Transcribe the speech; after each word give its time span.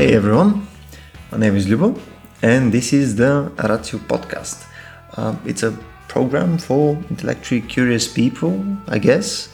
Hey 0.00 0.14
everyone, 0.14 0.66
my 1.30 1.36
name 1.36 1.56
is 1.56 1.66
Lubo, 1.66 1.94
and 2.40 2.72
this 2.72 2.94
is 2.94 3.16
the 3.16 3.52
Ratio 3.58 4.00
podcast. 4.00 4.64
Um, 5.18 5.38
it's 5.44 5.62
a 5.62 5.72
program 6.08 6.56
for 6.56 6.96
intellectually 7.10 7.60
curious 7.60 8.08
people, 8.08 8.64
I 8.88 8.96
guess. 8.96 9.50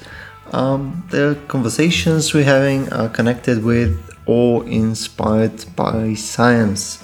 Um, 0.53 1.03
the 1.11 1.37
conversations 1.49 2.33
we're 2.33 2.45
having 2.45 2.93
are 2.93 3.09
connected 3.09 3.65
with 3.65 3.99
or 4.27 4.65
inspired 4.69 5.65
by 5.75 6.15
science. 6.15 7.03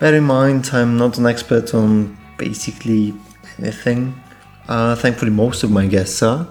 Bear 0.00 0.16
in 0.16 0.24
mind, 0.24 0.70
I'm 0.72 0.98
not 0.98 1.18
an 1.18 1.26
expert 1.26 1.72
on 1.72 2.18
basically 2.36 3.14
anything. 3.60 4.20
Uh, 4.66 4.96
thankfully, 4.96 5.30
most 5.30 5.62
of 5.62 5.70
my 5.70 5.86
guests 5.86 6.20
are. 6.24 6.48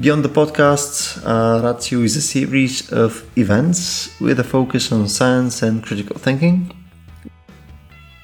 Beyond 0.00 0.24
the 0.24 0.30
podcast, 0.30 1.20
uh, 1.22 1.60
Ratio 1.62 2.00
is 2.00 2.16
a 2.16 2.22
series 2.22 2.90
of 2.90 3.28
events 3.36 4.18
with 4.22 4.40
a 4.40 4.44
focus 4.44 4.90
on 4.90 5.06
science 5.06 5.60
and 5.60 5.84
critical 5.84 6.16
thinking. 6.16 6.72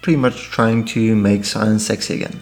Pretty 0.01 0.17
much 0.17 0.45
trying 0.45 0.87
to 0.87 1.15
make 1.15 1.45
science 1.45 1.85
sexy 1.85 2.15
again. 2.15 2.41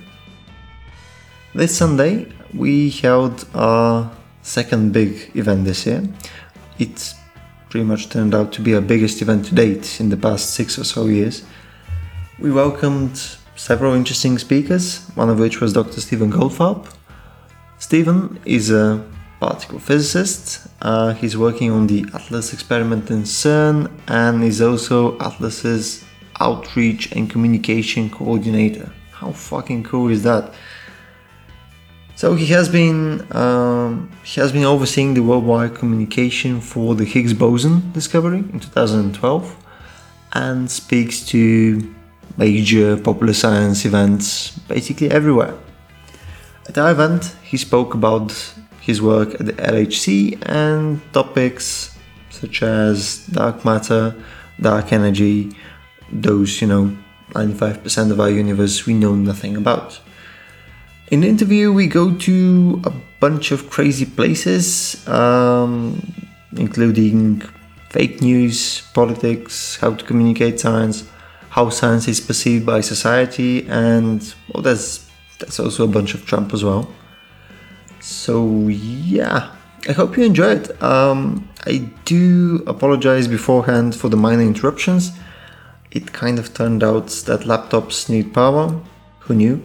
This 1.56 1.76
Sunday, 1.76 2.28
we 2.54 2.90
held 2.90 3.48
our 3.52 4.12
second 4.42 4.92
big 4.92 5.32
event 5.34 5.64
this 5.64 5.86
year. 5.86 6.08
It 6.78 7.12
pretty 7.68 7.84
much 7.84 8.08
turned 8.08 8.32
out 8.32 8.52
to 8.52 8.62
be 8.62 8.76
our 8.76 8.80
biggest 8.80 9.20
event 9.22 9.46
to 9.46 9.56
date 9.56 9.98
in 10.00 10.08
the 10.08 10.16
past 10.16 10.54
six 10.54 10.78
or 10.78 10.84
so 10.84 11.06
years. 11.06 11.42
We 12.38 12.52
welcomed 12.52 13.20
several 13.56 13.94
interesting 13.94 14.38
speakers, 14.38 15.00
one 15.16 15.30
of 15.30 15.40
which 15.40 15.60
was 15.60 15.72
Dr. 15.72 16.00
Stephen 16.00 16.30
Goldfarb. 16.30 16.86
Stephen 17.78 18.38
is 18.46 18.70
a 18.70 19.04
particle 19.40 19.78
physicist. 19.78 20.66
Uh, 20.82 21.12
he's 21.14 21.36
working 21.36 21.70
on 21.70 21.86
the 21.86 22.04
ATLAS 22.14 22.52
experiment 22.52 23.10
in 23.10 23.22
CERN 23.22 23.90
and 24.08 24.42
is 24.42 24.60
also 24.60 25.18
ATLAS's 25.18 26.04
outreach 26.40 27.12
and 27.12 27.30
communication 27.30 28.10
coordinator. 28.10 28.90
How 29.12 29.32
fucking 29.32 29.84
cool 29.84 30.08
is 30.08 30.22
that? 30.22 30.52
So 32.16 32.34
he 32.34 32.46
has 32.46 32.68
been 32.68 33.26
um, 33.36 34.10
he 34.24 34.40
has 34.40 34.50
been 34.50 34.64
overseeing 34.64 35.12
the 35.12 35.22
worldwide 35.22 35.74
communication 35.74 36.62
for 36.62 36.94
the 36.94 37.04
Higgs 37.04 37.34
boson 37.34 37.92
discovery 37.92 38.38
in 38.38 38.58
2012, 38.58 39.56
and 40.32 40.70
speaks 40.70 41.26
to 41.26 41.94
major 42.38 42.96
popular 42.96 43.34
science 43.34 43.84
events 43.84 44.58
basically 44.68 45.10
everywhere. 45.10 45.54
At 46.68 46.78
our 46.78 46.90
event, 46.90 47.36
he 47.42 47.56
spoke 47.56 47.94
about 47.94 48.32
his 48.86 49.02
work 49.02 49.34
at 49.40 49.46
the 49.46 49.52
LHC 49.54 50.38
and 50.48 51.00
topics 51.12 51.96
such 52.30 52.62
as 52.62 53.26
dark 53.26 53.64
matter, 53.64 54.14
dark 54.60 54.92
energy, 54.92 55.50
those, 56.12 56.60
you 56.60 56.68
know, 56.68 56.96
95% 57.32 58.12
of 58.12 58.20
our 58.20 58.30
universe 58.30 58.86
we 58.86 58.94
know 58.94 59.14
nothing 59.16 59.56
about. 59.56 60.00
In 61.10 61.20
the 61.22 61.28
interview, 61.28 61.72
we 61.72 61.86
go 61.88 62.14
to 62.14 62.80
a 62.84 62.92
bunch 63.20 63.50
of 63.50 63.70
crazy 63.70 64.06
places, 64.06 65.06
um, 65.08 66.00
including 66.56 67.42
fake 67.90 68.20
news, 68.20 68.82
politics, 68.94 69.76
how 69.80 69.94
to 69.94 70.04
communicate 70.04 70.60
science, 70.60 71.08
how 71.50 71.70
science 71.70 72.06
is 72.06 72.20
perceived 72.20 72.64
by 72.66 72.80
society, 72.80 73.66
and 73.68 74.34
well, 74.52 74.62
there's 74.62 75.08
there's 75.38 75.60
also 75.60 75.84
a 75.84 75.88
bunch 75.88 76.14
of 76.14 76.24
Trump 76.26 76.52
as 76.54 76.62
well. 76.64 76.88
So 78.06 78.68
yeah, 78.68 79.50
I 79.88 79.92
hope 79.92 80.16
you 80.16 80.22
enjoy 80.22 80.52
it. 80.52 80.80
Um, 80.80 81.48
I 81.66 81.78
do 82.04 82.62
apologize 82.68 83.26
beforehand 83.26 83.96
for 83.96 84.08
the 84.08 84.16
minor 84.16 84.44
interruptions. 84.44 85.10
It 85.90 86.12
kind 86.12 86.38
of 86.38 86.54
turned 86.54 86.84
out 86.84 87.08
that 87.26 87.40
laptops 87.40 88.08
need 88.08 88.32
power. 88.32 88.80
Who 89.18 89.34
knew? 89.34 89.60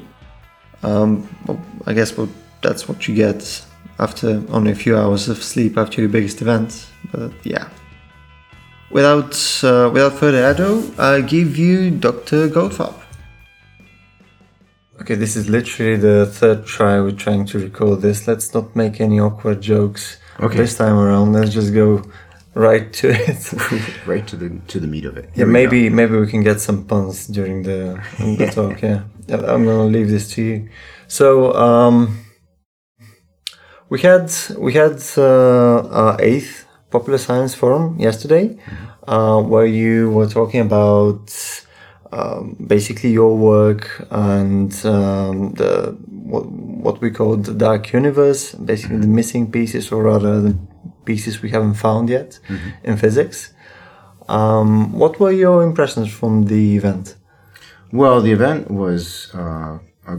Um, 0.82 1.30
well, 1.46 1.62
I 1.86 1.94
guess 1.94 2.18
well, 2.18 2.30
that's 2.64 2.90
what 2.90 3.08
you 3.08 3.14
get 3.14 3.64
after 4.00 4.44
only 4.50 4.72
a 4.72 4.76
few 4.76 4.98
hours 4.98 5.30
of 5.30 5.44
sleep 5.44 5.78
after 5.78 6.02
your 6.02 6.10
biggest 6.10 6.42
event. 6.42 6.88
But 7.12 7.34
yeah. 7.44 7.70
Without 8.90 9.36
uh, 9.64 9.92
without 9.94 10.14
further 10.14 10.50
ado, 10.50 10.92
I 10.98 11.22
give 11.22 11.60
you 11.60 11.92
Dr. 11.92 12.50
Goldfarb. 12.50 13.01
Okay, 15.02 15.16
this 15.16 15.36
is 15.36 15.50
literally 15.50 15.96
the 15.98 16.26
third 16.28 16.66
try 16.66 17.00
we're 17.02 17.12
trying 17.12 17.46
to 17.46 17.60
record 17.60 18.02
this. 18.02 18.28
Let's 18.28 18.54
not 18.54 18.76
make 18.76 19.02
any 19.02 19.20
awkward 19.20 19.60
jokes 19.62 20.18
Okay. 20.40 20.58
this 20.58 20.78
time 20.78 20.98
around. 20.98 21.34
Let's 21.34 21.52
just 21.54 21.74
go 21.74 22.04
right 22.54 22.92
to 22.94 23.10
it. 23.30 23.54
right 24.06 24.26
to 24.28 24.36
the 24.36 24.50
to 24.68 24.80
the 24.80 24.88
meat 24.88 25.06
of 25.06 25.18
it. 25.18 25.26
Yeah, 25.30 25.36
Here 25.38 25.48
we 25.48 25.54
maybe 25.54 25.90
go. 25.90 25.96
maybe 25.96 26.18
we 26.18 26.28
can 26.28 26.44
get 26.44 26.60
some 26.62 26.84
puns 26.86 27.28
during 27.28 27.64
the, 27.64 28.00
the 28.20 28.48
talk. 28.56 28.82
Yeah, 28.82 29.02
Yeah, 29.28 29.38
I'm 29.54 29.66
gonna 29.66 29.86
leave 29.86 30.10
this 30.10 30.30
to 30.36 30.42
you. 30.44 30.70
So 31.08 31.54
um, 31.56 31.98
we 33.90 34.00
had 34.02 34.32
we 34.58 34.74
had 34.74 35.02
uh, 35.18 35.88
our 36.02 36.16
eighth 36.22 36.66
popular 36.92 37.18
science 37.18 37.56
forum 37.56 37.98
yesterday, 38.00 38.58
uh, 39.08 39.42
where 39.42 39.66
you 39.66 40.12
were 40.12 40.28
talking 40.28 40.62
about 40.62 41.32
um, 42.12 42.56
basically 42.68 43.12
your 43.12 43.38
work 43.38 44.06
and 44.12 44.74
um, 44.86 45.54
the 45.54 45.98
what, 46.10 46.46
what 46.46 47.02
we 47.02 47.12
call 47.12 47.38
the 47.38 47.54
dark 47.54 47.94
universe, 47.94 48.54
basically 48.54 48.98
the 48.98 49.08
missing 49.08 49.52
pieces, 49.52 49.92
or 49.92 50.04
rather 50.04 50.42
the 50.42 50.58
pieces 51.06 51.42
we 51.42 51.50
haven't 51.50 51.76
found 51.76 52.10
yet 52.10 52.40
in 52.84 52.98
physics. 52.98 53.54
Um, 54.28 54.94
what 54.94 55.20
were 55.20 55.32
your 55.32 55.64
impressions 55.64 56.12
from 56.12 56.46
the 56.46 56.78
event? 56.78 57.16
Well, 57.92 58.22
the 58.22 58.32
event 58.32 58.72
was 58.72 59.30
uh, 59.34 59.80
uh, 60.08 60.18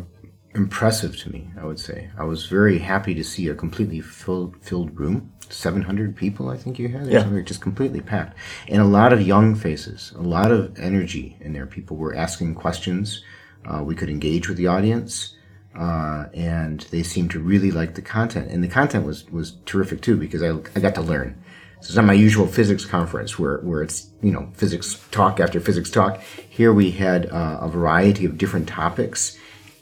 impressive 0.54 1.16
to 1.20 1.30
me. 1.30 1.50
I 1.58 1.64
would 1.64 1.80
say 1.80 2.10
I 2.18 2.24
was 2.24 2.46
very 2.46 2.78
happy 2.78 3.14
to 3.14 3.24
see 3.24 3.48
a 3.48 3.54
completely 3.54 4.00
filled 4.00 4.56
filled 4.62 4.98
room. 4.98 5.31
Seven 5.52 5.82
hundred 5.82 6.16
people, 6.16 6.48
I 6.48 6.56
think 6.56 6.78
you 6.78 6.88
had. 6.88 7.06
Yeah. 7.06 7.22
something, 7.22 7.44
just 7.44 7.60
completely 7.60 8.00
packed, 8.00 8.36
and 8.68 8.80
a 8.80 8.86
lot 8.86 9.12
of 9.12 9.20
young 9.20 9.54
faces, 9.54 10.12
a 10.16 10.22
lot 10.22 10.50
of 10.50 10.78
energy 10.78 11.36
in 11.40 11.52
there. 11.52 11.66
People 11.66 11.96
were 11.96 12.14
asking 12.14 12.54
questions. 12.54 13.22
Uh, 13.64 13.82
we 13.84 13.94
could 13.94 14.08
engage 14.08 14.48
with 14.48 14.56
the 14.56 14.66
audience. 14.66 15.36
Uh, 15.74 16.26
and 16.34 16.80
they 16.90 17.02
seemed 17.02 17.30
to 17.30 17.40
really 17.40 17.70
like 17.70 17.94
the 17.94 18.02
content, 18.02 18.50
and 18.50 18.62
the 18.62 18.68
content 18.68 19.06
was 19.06 19.24
was 19.30 19.56
terrific 19.64 20.02
too 20.02 20.16
because 20.16 20.42
I, 20.42 20.50
I 20.76 20.80
got 20.80 20.94
to 20.96 21.00
learn. 21.00 21.42
So 21.80 21.86
it's 21.86 21.96
not 21.96 22.04
my 22.04 22.12
usual 22.12 22.46
physics 22.46 22.84
conference 22.84 23.40
where, 23.40 23.58
where 23.58 23.82
it's, 23.82 24.08
you 24.22 24.30
know, 24.30 24.52
physics 24.54 25.04
talk 25.10 25.40
after 25.40 25.58
physics 25.58 25.90
talk. 25.90 26.20
Here 26.48 26.72
we 26.72 26.92
had 26.92 27.26
uh, 27.26 27.58
a 27.60 27.68
variety 27.68 28.24
of 28.24 28.38
different 28.38 28.68
topics, 28.68 29.36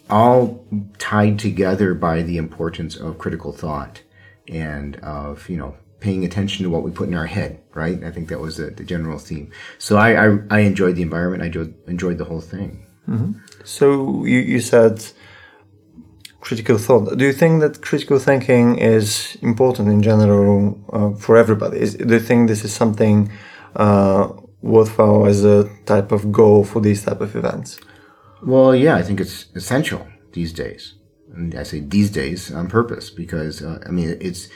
all 0.09 0.65
tied 0.97 1.37
together 1.37 1.93
by 1.93 2.23
the 2.23 2.37
importance 2.37 2.95
of 2.95 3.19
critical 3.19 3.51
thought 3.51 4.01
and 4.47 4.95
of, 4.97 5.49
you 5.49 5.57
know, 5.57 5.75
paying 5.99 6.25
attention 6.25 6.63
to 6.63 6.69
what 6.69 6.83
we 6.83 6.91
put 6.91 7.07
in 7.07 7.13
our 7.13 7.27
head, 7.27 7.61
right? 7.73 8.03
I 8.03 8.11
think 8.11 8.29
that 8.29 8.39
was 8.39 8.57
the, 8.57 8.71
the 8.71 8.83
general 8.83 9.19
theme. 9.19 9.51
So 9.77 9.97
I, 9.97 10.27
I, 10.27 10.37
I 10.49 10.59
enjoyed 10.61 10.95
the 10.95 11.03
environment. 11.03 11.43
I 11.43 11.47
enjoyed, 11.47 11.73
enjoyed 11.87 12.17
the 12.17 12.25
whole 12.25 12.41
thing. 12.41 12.85
So 13.63 14.25
you, 14.25 14.39
you 14.39 14.59
said 14.59 15.05
critical 16.39 16.77
thought. 16.77 17.17
Do 17.17 17.25
you 17.25 17.33
think 17.33 17.61
that 17.61 17.81
critical 17.81 18.19
thinking 18.19 18.77
is 18.77 19.37
important 19.41 19.89
in 19.89 20.01
general 20.01 20.79
uh, 20.91 21.11
for 21.19 21.37
everybody? 21.37 21.79
Is, 21.79 21.95
do 21.95 22.13
you 22.13 22.19
think 22.19 22.47
this 22.47 22.63
is 22.63 22.73
something 22.73 23.31
uh, 23.75 24.29
worthwhile 24.61 25.27
as 25.27 25.43
a 25.43 25.69
type 25.85 26.11
of 26.11 26.31
goal 26.31 26.63
for 26.63 26.81
these 26.81 27.03
type 27.03 27.21
of 27.21 27.35
events? 27.35 27.79
Well, 28.43 28.75
yeah, 28.75 28.95
I 28.95 29.03
think 29.03 29.19
it's 29.19 29.45
essential 29.55 30.07
these 30.33 30.51
days. 30.51 30.95
And 31.33 31.55
I 31.55 31.63
say 31.63 31.79
these 31.79 32.09
days 32.09 32.51
on 32.51 32.67
purpose 32.67 33.09
because 33.09 33.61
uh, 33.61 33.83
I 33.85 33.91
mean 33.91 34.17
it's 34.21 34.49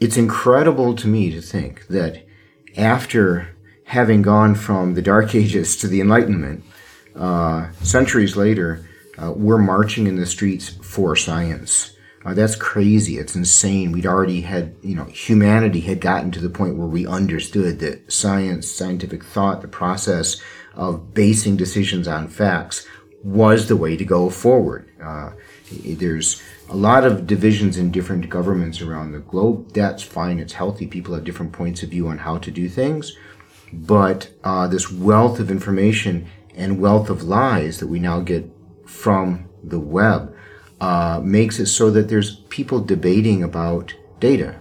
it's 0.00 0.16
incredible 0.16 0.94
to 0.96 1.08
me 1.08 1.30
to 1.30 1.40
think 1.40 1.86
that 1.88 2.24
after 2.76 3.54
having 3.84 4.22
gone 4.22 4.54
from 4.54 4.94
the 4.94 5.02
Dark 5.02 5.34
Ages 5.34 5.76
to 5.78 5.88
the 5.88 6.00
Enlightenment, 6.00 6.64
uh, 7.14 7.70
centuries 7.82 8.36
later, 8.36 8.88
uh, 9.18 9.32
we're 9.32 9.58
marching 9.58 10.06
in 10.06 10.16
the 10.16 10.26
streets 10.26 10.68
for 10.68 11.14
science. 11.14 11.94
Uh, 12.24 12.34
that's 12.34 12.54
crazy. 12.54 13.18
It's 13.18 13.34
insane. 13.34 13.90
We'd 13.90 14.06
already 14.06 14.42
had, 14.42 14.76
you 14.80 14.94
know, 14.94 15.04
humanity 15.04 15.80
had 15.80 16.00
gotten 16.00 16.30
to 16.32 16.40
the 16.40 16.48
point 16.48 16.76
where 16.76 16.86
we 16.86 17.06
understood 17.06 17.80
that 17.80 18.12
science, 18.12 18.70
scientific 18.70 19.24
thought, 19.24 19.60
the 19.60 19.68
process 19.68 20.40
of 20.74 21.12
basing 21.14 21.56
decisions 21.56 22.06
on 22.06 22.28
facts 22.28 22.86
was 23.24 23.68
the 23.68 23.76
way 23.76 23.96
to 23.96 24.04
go 24.04 24.30
forward. 24.30 24.88
There's 25.94 26.42
a 26.68 26.76
lot 26.76 27.04
of 27.04 27.26
divisions 27.26 27.76
in 27.76 27.90
different 27.90 28.28
governments 28.28 28.80
around 28.80 29.12
the 29.12 29.18
globe. 29.18 29.72
That's 29.72 30.02
fine. 30.02 30.38
It's 30.38 30.54
healthy. 30.54 30.86
People 30.86 31.14
have 31.14 31.24
different 31.24 31.52
points 31.52 31.82
of 31.82 31.90
view 31.90 32.08
on 32.08 32.18
how 32.18 32.38
to 32.38 32.50
do 32.50 32.68
things. 32.68 33.16
But 33.72 34.30
uh, 34.44 34.68
this 34.68 34.90
wealth 34.90 35.40
of 35.40 35.50
information 35.50 36.28
and 36.54 36.80
wealth 36.80 37.08
of 37.08 37.22
lies 37.22 37.80
that 37.80 37.86
we 37.86 37.98
now 37.98 38.20
get 38.20 38.50
from 38.86 39.48
the 39.64 39.80
web 39.80 40.34
uh, 40.80 41.20
makes 41.22 41.58
it 41.58 41.66
so 41.66 41.90
that 41.90 42.08
there's 42.08 42.36
people 42.48 42.80
debating 42.80 43.42
about 43.42 43.94
data. 44.20 44.58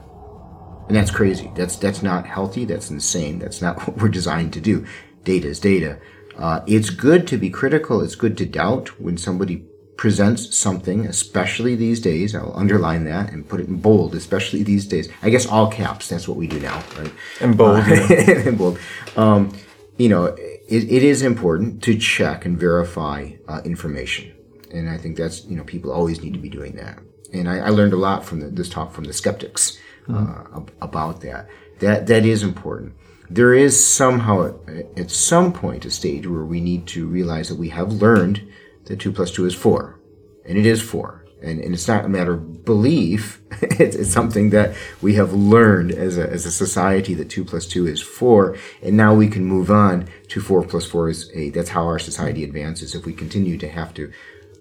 And 0.88 0.96
that's 0.96 1.12
crazy. 1.12 1.52
That's 1.56 1.76
that's 1.76 2.04
not 2.04 2.26
healthy. 2.26 2.66
That's 2.66 2.90
insane. 2.90 3.40
That's 3.40 3.62
not 3.62 3.80
what 3.88 3.98
we're 3.98 4.10
designed 4.10 4.54
to 4.54 4.62
do. 4.62 4.86
Data 5.24 5.48
is 5.48 5.60
data. 5.60 6.00
Uh, 6.38 6.62
it's 6.66 6.90
good 6.90 7.28
to 7.28 7.38
be 7.38 7.50
critical. 7.50 8.02
It's 8.02 8.16
good 8.16 8.38
to 8.38 8.46
doubt 8.46 9.00
when 9.00 9.18
somebody 9.18 9.66
presents 10.02 10.58
something, 10.58 11.06
especially 11.06 11.76
these 11.76 12.00
days. 12.00 12.34
I'll 12.34 12.58
underline 12.58 13.04
that 13.04 13.32
and 13.32 13.48
put 13.48 13.60
it 13.60 13.68
in 13.68 13.76
bold, 13.80 14.16
especially 14.16 14.64
these 14.64 14.88
days. 14.88 15.08
I 15.22 15.30
guess 15.30 15.46
all 15.46 15.68
caps. 15.68 16.10
That's 16.10 16.28
what 16.28 16.38
we 16.38 16.48
do 16.48 16.60
now, 16.60 16.84
right? 16.98 17.14
In 17.40 17.56
bold. 17.56 17.82
Uh, 17.88 18.08
in 18.50 18.56
bold. 18.56 18.80
Um, 19.16 19.56
you 19.98 20.10
know, 20.10 20.26
it, 20.26 20.84
it 20.90 21.04
is 21.04 21.22
important 21.22 21.84
to 21.84 21.96
check 22.00 22.46
and 22.46 22.60
verify 22.60 23.34
uh, 23.48 23.62
information, 23.64 24.34
and 24.72 24.90
I 24.90 24.98
think 24.98 25.18
that's 25.18 25.46
you 25.46 25.56
know 25.56 25.64
people 25.64 25.92
always 25.92 26.20
need 26.24 26.34
to 26.34 26.40
be 26.40 26.50
doing 26.50 26.78
that. 26.78 26.98
And 27.32 27.48
I, 27.48 27.60
I 27.60 27.70
learned 27.70 27.94
a 27.94 27.98
lot 27.98 28.26
from 28.26 28.40
the, 28.40 28.48
this 28.48 28.70
talk 28.70 28.92
from 28.94 29.04
the 29.04 29.14
skeptics 29.14 29.78
uh, 30.10 30.46
ab- 30.56 30.72
about 30.82 31.22
that. 31.22 31.48
That 31.80 32.08
that 32.08 32.26
is 32.26 32.42
important. 32.42 32.96
There 33.30 33.54
is 33.54 33.74
somehow 33.80 34.56
at 34.98 35.12
some 35.12 35.54
point 35.54 35.86
a 35.86 35.92
stage 35.92 36.26
where 36.26 36.44
we 36.44 36.60
need 36.60 36.88
to 36.88 37.06
realize 37.06 37.50
that 37.50 37.60
we 37.60 37.70
have 37.70 37.94
learned 37.94 38.52
that 38.92 39.00
two 39.00 39.12
plus 39.12 39.32
two 39.32 39.46
is 39.46 39.56
four, 39.56 40.00
and 40.46 40.58
it 40.58 40.66
is 40.66 40.82
four. 40.82 41.18
And, 41.42 41.60
and 41.60 41.74
it's 41.74 41.88
not 41.88 42.06
a 42.06 42.10
matter 42.10 42.34
of 42.34 42.64
belief. 42.64 43.42
it's, 43.62 43.96
it's 43.96 44.12
something 44.12 44.52
that 44.52 44.76
we 45.02 45.16
have 45.16 45.34
learned 45.34 45.92
as 45.92 46.20
a, 46.20 46.30
as 46.30 46.46
a 46.46 46.52
society 46.52 47.16
that 47.16 47.32
two 47.32 47.44
plus 47.44 47.66
two 47.66 47.88
is 47.88 48.00
four. 48.00 48.58
And 48.84 48.96
now 48.96 49.16
we 49.16 49.28
can 49.28 49.46
move 49.46 49.72
on 49.72 50.08
to 50.28 50.40
four 50.40 50.64
plus 50.64 50.86
four 50.86 51.10
is 51.10 51.32
eight. 51.34 51.56
That's 51.56 51.70
how 51.70 51.86
our 51.86 51.98
society 51.98 52.44
advances. 52.44 52.94
If 52.94 53.08
we 53.08 53.14
continue 53.14 53.58
to 53.58 53.68
have 53.68 53.92
to 53.96 54.12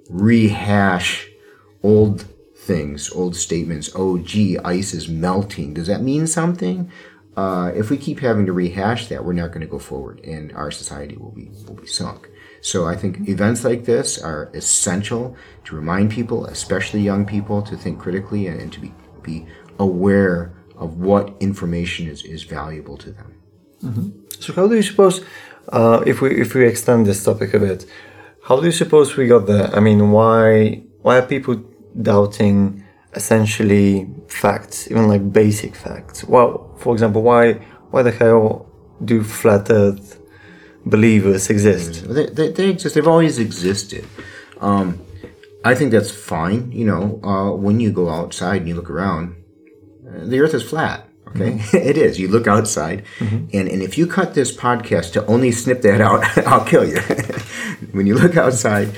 rehash 0.09 1.29
old 1.83 2.27
things, 2.55 3.11
old 3.13 3.37
statements. 3.37 3.91
Oh, 3.95 4.19
gee, 4.19 4.57
ice 4.59 4.95
is 4.95 5.09
melting. 5.09 5.75
Does 5.75 5.89
that 5.89 6.03
mean 6.03 6.27
something? 6.27 6.91
Uh, 7.37 7.73
if 7.75 7.91
we 7.91 7.97
keep 7.97 8.21
having 8.21 8.47
to 8.47 8.53
rehash 8.53 9.09
that, 9.09 9.25
we're 9.25 9.33
not 9.33 9.49
going 9.49 9.61
to 9.61 9.67
go 9.67 9.79
forward, 9.79 10.21
and 10.21 10.53
our 10.53 10.71
society 10.71 11.17
will 11.17 11.31
be 11.31 11.51
will 11.67 11.75
be 11.75 11.87
sunk. 11.87 12.30
So 12.61 12.87
I 12.87 12.97
think 12.97 13.29
events 13.29 13.65
like 13.65 13.85
this 13.85 14.19
are 14.19 14.51
essential 14.55 15.37
to 15.65 15.77
remind 15.77 16.11
people, 16.11 16.47
especially 16.47 17.01
young 17.01 17.25
people, 17.25 17.63
to 17.63 17.77
think 17.77 17.99
critically 17.99 18.47
and, 18.47 18.61
and 18.61 18.73
to 18.73 18.81
be 18.81 18.93
be 19.23 19.47
aware 19.79 20.53
of 20.77 20.99
what 20.99 21.35
information 21.41 22.09
is, 22.09 22.23
is 22.25 22.43
valuable 22.45 22.97
to 22.97 23.11
them. 23.11 23.35
So 24.39 24.53
how 24.53 24.67
do 24.67 24.75
you 24.75 24.83
suppose, 24.83 25.25
uh, 25.69 26.03
if 26.07 26.21
we 26.21 26.41
if 26.41 26.55
we 26.55 26.67
extend 26.67 27.07
this 27.07 27.25
topic 27.25 27.55
a 27.55 27.59
bit, 27.59 27.87
how 28.45 28.61
do 28.61 28.67
you 28.67 28.73
suppose 28.73 29.17
we 29.17 29.27
got 29.27 29.47
there? 29.47 29.75
I 29.75 29.81
mean, 29.81 30.11
why 30.11 30.83
why 31.03 31.19
are 31.19 31.27
people 31.27 31.63
doubting 32.01 32.85
essentially 33.15 34.09
facts, 34.29 34.91
even 34.91 35.09
like 35.09 35.33
basic 35.33 35.75
facts? 35.75 36.25
Well, 36.25 36.75
for 36.79 36.93
example, 36.93 37.23
why 37.23 37.55
why 37.91 38.03
the 38.03 38.11
hell 38.11 38.67
do 39.03 39.23
flat 39.23 39.71
Earth 39.71 40.20
believers 40.87 41.51
exist? 41.51 42.09
They, 42.09 42.27
they, 42.27 42.53
they 42.53 42.71
exist. 42.71 42.95
They've 42.95 43.07
always 43.07 43.39
existed. 43.39 44.07
Um, 44.61 45.01
I 45.65 45.75
think 45.75 45.93
that's 45.93 46.11
fine. 46.11 46.73
You 46.73 46.87
know, 46.87 47.21
uh, 47.23 47.55
when 47.55 47.81
you 47.81 47.93
go 47.93 48.09
outside 48.09 48.63
and 48.63 48.69
you 48.69 48.75
look 48.75 48.91
around, 48.91 49.37
uh, 50.09 50.25
the 50.25 50.41
Earth 50.41 50.55
is 50.55 50.63
flat. 50.63 51.07
Okay, 51.29 51.61
it 51.79 51.97
is. 51.97 52.19
You 52.19 52.29
look 52.29 52.47
outside, 52.47 53.05
and 53.21 53.53
and 53.53 53.83
if 53.83 53.97
you 53.97 54.07
cut 54.07 54.35
this 54.35 54.55
podcast 54.57 55.13
to 55.13 55.27
only 55.27 55.53
snip 55.53 55.83
that 55.83 56.01
out, 56.01 56.25
I'll 56.47 56.65
kill 56.65 56.85
you. 56.89 56.99
when 57.93 58.07
you 58.07 58.15
look 58.15 58.37
outside, 58.37 58.93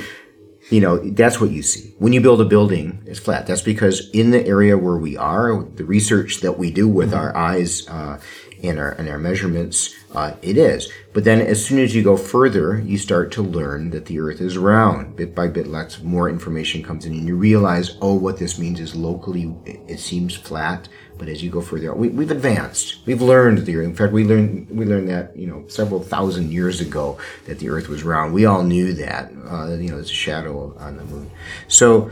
you 0.70 0.80
know 0.80 0.96
that's 0.98 1.40
what 1.40 1.50
you 1.50 1.62
see. 1.62 1.94
When 1.98 2.12
you 2.12 2.20
build 2.20 2.40
a 2.40 2.44
building, 2.44 3.02
it's 3.06 3.18
flat. 3.18 3.46
That's 3.46 3.60
because 3.60 4.08
in 4.10 4.30
the 4.30 4.46
area 4.46 4.78
where 4.78 4.96
we 4.96 5.16
are, 5.16 5.62
the 5.62 5.84
research 5.84 6.40
that 6.40 6.58
we 6.58 6.70
do 6.70 6.88
with 6.88 7.12
our 7.12 7.36
eyes 7.36 7.86
uh, 7.88 8.18
and 8.62 8.78
our 8.78 8.92
and 8.92 9.08
our 9.08 9.18
measurements, 9.18 9.94
uh, 10.14 10.34
it 10.40 10.56
is. 10.56 10.90
But 11.12 11.24
then, 11.24 11.40
as 11.40 11.64
soon 11.64 11.80
as 11.80 11.94
you 11.94 12.02
go 12.02 12.16
further, 12.16 12.80
you 12.80 12.96
start 12.96 13.32
to 13.32 13.42
learn 13.42 13.90
that 13.90 14.06
the 14.06 14.20
Earth 14.20 14.40
is 14.40 14.56
round. 14.56 15.16
Bit 15.16 15.34
by 15.34 15.48
bit, 15.48 15.66
lots 15.66 16.00
more 16.02 16.28
information 16.28 16.82
comes 16.82 17.04
in, 17.04 17.12
and 17.12 17.26
you 17.26 17.36
realize, 17.36 17.96
oh, 18.00 18.14
what 18.14 18.38
this 18.38 18.58
means 18.58 18.80
is 18.80 18.94
locally 18.94 19.54
it, 19.66 19.98
seems 19.98 20.34
flat. 20.34 20.88
But 21.18 21.28
as 21.28 21.42
you 21.42 21.50
go 21.50 21.60
further, 21.60 21.94
we, 21.94 22.08
we've 22.08 22.30
advanced. 22.30 22.98
We've 23.04 23.20
learned 23.20 23.58
the 23.58 23.76
Earth. 23.76 23.84
In 23.84 23.94
fact, 23.94 24.12
we 24.12 24.24
learned 24.24 24.70
we 24.70 24.84
learned 24.84 25.08
that 25.08 25.36
you 25.36 25.46
know 25.46 25.66
several 25.68 26.00
thousand 26.00 26.52
years 26.52 26.80
ago 26.80 27.18
that 27.46 27.58
the 27.58 27.68
Earth 27.68 27.88
was 27.88 28.04
round. 28.04 28.32
We 28.32 28.46
all 28.46 28.62
knew 28.62 28.92
that. 28.94 29.32
Uh, 29.48 29.74
you 29.74 29.90
know, 29.90 29.96
there's 29.96 30.10
a 30.10 30.14
shadow 30.14 30.74
on 30.78 30.96
the 30.96 31.04
moon. 31.04 31.30
So, 31.68 32.10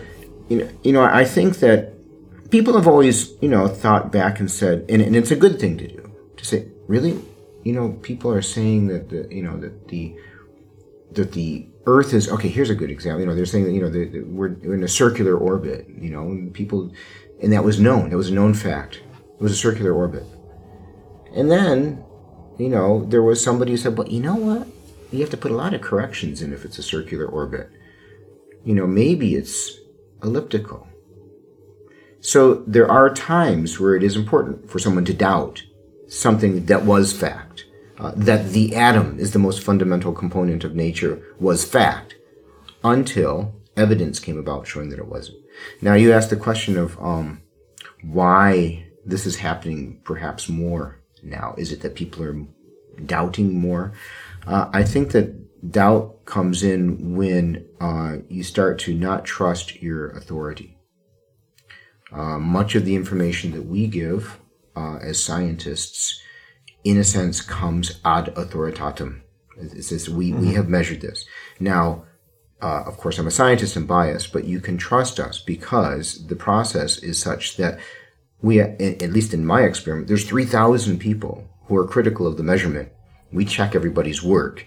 you 0.49 0.59
know, 0.59 0.69
you 0.83 0.93
know, 0.93 1.03
I 1.03 1.25
think 1.25 1.59
that 1.59 1.95
people 2.51 2.75
have 2.75 2.89
always 2.89 3.33
you 3.41 3.49
know 3.49 3.69
thought 3.69 4.11
back 4.11 4.41
and 4.41 4.51
said, 4.51 4.85
and, 4.89 5.01
and 5.01 5.15
it's 5.15 5.31
a 5.31 5.37
good 5.37 5.61
thing 5.61 5.79
to 5.79 5.89
do 5.89 6.00
to 6.41 6.47
say, 6.47 6.69
really, 6.89 7.21
you 7.65 7.73
know, 7.73 7.93
people 8.03 8.33
are 8.33 8.43
saying 8.43 8.87
that 8.89 9.11
the 9.11 9.29
you 9.35 9.43
know 9.43 9.59
that 9.59 9.89
the 9.89 10.17
that 11.13 11.33
the 11.33 11.67
Earth 11.87 12.15
is 12.15 12.29
okay. 12.31 12.49
Here's 12.49 12.71
a 12.71 12.75
good 12.75 12.91
example. 12.91 13.21
You 13.21 13.27
know, 13.27 13.35
they're 13.35 13.47
saying 13.47 13.65
that 13.65 13.73
you 13.73 13.83
know 13.83 13.91
the, 13.91 14.07
the, 14.07 14.21
we're 14.23 14.55
in 14.75 14.83
a 14.83 14.89
circular 14.89 15.37
orbit. 15.37 15.87
You 15.89 16.11
know, 16.11 16.51
people, 16.53 16.93
and 17.43 17.53
that 17.53 17.63
was 17.63 17.79
known. 17.79 18.11
That 18.11 18.17
was 18.17 18.31
a 18.31 18.35
known 18.35 18.55
fact. 18.55 19.03
It 19.17 19.43
was 19.43 19.53
a 19.53 19.57
circular 19.57 19.93
orbit. 19.93 20.25
And 21.35 21.51
then, 21.51 22.05
you 22.59 22.69
know, 22.69 23.05
there 23.07 23.23
was 23.23 23.43
somebody 23.43 23.73
who 23.73 23.77
said, 23.77 23.97
"Well, 23.97 24.09
you 24.09 24.21
know 24.21 24.37
what? 24.37 24.67
You 25.13 25.21
have 25.21 25.31
to 25.31 25.37
put 25.37 25.51
a 25.51 25.57
lot 25.57 25.75
of 25.75 25.83
corrections 25.83 26.41
in 26.41 26.53
if 26.53 26.65
it's 26.65 26.79
a 26.79 26.83
circular 26.83 27.27
orbit. 27.27 27.69
You 28.65 28.75
know, 28.75 28.87
maybe 28.87 29.35
it's 29.35 29.79
elliptical." 30.23 30.87
So 32.21 32.63
there 32.67 32.91
are 32.91 33.13
times 33.13 33.81
where 33.81 33.95
it 33.97 34.03
is 34.03 34.17
important 34.17 34.71
for 34.71 34.79
someone 34.79 35.07
to 35.07 35.15
doubt 35.15 35.63
something 36.11 36.67
that 36.67 36.85
was 36.85 37.13
fact. 37.13 37.65
Uh, 37.99 38.13
that 38.17 38.51
the 38.51 38.75
atom 38.75 39.19
is 39.19 39.33
the 39.33 39.39
most 39.39 39.63
fundamental 39.63 40.13
component 40.13 40.65
of 40.65 40.75
nature 40.75 41.23
was 41.39 41.67
fact 41.67 42.15
until 42.83 43.55
evidence 43.77 44.19
came 44.19 44.39
about 44.39 44.67
showing 44.67 44.89
that 44.89 44.99
it 44.99 45.07
wasn't. 45.07 45.37
Now 45.83 45.95
you 45.95 46.11
asked 46.13 46.31
the 46.31 46.37
question 46.37 46.79
of 46.79 46.99
um, 46.99 47.43
why 48.03 48.87
this 49.05 49.27
is 49.27 49.37
happening 49.37 50.01
perhaps 50.03 50.49
more 50.49 51.01
now. 51.23 51.55
Is 51.59 51.73
it 51.73 51.83
that 51.83 51.95
people 51.95 52.25
are 52.25 52.47
doubting 53.05 53.59
more? 53.59 53.93
Uh, 54.47 54.71
I 54.73 54.83
think 54.83 55.13
that 55.13 55.71
doubt 55.71 56.25
comes 56.25 56.63
in 56.63 57.15
when 57.17 57.67
uh, 57.81 58.17
you 58.31 58.43
start 58.43 58.79
to 58.81 58.95
not 58.95 59.27
trust 59.27 59.83
your 59.83 60.09
authority. 60.13 60.79
Uh, 62.11 62.39
much 62.39 62.75
of 62.75 62.87
the 62.87 62.95
information 62.95 63.53
that 63.53 63.67
we 63.67 63.87
give 63.87 64.40
uh, 64.77 64.97
as 64.97 65.23
scientists 65.23 66.21
in 66.85 66.97
a 66.97 67.05
sense, 67.05 67.41
comes 67.41 68.01
ad 68.05 68.27
authoritatem. 68.37 69.21
It 69.57 69.83
says 69.83 70.09
we, 70.09 70.33
we 70.33 70.55
have 70.55 70.69
measured 70.69 71.03
this. 71.03 71.27
Now, 71.59 72.05
uh, 72.63 72.83
of 72.87 72.97
course, 72.97 73.19
I'm 73.19 73.27
a 73.27 73.31
scientist 73.31 73.77
and 73.77 73.87
biased, 73.87 74.33
but 74.33 74.45
you 74.45 74.61
can 74.61 74.79
trust 74.79 75.21
us 75.21 75.41
because 75.41 76.27
the 76.27 76.37
process 76.37 76.99
is 76.99 77.21
such 77.21 77.57
that 77.59 77.79
we, 78.43 78.61
at 78.61 79.03
least 79.03 79.35
in 79.35 79.45
my 79.45 79.63
experiment, 79.63 80.09
there's 80.09 80.25
3,000 80.25 80.99
people 80.99 81.47
who 81.67 81.77
are 81.77 81.87
critical 81.87 82.27
of 82.27 82.39
the 82.39 82.43
measurement. 82.43 82.89
We 83.31 83.45
check 83.45 83.75
everybody's 83.75 84.23
work. 84.23 84.67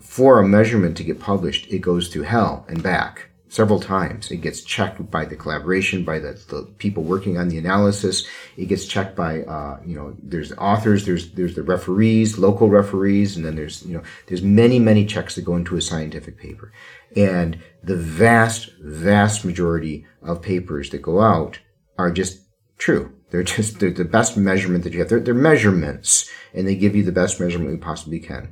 For 0.00 0.38
a 0.38 0.48
measurement 0.48 0.96
to 0.96 1.04
get 1.04 1.20
published, 1.20 1.70
it 1.70 1.80
goes 1.80 2.08
through 2.08 2.22
hell 2.22 2.64
and 2.68 2.82
back 2.82 3.28
several 3.52 3.78
times. 3.78 4.30
It 4.30 4.38
gets 4.38 4.62
checked 4.62 5.10
by 5.10 5.26
the 5.26 5.36
collaboration, 5.36 6.04
by 6.04 6.18
the, 6.18 6.32
the 6.48 6.62
people 6.78 7.02
working 7.02 7.36
on 7.36 7.50
the 7.50 7.58
analysis. 7.58 8.26
It 8.56 8.66
gets 8.66 8.86
checked 8.86 9.14
by, 9.14 9.42
uh, 9.42 9.78
you 9.84 9.94
know, 9.94 10.16
there's 10.22 10.52
authors, 10.52 11.04
there's 11.04 11.32
there's 11.32 11.54
the 11.54 11.62
referees, 11.62 12.38
local 12.38 12.70
referees, 12.70 13.36
and 13.36 13.44
then 13.44 13.54
there's 13.54 13.84
you 13.84 13.94
know 13.94 14.02
there's 14.26 14.42
many 14.42 14.78
many 14.78 15.04
checks 15.04 15.34
that 15.34 15.44
go 15.44 15.56
into 15.56 15.76
a 15.76 15.82
scientific 15.82 16.38
paper, 16.38 16.72
and 17.14 17.58
the 17.82 17.96
vast 17.96 18.72
vast 18.80 19.44
majority 19.44 20.06
of 20.22 20.40
papers 20.40 20.88
that 20.90 21.02
go 21.02 21.20
out 21.20 21.60
are 21.98 22.10
just 22.10 22.40
true. 22.78 23.12
They're 23.30 23.42
just 23.42 23.80
they're 23.80 23.90
the 23.90 24.04
best 24.04 24.34
measurement 24.34 24.82
that 24.84 24.94
you 24.94 25.00
have. 25.00 25.10
They're, 25.10 25.20
they're 25.20 25.34
measurements, 25.34 26.30
and 26.54 26.66
they 26.66 26.74
give 26.74 26.96
you 26.96 27.02
the 27.02 27.12
best 27.12 27.38
measurement 27.38 27.70
we 27.70 27.76
possibly 27.76 28.18
can. 28.18 28.48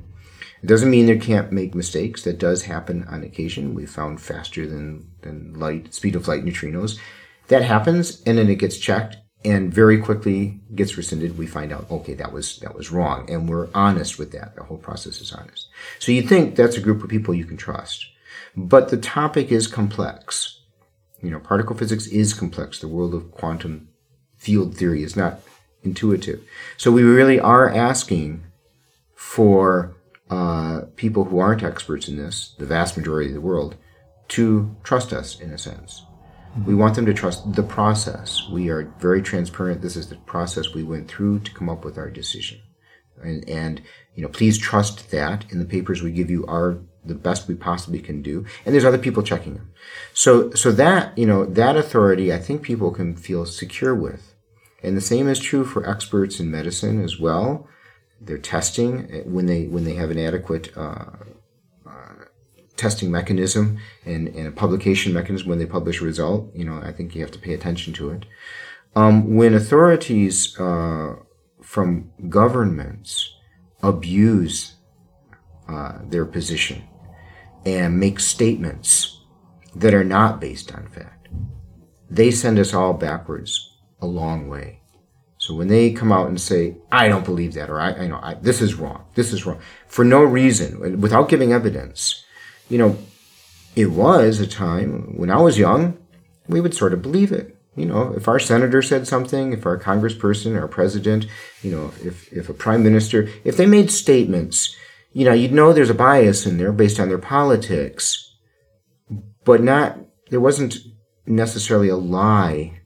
It 0.61 0.67
doesn't 0.67 0.91
mean 0.91 1.07
they 1.07 1.17
can't 1.17 1.51
make 1.51 1.73
mistakes. 1.73 2.23
That 2.23 2.37
does 2.37 2.63
happen 2.63 3.03
on 3.05 3.23
occasion. 3.23 3.73
We 3.73 3.85
found 3.85 4.21
faster 4.21 4.67
than, 4.67 5.11
than 5.21 5.53
light, 5.59 5.93
speed 5.93 6.15
of 6.15 6.27
light 6.27 6.45
neutrinos. 6.45 6.99
That 7.47 7.63
happens, 7.63 8.21
and 8.25 8.37
then 8.37 8.49
it 8.49 8.59
gets 8.59 8.77
checked, 8.77 9.17
and 9.43 9.73
very 9.73 9.99
quickly 9.99 10.61
gets 10.75 10.97
rescinded. 10.97 11.37
We 11.37 11.47
find 11.47 11.73
out, 11.73 11.89
okay, 11.89 12.13
that 12.13 12.31
was 12.31 12.59
that 12.59 12.75
was 12.75 12.91
wrong, 12.91 13.29
and 13.29 13.49
we're 13.49 13.69
honest 13.73 14.19
with 14.19 14.31
that. 14.33 14.55
The 14.55 14.63
whole 14.63 14.77
process 14.77 15.19
is 15.19 15.33
honest. 15.33 15.67
So 15.99 16.11
you 16.11 16.21
think 16.21 16.55
that's 16.55 16.77
a 16.77 16.81
group 16.81 17.03
of 17.03 17.09
people 17.09 17.33
you 17.33 17.45
can 17.45 17.57
trust, 17.57 18.05
but 18.55 18.89
the 18.89 18.97
topic 18.97 19.51
is 19.51 19.67
complex. 19.67 20.59
You 21.21 21.31
know, 21.31 21.39
particle 21.39 21.75
physics 21.75 22.07
is 22.07 22.33
complex. 22.33 22.79
The 22.79 22.87
world 22.87 23.13
of 23.13 23.31
quantum 23.31 23.89
field 24.37 24.77
theory 24.77 25.03
is 25.03 25.15
not 25.15 25.39
intuitive. 25.83 26.43
So 26.77 26.91
we 26.91 27.03
really 27.03 27.39
are 27.39 27.69
asking 27.69 28.43
for 29.15 29.95
uh, 30.31 30.81
people 30.95 31.25
who 31.25 31.39
aren't 31.39 31.61
experts 31.61 32.07
in 32.07 32.15
this, 32.15 32.55
the 32.57 32.65
vast 32.65 32.97
majority 32.97 33.29
of 33.29 33.35
the 33.35 33.41
world, 33.41 33.75
to 34.29 34.73
trust 34.83 35.11
us 35.11 35.39
in 35.39 35.51
a 35.51 35.57
sense. 35.57 36.03
We 36.65 36.73
want 36.73 36.95
them 36.95 37.05
to 37.05 37.13
trust 37.13 37.53
the 37.53 37.63
process. 37.63 38.47
We 38.49 38.69
are 38.69 38.93
very 38.99 39.21
transparent. 39.21 39.81
This 39.81 39.97
is 39.97 40.07
the 40.07 40.15
process 40.15 40.73
we 40.73 40.83
went 40.83 41.09
through 41.09 41.39
to 41.41 41.53
come 41.53 41.69
up 41.69 41.85
with 41.85 41.97
our 41.97 42.09
decision. 42.09 42.61
And, 43.21 43.47
and 43.47 43.81
you 44.15 44.23
know, 44.23 44.29
please 44.29 44.57
trust 44.57 45.11
that 45.11 45.45
in 45.51 45.59
the 45.59 45.65
papers 45.65 46.01
we 46.01 46.11
give 46.11 46.29
you 46.29 46.45
are 46.47 46.79
the 47.03 47.15
best 47.15 47.47
we 47.47 47.55
possibly 47.55 47.99
can 47.99 48.21
do. 48.21 48.45
And 48.65 48.73
there's 48.73 48.85
other 48.85 48.97
people 48.97 49.23
checking 49.23 49.55
them. 49.55 49.71
So, 50.13 50.51
so 50.51 50.71
that, 50.71 51.17
you 51.17 51.25
know, 51.25 51.45
that 51.45 51.75
authority, 51.75 52.33
I 52.33 52.39
think 52.39 52.61
people 52.61 52.91
can 52.91 53.15
feel 53.15 53.45
secure 53.45 53.95
with. 53.95 54.33
And 54.83 54.95
the 54.95 55.01
same 55.01 55.27
is 55.27 55.39
true 55.39 55.65
for 55.65 55.87
experts 55.89 56.39
in 56.39 56.49
medicine 56.49 57.03
as 57.03 57.19
well. 57.19 57.67
They're 58.23 58.37
testing 58.37 59.23
when 59.25 59.47
they, 59.47 59.65
when 59.65 59.83
they 59.83 59.95
have 59.95 60.11
an 60.11 60.19
adequate, 60.19 60.75
uh, 60.77 61.05
testing 62.81 63.11
mechanism 63.11 63.77
and, 64.05 64.27
and 64.29 64.47
a 64.47 64.51
publication 64.51 65.13
mechanism 65.13 65.47
when 65.47 65.59
they 65.59 65.67
publish 65.67 66.01
a 66.01 66.05
result. 66.05 66.49
You 66.55 66.65
know, 66.65 66.81
I 66.83 66.91
think 66.91 67.13
you 67.13 67.21
have 67.21 67.31
to 67.31 67.39
pay 67.39 67.53
attention 67.53 67.93
to 67.93 68.09
it. 68.09 68.25
Um, 68.95 69.35
when 69.35 69.53
authorities 69.53 70.59
uh, 70.59 71.15
from 71.61 72.11
governments 72.27 73.35
abuse 73.83 74.75
uh, 75.69 75.99
their 76.03 76.25
position 76.25 76.83
and 77.65 77.99
make 77.99 78.19
statements 78.19 79.21
that 79.75 79.93
are 79.93 80.03
not 80.03 80.41
based 80.41 80.73
on 80.73 80.87
fact, 80.87 81.27
they 82.09 82.31
send 82.31 82.57
us 82.57 82.73
all 82.73 82.93
backwards 82.93 83.77
a 84.01 84.07
long 84.07 84.49
way. 84.49 84.80
So 85.41 85.55
when 85.55 85.69
they 85.69 85.91
come 85.91 86.11
out 86.11 86.29
and 86.29 86.39
say, 86.39 86.77
"I 86.91 87.07
don't 87.07 87.25
believe 87.25 87.53
that," 87.55 87.69
or 87.71 87.79
"I, 87.79 87.89
I 88.03 88.07
know 88.07 88.19
I, 88.21 88.35
this 88.35 88.61
is 88.61 88.75
wrong," 88.75 89.05
this 89.15 89.33
is 89.33 89.43
wrong 89.43 89.59
for 89.91 90.05
no 90.05 90.23
reason, 90.23 91.01
without 91.01 91.27
giving 91.27 91.51
evidence, 91.51 92.23
you 92.69 92.77
know, 92.77 92.97
it 93.75 93.87
was 93.87 94.39
a 94.39 94.47
time 94.47 95.17
when 95.17 95.29
I 95.29 95.41
was 95.41 95.59
young, 95.59 95.97
we 96.47 96.61
would 96.61 96.73
sort 96.73 96.93
of 96.93 97.01
believe 97.01 97.33
it. 97.33 97.57
You 97.75 97.87
know, 97.87 98.13
if 98.15 98.29
our 98.29 98.39
senator 98.39 98.81
said 98.81 99.05
something, 99.05 99.51
if 99.51 99.65
our 99.65 99.77
congressperson, 99.77 100.57
our 100.57 100.69
president, 100.69 101.25
you 101.61 101.71
know, 101.71 101.91
if, 102.05 102.31
if 102.31 102.47
a 102.47 102.53
prime 102.53 102.83
minister, 102.83 103.27
if 103.43 103.57
they 103.57 103.65
made 103.65 103.91
statements, 103.91 104.75
you 105.11 105.25
know, 105.25 105.33
you'd 105.33 105.51
know 105.51 105.73
there's 105.73 105.89
a 105.89 105.93
bias 105.93 106.45
in 106.45 106.57
there 106.57 106.71
based 106.71 106.99
on 106.99 107.09
their 107.09 107.17
politics, 107.17 108.33
but 109.43 109.61
not, 109.61 109.99
there 110.29 110.39
wasn't 110.39 110.77
necessarily 111.25 111.89
a 111.89 111.97
lie 111.97 112.79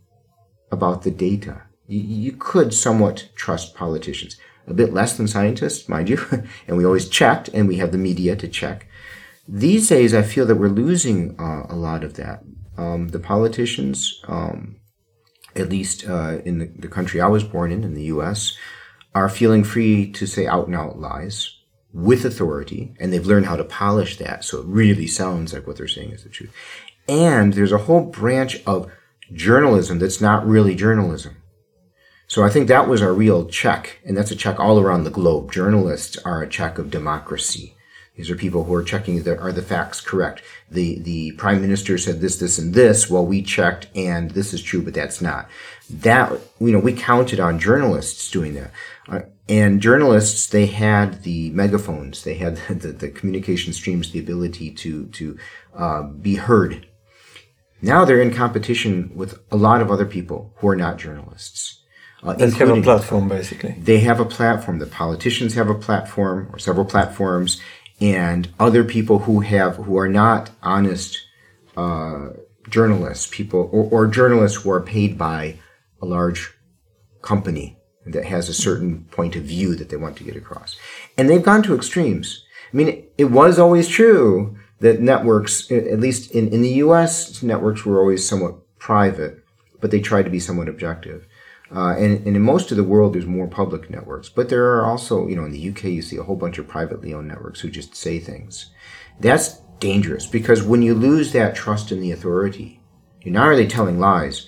about 0.72 1.04
the 1.04 1.12
data. 1.12 1.62
You, 1.88 2.00
you 2.00 2.32
could 2.34 2.74
somewhat 2.74 3.30
trust 3.36 3.76
politicians. 3.76 4.38
A 4.68 4.74
bit 4.74 4.94
less 4.94 5.16
than 5.16 5.28
scientists, 5.28 5.88
mind 5.88 6.10
you, 6.10 6.20
and 6.68 6.78
we 6.78 6.86
always 6.86 7.08
checked, 7.08 7.50
and 7.50 7.68
we 7.68 7.78
have 7.78 7.92
the 7.92 7.98
media 7.98 8.36
to 8.36 8.48
check. 8.48 8.88
These 9.48 9.90
days, 9.90 10.14
I 10.14 10.24
feel 10.24 10.46
that 10.48 10.56
we're 10.56 10.70
losing 10.70 11.40
uh, 11.40 11.68
a 11.70 11.76
lot 11.76 12.04
of 12.04 12.16
that. 12.16 12.44
Um, 12.78 13.10
the 13.10 13.20
politicians, 13.20 14.22
um, 14.28 14.78
at 15.56 15.70
least 15.70 16.08
uh, 16.10 16.40
in 16.44 16.58
the, 16.58 16.66
the, 16.66 16.88
country 16.88 17.22
I 17.22 17.28
was 17.28 17.44
born 17.44 17.72
in, 17.72 17.84
in 17.84 17.94
the 17.94 18.06
U.S., 18.06 18.58
are 19.14 19.30
feeling 19.30 19.64
free 19.64 20.12
to 20.12 20.26
say 20.26 20.46
out 20.46 20.66
and 20.66 20.76
out 20.76 21.00
lies 21.00 21.56
with 21.94 22.26
authority, 22.26 22.94
and 23.00 23.14
they've 23.14 23.26
learned 23.26 23.46
how 23.46 23.56
to 23.56 23.64
polish 23.64 24.18
that 24.18 24.44
so 24.44 24.60
it 24.60 24.66
really 24.66 25.08
sounds 25.08 25.54
like 25.54 25.66
what 25.66 25.78
they're 25.78 25.88
saying 25.88 26.12
is 26.12 26.24
the 26.24 26.30
truth. 26.30 26.54
And 27.08 27.54
there's 27.54 27.72
a 27.72 27.78
whole 27.78 28.02
branch 28.02 28.62
of 28.66 28.92
journalism 29.32 30.00
that's 30.00 30.20
not 30.20 30.46
really 30.46 30.76
journalism. 30.76 31.38
So 32.28 32.44
I 32.44 32.50
think 32.50 32.68
that 32.68 32.88
was 32.88 33.02
our 33.02 33.14
real 33.14 33.46
check, 33.46 34.00
and 34.04 34.18
that's 34.18 34.32
a 34.32 34.36
check 34.36 34.60
all 34.60 34.80
around 34.80 35.04
the 35.04 35.12
globe. 35.12 35.52
Journalists 35.52 36.18
are 36.26 36.42
a 36.42 36.50
check 36.50 36.78
of 36.78 36.90
democracy. 36.90 37.76
These 38.16 38.32
are 38.32 38.36
people 38.36 38.64
who 38.64 38.74
are 38.74 38.84
checking 38.84 39.22
that 39.24 39.40
are 39.40 39.52
the 39.52 39.62
facts 39.62 40.00
correct. 40.00 40.42
The 40.72 41.00
the 41.00 41.34
prime 41.34 41.62
minister 41.62 41.98
said 41.98 42.22
this, 42.22 42.38
this, 42.38 42.58
and 42.58 42.74
this. 42.74 43.10
Well, 43.10 43.26
we 43.26 43.42
checked, 43.42 43.88
and 43.94 44.32
this 44.32 44.54
is 44.54 44.64
true, 44.64 44.82
but 44.82 44.94
that's 44.94 45.22
not. 45.22 45.50
That 45.90 46.32
you 46.60 46.72
know, 46.72 46.80
we 46.80 46.94
counted 46.94 47.40
on 47.40 47.60
journalists 47.60 48.32
doing 48.32 48.54
that, 48.56 48.72
uh, 49.10 49.20
and 49.50 49.82
journalists 49.82 50.48
they 50.48 50.66
had 50.68 51.24
the 51.24 51.50
megaphones, 51.52 52.24
they 52.24 52.36
had 52.36 52.56
the, 52.56 52.74
the, 52.74 52.92
the 52.94 53.10
communication 53.10 53.74
streams, 53.74 54.12
the 54.12 54.20
ability 54.20 54.72
to 54.72 55.08
to 55.08 55.38
uh, 55.76 56.04
be 56.04 56.36
heard. 56.36 56.88
Now 57.82 58.06
they're 58.06 58.22
in 58.22 58.34
competition 58.34 59.12
with 59.14 59.40
a 59.52 59.58
lot 59.58 59.82
of 59.82 59.92
other 59.92 60.06
people 60.06 60.54
who 60.58 60.70
are 60.70 60.76
not 60.76 60.98
journalists. 60.98 61.82
Uh, 62.26 62.34
they 62.34 62.50
have 62.50 62.70
a 62.70 62.82
platform, 62.82 63.30
basically. 63.30 63.76
They 63.78 64.00
have 64.00 64.20
a 64.20 64.26
platform. 64.26 64.80
The 64.80 64.88
politicians 64.88 65.54
have 65.54 65.70
a 65.70 65.76
platform 65.76 66.50
or 66.52 66.60
several 66.60 66.86
platforms, 66.86 67.62
and 68.02 68.50
other 68.60 68.84
people 68.84 69.20
who 69.20 69.42
have 69.42 69.78
who 69.78 69.98
are 69.98 70.10
not 70.10 70.52
honest 70.64 71.22
uh, 71.78 72.30
journalists, 72.70 73.28
people 73.32 73.70
or, 73.72 73.84
or 73.92 74.08
journalists 74.08 74.64
who 74.64 74.72
are 74.72 74.82
paid 74.82 75.18
by 75.18 75.60
a 76.02 76.06
large 76.06 76.52
company 77.22 77.78
that 78.06 78.26
has 78.26 78.50
a 78.50 78.54
certain 78.54 79.06
point 79.12 79.36
of 79.36 79.44
view 79.44 79.76
that 79.76 79.90
they 79.90 79.98
want 79.98 80.18
to 80.18 80.24
get 80.24 80.36
across, 80.36 80.78
and 81.18 81.30
they've 81.30 81.44
gone 81.44 81.64
to 81.64 81.76
extremes. 81.76 82.44
I 82.74 82.78
mean, 82.78 82.88
it, 82.88 83.14
it 83.18 83.26
was 83.26 83.60
always 83.60 83.88
true 83.88 84.58
that 84.80 85.00
networks, 85.00 85.72
at 85.72 86.00
least 86.00 86.32
in, 86.32 86.50
in 86.50 86.62
the 86.62 86.74
U.S., 86.86 87.42
networks 87.42 87.86
were 87.86 88.00
always 88.00 88.28
somewhat 88.28 88.56
private, 88.78 89.44
but 89.80 89.92
they 89.92 90.02
tried 90.02 90.24
to 90.24 90.30
be 90.30 90.40
somewhat 90.40 90.68
objective. 90.68 91.26
Uh, 91.74 91.96
and, 91.98 92.26
and, 92.28 92.36
in 92.36 92.42
most 92.42 92.70
of 92.70 92.78
the 92.78 92.84
world, 92.84 93.14
there's 93.14 93.26
more 93.26 93.48
public 93.48 93.90
networks. 93.90 94.30
But 94.30 94.50
there 94.50 94.76
are 94.76 94.86
also, 94.86 95.28
you 95.28 95.36
know, 95.36 95.46
in 95.46 95.52
the 95.52 95.70
UK, 95.70 95.86
you 95.86 96.02
see 96.04 96.18
a 96.18 96.24
whole 96.24 96.36
bunch 96.36 96.60
of 96.60 96.68
privately 96.68 97.14
owned 97.14 97.28
networks 97.28 97.60
who 97.60 97.70
just 97.70 97.96
say 97.96 98.20
things. 98.20 98.70
That's 99.20 99.62
dangerous 99.80 100.28
because 100.28 100.62
when 100.62 100.84
you 100.84 100.94
lose 100.94 101.32
that 101.34 101.56
trust 101.56 101.92
in 101.92 102.02
the 102.02 102.12
authority, 102.12 102.82
you're 103.22 103.34
not 103.34 103.48
really 103.48 103.68
telling 103.68 104.00
lies, 104.00 104.48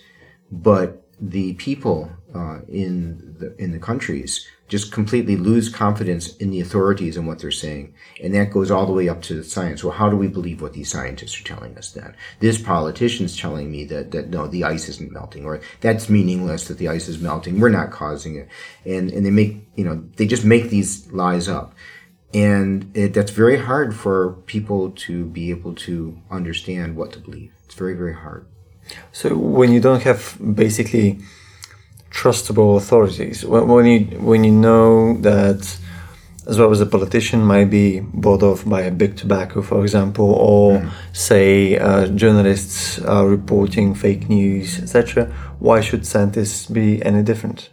but 0.52 1.08
the 1.20 1.54
people 1.56 2.12
uh, 2.36 2.60
in 2.68 3.36
the 3.40 3.56
in 3.58 3.72
the 3.72 3.80
countries 3.80 4.48
just 4.68 4.92
completely 4.92 5.38
lose 5.38 5.70
confidence 5.70 6.36
in 6.38 6.52
the 6.52 6.60
authorities 6.60 7.16
and 7.16 7.26
what 7.26 7.40
they're 7.40 7.52
saying. 7.52 7.94
And 8.22 8.34
that 8.36 8.52
goes 8.52 8.70
all 8.70 8.86
the 8.86 8.92
way 8.92 9.08
up 9.08 9.22
to 9.24 9.36
the 9.36 9.44
science. 9.44 9.84
Well, 9.84 9.94
how 9.94 10.10
do 10.10 10.18
we 10.18 10.28
believe 10.28 10.62
what 10.62 10.74
these 10.74 10.92
scientists 10.92 11.40
are 11.40 11.44
telling 11.44 11.78
us 11.78 11.92
then? 11.92 12.16
This 12.40 12.62
politician's 12.62 13.38
telling 13.38 13.72
me 13.72 13.86
that, 13.86 14.12
that 14.12 14.30
no, 14.30 14.48
the 14.48 14.66
ice 14.66 14.90
isn't 14.90 15.12
melting 15.12 15.46
or 15.46 15.62
that's 15.80 16.10
meaningless 16.10 16.68
that 16.68 16.78
the 16.78 16.90
ice 16.90 17.08
is 17.08 17.20
melting. 17.20 17.60
We're 17.60 17.70
not 17.70 17.92
causing 17.92 18.36
it. 18.36 18.50
And, 18.86 19.10
and 19.12 19.26
they 19.26 19.32
make, 19.32 19.58
you 19.76 19.86
know, 19.86 20.04
they 20.18 20.28
just 20.28 20.44
make 20.44 20.70
these 20.70 21.12
lies 21.14 21.48
up. 21.48 21.74
And 22.34 22.92
it, 22.96 23.14
that's 23.14 23.32
very 23.32 23.58
hard 23.58 23.96
for 23.96 24.34
people 24.48 24.92
to 24.92 25.26
be 25.26 25.50
able 25.50 25.76
to 25.76 26.20
understand 26.30 26.98
what 26.98 27.14
to 27.14 27.20
believe. 27.20 27.54
It's 27.64 27.76
very, 27.76 27.94
very 27.94 28.16
hard. 28.16 28.46
So 29.14 29.38
when 29.38 29.72
you 29.72 29.80
don't 29.80 30.04
have 30.04 30.38
basically 30.56 31.20
trustable 32.12 32.78
authorities. 32.78 33.46
When 33.46 33.86
you 33.86 34.00
when 34.20 34.44
you 34.44 34.52
know 34.52 35.18
that 35.22 35.78
as 36.48 36.58
well 36.58 36.72
as 36.72 36.80
a 36.80 36.86
politician 36.86 37.42
might 37.44 37.70
be 37.70 38.00
bought 38.00 38.42
off 38.42 38.64
by 38.66 38.82
a 38.82 38.92
big 38.92 39.18
tobacco, 39.18 39.62
for 39.62 39.82
example, 39.82 40.32
or 40.32 40.80
mm. 40.80 40.92
say 41.12 41.78
uh, 41.78 42.08
journalists 42.08 43.00
are 43.00 43.28
reporting 43.28 43.94
fake 43.94 44.30
news, 44.30 44.80
etc. 44.80 45.26
Why 45.60 45.82
should 45.82 46.06
scientists 46.06 46.66
be 46.68 47.04
any 47.04 47.22
different? 47.22 47.70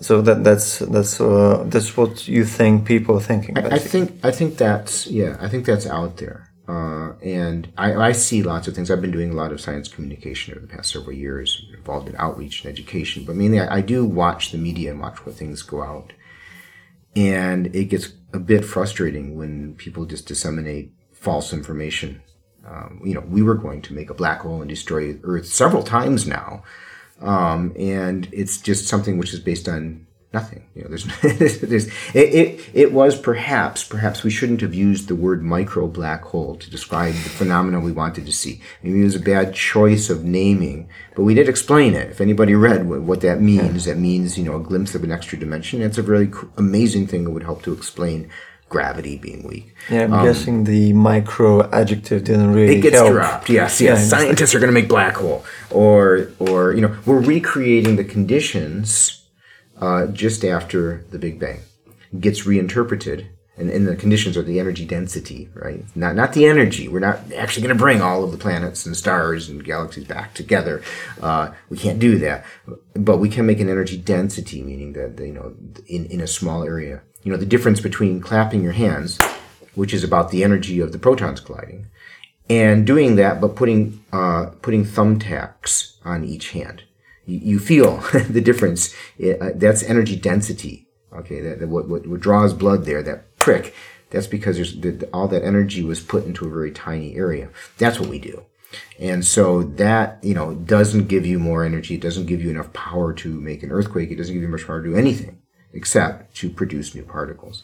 So 0.00 0.22
that 0.22 0.44
that's 0.44 0.78
that's 0.78 1.20
uh, 1.20 1.64
that's 1.68 1.96
what 1.96 2.26
you 2.26 2.44
think 2.44 2.86
people 2.86 3.16
are 3.16 3.20
thinking. 3.20 3.58
I, 3.58 3.76
I 3.76 3.78
think 3.78 4.24
I 4.24 4.30
think 4.30 4.56
that's 4.56 5.06
yeah 5.06 5.36
I 5.38 5.48
think 5.48 5.66
that's 5.66 5.86
out 5.86 6.16
there. 6.16 6.49
Uh, 6.70 7.14
and 7.20 7.72
I, 7.76 7.94
I, 7.94 8.12
see 8.12 8.44
lots 8.44 8.68
of 8.68 8.76
things. 8.76 8.92
I've 8.92 9.00
been 9.00 9.10
doing 9.10 9.32
a 9.32 9.34
lot 9.34 9.50
of 9.50 9.60
science 9.60 9.88
communication 9.88 10.54
over 10.54 10.64
the 10.64 10.72
past 10.72 10.92
several 10.92 11.16
years, 11.16 11.66
involved 11.76 12.08
in 12.08 12.14
outreach 12.16 12.62
and 12.62 12.72
education. 12.72 13.24
But 13.24 13.34
mainly, 13.34 13.58
I, 13.58 13.78
I 13.78 13.80
do 13.80 14.04
watch 14.04 14.52
the 14.52 14.58
media 14.58 14.92
and 14.92 15.00
watch 15.00 15.26
what 15.26 15.34
things 15.34 15.62
go 15.62 15.82
out. 15.82 16.12
And 17.16 17.74
it 17.74 17.86
gets 17.86 18.12
a 18.32 18.38
bit 18.38 18.64
frustrating 18.64 19.36
when 19.36 19.74
people 19.74 20.04
just 20.04 20.28
disseminate 20.28 20.92
false 21.12 21.52
information. 21.52 22.22
Um, 22.64 23.00
you 23.04 23.14
know, 23.14 23.24
we 23.28 23.42
were 23.42 23.56
going 23.56 23.82
to 23.82 23.94
make 23.94 24.08
a 24.08 24.14
black 24.14 24.42
hole 24.42 24.60
and 24.60 24.68
destroy 24.68 25.18
Earth 25.24 25.46
several 25.46 25.82
times 25.82 26.24
now. 26.24 26.62
Um, 27.20 27.72
and 27.76 28.28
it's 28.32 28.58
just 28.58 28.86
something 28.86 29.18
which 29.18 29.34
is 29.34 29.40
based 29.40 29.68
on 29.68 30.06
nothing. 30.32 30.64
You 30.74 30.82
know, 30.82 30.88
there's, 31.22 31.60
there's 31.60 31.86
it, 32.14 32.34
it, 32.34 32.70
it 32.72 32.92
was 32.92 33.18
perhaps, 33.18 33.84
perhaps 33.84 34.22
we 34.22 34.30
shouldn't 34.30 34.60
have 34.60 34.74
used 34.74 35.08
the 35.08 35.16
word 35.16 35.42
micro 35.42 35.86
black 35.86 36.22
hole 36.22 36.56
to 36.56 36.70
describe 36.70 37.14
the 37.14 37.30
phenomena 37.30 37.80
we 37.80 37.92
wanted 37.92 38.26
to 38.26 38.32
see. 38.32 38.60
Maybe 38.82 39.00
it 39.00 39.04
was 39.04 39.16
a 39.16 39.20
bad 39.20 39.54
choice 39.54 40.10
of 40.10 40.24
naming, 40.24 40.88
but 41.16 41.24
we 41.24 41.34
did 41.34 41.48
explain 41.48 41.94
it. 41.94 42.10
If 42.10 42.20
anybody 42.20 42.54
read 42.54 42.88
what, 42.88 43.02
what 43.02 43.20
that 43.22 43.40
means, 43.40 43.84
that 43.84 43.98
means, 43.98 44.38
you 44.38 44.44
know, 44.44 44.56
a 44.56 44.60
glimpse 44.60 44.94
of 44.94 45.04
an 45.04 45.10
extra 45.10 45.38
dimension. 45.38 45.82
It's 45.82 45.98
a 45.98 46.02
really 46.02 46.30
amazing 46.56 47.06
thing 47.06 47.24
that 47.24 47.30
would 47.30 47.42
help 47.42 47.62
to 47.62 47.72
explain 47.72 48.30
gravity 48.68 49.18
being 49.18 49.42
weak. 49.42 49.74
Yeah, 49.90 50.04
I'm 50.04 50.12
um, 50.12 50.24
guessing 50.24 50.62
the 50.62 50.92
micro 50.92 51.68
adjective 51.70 52.22
didn't 52.22 52.52
really. 52.52 52.76
It 52.76 52.82
gets 52.82 52.96
help. 52.96 53.10
dropped. 53.10 53.48
Yes, 53.48 53.80
yes. 53.80 53.98
Yeah, 53.98 54.18
Scientists 54.18 54.54
are 54.54 54.60
going 54.60 54.72
to 54.72 54.80
make 54.80 54.88
black 54.88 55.16
hole, 55.16 55.44
or 55.70 56.30
or 56.38 56.72
you 56.72 56.80
know, 56.80 56.96
we're 57.04 57.20
recreating 57.20 57.96
the 57.96 58.04
conditions 58.04 59.19
uh, 59.80 60.06
just 60.08 60.44
after 60.44 61.04
the 61.10 61.18
Big 61.18 61.38
Bang. 61.40 61.60
Gets 62.18 62.46
reinterpreted 62.46 63.26
And, 63.60 63.68
and 63.68 63.86
the 63.86 63.94
conditions 63.94 64.36
are 64.38 64.42
the 64.42 64.58
energy 64.58 64.86
density, 64.86 65.50
right? 65.54 65.84
Not 65.94 66.16
not 66.16 66.32
the 66.32 66.46
energy. 66.46 66.88
We're 66.88 67.00
not 67.00 67.18
actually 67.36 67.62
going 67.66 67.76
to 67.76 67.84
bring 67.84 68.00
all 68.00 68.24
of 68.24 68.32
the 68.32 68.38
planets 68.38 68.86
and 68.86 68.96
stars 68.96 69.50
and 69.50 69.62
galaxies 69.62 70.04
back 70.04 70.32
together. 70.32 70.82
Uh, 71.20 71.50
we 71.68 71.76
can't 71.76 71.98
do 71.98 72.18
that, 72.20 72.46
but 72.94 73.18
we 73.18 73.28
can 73.28 73.44
make 73.44 73.60
an 73.60 73.68
energy 73.68 73.98
density, 73.98 74.62
meaning 74.62 74.94
that 74.94 75.22
you 75.22 75.34
know, 75.34 75.54
in 75.86 76.06
in 76.06 76.20
a 76.22 76.26
small 76.26 76.64
area. 76.64 77.02
You 77.22 77.32
know, 77.32 77.38
the 77.38 77.44
difference 77.44 77.80
between 77.82 78.22
clapping 78.22 78.62
your 78.62 78.72
hands, 78.72 79.18
which 79.74 79.92
is 79.92 80.02
about 80.02 80.30
the 80.30 80.42
energy 80.42 80.80
of 80.80 80.92
the 80.92 80.98
protons 80.98 81.40
colliding, 81.40 81.86
and 82.48 82.86
doing 82.86 83.16
that, 83.16 83.42
but 83.42 83.56
putting 83.56 84.02
uh, 84.10 84.46
putting 84.62 84.86
thumbtacks 84.86 85.96
on 86.02 86.24
each 86.24 86.52
hand. 86.52 86.84
You, 87.30 87.38
you 87.38 87.58
feel 87.58 87.96
the 88.28 88.40
difference. 88.40 88.94
It, 89.18 89.40
uh, 89.40 89.50
that's 89.54 89.82
energy 89.82 90.16
density. 90.16 90.88
Okay, 91.12 91.40
that, 91.40 91.60
that 91.60 91.68
what, 91.68 91.88
what, 91.88 92.06
what 92.06 92.20
draws 92.20 92.52
blood 92.52 92.84
there, 92.84 93.02
that 93.02 93.36
prick, 93.36 93.74
that's 94.10 94.26
because 94.26 94.56
there's 94.56 94.78
the, 94.80 95.08
all 95.12 95.28
that 95.28 95.44
energy 95.44 95.82
was 95.82 96.00
put 96.00 96.24
into 96.24 96.46
a 96.46 96.50
very 96.50 96.70
tiny 96.70 97.16
area. 97.16 97.48
That's 97.78 97.98
what 97.98 98.08
we 98.08 98.18
do. 98.18 98.44
And 98.98 99.24
so 99.24 99.62
that, 99.62 100.22
you 100.22 100.34
know, 100.34 100.54
doesn't 100.54 101.08
give 101.08 101.26
you 101.26 101.38
more 101.38 101.64
energy. 101.64 101.94
It 101.94 102.00
doesn't 102.00 102.26
give 102.26 102.42
you 102.42 102.50
enough 102.50 102.72
power 102.72 103.12
to 103.14 103.40
make 103.40 103.62
an 103.62 103.72
earthquake. 103.72 104.10
It 104.10 104.16
doesn't 104.16 104.34
give 104.34 104.42
you 104.42 104.48
much 104.48 104.66
power 104.66 104.82
to 104.82 104.90
do 104.90 104.96
anything 104.96 105.40
except 105.72 106.34
to 106.36 106.50
produce 106.50 106.94
new 106.94 107.02
particles. 107.02 107.62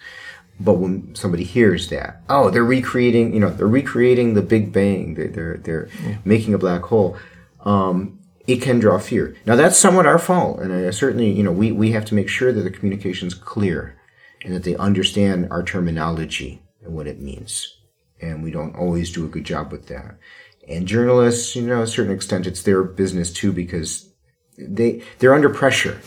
But 0.58 0.74
when 0.74 1.14
somebody 1.14 1.44
hears 1.44 1.90
that, 1.90 2.22
oh, 2.28 2.50
they're 2.50 2.64
recreating, 2.64 3.34
you 3.34 3.40
know, 3.40 3.50
they're 3.50 3.66
recreating 3.66 4.34
the 4.34 4.42
Big 4.42 4.72
Bang. 4.72 5.14
They're, 5.14 5.28
they're, 5.28 5.56
they're 5.58 5.88
yeah. 6.02 6.18
making 6.24 6.54
a 6.54 6.58
black 6.58 6.82
hole. 6.82 7.16
Um, 7.60 8.15
it 8.46 8.62
can 8.62 8.78
draw 8.78 8.98
fear. 8.98 9.36
Now 9.44 9.56
that's 9.56 9.76
somewhat 9.76 10.06
our 10.06 10.18
fault, 10.18 10.60
and 10.60 10.72
I 10.72 10.90
certainly, 10.90 11.30
you 11.30 11.42
know, 11.42 11.52
we, 11.52 11.72
we 11.72 11.92
have 11.92 12.04
to 12.06 12.14
make 12.14 12.28
sure 12.28 12.52
that 12.52 12.62
the 12.62 12.70
communication 12.70 13.28
is 13.28 13.34
clear 13.34 13.96
and 14.44 14.54
that 14.54 14.62
they 14.64 14.76
understand 14.76 15.48
our 15.50 15.62
terminology 15.62 16.62
and 16.82 16.94
what 16.94 17.06
it 17.06 17.20
means. 17.20 17.76
And 18.20 18.42
we 18.42 18.50
don't 18.50 18.76
always 18.76 19.12
do 19.12 19.24
a 19.24 19.28
good 19.28 19.44
job 19.44 19.72
with 19.72 19.88
that. 19.88 20.16
And 20.68 20.86
journalists, 20.86 21.54
you 21.54 21.62
know, 21.62 21.82
a 21.82 21.86
certain 21.86 22.14
extent, 22.14 22.46
it's 22.46 22.62
their 22.62 22.82
business 22.82 23.32
too 23.32 23.52
because 23.52 24.12
they 24.58 25.02
they're 25.18 25.34
under 25.34 25.50
pressure. 25.50 26.00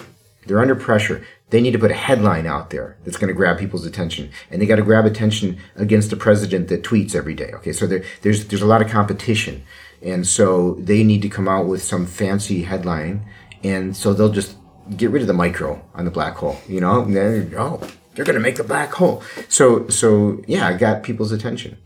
They're 0.45 0.61
under 0.61 0.75
pressure. 0.75 1.23
They 1.49 1.61
need 1.61 1.71
to 1.71 1.79
put 1.79 1.91
a 1.91 1.95
headline 1.95 2.45
out 2.45 2.69
there 2.69 2.97
that's 3.03 3.17
going 3.17 3.29
to 3.29 3.33
grab 3.33 3.57
people's 3.57 3.85
attention, 3.85 4.31
and 4.49 4.61
they 4.61 4.65
got 4.65 4.75
to 4.75 4.83
grab 4.83 5.05
attention 5.05 5.59
against 5.75 6.09
the 6.09 6.15
president 6.15 6.67
that 6.67 6.83
tweets 6.83 7.15
every 7.15 7.33
day. 7.33 7.51
Okay, 7.55 7.73
so 7.73 7.87
there, 7.87 8.03
there's 8.21 8.47
there's 8.47 8.61
a 8.61 8.67
lot 8.67 8.81
of 8.81 8.89
competition. 8.89 9.63
And 10.01 10.25
so 10.25 10.75
they 10.79 11.03
need 11.03 11.21
to 11.23 11.29
come 11.29 11.47
out 11.47 11.67
with 11.67 11.83
some 11.83 12.05
fancy 12.05 12.63
headline. 12.63 13.25
And 13.63 13.95
so 13.95 14.13
they'll 14.13 14.31
just 14.31 14.55
get 14.95 15.11
rid 15.11 15.21
of 15.21 15.27
the 15.27 15.33
micro 15.33 15.81
on 15.93 16.05
the 16.05 16.11
black 16.11 16.35
hole, 16.35 16.57
you 16.67 16.79
know? 16.79 17.01
And 17.01 17.15
then, 17.15 17.53
oh, 17.57 17.81
they're 18.15 18.25
going 18.25 18.35
to 18.35 18.41
make 18.41 18.55
the 18.55 18.63
black 18.63 18.91
hole. 18.93 19.23
So, 19.47 19.87
so 19.89 20.41
yeah, 20.47 20.67
I 20.67 20.73
got 20.73 21.03
people's 21.03 21.31
attention. 21.31 21.77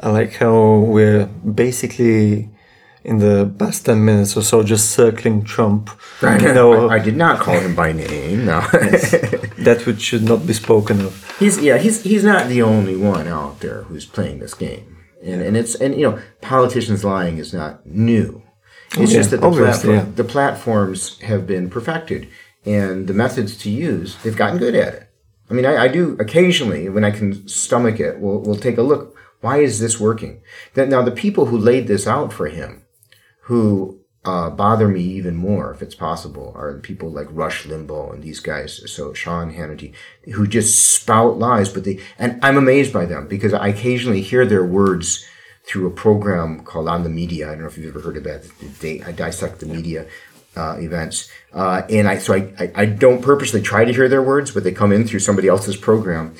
I 0.00 0.10
like 0.10 0.34
how 0.34 0.78
we're 0.78 1.26
basically 1.26 2.50
in 3.04 3.18
the 3.18 3.54
past 3.58 3.86
10 3.86 4.04
minutes 4.04 4.36
or 4.36 4.42
so 4.42 4.62
just 4.62 4.90
circling 4.90 5.44
Trump. 5.44 5.90
Right. 6.20 6.40
You 6.42 6.52
know, 6.52 6.88
I, 6.88 6.96
I, 6.96 6.98
did 6.98 7.16
not 7.16 7.38
call 7.38 7.58
him 7.58 7.74
by 7.74 7.92
name, 7.92 8.46
no. 8.46 8.66
yes. 8.72 9.12
That 9.58 9.86
which 9.86 10.00
should 10.00 10.24
not 10.24 10.46
be 10.46 10.52
spoken 10.52 11.00
of. 11.00 11.38
He's, 11.38 11.58
yeah, 11.58 11.78
he's, 11.78 12.02
he's 12.02 12.24
not 12.24 12.48
the 12.48 12.62
only 12.62 12.96
one 12.96 13.26
out 13.26 13.60
there 13.60 13.82
who's 13.84 14.04
playing 14.04 14.40
this 14.40 14.54
game 14.54 14.95
and 15.22 15.42
and 15.42 15.56
it's 15.56 15.74
and 15.74 15.94
you 15.94 16.02
know 16.02 16.20
politicians 16.40 17.04
lying 17.04 17.38
is 17.38 17.52
not 17.52 17.86
new. 17.86 18.42
It's 18.92 19.12
yeah, 19.12 19.18
just 19.18 19.30
that 19.30 19.40
the, 19.40 19.50
platform, 19.50 19.94
yeah. 19.94 20.06
the 20.14 20.24
platforms 20.24 21.20
have 21.20 21.46
been 21.46 21.68
perfected, 21.68 22.28
and 22.64 23.06
the 23.06 23.14
methods 23.14 23.56
to 23.58 23.70
use 23.70 24.16
they've 24.22 24.36
gotten 24.36 24.58
good 24.58 24.74
at 24.74 24.94
it. 24.94 25.10
I 25.50 25.54
mean, 25.54 25.66
I, 25.66 25.84
I 25.84 25.88
do 25.88 26.16
occasionally 26.18 26.88
when 26.88 27.04
I 27.04 27.10
can 27.10 27.46
stomach 27.48 28.00
it. 28.00 28.18
We'll 28.18 28.40
we'll 28.40 28.56
take 28.56 28.78
a 28.78 28.82
look. 28.82 29.16
Why 29.40 29.58
is 29.58 29.80
this 29.80 30.00
working? 30.00 30.40
That 30.74 30.88
now 30.88 31.02
the 31.02 31.10
people 31.10 31.46
who 31.46 31.58
laid 31.58 31.88
this 31.88 32.06
out 32.06 32.32
for 32.32 32.46
him, 32.48 32.84
who 33.42 34.00
uh, 34.26 34.50
bother 34.50 34.88
me 34.88 35.02
even 35.02 35.36
more, 35.36 35.72
if 35.72 35.82
it's 35.82 35.94
possible, 35.94 36.52
are 36.56 36.74
people 36.78 37.10
like 37.10 37.28
Rush 37.30 37.64
Limbaugh 37.64 38.12
and 38.14 38.22
these 38.22 38.40
guys, 38.40 38.82
so 38.92 39.14
Sean 39.14 39.52
Hannity, 39.54 39.94
who 40.34 40.46
just 40.46 40.94
spout 40.94 41.38
lies. 41.38 41.68
But 41.68 41.84
they, 41.84 42.00
and 42.18 42.44
I'm 42.44 42.56
amazed 42.56 42.92
by 42.92 43.06
them 43.06 43.28
because 43.28 43.54
I 43.54 43.68
occasionally 43.68 44.22
hear 44.22 44.44
their 44.44 44.64
words 44.64 45.24
through 45.64 45.86
a 45.86 45.90
program 45.90 46.64
called 46.64 46.88
On 46.88 47.04
the 47.04 47.08
Media. 47.08 47.46
I 47.46 47.52
don't 47.52 47.62
know 47.62 47.68
if 47.68 47.78
you've 47.78 47.94
ever 47.94 48.00
heard 48.00 48.16
of 48.16 48.24
that. 48.24 48.44
They, 48.80 49.00
I 49.02 49.12
dissect 49.12 49.60
the 49.60 49.66
media 49.66 50.06
uh, 50.56 50.76
events, 50.80 51.30
uh, 51.52 51.82
and 51.88 52.08
I 52.08 52.18
so 52.18 52.34
I, 52.34 52.52
I 52.58 52.72
I 52.74 52.86
don't 52.86 53.22
purposely 53.22 53.62
try 53.62 53.84
to 53.84 53.92
hear 53.92 54.08
their 54.08 54.22
words, 54.22 54.50
but 54.50 54.64
they 54.64 54.72
come 54.72 54.90
in 54.90 55.06
through 55.06 55.20
somebody 55.20 55.48
else's 55.48 55.76
program, 55.76 56.34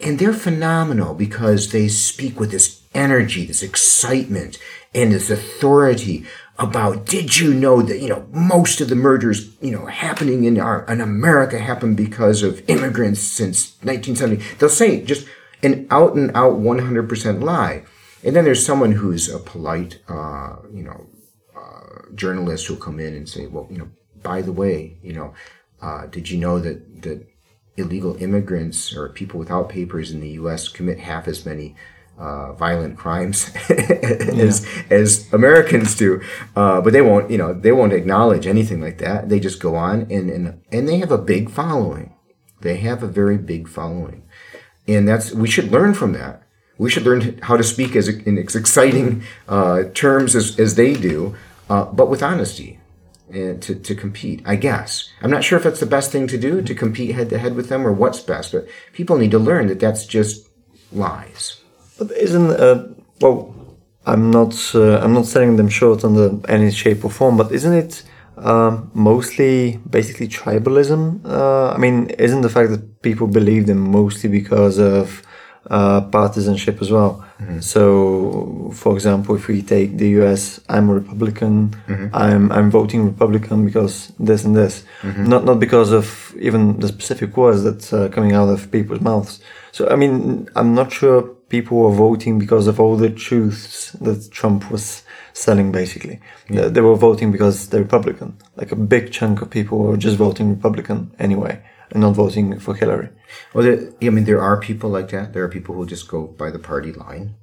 and 0.00 0.18
they're 0.18 0.32
phenomenal 0.32 1.14
because 1.14 1.70
they 1.70 1.86
speak 1.86 2.40
with 2.40 2.50
this 2.50 2.80
energy, 2.94 3.44
this 3.44 3.62
excitement, 3.62 4.58
and 4.94 5.12
this 5.12 5.30
authority 5.30 6.26
about 6.60 7.06
did 7.06 7.38
you 7.38 7.54
know 7.54 7.80
that 7.82 7.98
you 8.00 8.08
know 8.08 8.26
most 8.30 8.80
of 8.80 8.88
the 8.88 8.94
murders 8.94 9.56
you 9.60 9.70
know 9.70 9.86
happening 9.86 10.44
in 10.44 10.60
our 10.60 10.84
in 10.84 11.00
America 11.00 11.58
happened 11.58 11.96
because 11.96 12.42
of 12.42 12.62
immigrants 12.68 13.20
since 13.20 13.76
1970 13.82 14.36
they'll 14.58 14.68
say 14.68 15.02
just 15.02 15.26
an 15.62 15.86
out 15.90 16.14
and 16.14 16.30
out 16.34 16.54
100% 16.54 17.42
lie. 17.42 17.84
And 18.22 18.36
then 18.36 18.44
there's 18.44 18.64
someone 18.64 18.92
who's 18.92 19.28
a 19.28 19.38
polite 19.38 19.98
uh, 20.08 20.56
you 20.72 20.82
know 20.82 21.06
uh, 21.56 22.14
journalist 22.14 22.66
who'll 22.66 22.76
come 22.76 23.00
in 23.00 23.14
and 23.14 23.28
say 23.28 23.46
well 23.46 23.66
you 23.70 23.78
know 23.78 23.88
by 24.22 24.42
the 24.42 24.52
way 24.52 24.98
you 25.02 25.14
know 25.14 25.32
uh, 25.80 26.06
did 26.06 26.28
you 26.28 26.38
know 26.38 26.58
that 26.58 27.02
that 27.02 27.26
illegal 27.76 28.16
immigrants 28.22 28.94
or 28.94 29.08
people 29.08 29.38
without 29.38 29.70
papers 29.70 30.10
in 30.10 30.20
the 30.20 30.30
US 30.30 30.68
commit 30.68 30.98
half 30.98 31.26
as 31.26 31.46
many 31.46 31.74
uh, 32.20 32.52
violent 32.52 32.98
crimes 32.98 33.50
as 33.70 34.66
yeah. 34.66 34.82
as 34.90 35.32
Americans 35.32 35.96
do, 35.96 36.20
uh, 36.54 36.80
but 36.80 36.92
they 36.92 37.00
won't. 37.00 37.30
You 37.30 37.38
know, 37.38 37.54
they 37.54 37.72
won't 37.72 37.94
acknowledge 37.94 38.46
anything 38.46 38.80
like 38.80 38.98
that. 38.98 39.28
They 39.30 39.40
just 39.40 39.60
go 39.60 39.74
on, 39.74 40.02
and 40.10 40.30
and 40.30 40.62
and 40.70 40.88
they 40.88 40.98
have 40.98 41.10
a 41.10 41.18
big 41.18 41.50
following. 41.50 42.14
They 42.60 42.76
have 42.76 43.02
a 43.02 43.08
very 43.08 43.38
big 43.38 43.68
following, 43.68 44.24
and 44.86 45.08
that's 45.08 45.32
we 45.32 45.48
should 45.48 45.72
learn 45.72 45.94
from 45.94 46.12
that. 46.12 46.42
We 46.76 46.90
should 46.90 47.04
learn 47.04 47.38
how 47.42 47.56
to 47.56 47.64
speak 47.64 47.96
as 47.96 48.08
in 48.08 48.36
as 48.38 48.54
exciting 48.54 49.22
uh, 49.48 49.84
terms 49.94 50.36
as, 50.36 50.60
as 50.60 50.74
they 50.74 50.92
do, 50.92 51.36
uh, 51.70 51.86
but 51.86 52.10
with 52.10 52.22
honesty 52.22 52.80
and 53.30 53.62
to, 53.62 53.74
to 53.76 53.94
compete, 53.94 54.42
I 54.44 54.56
guess. 54.56 55.08
I'm 55.22 55.30
not 55.30 55.44
sure 55.44 55.56
if 55.56 55.64
that's 55.64 55.80
the 55.80 55.86
best 55.86 56.10
thing 56.10 56.26
to 56.26 56.36
do 56.36 56.62
to 56.62 56.74
compete 56.74 57.14
head 57.14 57.30
to 57.30 57.38
head 57.38 57.54
with 57.54 57.68
them 57.68 57.86
or 57.86 57.92
what's 57.92 58.20
best, 58.20 58.52
but 58.52 58.66
people 58.92 59.16
need 59.16 59.30
to 59.30 59.38
learn 59.38 59.68
that 59.68 59.80
that's 59.80 60.04
just 60.04 60.48
lies. 60.92 61.59
But 62.00 62.12
isn't 62.12 62.50
uh, 62.50 62.86
well? 63.20 63.54
I'm 64.06 64.30
not. 64.30 64.54
Uh, 64.74 64.98
I'm 65.00 65.12
not 65.12 65.26
selling 65.26 65.56
them 65.56 65.68
short 65.68 66.02
under 66.02 66.30
any 66.48 66.70
shape 66.70 67.04
or 67.04 67.10
form. 67.10 67.36
But 67.36 67.52
isn't 67.52 67.74
it 67.74 68.02
um, 68.38 68.90
mostly 68.94 69.78
basically 69.88 70.26
tribalism? 70.26 71.20
Uh, 71.26 71.68
I 71.72 71.76
mean, 71.76 72.08
isn't 72.26 72.40
the 72.40 72.48
fact 72.48 72.70
that 72.70 73.02
people 73.02 73.26
believe 73.26 73.66
them 73.66 73.90
mostly 73.90 74.30
because 74.30 74.78
of 74.78 75.22
uh, 75.68 76.00
partisanship 76.00 76.80
as 76.80 76.90
well? 76.90 77.22
Mm-hmm. 77.38 77.60
So, 77.60 78.70
for 78.74 78.94
example, 78.94 79.36
if 79.36 79.46
we 79.46 79.60
take 79.60 79.98
the 79.98 80.08
U.S., 80.20 80.58
I'm 80.70 80.88
a 80.88 80.94
Republican. 80.94 81.76
Mm-hmm. 81.86 82.16
I'm 82.16 82.50
I'm 82.50 82.70
voting 82.70 83.04
Republican 83.04 83.66
because 83.66 84.12
this 84.18 84.44
and 84.46 84.56
this, 84.56 84.84
mm-hmm. 85.02 85.24
not 85.24 85.44
not 85.44 85.60
because 85.60 85.92
of 85.92 86.34
even 86.40 86.80
the 86.80 86.88
specific 86.88 87.36
words 87.36 87.62
that 87.64 87.92
uh, 87.92 88.08
coming 88.08 88.32
out 88.32 88.48
of 88.48 88.70
people's 88.70 89.02
mouths. 89.02 89.40
So, 89.72 89.86
I 89.88 89.96
mean, 89.96 90.48
I'm 90.56 90.74
not 90.74 90.90
sure 90.90 91.36
people 91.50 91.76
were 91.78 91.90
voting 91.90 92.38
because 92.38 92.66
of 92.66 92.80
all 92.80 92.96
the 92.96 93.10
truths 93.10 93.92
that 93.92 94.30
Trump 94.30 94.70
was 94.70 95.02
selling, 95.34 95.70
basically. 95.70 96.20
Yeah. 96.48 96.68
They 96.68 96.80
were 96.80 96.94
voting 96.94 97.30
because 97.30 97.68
they're 97.68 97.82
Republican. 97.82 98.38
Like 98.56 98.72
a 98.72 98.76
big 98.76 99.12
chunk 99.12 99.42
of 99.42 99.50
people 99.50 99.78
were 99.78 99.96
just 99.96 100.16
voting 100.16 100.50
Republican 100.54 101.14
anyway 101.18 101.62
and 101.90 102.00
not 102.00 102.12
voting 102.12 102.58
for 102.58 102.74
Hillary. 102.74 103.10
Well, 103.52 103.64
there, 103.64 103.92
I 104.02 104.10
mean, 104.10 104.24
there 104.24 104.40
are 104.40 104.60
people 104.60 104.90
like 104.90 105.10
that. 105.10 105.32
There 105.32 105.44
are 105.44 105.48
people 105.48 105.74
who 105.74 105.86
just 105.86 106.08
go 106.08 106.26
by 106.26 106.50
the 106.50 106.58
party 106.58 106.92
line. 106.92 107.34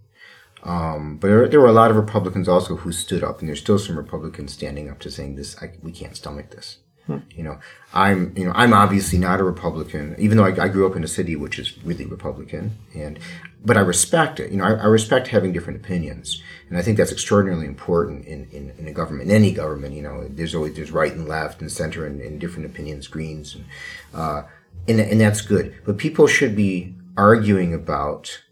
Um, 0.63 1.17
but 1.17 1.27
there, 1.27 1.47
there, 1.47 1.61
were 1.61 1.67
a 1.67 1.73
lot 1.73 1.91
of 1.91 1.97
Republicans 1.97 2.49
also 2.49 2.77
who 2.77 2.91
stood 2.91 3.23
up, 3.23 3.39
and 3.39 3.47
there's 3.47 3.59
still 3.59 3.77
some 3.77 3.97
Republicans 3.97 4.53
standing 4.53 4.89
up 4.89 4.99
to 4.99 5.11
saying 5.11 5.35
this. 5.35 5.55
I, 5.61 5.71
we 5.83 5.91
can't 5.91 6.15
stomach 6.15 6.49
this. 6.51 6.79
Hmm. 7.07 7.19
You 7.31 7.43
know, 7.43 7.59
I'm 7.93 8.33
you 8.37 8.45
know 8.45 8.51
I'm 8.53 8.73
obviously 8.73 9.17
not 9.17 9.39
a 9.39 9.43
Republican, 9.43 10.13
even 10.19 10.37
though 10.37 10.43
I, 10.43 10.65
I, 10.65 10.67
grew 10.67 10.85
up 10.85 10.97
in 10.97 11.05
a 11.05 11.07
city 11.07 11.37
which 11.37 11.57
is 11.57 11.81
really 11.85 12.05
Republican, 12.05 12.77
and 12.93 13.17
but 13.63 13.77
I 13.77 13.79
respect 13.79 14.41
it. 14.41 14.51
You 14.51 14.57
know, 14.57 14.65
I, 14.65 14.73
I, 14.73 14.85
respect 14.87 15.29
having 15.29 15.53
different 15.53 15.79
opinions, 15.79 16.43
and 16.67 16.77
I 16.77 16.81
think 16.81 16.97
that's 16.97 17.13
extraordinarily 17.13 17.65
important 17.65 18.25
in, 18.25 18.49
in, 18.51 18.73
in, 18.77 18.89
a 18.89 18.91
government, 18.91 19.29
in 19.29 19.35
any 19.35 19.53
government. 19.53 19.95
You 19.95 20.01
know, 20.01 20.27
there's 20.27 20.53
always 20.53 20.75
there's 20.75 20.91
right 20.91 21.13
and 21.13 21.29
left 21.29 21.61
and 21.61 21.71
center 21.71 22.05
and, 22.05 22.19
and 22.19 22.41
different 22.41 22.65
opinions, 22.65 23.07
greens, 23.07 23.55
and, 23.55 23.65
uh, 24.13 24.43
and 24.89 24.99
and 24.99 25.21
that's 25.21 25.39
good. 25.39 25.73
But 25.85 25.97
people 25.97 26.27
should 26.27 26.57
be 26.57 26.93
arguing 27.15 27.73
about 27.73 28.43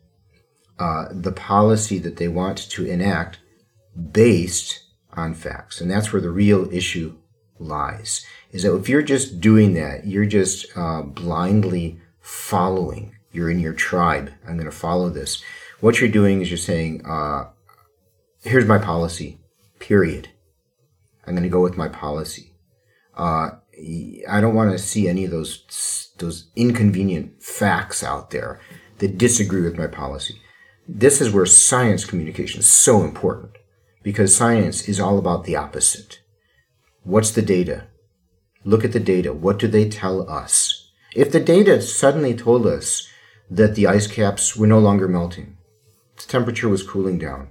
uh, 0.80 1.08
the 1.12 1.34
policy 1.34 2.00
that 2.00 2.16
they 2.16 2.30
want 2.30 2.58
to 2.70 2.86
enact 2.86 3.40
based 4.14 4.80
on 5.12 5.34
facts, 5.34 5.82
and 5.82 5.92
that's 5.92 6.14
where 6.14 6.22
the 6.22 6.32
real 6.32 6.74
issue 6.74 7.18
lies 7.60 8.26
is 8.52 8.64
that 8.64 8.76
if 8.76 8.90
you're 8.90 9.02
just 9.02 9.42
doing 9.42 9.74
that, 9.74 10.08
you're 10.08 10.26
just 10.26 10.66
uh, 10.76 11.02
blindly 11.02 12.00
following 12.22 13.16
You're 13.32 13.52
in 13.52 13.60
your 13.60 13.74
tribe. 13.74 14.32
I'm 14.48 14.56
going 14.56 14.66
to 14.66 14.72
follow 14.72 15.10
this. 15.10 15.44
What 15.82 16.00
you're 16.00 16.10
doing 16.10 16.42
is 16.42 16.50
you're 16.50 16.58
saying, 16.58 17.06
uh, 17.06 17.50
here's 18.44 18.66
my 18.66 18.78
policy, 18.78 19.40
period. 19.80 20.30
I'm 21.28 21.34
going 21.34 21.44
to 21.44 21.50
go 21.50 21.62
with 21.62 21.78
my 21.78 21.90
policy. 21.90 22.54
Uh, 23.16 23.52
I 24.30 24.40
don't 24.40 24.56
want 24.56 24.72
to 24.72 24.80
see 24.80 25.10
any 25.10 25.26
of 25.26 25.32
those 25.32 26.14
those 26.18 26.50
inconvenient 26.56 27.44
facts 27.44 28.04
out 28.04 28.30
there 28.30 28.62
that 29.00 29.18
disagree 29.18 29.62
with 29.62 29.78
my 29.78 29.88
policy. 29.88 30.42
This 30.88 31.20
is 31.20 31.32
where 31.32 31.46
science 31.46 32.06
communication 32.06 32.62
is 32.62 32.70
so 32.70 33.04
important 33.04 33.58
because 34.02 34.34
science 34.34 34.88
is 34.88 35.00
all 35.00 35.18
about 35.18 35.44
the 35.44 35.58
opposite. 35.58 36.22
What's 37.04 37.32
the 37.32 37.42
data? 37.42 37.88
Look 38.66 38.84
at 38.84 38.94
the 38.94 39.00
data. 39.00 39.32
What 39.32 39.60
do 39.60 39.68
they 39.68 39.88
tell 39.88 40.28
us? 40.30 40.92
If 41.16 41.32
the 41.32 41.40
data 41.40 41.82
suddenly 41.82 42.34
told 42.34 42.66
us 42.66 43.08
that 43.50 43.76
the 43.76 43.86
ice 43.86 44.08
caps 44.08 44.58
were 44.58 44.68
no 44.68 44.80
longer 44.80 45.08
melting, 45.08 45.56
the 46.18 46.24
temperature 46.24 46.68
was 46.68 46.82
cooling 46.82 47.20
down, 47.20 47.50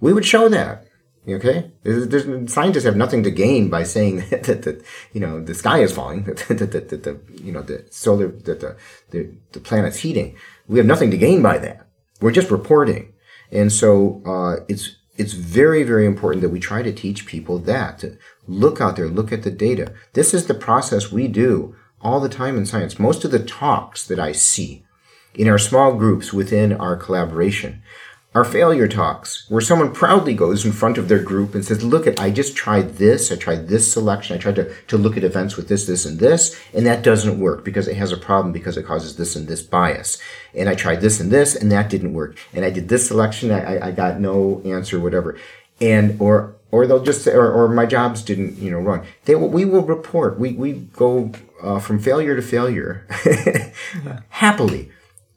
we 0.00 0.12
would 0.12 0.24
show 0.24 0.48
that. 0.48 0.86
Okay, 1.28 1.70
there's, 1.82 2.52
scientists 2.52 2.84
have 2.84 2.96
nothing 2.96 3.22
to 3.24 3.30
gain 3.30 3.68
by 3.68 3.82
saying 3.82 4.16
that, 4.30 4.44
that, 4.44 4.62
that 4.62 4.82
you 5.12 5.20
know 5.20 5.42
the 5.42 5.54
sky 5.54 5.80
is 5.80 5.92
falling, 5.92 6.24
that, 6.48 6.58
that, 6.58 6.72
that, 6.72 6.88
that, 6.88 7.02
the 7.02 7.20
you 7.42 7.52
know 7.52 7.60
the 7.60 7.84
solar 7.90 8.28
that 8.28 8.60
the, 8.60 8.76
the 9.10 9.36
the 9.52 9.60
planet's 9.60 9.98
heating. 9.98 10.36
We 10.66 10.78
have 10.78 10.86
nothing 10.86 11.10
to 11.10 11.18
gain 11.18 11.42
by 11.42 11.58
that. 11.58 11.86
We're 12.20 12.30
just 12.30 12.50
reporting, 12.50 13.12
and 13.52 13.70
so 13.70 14.22
uh, 14.24 14.64
it's 14.68 14.96
it's 15.18 15.34
very 15.34 15.82
very 15.82 16.06
important 16.06 16.40
that 16.40 16.48
we 16.48 16.58
try 16.58 16.82
to 16.82 16.92
teach 16.92 17.26
people 17.26 17.58
that 17.58 18.02
look 18.50 18.80
out 18.80 18.96
there, 18.96 19.08
look 19.08 19.32
at 19.32 19.42
the 19.42 19.50
data. 19.50 19.92
This 20.12 20.34
is 20.34 20.46
the 20.46 20.54
process 20.54 21.12
we 21.12 21.28
do 21.28 21.74
all 22.00 22.20
the 22.20 22.28
time 22.28 22.56
in 22.56 22.66
science. 22.66 22.98
Most 22.98 23.24
of 23.24 23.30
the 23.30 23.38
talks 23.44 24.06
that 24.06 24.18
I 24.18 24.32
see 24.32 24.84
in 25.34 25.48
our 25.48 25.58
small 25.58 25.94
groups 25.94 26.32
within 26.32 26.72
our 26.72 26.96
collaboration 26.96 27.82
our 28.32 28.44
failure 28.44 28.86
talks, 28.86 29.44
where 29.50 29.60
someone 29.60 29.92
proudly 29.92 30.34
goes 30.34 30.64
in 30.64 30.70
front 30.70 30.98
of 30.98 31.08
their 31.08 31.22
group 31.22 31.52
and 31.52 31.64
says, 31.64 31.82
look 31.82 32.06
at, 32.06 32.20
I 32.20 32.30
just 32.30 32.54
tried 32.54 32.96
this, 32.96 33.32
I 33.32 33.36
tried 33.36 33.66
this 33.66 33.92
selection, 33.92 34.36
I 34.36 34.38
tried 34.38 34.54
to, 34.54 34.72
to 34.86 34.96
look 34.96 35.16
at 35.16 35.24
events 35.24 35.56
with 35.56 35.66
this, 35.66 35.86
this, 35.86 36.06
and 36.06 36.20
this, 36.20 36.58
and 36.72 36.86
that 36.86 37.02
doesn't 37.02 37.40
work 37.40 37.64
because 37.64 37.88
it 37.88 37.96
has 37.96 38.12
a 38.12 38.16
problem 38.16 38.52
because 38.52 38.76
it 38.76 38.86
causes 38.86 39.16
this 39.16 39.34
and 39.34 39.48
this 39.48 39.62
bias. 39.62 40.22
And 40.54 40.68
I 40.68 40.76
tried 40.76 41.00
this 41.00 41.18
and 41.18 41.32
this, 41.32 41.56
and 41.56 41.72
that 41.72 41.90
didn't 41.90 42.12
work. 42.12 42.38
And 42.52 42.64
I 42.64 42.70
did 42.70 42.88
this 42.88 43.08
selection, 43.08 43.50
I, 43.50 43.88
I 43.88 43.90
got 43.90 44.20
no 44.20 44.62
answer, 44.64 45.00
whatever. 45.00 45.36
And, 45.80 46.20
or, 46.20 46.54
or 46.70 46.86
they'll 46.86 47.02
just 47.02 47.22
say, 47.22 47.32
or, 47.32 47.50
or 47.50 47.68
my 47.68 47.86
jobs 47.86 48.22
didn't, 48.22 48.58
you 48.58 48.70
know, 48.70 48.78
run. 48.78 49.04
They 49.24 49.34
will, 49.34 49.48
we 49.48 49.64
will 49.64 49.82
report. 49.82 50.38
We, 50.38 50.52
we 50.52 50.72
go 50.72 51.32
uh, 51.62 51.78
from 51.78 51.98
failure 51.98 52.36
to 52.36 52.42
failure 52.42 53.06
happily 54.28 54.90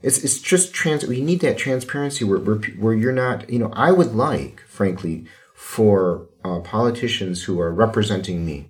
it's, 0.04 0.18
it's 0.18 0.40
just 0.40 0.74
trans. 0.74 1.06
We 1.08 1.22
need 1.22 1.40
that 1.40 1.58
transparency 1.58 2.26
where, 2.26 2.38
where, 2.38 2.58
where 2.58 2.94
you're 2.94 3.14
not, 3.14 3.50
you 3.50 3.58
know, 3.58 3.72
I 3.74 3.92
would 3.92 4.14
like, 4.14 4.62
frankly, 4.68 5.26
for 5.56 6.28
uh, 6.44 6.60
politicians 6.60 7.44
who 7.44 7.60
are 7.62 7.74
representing 7.74 8.46
me, 8.46 8.70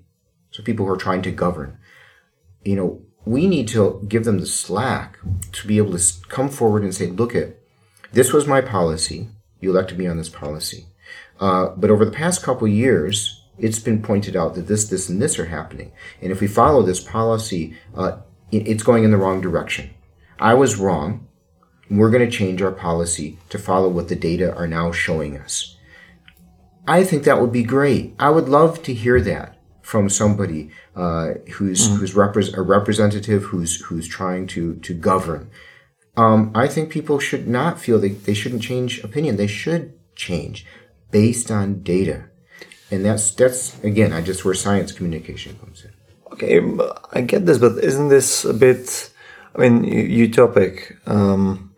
so 0.52 0.62
people 0.62 0.86
who 0.86 0.94
are 0.94 0.98
trying 0.98 1.24
to 1.24 1.32
govern, 1.32 1.80
you 2.64 2.76
know, 2.76 3.02
we 3.26 3.48
need 3.48 3.68
to 3.70 4.06
give 4.08 4.26
them 4.26 4.40
the 4.40 4.46
slack 4.46 5.18
to 5.54 5.68
be 5.68 5.78
able 5.78 5.98
to 5.98 6.28
come 6.28 6.50
forward 6.50 6.84
and 6.84 6.94
say, 6.94 7.08
look 7.08 7.36
at, 7.36 7.58
this 8.12 8.32
was 8.32 8.46
my 8.46 8.62
policy. 8.62 9.28
You 9.60 9.72
elected 9.72 9.98
me 9.98 10.06
on 10.06 10.18
this 10.18 10.30
policy. 10.30 10.86
Uh, 11.40 11.70
but 11.76 11.90
over 11.90 12.06
the 12.06 12.12
past 12.12 12.44
couple 12.44 12.68
years, 12.68 13.44
it's 13.58 13.80
been 13.80 14.02
pointed 14.02 14.36
out 14.36 14.56
that 14.56 14.68
this, 14.68 14.86
this, 14.86 15.10
and 15.10 15.22
this 15.22 15.38
are 15.38 15.46
happening. 15.46 15.92
And 16.22 16.32
if 16.32 16.42
we 16.42 16.48
follow 16.48 16.82
this 16.82 17.00
policy, 17.00 17.78
uh, 17.96 18.18
it's 18.52 18.84
going 18.84 19.04
in 19.04 19.12
the 19.12 19.18
wrong 19.18 19.42
direction. 19.42 19.92
I 20.40 20.54
was 20.54 20.78
wrong. 20.78 21.28
We're 21.90 22.10
going 22.10 22.28
to 22.28 22.36
change 22.36 22.62
our 22.62 22.72
policy 22.72 23.38
to 23.50 23.60
follow 23.60 23.90
what 23.90 24.08
the 24.08 24.16
data 24.16 24.56
are 24.56 24.68
now 24.68 24.92
showing 24.92 25.38
us. 25.38 25.78
I 26.88 27.04
think 27.04 27.24
that 27.24 27.40
would 27.40 27.52
be 27.52 27.64
great. 27.64 28.14
I 28.20 28.30
would 28.30 28.50
love 28.50 28.84
to 28.84 28.94
hear 28.94 29.22
that 29.22 29.58
from 29.82 30.10
somebody 30.10 30.72
uh, 30.96 31.34
who's 31.54 31.88
mm. 31.88 31.98
who's 31.98 32.14
repre- 32.14 32.58
a 32.58 32.62
representative 32.62 33.44
who's 33.44 33.82
who's 33.82 34.08
trying 34.08 34.48
to 34.48 34.76
to 34.76 34.94
govern. 34.94 35.50
Um, 36.16 36.52
I 36.54 36.68
think 36.68 36.90
people 36.90 37.20
should 37.20 37.48
not 37.48 37.80
feel 37.80 38.00
they, 38.00 38.10
they 38.10 38.34
shouldn't 38.34 38.62
change 38.62 39.04
opinion. 39.04 39.38
They 39.38 39.48
should 39.48 39.94
change 40.16 40.66
based 41.20 41.50
on 41.52 41.82
data, 41.84 42.26
and 42.92 43.06
that's 43.06 43.32
that's 43.32 43.62
again, 43.84 44.12
I 44.12 44.22
just 44.22 44.44
where 44.44 44.56
science 44.66 44.92
communication 44.92 45.58
comes 45.62 45.86
in. 45.86 45.92
Okay, 46.34 46.60
I 47.14 47.22
get 47.22 47.46
this, 47.46 47.60
but 47.60 47.74
isn't 47.78 48.10
this 48.10 48.44
a 48.44 48.54
bit? 48.54 49.12
I 49.56 49.62
mean, 49.62 49.84
utopic. 49.84 50.76
Um, 51.08 51.74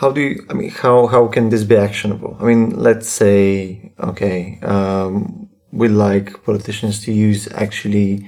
how 0.00 0.10
do 0.10 0.20
you, 0.20 0.46
I 0.50 0.52
mean, 0.52 0.70
how, 0.70 1.06
how 1.06 1.26
can 1.26 1.48
this 1.48 1.64
be 1.64 1.76
actionable? 1.76 2.36
I 2.38 2.44
mean, 2.44 2.62
let's 2.88 3.08
say, 3.08 3.92
okay, 3.98 4.58
um, 4.60 5.48
we 5.72 5.88
like 5.88 6.44
politicians 6.44 7.02
to 7.04 7.12
use 7.12 7.48
actually 7.52 8.26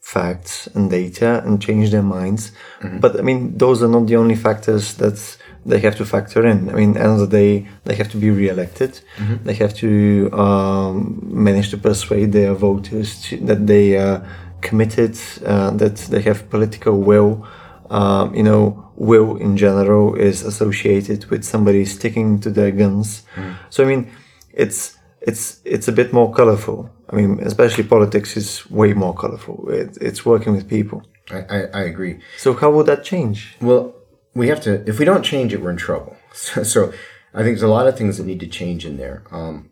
facts 0.00 0.66
and 0.74 0.90
data 0.90 1.42
and 1.44 1.60
change 1.60 1.90
their 1.90 2.02
minds. 2.02 2.52
Mm-hmm. 2.80 3.00
But 3.00 3.18
I 3.18 3.22
mean, 3.22 3.56
those 3.56 3.82
are 3.82 3.88
not 3.88 4.06
the 4.06 4.16
only 4.16 4.34
factors 4.34 4.94
that 4.94 5.18
they 5.66 5.78
have 5.80 5.96
to 5.96 6.04
factor 6.04 6.46
in. 6.46 6.70
I 6.70 6.74
mean, 6.74 6.96
end 6.96 7.06
of 7.06 7.18
the 7.18 7.26
day, 7.26 7.68
they 7.84 7.94
have 7.94 8.10
to 8.10 8.16
be 8.16 8.30
re-elected. 8.30 9.00
Mm-hmm. 9.16 9.44
They 9.44 9.54
have 9.54 9.74
to 9.74 10.30
um, 10.32 11.20
manage 11.22 11.70
to 11.70 11.78
persuade 11.78 12.32
their 12.32 12.54
voters 12.54 13.22
to, 13.22 13.36
that 13.38 13.66
they 13.66 13.96
are 13.96 14.26
committed, 14.62 15.18
uh, 15.44 15.70
that 15.72 15.96
they 15.96 16.22
have 16.22 16.48
political 16.50 17.00
will 17.00 17.46
um, 17.90 18.34
you 18.34 18.42
know, 18.42 18.90
will 18.94 19.36
in 19.36 19.56
general 19.56 20.14
is 20.14 20.42
associated 20.42 21.26
with 21.26 21.44
somebody 21.44 21.84
sticking 21.84 22.38
to 22.40 22.50
their 22.50 22.70
guns. 22.70 23.24
Mm. 23.34 23.56
So 23.68 23.84
I 23.84 23.86
mean, 23.86 24.10
it's 24.52 24.96
it's 25.20 25.60
it's 25.64 25.88
a 25.88 25.92
bit 25.92 26.12
more 26.12 26.32
colorful. 26.32 26.88
I 27.10 27.16
mean, 27.16 27.40
especially 27.42 27.84
politics 27.84 28.36
is 28.36 28.70
way 28.70 28.94
more 28.94 29.14
colorful. 29.14 29.68
It, 29.70 29.98
it's 30.00 30.24
working 30.24 30.52
with 30.52 30.68
people. 30.68 31.02
I, 31.30 31.38
I, 31.38 31.58
I, 31.74 31.80
agree. 31.82 32.20
So 32.38 32.54
how 32.54 32.70
would 32.72 32.86
that 32.86 33.04
change? 33.04 33.56
Well, 33.60 33.94
we 34.34 34.48
have 34.48 34.60
to. 34.62 34.88
If 34.88 34.98
we 34.98 35.04
don't 35.04 35.24
change 35.24 35.52
it, 35.52 35.60
we're 35.60 35.70
in 35.70 35.76
trouble. 35.76 36.16
So, 36.32 36.62
so 36.62 36.92
I 37.34 37.38
think 37.38 37.58
there's 37.58 37.62
a 37.62 37.68
lot 37.68 37.88
of 37.88 37.98
things 37.98 38.18
that 38.18 38.24
need 38.24 38.38
to 38.38 38.46
change 38.46 38.86
in 38.86 38.98
there. 38.98 39.24
Um, 39.32 39.70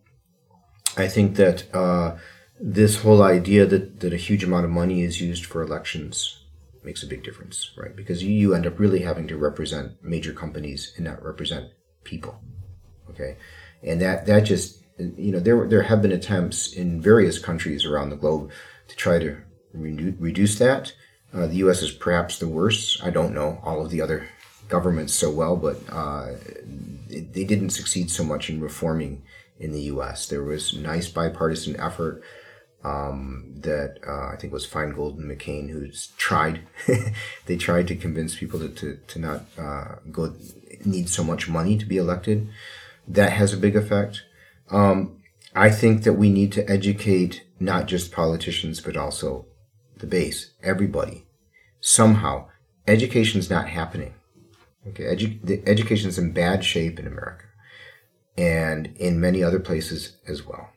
I 0.97 1.07
think 1.07 1.37
that 1.37 1.73
uh, 1.73 2.17
this 2.61 3.03
whole 3.03 3.23
idea 3.23 3.65
that, 3.67 4.01
that 4.01 4.13
a 4.13 4.17
huge 4.17 4.43
amount 4.43 4.65
of 4.65 4.71
money 4.71 5.03
is 5.03 5.21
used 5.21 5.47
for 5.47 5.63
elections 5.63 6.45
makes 6.83 7.03
a 7.03 7.07
big 7.07 7.23
difference, 7.23 7.71
right? 7.77 7.95
Because 7.95 8.23
you, 8.25 8.33
you 8.33 8.55
end 8.55 8.67
up 8.67 8.79
really 8.79 9.03
having 9.03 9.29
to 9.29 9.37
represent 9.37 10.03
major 10.03 10.33
companies 10.33 10.93
and 10.97 11.05
not 11.05 11.23
represent 11.23 11.71
people. 12.03 12.41
Okay. 13.11 13.37
And 13.83 14.01
that, 14.01 14.27
that 14.27 14.41
just, 14.41 14.83
you 14.99 15.33
know, 15.33 15.41
there, 15.41 15.69
there 15.69 15.83
have 15.83 16.03
been 16.03 16.13
attempts 16.13 16.73
in 16.73 17.01
various 17.01 17.39
countries 17.39 17.85
around 17.85 18.11
the 18.11 18.17
globe 18.17 18.51
to 18.89 18.97
try 18.97 19.19
to 19.19 19.37
re- 19.73 20.15
reduce 20.19 20.59
that. 20.59 20.93
Uh, 21.33 21.47
the 21.47 21.57
U.S. 21.57 21.83
is 21.83 21.93
perhaps 21.93 22.39
the 22.39 22.49
worst. 22.49 23.03
I 23.05 23.11
don't 23.11 23.35
know 23.35 23.61
all 23.63 23.85
of 23.85 23.91
the 23.91 24.01
other 24.01 24.29
governments 24.69 25.15
so 25.15 25.31
well, 25.31 25.57
but 25.57 25.79
uh, 25.91 26.33
they 27.09 27.45
didn't 27.45 27.71
succeed 27.71 28.11
so 28.11 28.25
much 28.25 28.51
in 28.51 28.61
reforming 28.61 29.23
in 29.59 29.73
the 29.73 29.83
U.S. 29.83 30.27
There 30.27 30.43
was 30.43 30.75
nice 30.75 31.09
bipartisan 31.09 31.79
effort 31.81 32.23
um, 32.85 33.55
that 33.57 33.99
uh, 34.07 34.33
I 34.33 34.37
think 34.37 34.53
was 34.53 34.67
Feingold 34.67 35.19
and 35.19 35.31
McCain 35.31 35.71
who's 35.71 36.09
tried. 36.17 36.61
they 37.47 37.57
tried 37.57 37.89
to 37.89 37.97
convince 37.97 38.37
people 38.37 38.61
to, 38.61 38.69
to, 38.69 38.97
to 38.97 39.19
not 39.19 39.45
uh, 39.59 39.97
go 40.11 40.35
need 40.85 41.09
so 41.09 41.25
much 41.25 41.49
money 41.49 41.77
to 41.77 41.87
be 41.87 41.97
elected. 41.97 42.49
That 43.07 43.33
has 43.33 43.53
a 43.53 43.59
big 43.59 43.75
effect. 43.75 44.23
Um, 44.71 45.21
I 45.55 45.71
think 45.71 46.05
that 46.05 46.13
we 46.13 46.31
need 46.31 46.53
to 46.53 46.71
educate 46.71 47.43
not 47.59 47.87
just 47.87 48.13
politicians 48.13 48.81
but 48.81 48.97
also 48.97 49.47
the 49.97 50.07
base, 50.07 50.53
everybody. 50.63 51.27
Somehow, 51.81 52.49
education's 52.87 53.51
not 53.51 53.69
happening. 53.69 54.15
Okay, 54.91 55.05
Edu- 55.05 55.41
the 55.43 56.19
in 56.19 56.33
bad 56.33 56.65
shape 56.65 56.99
in 56.99 57.07
America, 57.07 57.45
and 58.37 58.89
in 58.97 59.21
many 59.21 59.43
other 59.43 59.61
places 59.61 60.17
as 60.27 60.47
well. 60.47 60.71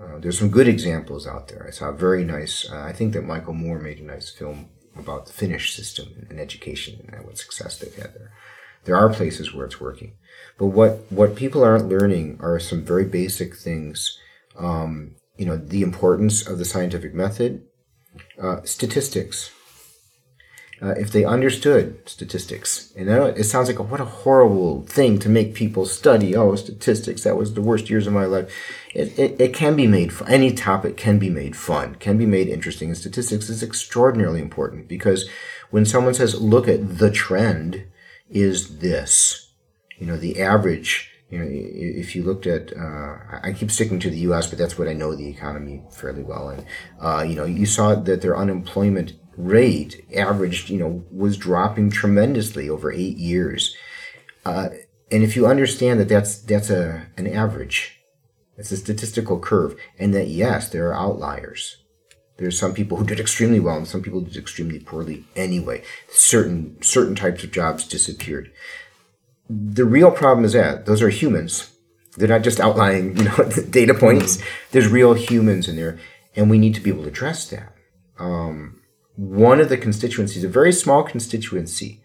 Uh, 0.00 0.18
there's 0.18 0.38
some 0.38 0.50
good 0.50 0.68
examples 0.68 1.26
out 1.26 1.48
there. 1.48 1.64
I 1.66 1.70
saw 1.70 1.90
a 1.90 1.92
very 1.92 2.24
nice. 2.24 2.68
Uh, 2.70 2.80
I 2.80 2.92
think 2.92 3.12
that 3.12 3.24
Michael 3.24 3.54
Moore 3.54 3.78
made 3.78 3.98
a 3.98 4.04
nice 4.04 4.30
film 4.30 4.68
about 4.96 5.26
the 5.26 5.32
Finnish 5.32 5.74
system 5.74 6.26
and 6.28 6.38
education 6.38 7.08
and 7.12 7.24
what 7.24 7.38
success 7.38 7.78
they've 7.78 7.94
had 7.94 8.14
there. 8.14 8.32
There 8.84 8.96
are 8.96 9.08
places 9.12 9.54
where 9.54 9.66
it's 9.66 9.80
working, 9.80 10.14
but 10.58 10.66
what 10.66 11.06
what 11.10 11.36
people 11.36 11.64
aren't 11.64 11.88
learning 11.88 12.38
are 12.40 12.58
some 12.58 12.84
very 12.84 13.04
basic 13.04 13.56
things. 13.56 14.18
Um, 14.56 15.16
you 15.36 15.46
know, 15.46 15.56
the 15.56 15.82
importance 15.82 16.46
of 16.46 16.58
the 16.58 16.64
scientific 16.64 17.12
method, 17.14 17.64
uh, 18.40 18.62
statistics 18.64 19.50
uh, 20.82 20.90
if 20.90 21.12
they 21.12 21.24
understood 21.24 22.08
statistics. 22.08 22.92
And 22.96 23.08
it 23.08 23.44
sounds 23.44 23.68
like 23.68 23.78
a, 23.78 23.82
what 23.82 24.00
a 24.00 24.04
horrible 24.04 24.82
thing 24.82 25.18
to 25.20 25.28
make 25.28 25.54
people 25.54 25.86
study. 25.86 26.34
Oh, 26.36 26.54
statistics, 26.56 27.22
that 27.24 27.36
was 27.36 27.54
the 27.54 27.62
worst 27.62 27.90
years 27.90 28.06
of 28.06 28.12
my 28.12 28.24
life. 28.24 28.52
It, 28.94 29.18
it, 29.18 29.40
it 29.40 29.54
can 29.54 29.76
be 29.76 29.86
made 29.86 30.12
fun. 30.12 30.28
Any 30.28 30.52
topic 30.52 30.96
can 30.96 31.18
be 31.18 31.30
made 31.30 31.56
fun, 31.56 31.96
can 31.96 32.18
be 32.18 32.26
made 32.26 32.48
interesting. 32.48 32.88
And 32.88 32.98
statistics 32.98 33.48
is 33.48 33.62
extraordinarily 33.62 34.40
important 34.40 34.88
because 34.88 35.28
when 35.70 35.84
someone 35.84 36.14
says, 36.14 36.40
look 36.40 36.68
at 36.68 36.98
the 36.98 37.10
trend 37.10 37.86
is 38.30 38.78
this. 38.78 39.52
You 39.98 40.06
know, 40.06 40.16
the 40.16 40.40
average. 40.40 41.10
You 41.30 41.38
know, 41.38 41.46
if 41.48 42.14
you 42.14 42.22
looked 42.22 42.46
at, 42.46 42.72
uh, 42.76 43.16
I 43.42 43.52
keep 43.56 43.70
sticking 43.70 43.98
to 44.00 44.10
the 44.10 44.18
U.S., 44.18 44.46
but 44.46 44.58
that's 44.58 44.78
what 44.78 44.86
I 44.86 44.92
know 44.92 45.16
the 45.16 45.26
economy 45.26 45.82
fairly 45.90 46.22
well. 46.22 46.50
And 46.50 46.64
uh, 47.00 47.24
you 47.26 47.34
know, 47.34 47.44
you 47.44 47.66
saw 47.66 47.94
that 47.94 48.20
their 48.22 48.36
unemployment 48.36 49.14
rate 49.36 50.04
averaged, 50.14 50.70
you 50.70 50.78
know, 50.78 51.04
was 51.10 51.36
dropping 51.36 51.90
tremendously 51.90 52.68
over 52.68 52.92
eight 52.92 53.16
years. 53.16 53.76
Uh, 54.44 54.68
and 55.10 55.22
if 55.22 55.36
you 55.36 55.46
understand 55.46 56.00
that 56.00 56.08
that's 56.08 56.38
that's 56.38 56.70
a 56.70 57.06
an 57.16 57.26
average, 57.26 58.00
it's 58.56 58.72
a 58.72 58.76
statistical 58.76 59.38
curve, 59.38 59.76
and 59.98 60.14
that 60.14 60.28
yes, 60.28 60.68
there 60.68 60.88
are 60.88 60.94
outliers. 60.94 61.78
There's 62.36 62.58
some 62.58 62.74
people 62.74 62.96
who 62.96 63.06
did 63.06 63.20
extremely 63.20 63.60
well, 63.60 63.76
and 63.76 63.86
some 63.86 64.02
people 64.02 64.20
did 64.20 64.36
extremely 64.36 64.80
poorly 64.80 65.24
anyway. 65.36 65.82
Certain 66.08 66.80
certain 66.82 67.14
types 67.14 67.44
of 67.44 67.52
jobs 67.52 67.86
disappeared. 67.86 68.50
The 69.48 69.84
real 69.84 70.10
problem 70.10 70.44
is 70.44 70.54
that 70.54 70.86
those 70.86 71.02
are 71.02 71.10
humans. 71.10 71.70
They're 72.16 72.28
not 72.28 72.42
just 72.42 72.60
outlying, 72.60 73.16
you 73.16 73.24
know, 73.24 73.36
data 73.70 73.94
points. 73.94 74.42
There's 74.70 74.88
real 74.88 75.14
humans 75.14 75.68
in 75.68 75.76
there, 75.76 75.98
and 76.34 76.50
we 76.50 76.58
need 76.58 76.74
to 76.74 76.80
be 76.80 76.90
able 76.90 77.02
to 77.02 77.08
address 77.08 77.48
that. 77.50 77.74
Um, 78.18 78.80
one 79.16 79.60
of 79.60 79.68
the 79.68 79.76
constituencies, 79.76 80.44
a 80.44 80.48
very 80.48 80.72
small 80.72 81.02
constituency, 81.02 82.02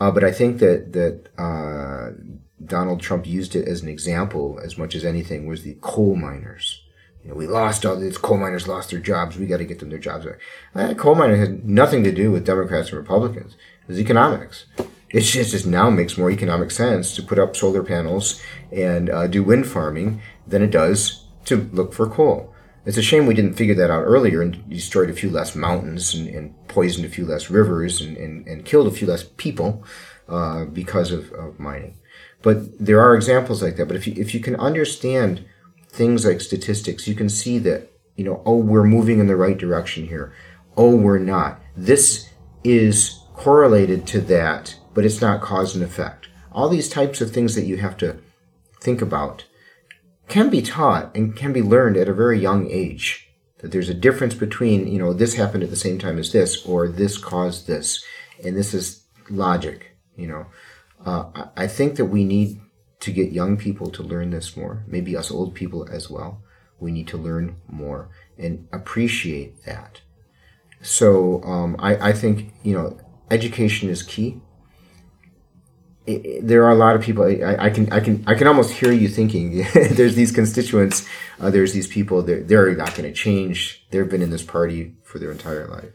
uh, 0.00 0.10
but 0.10 0.24
I 0.24 0.32
think 0.32 0.58
that 0.58 0.92
that 0.92 1.28
uh, 1.38 2.10
Donald 2.64 3.00
Trump 3.00 3.26
used 3.26 3.56
it 3.56 3.66
as 3.66 3.82
an 3.82 3.88
example 3.88 4.60
as 4.62 4.76
much 4.76 4.94
as 4.94 5.04
anything 5.04 5.46
was 5.46 5.62
the 5.62 5.76
coal 5.80 6.16
miners. 6.16 6.82
You 7.22 7.30
know, 7.30 7.36
we 7.36 7.46
lost 7.46 7.86
all 7.86 7.96
these 7.96 8.18
coal 8.18 8.36
miners 8.36 8.66
lost 8.66 8.90
their 8.90 8.98
jobs. 8.98 9.36
We 9.36 9.46
got 9.46 9.58
to 9.58 9.64
get 9.64 9.78
them 9.78 9.90
their 9.90 9.98
jobs 9.98 10.26
back. 10.26 10.40
Uh, 10.74 10.94
coal 10.94 11.14
miners 11.14 11.38
had 11.38 11.68
nothing 11.68 12.02
to 12.04 12.12
do 12.12 12.32
with 12.32 12.44
Democrats 12.44 12.88
and 12.88 12.98
Republicans. 12.98 13.54
It 13.82 13.88
was 13.88 14.00
economics. 14.00 14.66
It 15.10 15.20
just, 15.20 15.52
just 15.52 15.66
now 15.66 15.90
makes 15.90 16.18
more 16.18 16.30
economic 16.30 16.70
sense 16.70 17.14
to 17.14 17.22
put 17.22 17.38
up 17.38 17.54
solar 17.54 17.82
panels 17.82 18.42
and 18.72 19.08
uh, 19.10 19.26
do 19.26 19.44
wind 19.44 19.68
farming 19.68 20.20
than 20.46 20.62
it 20.62 20.70
does 20.70 21.26
to 21.44 21.68
look 21.72 21.92
for 21.92 22.08
coal. 22.08 22.51
It's 22.84 22.96
a 22.96 23.02
shame 23.02 23.26
we 23.26 23.34
didn't 23.34 23.54
figure 23.54 23.76
that 23.76 23.90
out 23.90 24.02
earlier 24.02 24.42
and 24.42 24.68
destroyed 24.68 25.08
a 25.08 25.14
few 25.14 25.30
less 25.30 25.54
mountains 25.54 26.14
and, 26.14 26.28
and 26.28 26.68
poisoned 26.68 27.06
a 27.06 27.08
few 27.08 27.24
less 27.24 27.48
rivers 27.48 28.00
and, 28.00 28.16
and, 28.16 28.46
and 28.48 28.64
killed 28.64 28.88
a 28.88 28.90
few 28.90 29.06
less 29.06 29.22
people 29.22 29.84
uh, 30.28 30.64
because 30.64 31.12
of, 31.12 31.30
of 31.32 31.60
mining. 31.60 31.96
But 32.42 32.84
there 32.84 33.00
are 33.00 33.14
examples 33.14 33.62
like 33.62 33.76
that. 33.76 33.86
But 33.86 33.96
if 33.96 34.06
you, 34.06 34.14
if 34.16 34.34
you 34.34 34.40
can 34.40 34.56
understand 34.56 35.44
things 35.88 36.24
like 36.24 36.40
statistics, 36.40 37.06
you 37.06 37.14
can 37.14 37.28
see 37.28 37.58
that, 37.60 37.92
you 38.16 38.24
know, 38.24 38.42
oh, 38.44 38.56
we're 38.56 38.82
moving 38.82 39.20
in 39.20 39.28
the 39.28 39.36
right 39.36 39.56
direction 39.56 40.08
here. 40.08 40.34
Oh, 40.76 40.96
we're 40.96 41.18
not. 41.18 41.60
This 41.76 42.30
is 42.64 43.20
correlated 43.34 44.06
to 44.08 44.20
that, 44.22 44.76
but 44.92 45.04
it's 45.04 45.20
not 45.20 45.40
cause 45.40 45.76
and 45.76 45.84
effect. 45.84 46.28
All 46.50 46.68
these 46.68 46.88
types 46.88 47.20
of 47.20 47.30
things 47.30 47.54
that 47.54 47.64
you 47.64 47.76
have 47.76 47.96
to 47.98 48.18
think 48.80 49.00
about 49.00 49.44
can 50.28 50.50
be 50.50 50.62
taught 50.62 51.14
and 51.14 51.36
can 51.36 51.52
be 51.52 51.62
learned 51.62 51.96
at 51.96 52.08
a 52.08 52.14
very 52.14 52.38
young 52.38 52.70
age. 52.70 53.28
That 53.58 53.70
there's 53.70 53.88
a 53.88 53.94
difference 53.94 54.34
between, 54.34 54.88
you 54.88 54.98
know, 54.98 55.12
this 55.12 55.34
happened 55.34 55.62
at 55.62 55.70
the 55.70 55.76
same 55.76 55.98
time 55.98 56.18
as 56.18 56.32
this, 56.32 56.64
or 56.66 56.88
this 56.88 57.16
caused 57.18 57.66
this, 57.66 58.04
and 58.44 58.56
this 58.56 58.74
is 58.74 59.04
logic, 59.30 59.96
you 60.16 60.26
know. 60.26 60.46
Uh, 61.04 61.48
I 61.56 61.66
think 61.66 61.96
that 61.96 62.06
we 62.06 62.24
need 62.24 62.60
to 63.00 63.12
get 63.12 63.32
young 63.32 63.56
people 63.56 63.90
to 63.90 64.02
learn 64.02 64.30
this 64.30 64.56
more, 64.56 64.84
maybe 64.86 65.16
us 65.16 65.30
old 65.30 65.54
people 65.54 65.88
as 65.90 66.08
well. 66.08 66.42
We 66.78 66.92
need 66.92 67.08
to 67.08 67.16
learn 67.16 67.56
more 67.68 68.10
and 68.38 68.68
appreciate 68.72 69.64
that. 69.64 70.00
So 70.80 71.42
um, 71.44 71.76
I, 71.78 72.10
I 72.10 72.12
think, 72.12 72.54
you 72.62 72.74
know, 72.74 72.98
education 73.30 73.88
is 73.88 74.02
key 74.02 74.40
there 76.06 76.64
are 76.64 76.70
a 76.70 76.74
lot 76.74 76.96
of 76.96 77.02
people. 77.02 77.24
I, 77.24 77.66
I, 77.66 77.70
can 77.70 77.92
I 77.92 78.00
can 78.00 78.24
I 78.26 78.34
can 78.34 78.46
almost 78.46 78.72
hear 78.72 78.92
you 78.92 79.08
thinking. 79.08 79.64
there's 79.74 80.14
these 80.14 80.32
constituents. 80.32 81.06
Uh, 81.40 81.50
there's 81.50 81.72
these 81.72 81.86
people. 81.86 82.22
They're 82.22 82.42
they're 82.42 82.74
not 82.74 82.94
going 82.94 83.08
to 83.08 83.12
change. 83.12 83.86
They've 83.90 84.08
been 84.08 84.22
in 84.22 84.30
this 84.30 84.42
party 84.42 84.94
for 85.04 85.18
their 85.18 85.30
entire 85.30 85.68
life. 85.68 85.90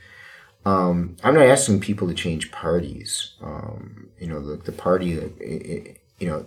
Um, 0.65 1.15
I'm 1.23 1.33
not 1.33 1.45
asking 1.45 1.81
people 1.81 2.07
to 2.07 2.13
change 2.13 2.51
parties. 2.51 3.33
Um, 3.41 4.09
you 4.19 4.27
know, 4.27 4.41
the, 4.41 4.57
the 4.57 4.71
party. 4.71 5.13
It, 5.13 6.01
you 6.19 6.27
know, 6.27 6.45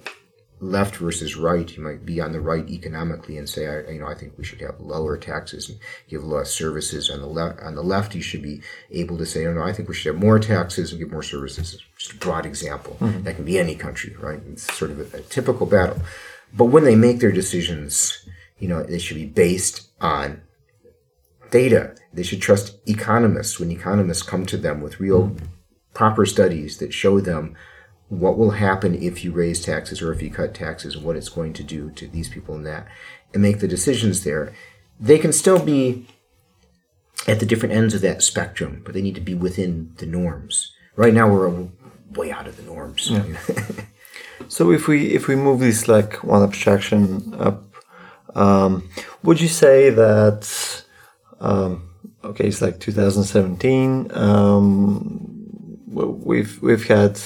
left 0.61 0.97
versus 0.97 1.37
right. 1.37 1.77
You 1.77 1.83
might 1.83 2.05
be 2.05 2.21
on 2.21 2.33
the 2.33 2.41
right 2.41 2.69
economically 2.69 3.39
and 3.39 3.49
say, 3.49 3.67
I, 3.67 3.91
you 3.93 4.01
know, 4.01 4.07
I 4.07 4.15
think 4.15 4.37
we 4.37 4.45
should 4.45 4.61
have 4.61 4.81
lower 4.81 5.17
taxes 5.17 5.69
and 5.69 5.79
give 6.09 6.25
less 6.25 6.51
services. 6.53 7.11
On 7.11 7.21
the 7.21 7.27
left, 7.27 7.61
on 7.61 7.75
the 7.75 7.83
left, 7.83 8.15
you 8.15 8.23
should 8.23 8.43
be 8.43 8.63
able 8.91 9.17
to 9.19 9.27
say, 9.27 9.47
oh 9.47 9.53
no, 9.53 9.63
I 9.63 9.73
think 9.73 9.89
we 9.89 9.95
should 9.95 10.15
have 10.15 10.23
more 10.23 10.39
taxes 10.39 10.93
and 10.93 11.01
give 11.01 11.11
more 11.11 11.23
services. 11.23 11.83
Just 12.01 12.15
a 12.15 12.17
broad 12.17 12.47
example. 12.47 12.97
Mm-hmm. 12.99 13.25
That 13.25 13.37
can 13.37 13.45
be 13.45 13.59
any 13.59 13.75
country, 13.75 14.17
right? 14.19 14.41
It's 14.49 14.73
sort 14.75 14.91
of 14.91 14.99
a, 15.01 15.19
a 15.19 15.21
typical 15.21 15.67
battle. 15.67 16.01
But 16.57 16.65
when 16.65 16.85
they 16.85 16.97
make 16.97 17.21
their 17.21 17.31
decisions, 17.31 18.27
you 18.59 18.69
know, 18.69 18.83
they 18.83 18.99
should 18.99 19.19
be 19.19 19.27
based 19.27 19.91
on 20.01 20.41
data. 21.51 21.95
They 22.15 22.23
should 22.23 22.41
trust 22.41 22.79
economists 22.89 23.61
when 23.61 23.71
economists 23.71 24.23
come 24.23 24.47
to 24.47 24.57
them 24.57 24.81
with 24.81 24.99
real 24.99 25.29
mm-hmm. 25.29 25.45
proper 25.93 26.25
studies 26.25 26.79
that 26.79 26.95
show 26.95 27.21
them 27.21 27.55
what 28.09 28.39
will 28.39 28.53
happen 28.53 28.95
if 28.95 29.23
you 29.23 29.31
raise 29.31 29.63
taxes 29.63 30.01
or 30.01 30.11
if 30.11 30.23
you 30.23 30.31
cut 30.31 30.55
taxes 30.55 30.97
and 30.97 31.05
what 31.05 31.17
it's 31.17 31.29
going 31.29 31.53
to 31.53 31.63
do 31.63 31.91
to 31.91 32.09
these 32.09 32.31
people 32.31 32.55
and 32.55 32.67
that 32.67 32.89
and 33.33 33.43
make 33.43 33.61
the 33.61 33.69
decisions 33.69 34.25
there 34.25 34.53
they 34.99 35.17
can 35.17 35.33
still 35.33 35.65
be 35.65 36.09
at 37.29 37.39
the 37.39 37.47
different 37.47 37.73
ends 37.73 37.95
of 37.95 38.01
that 38.01 38.21
spectrum 38.21 38.83
but 38.85 38.95
they 38.95 39.01
need 39.01 39.15
to 39.15 39.21
be 39.21 39.33
within 39.33 39.93
the 39.99 40.07
norms 40.07 40.75
right 40.97 41.15
now 41.15 41.33
we're 41.33 41.69
way 42.15 42.31
out 42.31 42.47
of 42.47 42.57
the 42.57 42.63
norms 42.63 43.11
yeah. 43.11 43.25
so 44.49 44.71
if 44.71 44.89
we 44.89 45.15
if 45.15 45.29
we 45.29 45.37
move 45.37 45.61
this 45.61 45.89
like 45.89 46.23
one 46.25 46.43
abstraction 46.43 47.35
up 47.39 47.65
um, 48.35 48.89
would 49.23 49.41
you 49.41 49.49
say 49.49 49.91
that 49.91 50.85
um, 51.41 51.89
okay 52.25 52.47
it's 52.47 52.63
like 52.63 52.79
2017 52.81 54.11
um, 54.15 55.31
we've 55.87 56.61
we've 56.63 56.87
had 56.87 57.21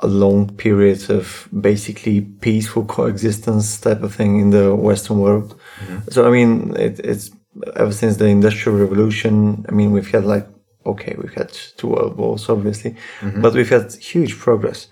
a 0.00 0.06
long 0.06 0.54
period 0.56 1.08
of 1.10 1.48
basically 1.60 2.20
peaceful 2.20 2.84
coexistence 2.84 3.80
type 3.80 4.02
of 4.02 4.14
thing 4.14 4.40
in 4.40 4.50
the 4.50 4.74
Western 4.74 5.18
world. 5.20 5.58
Mm-hmm. 5.78 6.10
So 6.10 6.26
I 6.26 6.30
mean, 6.30 6.76
it, 6.76 7.00
it's 7.00 7.30
ever 7.76 7.92
since 7.92 8.16
the 8.16 8.26
Industrial 8.26 8.78
Revolution. 8.78 9.64
I 9.68 9.72
mean, 9.72 9.92
we've 9.92 10.10
had 10.10 10.24
like 10.24 10.46
okay, 10.86 11.16
we've 11.20 11.34
had 11.34 11.50
two 11.76 11.88
world 11.88 12.16
wars, 12.16 12.48
obviously, 12.54 12.96
mm-hmm. 13.20 13.40
but 13.40 13.54
we've 13.54 13.70
had 13.70 13.92
huge 13.94 14.38
progress. 14.38 14.88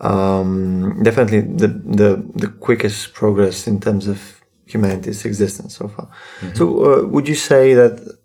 Um, 0.00 1.02
definitely 1.02 1.40
the 1.42 1.68
the 1.68 2.24
the 2.34 2.48
quickest 2.48 3.12
progress 3.12 3.66
in 3.66 3.80
terms 3.80 4.06
of 4.06 4.40
humanity's 4.66 5.24
existence 5.24 5.76
so 5.76 5.88
far. 5.88 6.08
Mm-hmm. 6.40 6.54
So, 6.54 6.64
uh, 6.84 7.06
would 7.06 7.28
you 7.28 7.34
say 7.34 7.74
that 7.74 8.16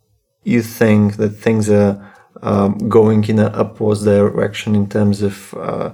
you 0.44 0.62
think 0.62 1.18
that 1.18 1.32
things 1.32 1.70
are 1.70 2.14
um, 2.42 2.78
going 2.90 3.24
in 3.26 3.40
an 3.40 3.54
upwards 3.54 4.06
direction 4.06 4.76
in 4.76 4.88
terms 4.88 5.22
of 5.22 5.54
uh, 5.56 5.92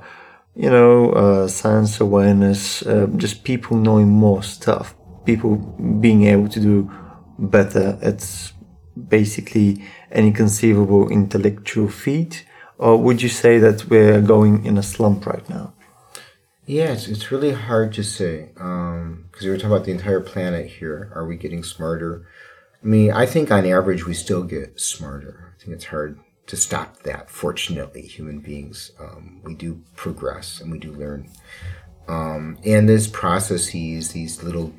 you 0.56 0.70
know, 0.70 1.12
uh, 1.12 1.48
science 1.48 2.00
awareness, 2.00 2.86
uh, 2.86 3.08
just 3.16 3.44
people 3.44 3.78
knowing 3.78 4.10
more 4.10 4.44
stuff, 4.44 4.96
people 5.26 5.56
being 6.02 6.26
able 6.26 6.50
to 6.50 6.60
do 6.60 6.92
better 7.40 7.98
at 8.02 8.52
basically 9.08 9.84
any 10.12 10.32
conceivable 10.32 11.10
intellectual 11.10 11.88
feat? 11.88 12.46
Or 12.78 12.98
would 12.98 13.22
you 13.22 13.30
say 13.30 13.60
that 13.60 13.90
we're 13.90 14.22
going 14.22 14.66
in 14.66 14.78
a 14.78 14.84
slump 14.84 15.26
right 15.26 15.48
now? 15.50 15.74
Yes, 16.66 17.08
it's, 17.08 17.32
really 17.32 17.52
hard 17.52 17.94
to 17.94 18.04
say 18.04 18.50
because 18.54 18.62
um, 18.62 19.30
we 19.42 19.50
were 19.50 19.58
talking 19.58 19.72
about 19.72 19.86
the 19.86 19.92
entire 19.92 20.22
planet 20.22 20.68
here. 20.68 21.12
Are 21.16 21.26
we 21.26 21.36
getting 21.36 21.64
smarter? 21.64 22.26
I 22.84 22.88
mean, 22.88 23.12
I 23.12 23.26
think 23.26 23.52
on 23.52 23.66
average 23.66 24.06
we 24.06 24.14
still 24.14 24.44
get 24.44 24.80
smarter. 24.80 25.54
I 25.54 25.62
think 25.62 25.76
it's 25.76 25.86
hard 25.86 26.20
to 26.48 26.58
stop 26.58 27.04
that. 27.04 27.30
Fortunately, 27.30 28.02
human 28.04 28.40
beings, 28.40 28.92
um, 29.00 29.42
we 29.44 29.54
do 29.54 29.82
progress 29.96 30.62
and 30.62 30.72
we 30.72 30.80
do 30.80 30.92
learn. 30.92 31.30
Um, 32.08 32.58
and 32.66 32.88
there's 32.88 33.08
processes, 33.08 34.12
these 34.12 34.44
little 34.44 34.74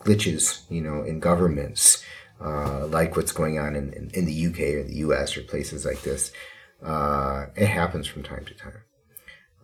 glitches, 0.00 0.62
you 0.70 0.80
know, 0.80 1.02
in 1.02 1.20
governments, 1.20 2.04
uh, 2.40 2.86
like 2.86 3.16
what's 3.16 3.32
going 3.32 3.58
on 3.58 3.74
in, 3.74 3.92
in, 3.92 4.10
in, 4.14 4.24
the 4.26 4.46
UK 4.46 4.60
or 4.74 4.82
the 4.82 4.96
US 4.96 5.36
or 5.36 5.42
places 5.42 5.84
like 5.84 6.02
this. 6.02 6.32
Uh, 6.82 7.46
it 7.56 7.66
happens 7.66 8.06
from 8.06 8.22
time 8.22 8.44
to 8.44 8.54
time. 8.54 8.82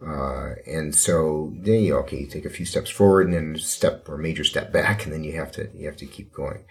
Uh, 0.05 0.55
and 0.67 0.95
so 0.95 1.53
then 1.57 1.81
you 1.81 1.97
okay, 1.97 2.21
you 2.21 2.27
take 2.27 2.45
a 2.45 2.51
few 2.51 2.67
steps 2.67 2.91
forward 2.91 3.27
and 3.27 3.35
then 3.35 3.59
step 3.59 4.09
or 4.09 4.17
major 4.17 4.43
step 4.43 4.73
back, 4.73 5.05
and 5.05 5.13
then 5.13 5.23
you 5.23 5.33
have 5.33 5.53
to 5.53 5.69
you 5.75 5.87
have 5.87 5.97
to 5.97 6.07
keep 6.07 6.33
going. 6.33 6.65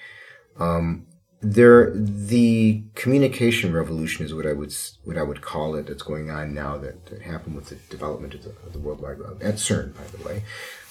Um, 0.59 1.07
there 1.41 1.91
the 1.95 2.83
communication 2.93 3.73
revolution 3.73 4.25
is 4.25 4.33
what 4.33 4.45
I 4.45 4.53
would 4.53 4.73
what 5.03 5.17
I 5.17 5.23
would 5.23 5.41
call 5.41 5.75
it 5.75 5.87
that's 5.87 6.03
going 6.03 6.29
on 6.29 6.53
now 6.53 6.77
that, 6.77 7.07
that 7.07 7.21
happened 7.21 7.55
with 7.55 7.69
the 7.69 7.75
development 7.89 8.33
of 8.33 8.43
the, 8.43 8.49
of 8.65 8.73
the 8.73 8.79
World 8.79 9.01
Wide 9.01 9.19
Web 9.19 9.41
at 9.41 9.55
CERN, 9.55 9.95
by 9.95 10.03
the 10.17 10.27
way. 10.27 10.43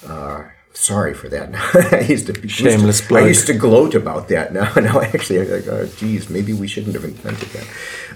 Uh, 0.06 0.48
sorry 0.72 1.14
for 1.14 1.28
that. 1.28 1.54
I 1.92 2.00
used 2.00 2.26
to 2.26 2.48
Shameless 2.48 3.00
used 3.00 3.09
to. 3.09 3.16
I 3.16 3.26
used 3.26 3.46
to 3.46 3.54
gloat 3.54 3.94
about 3.94 4.28
that. 4.28 4.52
Now, 4.61 4.72
now 4.74 5.00
actually, 5.00 5.40
I'm 5.40 5.50
like, 5.50 5.68
oh, 5.68 5.87
geez, 5.96 6.30
maybe 6.30 6.52
we 6.52 6.66
shouldn't 6.68 6.94
have 6.94 7.04
invented 7.04 7.48
that. 7.50 7.66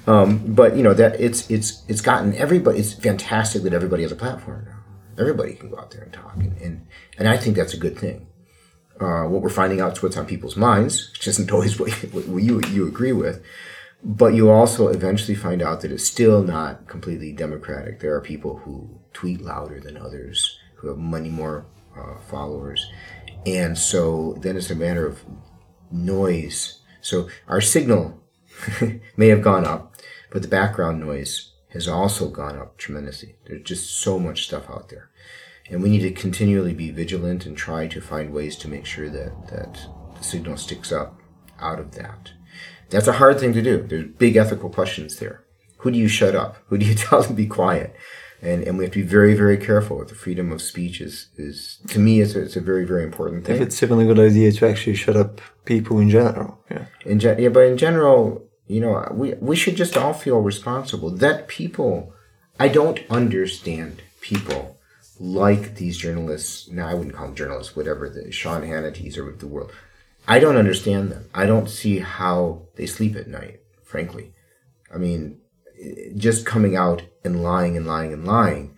Um, 0.07 0.55
but 0.55 0.77
you 0.77 0.83
know 0.83 0.95
that 0.95 1.21
it's 1.21 1.51
it's 1.51 1.83
it's 1.89 2.01
gotten 2.01 2.35
everybody. 2.35 2.79
It's 2.79 2.93
fantastic 2.93 3.63
that 3.63 3.73
everybody 3.73 4.03
has 4.03 4.13
a 4.13 4.17
platform 4.17 4.67
now. 4.67 4.81
Everybody 5.19 5.55
can 5.55 5.71
go 5.71 5.79
out 5.79 5.91
there 5.93 6.03
and 6.03 6.13
talk, 6.13 6.37
and 6.37 6.57
and, 6.59 6.87
and 7.19 7.29
I 7.29 7.37
think 7.37 7.57
that's 7.57 7.75
a 7.75 7.79
good 7.79 7.99
thing 7.99 8.27
uh, 9.01 9.25
what 9.25 9.43
we're 9.43 9.49
finding 9.49 9.81
out 9.81 9.93
is 9.93 10.03
what's 10.03 10.17
on 10.17 10.27
people's 10.27 10.57
minds, 10.57 11.11
which 11.13 11.27
isn't 11.27 11.51
always 11.51 11.79
what, 11.79 11.91
what 12.13 12.43
you 12.43 12.61
you 12.71 12.87
agree 12.87 13.13
with. 13.13 13.43
But 14.03 14.35
you 14.35 14.51
also 14.51 14.89
eventually 14.89 15.35
find 15.35 15.63
out 15.63 15.81
that 15.81 15.91
it's 15.91 16.05
still 16.05 16.43
not 16.43 16.87
completely 16.89 17.33
democratic. 17.33 18.01
There 18.01 18.15
are 18.15 18.21
people 18.21 18.59
who 18.59 19.01
tweet 19.15 19.41
louder 19.41 19.81
than 19.81 19.97
others, 19.97 20.59
who 20.77 20.89
have 20.89 20.99
many 20.99 21.31
more 21.31 21.67
uh, 21.99 22.19
followers, 22.29 22.91
and 23.47 23.77
so 23.77 24.37
then 24.41 24.57
it's 24.57 24.71
a 24.71 24.75
matter 24.75 25.07
of 25.07 25.25
noise. 25.91 26.81
So 27.01 27.29
our 27.49 27.61
signal 27.61 28.21
may 29.17 29.29
have 29.29 29.43
gone 29.43 29.65
up, 29.65 29.95
but 30.31 30.43
the 30.43 30.49
background 30.49 31.01
noise 31.01 31.53
has 31.71 31.89
also 31.89 32.29
gone 32.29 32.57
up 32.57 32.79
tremendously. 32.79 33.35
There's 33.47 33.63
just 33.63 33.99
so 33.99 34.19
much 34.19 34.45
stuff 34.45 34.71
out 34.71 34.89
there 34.89 35.11
and 35.71 35.83
we 35.83 35.89
need 35.89 36.01
to 36.01 36.11
continually 36.13 36.75
be 36.75 36.91
vigilant 36.91 37.47
and 37.47 37.57
try 37.57 37.87
to 37.87 38.01
find 38.01 38.33
ways 38.33 38.57
to 38.57 38.69
make 38.69 38.87
sure 38.87 39.09
that 39.09 39.49
that 39.49 39.87
the 40.17 40.25
signal 40.25 40.57
sticks 40.57 40.93
up 40.93 41.21
out 41.61 41.79
of 41.79 41.93
that. 41.93 42.33
That's 42.91 43.09
a 43.09 43.15
hard 43.15 43.41
thing 43.41 43.53
to 43.55 43.63
do. 43.63 43.83
There's 43.83 44.07
big 44.07 44.37
ethical 44.37 44.69
questions 44.69 45.17
there. 45.17 45.45
Who 45.79 45.91
do 45.91 45.99
you 45.99 46.09
shut 46.09 46.35
up? 46.35 46.59
Who 46.67 46.79
do 46.79 46.87
you 46.87 46.95
tell 46.95 47.23
to 47.25 47.33
be 47.33 47.47
quiet? 47.47 47.95
And 48.45 48.63
and 48.63 48.77
we 48.77 48.85
have 48.85 48.93
to 48.93 49.03
be 49.03 49.09
very 49.09 49.35
very 49.35 49.57
careful. 49.57 49.99
with 49.99 50.09
The 50.09 50.15
freedom 50.15 50.53
of 50.53 50.61
speech 50.61 51.01
is 51.01 51.29
is 51.37 51.79
to 51.89 51.99
me 51.99 52.21
it's 52.21 52.35
a, 52.35 52.43
it's 52.43 52.57
a 52.57 52.61
very 52.61 52.85
very 52.85 53.05
important 53.05 53.45
thing. 53.45 53.57
If 53.57 53.63
it's 53.63 53.83
even 53.83 53.99
a 54.01 54.05
good 54.05 54.19
idea 54.19 54.53
to 54.53 54.69
actually 54.69 54.97
shut 54.97 55.17
up 55.17 55.41
people 55.65 55.99
in 55.99 56.11
general. 56.11 56.59
Yeah. 56.71 56.87
In 57.05 57.19
gen- 57.19 57.41
yeah, 57.41 57.49
but 57.49 57.65
in 57.65 57.79
general, 57.79 58.47
you 58.67 58.81
know, 58.81 59.09
we 59.13 59.35
we 59.35 59.57
should 59.57 59.77
just 59.77 59.97
all 59.97 60.13
feel 60.13 60.41
responsible 60.41 61.11
that 61.11 61.49
people. 61.49 62.13
I 62.61 62.69
don't 62.69 63.01
understand 63.11 64.01
people 64.21 64.79
like 65.19 65.75
these 65.77 65.99
journalists. 65.99 66.69
Now, 66.69 66.89
I 66.89 66.95
wouldn't 66.95 67.17
call 67.17 67.27
them 67.27 67.35
journalists, 67.35 67.75
whatever 67.75 68.09
the 68.09 68.31
Sean 68.31 68.63
Hannity's 68.63 69.19
or 69.19 69.33
the 69.33 69.47
world. 69.47 69.73
I 70.27 70.39
don't 70.39 70.57
understand 70.57 71.11
them. 71.11 71.29
I 71.35 71.47
don't 71.47 71.69
see 71.69 71.99
how 71.99 72.63
they 72.77 72.87
sleep 72.87 73.17
at 73.17 73.29
night. 73.29 73.61
Frankly, 73.83 74.33
I 74.93 74.99
mean, 74.99 75.41
just 76.17 76.47
coming 76.47 76.77
out 76.77 77.03
and 77.25 77.43
lying 77.43 77.77
and 77.77 77.87
lying 77.87 78.13
and 78.13 78.25
lying 78.25 78.75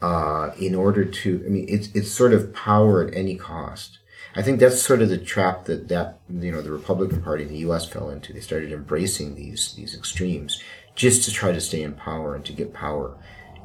uh, 0.00 0.50
in 0.58 0.74
order 0.74 1.04
to. 1.04 1.42
I 1.44 1.48
mean, 1.48 1.66
it's 1.68 1.88
it's 1.94 2.10
sort 2.10 2.32
of 2.32 2.54
power 2.54 3.06
at 3.06 3.14
any 3.14 3.36
cost. 3.36 3.98
I 4.36 4.42
think 4.42 4.60
that's 4.60 4.80
sort 4.80 5.02
of 5.02 5.08
the 5.08 5.18
trap 5.18 5.64
that 5.64 5.88
that 5.88 6.20
you 6.28 6.52
know 6.52 6.62
the 6.62 6.70
Republican 6.70 7.22
Party 7.22 7.44
in 7.44 7.50
the 7.50 7.58
U.S. 7.58 7.88
fell 7.88 8.10
into. 8.10 8.32
They 8.32 8.40
started 8.40 8.72
embracing 8.72 9.34
these 9.34 9.74
these 9.74 9.96
extremes 9.96 10.62
just 10.94 11.24
to 11.24 11.32
try 11.32 11.52
to 11.52 11.60
stay 11.60 11.82
in 11.82 11.94
power 11.94 12.34
and 12.34 12.44
to 12.44 12.52
get 12.52 12.72
power, 12.72 13.16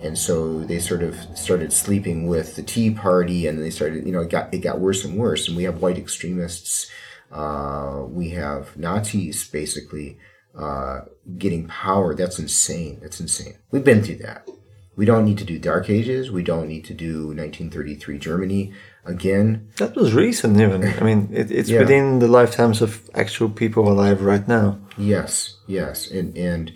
and 0.01 0.17
so 0.17 0.59
they 0.59 0.79
sort 0.79 1.03
of 1.03 1.15
started 1.37 1.73
sleeping 1.73 2.27
with 2.27 2.55
the 2.55 2.63
Tea 2.63 2.91
Party, 2.91 3.47
and 3.47 3.61
they 3.61 3.69
started 3.69 4.05
you 4.05 4.11
know 4.11 4.21
it 4.21 4.29
got 4.29 4.53
it 4.53 4.59
got 4.59 4.79
worse 4.79 5.03
and 5.03 5.17
worse. 5.17 5.47
And 5.47 5.57
we 5.57 5.63
have 5.63 5.81
white 5.81 5.97
extremists, 5.97 6.89
uh, 7.31 8.03
we 8.07 8.29
have 8.29 8.77
Nazis 8.77 9.47
basically 9.47 10.17
uh, 10.57 11.01
getting 11.37 11.67
power. 11.67 12.15
That's 12.15 12.39
insane. 12.39 12.99
That's 13.01 13.19
insane. 13.19 13.55
We've 13.71 13.83
been 13.83 14.03
through 14.03 14.17
that. 14.17 14.47
We 14.95 15.05
don't 15.05 15.25
need 15.25 15.39
to 15.39 15.45
do 15.45 15.57
Dark 15.57 15.89
Ages. 15.89 16.29
We 16.31 16.43
don't 16.43 16.67
need 16.67 16.85
to 16.85 16.93
do 16.93 17.27
1933 17.27 18.19
Germany 18.19 18.73
again. 19.05 19.69
That 19.77 19.95
was 19.95 20.13
recent, 20.13 20.59
even. 20.59 20.83
I 20.83 21.01
mean, 21.03 21.29
it, 21.33 21.49
it's 21.51 21.69
Yeah. 21.69 21.79
within 21.79 22.19
the 22.19 22.27
lifetimes 22.27 22.81
of 22.81 23.09
actual 23.15 23.49
people 23.49 23.91
alive 23.91 24.21
right 24.21 24.47
now. 24.47 24.77
Yes, 24.97 25.57
yes, 25.65 26.11
and 26.11 26.37
and 26.37 26.71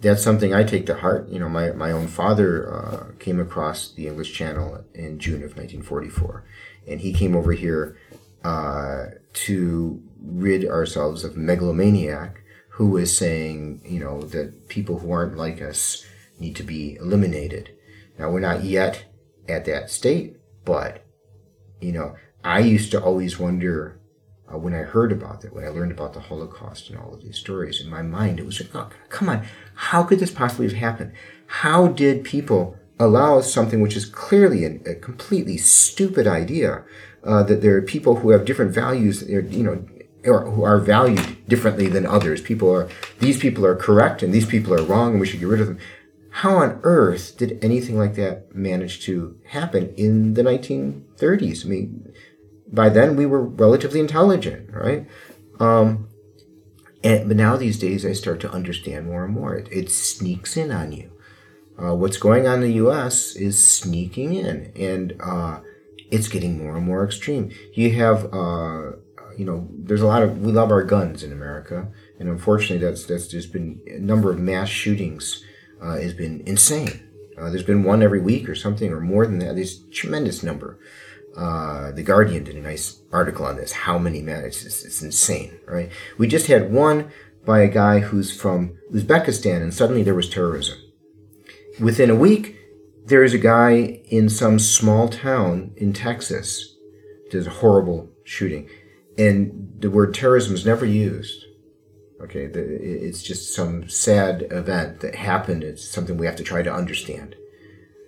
that's 0.00 0.22
something 0.22 0.52
I 0.52 0.64
take 0.64 0.86
to 0.86 0.96
heart. 0.96 1.28
You 1.28 1.38
know, 1.38 1.48
my 1.48 1.70
my 1.70 1.92
own 1.92 2.08
father 2.08 2.74
uh, 2.74 3.04
came 3.20 3.38
across 3.38 3.92
the 3.92 4.08
English 4.08 4.32
Channel 4.34 4.82
in 4.94 5.20
June 5.20 5.44
of 5.44 5.54
1944, 5.56 6.42
and 6.88 7.00
he 7.00 7.12
came 7.12 7.36
over 7.36 7.52
here 7.52 7.96
uh, 8.42 9.04
to 9.46 10.02
rid 10.20 10.68
ourselves 10.68 11.22
of 11.22 11.36
megalomaniac 11.36 12.39
who 12.80 12.86
was 12.86 13.14
saying, 13.14 13.82
you 13.84 14.00
know, 14.00 14.22
that 14.22 14.66
people 14.70 15.00
who 15.00 15.12
aren't 15.12 15.36
like 15.36 15.60
us 15.60 16.02
need 16.38 16.56
to 16.56 16.62
be 16.62 16.94
eliminated. 16.94 17.68
Now 18.18 18.30
we're 18.30 18.40
not 18.40 18.64
yet 18.64 19.04
at 19.46 19.66
that 19.66 19.90
state, 19.90 20.38
but 20.64 21.04
you 21.82 21.92
know, 21.92 22.14
I 22.42 22.60
used 22.60 22.90
to 22.92 23.02
always 23.02 23.38
wonder 23.38 24.00
uh, 24.50 24.56
when 24.56 24.72
I 24.72 24.78
heard 24.78 25.12
about 25.12 25.44
it, 25.44 25.52
when 25.52 25.66
I 25.66 25.68
learned 25.68 25.92
about 25.92 26.14
the 26.14 26.20
Holocaust 26.20 26.88
and 26.88 26.98
all 26.98 27.12
of 27.12 27.20
these 27.20 27.36
stories, 27.36 27.82
in 27.82 27.90
my 27.90 28.00
mind, 28.00 28.40
it 28.40 28.46
was 28.46 28.58
like, 28.58 28.74
oh, 28.74 28.88
come 29.10 29.28
on, 29.28 29.46
how 29.74 30.02
could 30.02 30.18
this 30.18 30.30
possibly 30.30 30.66
have 30.66 30.78
happened? 30.78 31.12
How 31.48 31.88
did 31.88 32.24
people 32.24 32.78
allow 32.98 33.42
something 33.42 33.82
which 33.82 33.94
is 33.94 34.06
clearly 34.06 34.64
a, 34.64 34.92
a 34.92 34.94
completely 34.94 35.58
stupid 35.58 36.26
idea 36.26 36.82
uh, 37.24 37.42
that 37.42 37.60
there 37.60 37.76
are 37.76 37.82
people 37.82 38.16
who 38.16 38.30
have 38.30 38.46
different 38.46 38.72
values, 38.72 39.22
you 39.28 39.62
know, 39.62 39.84
or 40.24 40.50
who 40.50 40.64
are 40.64 40.78
valued 40.78 41.46
differently 41.48 41.88
than 41.88 42.06
others? 42.06 42.40
People 42.40 42.70
are 42.74 42.88
these 43.18 43.38
people 43.38 43.64
are 43.66 43.76
correct 43.76 44.22
and 44.22 44.32
these 44.32 44.46
people 44.46 44.74
are 44.74 44.82
wrong, 44.82 45.12
and 45.12 45.20
we 45.20 45.26
should 45.26 45.40
get 45.40 45.48
rid 45.48 45.60
of 45.60 45.66
them. 45.66 45.78
How 46.30 46.56
on 46.56 46.78
earth 46.84 47.36
did 47.36 47.58
anything 47.62 47.98
like 47.98 48.14
that 48.14 48.54
manage 48.54 49.04
to 49.06 49.36
happen 49.46 49.92
in 49.96 50.34
the 50.34 50.42
1930s? 50.42 51.66
I 51.66 51.68
mean, 51.68 52.12
by 52.72 52.88
then 52.88 53.16
we 53.16 53.26
were 53.26 53.42
relatively 53.42 53.98
intelligent, 53.98 54.70
right? 54.72 55.06
Um, 55.58 56.08
and 57.02 57.28
but 57.28 57.36
now 57.36 57.56
these 57.56 57.78
days 57.78 58.04
I 58.06 58.12
start 58.12 58.40
to 58.40 58.50
understand 58.50 59.06
more 59.06 59.24
and 59.24 59.34
more. 59.34 59.56
It, 59.56 59.68
it 59.72 59.90
sneaks 59.90 60.56
in 60.56 60.70
on 60.70 60.92
you. 60.92 61.10
Uh, 61.82 61.94
what's 61.94 62.18
going 62.18 62.46
on 62.46 62.56
in 62.56 62.60
the 62.60 62.74
U.S. 62.74 63.34
is 63.34 63.66
sneaking 63.66 64.34
in, 64.34 64.70
and 64.76 65.16
uh, 65.20 65.60
it's 66.10 66.28
getting 66.28 66.58
more 66.58 66.76
and 66.76 66.84
more 66.84 67.04
extreme. 67.04 67.50
You 67.72 67.92
have, 67.94 68.26
uh, 68.34 68.92
you 69.40 69.46
know, 69.46 69.66
there's 69.72 70.02
a 70.02 70.06
lot 70.06 70.22
of 70.22 70.42
we 70.42 70.52
love 70.52 70.70
our 70.70 70.84
guns 70.84 71.22
in 71.22 71.32
America, 71.32 71.88
and 72.18 72.28
unfortunately, 72.28 72.84
that's 72.86 73.06
that's 73.06 73.26
just 73.26 73.54
been 73.54 73.80
a 73.86 73.98
number 73.98 74.30
of 74.30 74.38
mass 74.38 74.68
shootings 74.68 75.42
uh, 75.80 75.96
has 75.96 76.12
been 76.12 76.42
insane. 76.44 77.08
Uh, 77.38 77.48
there's 77.48 77.62
been 77.62 77.82
one 77.82 78.02
every 78.02 78.20
week 78.20 78.50
or 78.50 78.54
something, 78.54 78.92
or 78.92 79.00
more 79.00 79.24
than 79.26 79.38
that. 79.38 79.54
There's 79.54 79.80
a 79.82 79.90
tremendous 79.92 80.42
number. 80.42 80.78
Uh, 81.34 81.90
the 81.92 82.02
Guardian 82.02 82.44
did 82.44 82.56
a 82.56 82.60
nice 82.60 83.00
article 83.12 83.46
on 83.46 83.56
this. 83.56 83.72
How 83.72 83.96
many 83.96 84.20
men? 84.20 84.44
It's, 84.44 84.62
it's, 84.62 84.84
it's 84.84 85.00
insane, 85.00 85.58
right? 85.66 85.90
We 86.18 86.28
just 86.28 86.48
had 86.48 86.70
one 86.70 87.10
by 87.46 87.60
a 87.60 87.68
guy 87.68 88.00
who's 88.00 88.38
from 88.38 88.76
Uzbekistan, 88.92 89.62
and 89.62 89.72
suddenly 89.72 90.02
there 90.02 90.14
was 90.14 90.28
terrorism. 90.28 90.76
Within 91.80 92.10
a 92.10 92.14
week, 92.14 92.58
there 93.06 93.24
is 93.24 93.32
a 93.32 93.38
guy 93.38 94.02
in 94.10 94.28
some 94.28 94.58
small 94.58 95.08
town 95.08 95.72
in 95.78 95.94
Texas. 95.94 96.76
Does 97.30 97.46
a 97.46 97.50
horrible 97.50 98.10
shooting, 98.24 98.68
and 99.18 99.76
the 99.78 99.90
word 99.90 100.14
terrorism 100.14 100.54
is 100.54 100.66
never 100.66 100.84
used. 100.84 101.44
Okay, 102.22 102.46
the, 102.46 102.60
it's 102.60 103.22
just 103.22 103.54
some 103.54 103.88
sad 103.88 104.46
event 104.50 105.00
that 105.00 105.14
happened. 105.14 105.64
It's 105.64 105.88
something 105.88 106.18
we 106.18 106.26
have 106.26 106.36
to 106.36 106.44
try 106.44 106.62
to 106.62 106.72
understand. 106.72 107.34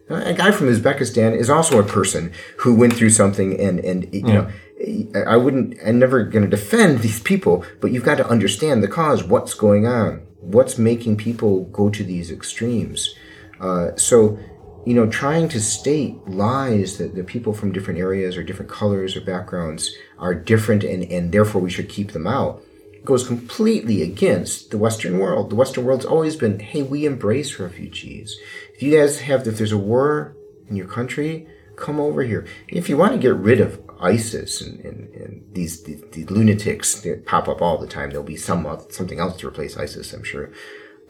A 0.09 0.35
guy 0.35 0.51
from 0.51 0.67
Uzbekistan 0.67 1.35
is 1.35 1.49
also 1.49 1.79
a 1.79 1.85
person 1.85 2.33
who 2.59 2.75
went 2.75 2.93
through 2.93 3.11
something, 3.11 3.59
and 3.59 3.81
and 3.81 4.13
you 4.13 4.23
know, 4.23 4.51
I 5.27 5.37
wouldn't. 5.37 5.79
I'm 5.85 5.99
never 5.99 6.25
going 6.25 6.45
to 6.45 6.51
defend 6.51 6.99
these 7.03 7.21
people, 7.21 7.65
but 7.81 7.93
you've 7.93 8.05
got 8.05 8.17
to 8.17 8.29
understand 8.29 8.83
the 8.83 8.89
cause. 8.89 9.25
What's 9.25 9.55
going 9.55 9.87
on? 9.87 10.27
What's 10.41 10.77
making 10.77 11.17
people 11.17 11.65
go 11.67 11.89
to 11.89 12.03
these 12.05 12.31
extremes? 12.31 13.15
Uh, 13.61 13.97
so, 13.97 14.39
you 14.85 14.95
know, 14.95 15.07
trying 15.07 15.49
to 15.51 15.61
state 15.61 16.17
lies 16.27 16.99
that 16.99 17.15
the 17.15 17.25
people 17.25 17.53
from 17.53 17.73
different 17.73 18.01
areas 18.01 18.37
or 18.37 18.43
different 18.43 18.71
colors 18.71 19.17
or 19.17 19.21
backgrounds 19.21 19.95
are 20.19 20.35
different, 20.35 20.85
and 20.85 21.05
and 21.05 21.33
therefore 21.33 21.61
we 21.61 21.71
should 21.71 21.89
keep 21.89 22.13
them 22.13 22.27
out 22.27 22.63
goes 23.05 23.27
completely 23.27 24.03
against 24.03 24.71
the 24.71 24.79
Western 24.79 25.19
world. 25.19 25.51
The 25.51 25.57
Western 25.57 25.85
world's 25.85 26.05
always 26.05 26.37
been, 26.37 26.61
hey, 26.61 26.83
we 26.83 27.05
embrace 27.05 27.59
refugees. 27.59 28.39
If 28.75 28.83
you 28.83 28.97
guys 28.97 29.21
have, 29.21 29.47
if 29.47 29.59
there's 29.59 29.73
a 29.73 29.79
war 29.79 30.37
in 30.69 30.77
your 30.77 30.87
country, 30.87 31.49
come 31.77 31.99
over 31.99 32.23
here. 32.23 32.47
If 32.69 32.89
you 32.89 32.97
want 32.97 33.13
to 33.13 33.19
get 33.19 33.35
rid 33.35 33.61
of 33.61 33.81
ISIS 34.01 34.61
and, 34.61 34.81
and, 34.81 35.15
and 35.15 35.45
these, 35.53 35.83
these 35.83 36.31
lunatics 36.31 37.01
that 37.03 37.27
pop 37.27 37.49
up 37.49 37.61
all 37.61 37.79
the 37.79 37.87
time, 37.87 38.11
there'll 38.11 38.25
be 38.25 38.37
some 38.37 38.67
something 38.91 39.19
else 39.19 39.37
to 39.39 39.49
replace 39.49 39.77
ISIS, 39.77 40.13
I'm 40.13 40.25
sure. 40.25 40.51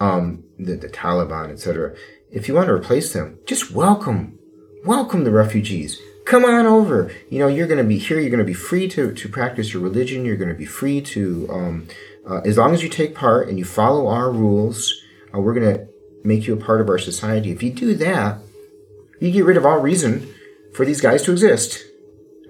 Um, 0.00 0.44
the, 0.58 0.76
the 0.76 0.88
Taliban, 0.88 1.50
etc. 1.50 1.94
If 2.32 2.48
you 2.48 2.54
want 2.54 2.66
to 2.66 2.72
replace 2.72 3.12
them, 3.12 3.38
just 3.46 3.70
welcome, 3.72 4.38
welcome 4.84 5.24
the 5.24 5.30
refugees 5.30 6.00
come 6.24 6.44
on 6.44 6.66
over. 6.66 7.12
You 7.28 7.38
know, 7.38 7.48
you're 7.48 7.66
going 7.66 7.82
to 7.82 7.84
be 7.84 7.98
here. 7.98 8.20
You're 8.20 8.30
going 8.30 8.38
to 8.38 8.44
be 8.44 8.54
free 8.54 8.88
to, 8.88 9.12
to 9.12 9.28
practice 9.28 9.72
your 9.72 9.82
religion. 9.82 10.24
You're 10.24 10.36
going 10.36 10.48
to 10.48 10.54
be 10.54 10.64
free 10.64 11.00
to 11.00 11.48
um, 11.50 11.88
Uh, 12.24 12.40
as 12.44 12.56
long 12.56 12.72
as 12.72 12.82
you 12.84 12.88
take 12.88 13.16
part 13.16 13.48
and 13.48 13.58
you 13.58 13.64
follow 13.64 14.06
our 14.06 14.30
rules, 14.30 14.94
uh, 15.34 15.40
we're 15.40 15.54
going 15.54 15.74
to 15.74 15.88
make 16.22 16.46
you 16.46 16.54
a 16.54 16.64
part 16.64 16.80
of 16.80 16.88
our 16.88 16.98
society. 16.98 17.50
If 17.50 17.64
you 17.64 17.72
do 17.72 17.94
that, 17.96 18.38
you 19.20 19.32
get 19.32 19.44
rid 19.44 19.56
of 19.56 19.66
all 19.66 19.80
reason 19.80 20.32
for 20.72 20.86
these 20.86 21.00
guys 21.00 21.22
to 21.22 21.32
exist. 21.32 21.82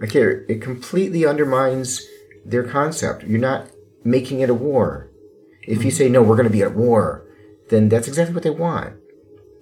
Okay, 0.05 0.45
it 0.47 0.61
completely 0.61 1.25
undermines 1.25 2.07
their 2.45 2.65
concept. 2.65 3.25
You're 3.25 3.41
not 3.41 3.71
making 4.05 4.41
it 4.41 4.51
a 4.51 4.55
war. 4.55 5.09
If 5.67 5.85
you 5.85 5.91
say 5.91 6.11
no, 6.11 6.23
we're 6.23 6.37
going 6.37 6.53
to 6.53 6.59
be 6.59 6.63
at 6.63 6.75
war, 6.75 7.25
then 7.71 7.89
that's 7.89 8.09
exactly 8.09 8.35
what 8.35 8.43
they 8.43 8.51
want. 8.51 8.93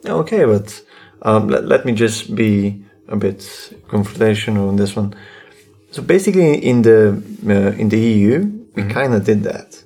Okay, 0.07 0.45
but 0.45 0.83
um, 1.23 1.49
let, 1.49 1.67
let 1.67 1.85
me 1.85 1.93
just 1.93 2.35
be 2.35 2.83
a 3.09 3.17
bit 3.17 3.39
confrontational 3.89 4.69
on 4.69 4.77
this 4.77 4.97
one. 4.97 5.15
So 5.91 6.03
basically, 6.03 6.55
in 6.65 6.83
the 6.83 7.23
uh, 7.47 7.73
in 7.77 7.89
the 7.89 7.99
EU, 7.99 8.51
we 8.75 8.85
kind 8.85 9.13
of 9.15 9.25
did 9.25 9.43
that. 9.43 9.83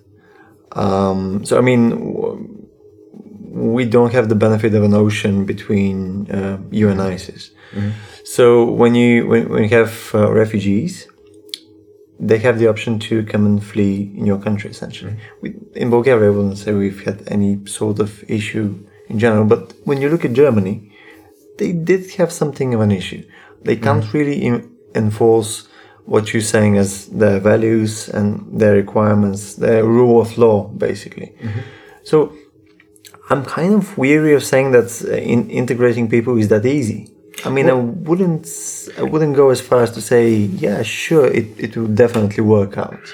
Um, 0.72 1.44
so 1.44 1.56
I 1.58 1.60
mean, 1.62 1.90
w- 1.90 2.68
we 3.50 3.84
don't 3.86 4.12
have 4.12 4.28
the 4.28 4.34
benefit 4.34 4.74
of 4.74 4.82
an 4.82 4.94
ocean 4.94 5.44
between 5.46 6.30
uh, 6.30 6.58
you 6.70 6.88
and 6.90 7.00
ISIS. 7.00 7.50
So 8.24 8.64
when 8.70 8.94
you 8.94 9.26
when, 9.26 9.48
when 9.48 9.62
you 9.62 9.70
have 9.70 10.10
uh, 10.14 10.30
refugees, 10.30 11.08
they 12.20 12.38
have 12.38 12.58
the 12.58 12.68
option 12.68 12.98
to 13.08 13.24
come 13.24 13.46
and 13.46 13.62
flee 13.64 14.12
in 14.16 14.26
your 14.26 14.38
country. 14.38 14.70
Essentially, 14.70 15.16
we, 15.40 15.54
in 15.74 15.90
Bulgaria, 15.90 16.26
I 16.30 16.30
wouldn't 16.36 16.58
say 16.58 16.72
we've 16.72 17.02
had 17.04 17.22
any 17.28 17.64
sort 17.66 17.98
of 17.98 18.10
issue 18.28 18.68
in 19.14 19.18
general. 19.24 19.46
But 19.54 19.62
when 19.88 19.98
you 20.02 20.08
look 20.12 20.24
at 20.28 20.32
Germany, 20.44 20.76
they 21.58 21.72
did 21.90 22.02
have 22.18 22.30
something 22.40 22.74
of 22.74 22.80
an 22.86 22.92
issue. 23.00 23.22
They 23.68 23.76
can't 23.86 24.06
really 24.16 24.38
in, 24.48 24.54
enforce 24.94 25.52
what 26.12 26.24
you're 26.32 26.50
saying 26.56 26.76
as 26.84 26.90
their 27.22 27.38
values 27.52 27.92
and 28.16 28.24
their 28.60 28.74
requirements, 28.82 29.42
their 29.66 29.82
rule 29.98 30.20
of 30.24 30.36
law, 30.44 30.56
basically. 30.86 31.28
So 32.10 32.16
I'm 33.30 33.42
kind 33.58 33.72
of 33.74 33.96
weary 33.96 34.34
of 34.34 34.42
saying 34.52 34.72
that 34.76 34.88
uh, 35.04 35.32
in 35.34 35.40
integrating 35.60 36.06
people 36.14 36.36
is 36.42 36.48
that 36.48 36.66
easy. 36.66 37.00
I 37.44 37.50
mean, 37.56 37.68
I 37.74 37.78
wouldn't, 38.08 38.46
I 38.98 39.02
wouldn't 39.02 39.34
go 39.42 39.46
as 39.50 39.60
far 39.60 39.82
as 39.82 39.90
to 39.92 40.00
say, 40.00 40.28
yeah, 40.66 40.82
sure, 40.82 41.26
it, 41.26 41.46
it 41.58 41.76
will 41.76 41.94
definitely 42.02 42.44
work 42.56 42.76
out. 42.86 43.04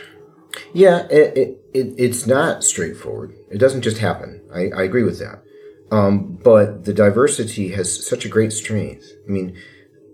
Yeah, 0.73 1.07
it, 1.11 1.29
it, 1.43 1.49
it, 1.79 1.87
it's 2.07 2.27
not 2.27 2.65
straightforward. 2.73 3.31
It 3.51 3.59
doesn't 3.59 3.83
just 3.83 3.99
happen. 3.99 4.41
I, 4.61 4.63
I 4.81 4.83
agree 4.83 5.05
with 5.11 5.19
that. 5.25 5.37
Um, 5.91 6.39
but 6.43 6.85
the 6.85 6.93
diversity 6.93 7.71
has 7.71 8.07
such 8.07 8.25
a 8.25 8.29
great 8.29 8.53
strength. 8.53 9.11
I 9.27 9.31
mean, 9.31 9.57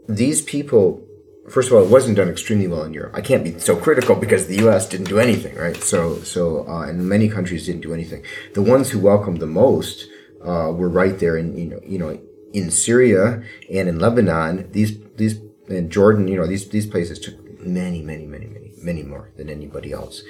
these 0.08 0.40
people, 0.40 1.06
first 1.50 1.68
of 1.68 1.76
all, 1.76 1.84
it 1.84 1.90
wasn't 1.90 2.16
done 2.16 2.28
extremely 2.28 2.66
well 2.66 2.82
in 2.84 2.94
Europe. 2.94 3.12
I 3.14 3.20
can't 3.20 3.44
be 3.44 3.58
so 3.58 3.76
critical 3.76 4.16
because 4.16 4.46
the 4.46 4.56
U.S. 4.56 4.88
didn't 4.88 5.08
do 5.08 5.18
anything, 5.18 5.54
right? 5.56 5.76
So, 5.76 6.18
so, 6.20 6.66
uh, 6.68 6.86
and 6.86 7.08
many 7.08 7.28
countries 7.28 7.66
didn't 7.66 7.82
do 7.82 7.92
anything. 7.92 8.24
The 8.54 8.62
ones 8.62 8.90
who 8.90 8.98
welcomed 8.98 9.40
the 9.40 9.46
most 9.46 10.08
uh, 10.42 10.72
were 10.72 10.88
right 10.88 11.18
there 11.18 11.36
in, 11.36 11.56
you 11.56 11.66
know, 11.66 11.80
you 11.84 11.98
know, 11.98 12.18
in 12.52 12.70
Syria 12.70 13.42
and 13.70 13.88
in 13.88 13.98
Lebanon. 13.98 14.70
These, 14.72 14.98
these, 15.16 15.40
in 15.68 15.90
Jordan, 15.90 16.28
you 16.28 16.36
know, 16.36 16.46
these, 16.46 16.68
these 16.68 16.86
places 16.86 17.18
took 17.18 17.34
many, 17.60 18.00
many, 18.00 18.24
many, 18.26 18.46
many, 18.46 18.72
many 18.80 19.02
more 19.02 19.30
than 19.36 19.50
anybody 19.50 19.92
else. 19.92 20.22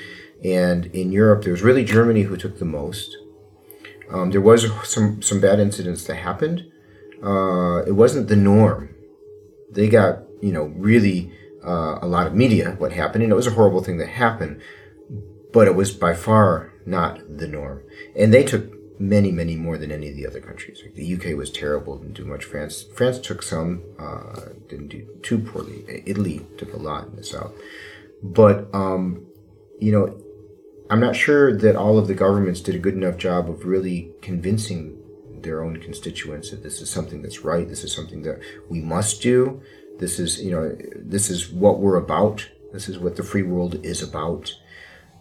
And 0.44 0.86
in 0.86 1.12
Europe, 1.12 1.44
there 1.44 1.53
was 1.53 1.62
really 1.62 1.84
Germany 1.84 2.22
who 2.22 2.36
took 2.36 2.59
the 2.59 2.64
most. 2.64 3.16
Um, 4.11 4.30
there 4.30 4.40
was 4.40 4.66
some 4.84 5.22
some 5.22 5.40
bad 5.40 5.59
incidents 5.59 6.04
that 6.04 6.16
happened. 6.16 6.70
Uh, 7.22 7.82
it 7.86 7.92
wasn't 7.92 8.28
the 8.28 8.36
norm. 8.36 8.94
They 9.70 9.88
got 9.88 10.22
you 10.40 10.52
know 10.52 10.64
really 10.76 11.32
uh, 11.64 11.98
a 12.00 12.07
lot 12.07 12.26
of 12.26 12.34
media 12.34 12.76
what 12.78 12.92
happened, 12.92 13.24
and 13.24 13.32
it 13.32 13.36
was 13.36 13.46
a 13.46 13.52
horrible 13.52 13.82
thing 13.82 13.98
that 13.98 14.09
happened. 14.09 14.61
But 15.52 15.66
it 15.66 15.74
was 15.74 15.92
by 15.92 16.14
far 16.14 16.72
not 16.84 17.20
the 17.28 17.48
norm, 17.48 17.82
and 18.14 18.32
they 18.32 18.44
took 18.44 18.72
many 18.98 19.30
many 19.30 19.57
more 19.57 19.76
than 19.76 19.90
any 19.92 20.09
of 20.09 20.16
the 20.16 20.26
other 20.26 20.40
countries. 20.40 20.80
Like 20.82 20.94
the 20.94 21.14
UK 21.14 21.36
was 21.36 21.50
terrible, 21.50 21.98
didn't 21.98 22.14
do 22.14 22.24
much. 22.24 22.44
France 22.44 22.84
France 22.94 23.18
took 23.18 23.42
some, 23.42 23.82
uh, 23.98 24.50
didn't 24.68 24.88
do 24.88 25.07
too 25.22 25.38
poorly. 25.38 25.84
Italy 26.07 26.46
took 26.57 26.72
a 26.72 26.78
lot 26.78 27.09
in 27.09 27.16
the 27.16 27.24
south, 27.24 27.52
but 28.22 28.68
um, 28.72 29.26
you 29.80 29.92
know 29.92 30.18
I'm 30.89 31.01
not 31.01 31.16
sure 31.16 31.57
that 31.57 31.74
all 31.74 31.99
of 31.99 32.07
the 32.07 32.14
governments 32.14 32.61
did 32.61 32.74
a 32.74 32.78
good 32.78 32.95
enough 32.95 33.16
job 33.16 33.51
of 33.51 33.64
really 33.64 34.12
convincing 34.22 35.03
their 35.43 35.62
own 35.62 35.80
constituents 35.80 36.51
that 36.51 36.62
this 36.62 36.80
is 36.80 36.91
something 36.91 37.22
that's 37.22 37.45
right. 37.45 37.68
This 37.68 37.84
is 37.84 37.93
something 37.93 38.22
that 38.22 38.41
we 38.68 38.80
must 38.80 39.20
do. 39.20 39.61
This 39.99 40.18
is, 40.18 40.43
you 40.43 40.51
know, 40.51 40.76
this 40.95 41.30
is 41.30 41.51
what 41.51 41.80
we're 41.80 41.97
about. 41.97 42.49
This 42.72 42.89
is 42.89 42.99
what 42.99 43.16
the 43.16 43.22
free 43.22 43.43
world 43.43 43.84
is 43.84 44.03
about. 44.03 44.55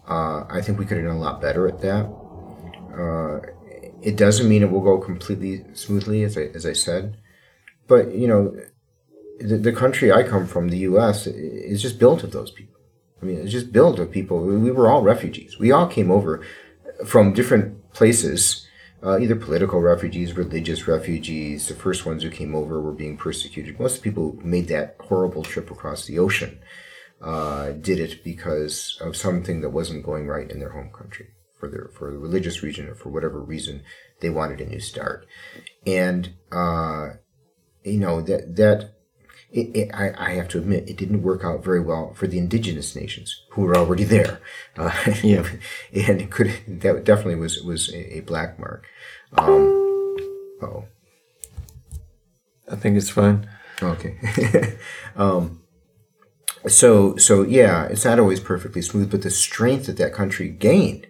Uh, 0.08 0.44
I 0.48 0.60
think 0.60 0.78
we 0.78 0.84
could 0.84 0.98
have 0.98 1.06
done 1.06 1.16
a 1.16 1.20
lot 1.20 1.40
better 1.40 1.66
at 1.66 1.80
that. 1.80 2.06
Uh, 2.96 3.40
it 4.02 4.16
doesn't 4.16 4.48
mean 4.48 4.62
it 4.62 4.70
will 4.70 4.80
go 4.80 4.98
completely 4.98 5.64
smoothly, 5.74 6.22
as 6.22 6.36
I, 6.38 6.42
as 6.54 6.64
I 6.64 6.74
said. 6.74 7.16
But, 7.88 8.14
you 8.14 8.28
know, 8.28 8.56
the, 9.40 9.56
the 9.56 9.72
country 9.72 10.12
I 10.12 10.22
come 10.22 10.46
from, 10.46 10.68
the 10.68 10.78
U.S., 10.78 11.26
is 11.26 11.82
just 11.82 11.98
built 11.98 12.22
of 12.22 12.32
those 12.32 12.50
people. 12.50 12.75
Mean, 13.26 13.40
it's 13.40 13.52
just 13.52 13.72
built 13.72 13.98
of 13.98 14.10
people. 14.10 14.40
We 14.40 14.70
were 14.70 14.88
all 14.88 15.02
refugees. 15.02 15.58
We 15.58 15.72
all 15.72 15.86
came 15.86 16.10
over 16.10 16.44
from 17.04 17.32
different 17.34 17.92
places, 17.92 18.66
uh, 19.02 19.18
either 19.18 19.36
political 19.36 19.80
refugees, 19.80 20.36
religious 20.36 20.88
refugees. 20.88 21.68
The 21.68 21.74
first 21.74 22.06
ones 22.06 22.22
who 22.22 22.30
came 22.30 22.54
over 22.54 22.80
were 22.80 22.92
being 22.92 23.16
persecuted. 23.16 23.78
Most 23.78 23.96
of 23.96 24.02
the 24.02 24.10
people 24.10 24.38
who 24.40 24.48
made 24.48 24.68
that 24.68 24.96
horrible 25.00 25.42
trip 25.42 25.70
across 25.70 26.06
the 26.06 26.18
ocean 26.18 26.60
uh, 27.20 27.70
did 27.72 27.98
it 27.98 28.22
because 28.22 28.98
of 29.00 29.16
something 29.16 29.60
that 29.60 29.70
wasn't 29.70 30.04
going 30.04 30.26
right 30.26 30.50
in 30.50 30.60
their 30.60 30.70
home 30.70 30.90
country 30.90 31.28
for 31.58 31.68
their 31.68 31.90
for 31.94 32.10
the 32.10 32.18
religious 32.18 32.62
reason 32.62 32.88
or 32.88 32.94
for 32.94 33.08
whatever 33.08 33.40
reason 33.40 33.82
they 34.20 34.30
wanted 34.30 34.60
a 34.60 34.66
new 34.66 34.80
start. 34.80 35.26
And 35.86 36.34
uh, 36.52 37.10
you 37.84 37.98
know 37.98 38.20
that 38.22 38.56
that 38.56 38.95
it, 39.56 39.74
it, 39.74 39.90
I, 39.94 40.12
I 40.18 40.30
have 40.32 40.48
to 40.48 40.58
admit, 40.58 40.88
it 40.88 40.96
didn't 40.96 41.22
work 41.22 41.42
out 41.44 41.64
very 41.64 41.80
well 41.80 42.12
for 42.14 42.26
the 42.26 42.38
indigenous 42.38 42.94
nations 42.94 43.42
who 43.50 43.62
were 43.62 43.76
already 43.76 44.04
there. 44.04 44.40
Uh, 44.76 44.92
Yeah. 45.22 45.48
and 45.92 46.20
it 46.20 46.30
could 46.30 46.52
that 46.68 47.04
definitely 47.04 47.36
was 47.36 47.62
was 47.62 47.92
a, 47.92 48.18
a 48.18 48.20
black 48.20 48.58
mark. 48.58 48.84
Um, 49.36 49.66
oh, 50.62 50.84
I 52.70 52.76
think 52.76 52.96
it's 52.96 53.10
fine. 53.10 53.48
okay. 53.82 54.18
um, 55.16 55.62
so 56.68 57.16
so 57.16 57.42
yeah, 57.42 57.84
it's 57.86 58.04
not 58.04 58.18
always 58.18 58.40
perfectly 58.40 58.82
smooth, 58.82 59.10
but 59.10 59.22
the 59.22 59.30
strength 59.30 59.86
that 59.86 59.96
that 59.96 60.12
country 60.12 60.48
gained 60.48 61.06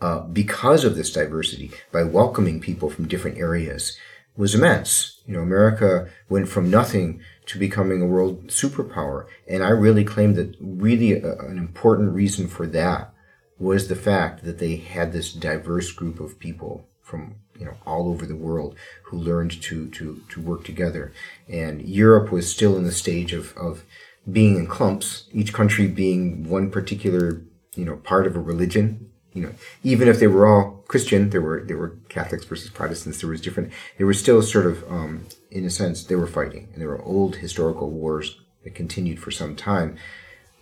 uh, 0.00 0.20
because 0.20 0.84
of 0.84 0.96
this 0.96 1.12
diversity 1.12 1.70
by 1.92 2.02
welcoming 2.02 2.60
people 2.60 2.88
from 2.90 3.08
different 3.08 3.38
areas 3.38 3.96
was 4.36 4.54
immense. 4.54 5.20
You 5.26 5.34
know, 5.34 5.40
America 5.40 6.08
went 6.28 6.48
from 6.48 6.70
nothing 6.70 7.20
to 7.46 7.58
becoming 7.58 8.02
a 8.02 8.06
world 8.06 8.48
superpower. 8.48 9.26
And 9.48 9.62
I 9.62 9.70
really 9.70 10.04
claim 10.04 10.34
that 10.34 10.56
really 10.60 11.12
a, 11.12 11.38
an 11.40 11.58
important 11.58 12.14
reason 12.14 12.48
for 12.48 12.66
that 12.68 13.12
was 13.58 13.88
the 13.88 13.96
fact 13.96 14.44
that 14.44 14.58
they 14.58 14.76
had 14.76 15.12
this 15.12 15.32
diverse 15.32 15.92
group 15.92 16.20
of 16.20 16.38
people 16.38 16.88
from 17.00 17.36
you 17.58 17.64
know 17.64 17.76
all 17.86 18.08
over 18.08 18.26
the 18.26 18.34
world 18.34 18.74
who 19.04 19.16
learned 19.16 19.62
to 19.62 19.88
to 19.90 20.22
to 20.28 20.40
work 20.40 20.64
together. 20.64 21.12
And 21.48 21.82
Europe 21.82 22.32
was 22.32 22.50
still 22.50 22.76
in 22.76 22.84
the 22.84 22.92
stage 22.92 23.32
of 23.32 23.56
of 23.56 23.84
being 24.30 24.56
in 24.56 24.66
clumps, 24.66 25.28
each 25.32 25.52
country 25.52 25.86
being 25.86 26.48
one 26.48 26.70
particular 26.70 27.42
you 27.76 27.84
know 27.84 27.96
part 27.96 28.26
of 28.26 28.34
a 28.34 28.40
religion 28.40 29.10
you 29.34 29.42
know, 29.42 29.50
even 29.82 30.06
if 30.06 30.20
they 30.20 30.28
were 30.28 30.46
all 30.46 30.84
Christian, 30.86 31.30
there 31.30 31.42
were 31.42 31.62
there 31.64 31.76
were 31.76 31.98
Catholics 32.08 32.44
versus 32.44 32.70
Protestants. 32.70 33.20
There 33.20 33.28
was 33.28 33.40
different. 33.40 33.72
There 33.98 34.06
was 34.06 34.18
still 34.18 34.40
sort 34.42 34.64
of, 34.64 34.84
um, 34.90 35.26
in 35.50 35.64
a 35.64 35.70
sense, 35.70 36.04
they 36.04 36.14
were 36.14 36.28
fighting, 36.28 36.68
and 36.72 36.80
there 36.80 36.88
were 36.88 37.02
old 37.02 37.36
historical 37.36 37.90
wars 37.90 38.40
that 38.62 38.76
continued 38.76 39.18
for 39.18 39.32
some 39.32 39.56
time. 39.56 39.96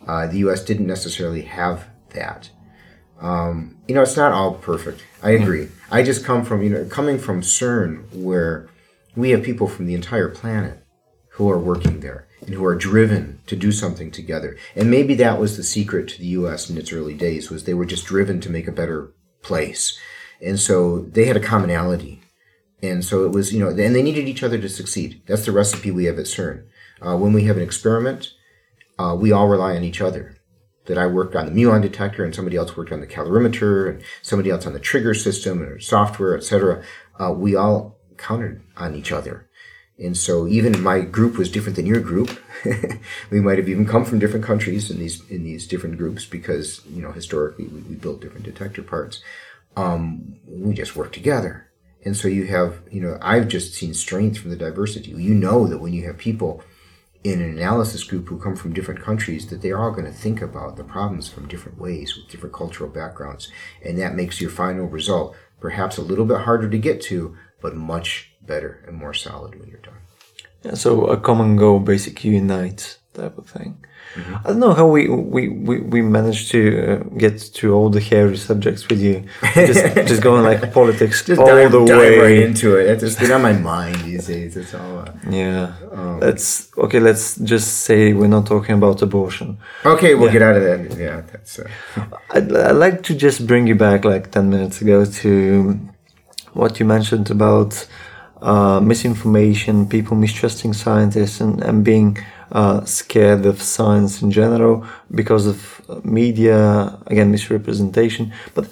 Uh, 0.07 0.27
the 0.27 0.39
U.S. 0.39 0.64
didn't 0.64 0.87
necessarily 0.87 1.43
have 1.43 1.89
that. 2.11 2.51
Um, 3.20 3.77
you 3.87 3.95
know, 3.95 4.03
it's 4.03 4.16
not 4.16 4.33
all 4.33 4.55
perfect. 4.55 5.05
I 5.23 5.31
agree. 5.31 5.68
I 5.91 6.03
just 6.03 6.25
come 6.25 6.45
from 6.45 6.62
you 6.62 6.70
know 6.70 6.85
coming 6.87 7.18
from 7.18 7.43
CERN, 7.43 8.11
where 8.14 8.70
we 9.14 9.31
have 9.31 9.43
people 9.43 9.68
from 9.68 9.85
the 9.85 9.95
entire 9.95 10.31
planet 10.31 10.83
who 11.33 11.51
are 11.51 11.59
working 11.59 12.01
there 12.01 12.27
and 12.47 12.55
who 12.55 12.64
are 12.64 12.74
driven 12.74 13.40
to 13.47 13.57
do 13.57 13.72
something 13.72 14.11
together. 14.11 14.57
And 14.74 14.90
maybe 14.90 15.14
that 15.14 15.40
was 15.40 15.57
the 15.57 15.62
secret 15.62 16.09
to 16.09 16.18
the 16.18 16.26
US 16.26 16.68
in 16.68 16.76
its 16.76 16.93
early 16.93 17.14
days 17.14 17.51
was 17.51 17.64
they 17.64 17.74
were 17.74 17.86
just 17.86 18.07
driven 18.07 18.40
to 18.40 18.51
make 18.51 18.68
a 18.68 18.72
better 18.72 19.12
place. 19.43 19.99
And 20.40 20.59
so 20.59 21.01
they 21.01 21.26
had 21.26 21.36
a 21.36 21.40
commonality. 21.40 22.22
And 22.82 23.05
so 23.05 23.24
it 23.24 23.30
was, 23.30 23.53
you 23.53 23.61
know, 23.61 23.68
and 23.68 23.78
they 23.78 24.03
needed 24.03 24.26
each 24.26 24.43
other 24.43 24.59
to 24.59 24.68
succeed. 24.68 25.22
That's 25.26 25.47
the 25.47 25.53
recipe 25.53 25.90
we 25.90 26.07
have 26.07 26.18
at 26.18 26.26
CERN. 26.26 26.64
Uh, 27.01 27.16
when 27.16 27.32
we 27.32 27.45
have 27.45 27.57
an 27.57 27.62
experiment, 27.62 28.32
uh, 28.99 29.14
we 29.18 29.32
all 29.32 29.49
rely 29.49 29.76
on 29.76 29.84
each 29.84 30.01
other. 30.01 30.36
That 30.86 30.99
I 30.99 31.07
worked 31.07 31.36
on 31.36 31.47
the 31.47 31.53
muon 31.53 31.80
detector, 31.80 32.24
and 32.24 32.34
somebody 32.34 32.57
else 32.57 32.76
worked 32.76 32.90
on 32.90 33.01
the 33.01 33.07
calorimeter, 33.07 33.88
and 33.88 34.03
somebody 34.20 34.51
else 34.51 34.66
on 34.66 34.72
the 34.72 34.80
trigger 34.80 35.14
system 35.14 35.62
or 35.62 35.78
software, 35.78 36.36
etc. 36.36 36.82
Uh, 37.20 37.32
we 37.32 37.55
all 37.55 38.01
counted 38.16 38.62
on 38.76 38.97
each 38.97 39.12
other, 39.12 39.49
And 39.99 40.16
so 40.16 40.49
even 40.49 40.82
my 40.82 41.01
group 41.01 41.36
was 41.36 41.51
different 41.51 41.76
than 41.76 41.86
your 41.86 42.01
group. 42.01 42.38
we 43.30 43.40
might 43.40 43.59
have 43.59 43.68
even 43.68 43.86
come 43.86 44.05
from 44.05 44.18
different 44.18 44.45
countries 44.45 44.90
in 44.90 44.99
these 44.99 45.28
in 45.30 45.45
these 45.45 45.66
different 45.66 45.99
groups 45.99 46.24
because 46.24 46.80
you 46.86 47.03
know 47.03 47.12
historically 47.12 47.66
we, 47.66 47.80
we 47.82 47.95
built 47.95 48.20
different 48.20 48.45
detector 48.45 48.82
parts. 48.82 49.22
Um, 49.76 50.36
we 50.47 50.74
just 50.74 50.97
work 50.97 51.12
together, 51.12 51.70
and 52.05 52.16
so 52.16 52.28
you 52.28 52.47
have 52.47 52.80
you 52.90 53.01
know 53.01 53.18
I've 53.20 53.49
just 53.49 53.74
seen 53.74 53.95
strength 53.95 54.38
from 54.38 54.51
the 54.51 54.57
diversity. 54.57 55.11
You 55.11 55.34
know 55.34 55.66
that 55.66 55.78
when 55.78 55.93
you 55.93 56.07
have 56.07 56.18
people 56.18 56.62
in 57.24 57.40
an 57.40 57.57
analysis 57.57 58.03
group 58.03 58.28
who 58.28 58.38
come 58.38 58.57
from 58.57 58.72
different 58.72 59.01
countries 59.01 59.47
that 59.47 59.62
they're 59.62 59.78
all 59.78 59.93
going 59.93 60.05
to 60.05 60.12
think 60.12 60.43
about 60.43 60.76
the 60.76 60.84
problems 60.84 61.28
from 61.28 61.47
different 61.47 61.78
ways 61.78 62.16
with 62.16 62.28
different 62.28 62.55
cultural 62.55 62.90
backgrounds 62.90 63.49
and 63.84 63.97
that 63.99 64.16
makes 64.16 64.40
your 64.40 64.51
final 64.51 64.86
result 64.86 65.36
perhaps 65.61 65.97
a 65.97 66.03
little 66.03 66.24
bit 66.24 66.40
harder 66.40 66.68
to 66.68 66.78
get 66.78 67.01
to 67.01 67.36
but 67.63 67.75
much 67.75 68.33
better 68.43 68.85
and 68.87 68.97
more 68.97 69.15
solid 69.15 69.59
when 69.59 69.69
you're 69.69 69.87
done 69.91 70.03
Yeah, 70.65 70.75
so 70.75 71.07
a 71.07 71.17
common 71.17 71.57
goal 71.57 71.79
basically 71.81 72.31
unites 72.31 72.99
type 73.15 73.39
of 73.39 73.47
thing. 73.47 73.73
I 74.45 74.49
don't 74.49 74.59
know 74.59 74.75
how 74.75 74.87
we 74.87 75.09
we, 75.09 75.49
we, 75.49 75.81
we 75.81 76.03
managed 76.03 76.51
to 76.51 76.61
uh, 76.61 76.97
get 77.17 77.39
to 77.55 77.73
all 77.73 77.89
the 77.89 78.01
hairy 78.01 78.37
subjects 78.37 78.87
with 78.89 79.01
you. 79.01 79.25
Just 79.55 79.83
just 80.11 80.23
going 80.23 80.45
like 80.45 80.73
politics 80.73 81.25
just 81.25 81.41
all 81.41 81.47
dive, 81.47 81.73
the 81.73 81.85
dive 81.85 81.99
way. 81.99 82.19
right 82.19 82.43
into 82.43 82.77
it 82.77 82.91
it's 82.91 83.17
just 83.17 83.33
on 83.33 83.41
my 83.41 83.55
mind 83.55 83.97
these 84.01 84.27
days 84.27 84.57
it's 84.57 84.75
all 84.75 84.99
uh... 84.99 85.13
Yeah. 85.31 85.73
let's 86.21 86.71
okay. 86.77 87.01
Let's 87.01 87.37
just 87.37 87.69
say 87.87 88.13
we're 88.13 88.35
not 88.39 88.47
talking 88.47 88.75
about 88.75 89.01
abortion. 89.01 89.59
okay 89.85 90.15
we'll 90.15 90.33
get 90.33 90.43
out 90.43 90.57
of 90.57 90.63
that 90.63 90.99
yeah 90.99 91.23
that's 91.23 91.59
uh... 91.59 91.69
I'd, 92.31 92.55
I'd 92.55 92.73
like 92.73 93.03
to 93.05 93.15
just 93.15 93.47
bring 93.47 93.67
you 93.67 93.77
back 93.77 94.05
like 94.05 94.31
10 94.31 94.51
minutes 94.51 94.83
ago 94.83 95.07
to 95.07 95.81
what 96.53 96.78
you 96.78 96.86
mentioned 96.86 97.30
about 97.30 97.86
uh, 98.40 98.80
misinformation, 98.80 99.88
people 99.88 100.16
mistrusting 100.16 100.72
scientists, 100.74 101.40
and, 101.40 101.62
and 101.62 101.84
being 101.84 102.18
uh, 102.50 102.84
scared 102.84 103.46
of 103.46 103.62
science 103.62 104.22
in 104.22 104.30
general 104.30 104.84
because 105.14 105.46
of 105.46 105.80
uh, 105.88 106.00
media, 106.05 106.98
again, 107.07 107.30
misrepresentation. 107.30 108.32
But 108.55 108.68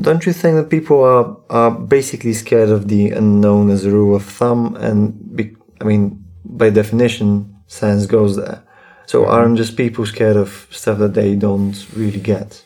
don't 0.00 0.24
you 0.26 0.32
think 0.32 0.56
that 0.56 0.70
people 0.70 1.02
are, 1.02 1.36
are 1.50 1.70
basically 1.70 2.34
scared 2.34 2.68
of 2.68 2.88
the 2.88 3.10
unknown 3.10 3.70
as 3.70 3.84
a 3.84 3.90
rule 3.90 4.14
of 4.14 4.24
thumb? 4.24 4.76
And 4.76 5.34
be, 5.34 5.56
I 5.80 5.84
mean, 5.84 6.24
by 6.44 6.70
definition, 6.70 7.56
science 7.66 8.06
goes 8.06 8.36
there. 8.36 8.62
So 9.06 9.26
aren't 9.26 9.58
just 9.58 9.76
people 9.76 10.06
scared 10.06 10.36
of 10.36 10.66
stuff 10.70 10.98
that 10.98 11.14
they 11.14 11.34
don't 11.34 11.74
really 11.94 12.20
get? 12.20 12.64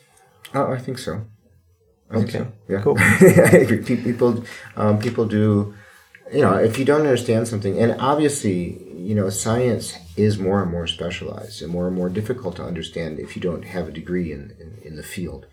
oh 0.55 0.73
i 0.73 0.79
think 0.79 0.99
so 0.99 1.21
Okay, 2.13 2.39
so. 2.39 2.53
Yeah, 2.69 2.83
cool. 2.83 2.97
I 2.99 3.59
agree. 3.63 3.83
People, 3.85 4.45
um, 4.77 4.99
people 4.99 5.27
do. 5.27 5.75
You 6.33 6.43
know, 6.43 6.55
if 6.55 6.79
you 6.79 6.85
don't 6.85 7.01
understand 7.01 7.49
something, 7.49 7.79
and 7.79 7.99
obviously, 8.01 8.83
you 8.95 9.15
know, 9.15 9.31
science 9.31 9.97
is 10.17 10.39
more 10.39 10.63
and 10.63 10.71
more 10.71 10.87
specialized 10.87 11.63
and 11.63 11.73
more 11.73 11.87
and 11.87 11.97
more 11.97 12.11
difficult 12.11 12.57
to 12.57 12.65
understand 12.65 13.19
if 13.19 13.35
you 13.35 13.41
don't 13.41 13.65
have 13.65 13.89
a 13.89 13.91
degree 13.91 14.33
in 14.33 14.55
in, 14.61 14.79
in 14.85 14.97
the 14.97 15.03
field. 15.03 15.47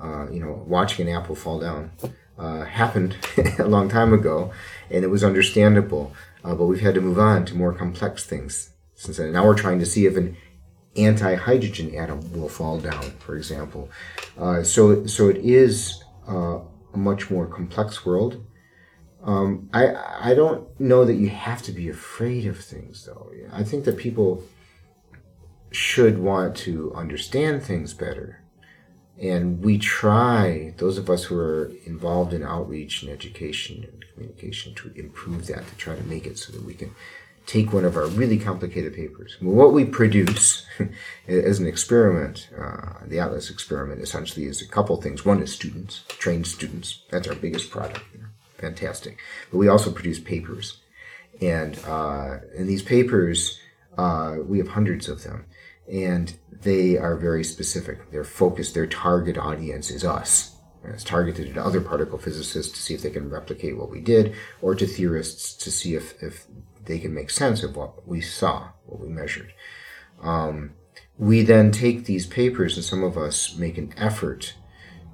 Uh, 0.00 0.28
you 0.30 0.40
know, 0.40 0.64
watching 0.66 1.08
an 1.08 1.14
apple 1.14 1.36
fall 1.36 1.60
down 1.60 1.92
uh, 2.38 2.64
happened 2.64 3.16
a 3.58 3.66
long 3.66 3.88
time 3.88 4.12
ago, 4.12 4.52
and 4.90 5.04
it 5.04 5.08
was 5.08 5.22
understandable. 5.24 6.12
Uh, 6.44 6.54
but 6.54 6.66
we've 6.66 6.80
had 6.80 6.94
to 6.94 7.00
move 7.00 7.18
on 7.18 7.44
to 7.44 7.54
more 7.54 7.72
complex 7.72 8.24
things 8.24 8.70
since 8.94 9.16
then. 9.16 9.32
Now 9.32 9.44
we're 9.44 9.54
trying 9.54 9.78
to 9.78 9.86
see 9.86 10.06
if 10.06 10.16
an 10.16 10.36
anti-hydrogen 10.96 11.94
atom 11.94 12.32
will 12.32 12.48
fall 12.48 12.78
down, 12.78 13.02
for 13.18 13.36
example. 13.36 13.90
Uh, 14.38 14.62
so, 14.62 15.06
so 15.06 15.28
it 15.28 15.38
is 15.38 16.02
uh, 16.28 16.58
a 16.92 16.96
much 16.96 17.30
more 17.30 17.46
complex 17.46 18.04
world. 18.04 18.44
Um, 19.24 19.70
I 19.72 20.30
I 20.30 20.34
don't 20.34 20.68
know 20.80 21.04
that 21.04 21.14
you 21.14 21.28
have 21.28 21.62
to 21.62 21.72
be 21.72 21.88
afraid 21.88 22.44
of 22.44 22.58
things, 22.58 23.06
though. 23.06 23.30
I 23.52 23.62
think 23.62 23.84
that 23.84 23.96
people 23.96 24.42
should 25.70 26.18
want 26.18 26.56
to 26.56 26.92
understand 26.94 27.62
things 27.62 27.94
better, 27.94 28.42
and 29.16 29.64
we 29.64 29.78
try. 29.78 30.74
Those 30.76 30.98
of 30.98 31.08
us 31.08 31.24
who 31.24 31.38
are 31.38 31.70
involved 31.86 32.32
in 32.32 32.42
outreach 32.42 33.02
and 33.02 33.12
education 33.12 33.86
and 33.90 34.04
communication 34.12 34.74
to 34.74 34.92
improve 34.96 35.46
that, 35.46 35.68
to 35.68 35.76
try 35.76 35.94
to 35.94 36.02
make 36.02 36.26
it 36.26 36.36
so 36.36 36.52
that 36.52 36.64
we 36.64 36.74
can 36.74 36.90
take 37.46 37.72
one 37.72 37.84
of 37.84 37.96
our 37.96 38.06
really 38.06 38.38
complicated 38.38 38.94
papers. 38.94 39.36
What 39.40 39.72
we 39.72 39.84
produce 39.84 40.66
as 41.28 41.58
an 41.58 41.66
experiment, 41.66 42.48
uh, 42.58 43.04
the 43.06 43.18
Atlas 43.18 43.50
experiment, 43.50 44.00
essentially 44.00 44.46
is 44.46 44.62
a 44.62 44.68
couple 44.68 45.00
things. 45.00 45.24
One 45.24 45.42
is 45.42 45.52
students, 45.52 46.04
trained 46.08 46.46
students. 46.46 47.02
That's 47.10 47.28
our 47.28 47.34
biggest 47.34 47.70
product. 47.70 48.02
Fantastic. 48.58 49.18
But 49.50 49.58
we 49.58 49.68
also 49.68 49.90
produce 49.90 50.20
papers. 50.20 50.78
And 51.40 51.78
uh, 51.84 52.38
in 52.54 52.66
these 52.66 52.82
papers, 52.82 53.58
uh, 53.98 54.36
we 54.46 54.58
have 54.58 54.68
hundreds 54.68 55.08
of 55.08 55.24
them. 55.24 55.46
And 55.90 56.36
they 56.50 56.96
are 56.96 57.16
very 57.16 57.42
specific. 57.42 58.10
They're 58.12 58.24
focused, 58.24 58.74
their 58.74 58.86
target 58.86 59.36
audience 59.36 59.90
is 59.90 60.04
us. 60.04 60.56
It's 60.84 61.04
targeted 61.04 61.50
at 61.50 61.58
other 61.58 61.80
particle 61.80 62.18
physicists 62.18 62.72
to 62.72 62.82
see 62.82 62.94
if 62.94 63.02
they 63.02 63.10
can 63.10 63.30
replicate 63.30 63.76
what 63.76 63.90
we 63.90 64.00
did, 64.00 64.34
or 64.60 64.74
to 64.74 64.86
theorists 64.86 65.54
to 65.54 65.70
see 65.70 65.94
if, 65.94 66.20
if 66.22 66.46
they 66.84 66.98
can 66.98 67.14
make 67.14 67.30
sense 67.30 67.62
of 67.62 67.76
what 67.76 68.06
we 68.06 68.20
saw, 68.20 68.68
what 68.86 69.00
we 69.00 69.08
measured. 69.08 69.52
Um, 70.22 70.72
we 71.18 71.42
then 71.42 71.70
take 71.70 72.04
these 72.04 72.26
papers, 72.26 72.76
and 72.76 72.84
some 72.84 73.02
of 73.02 73.16
us 73.16 73.56
make 73.56 73.78
an 73.78 73.92
effort 73.96 74.54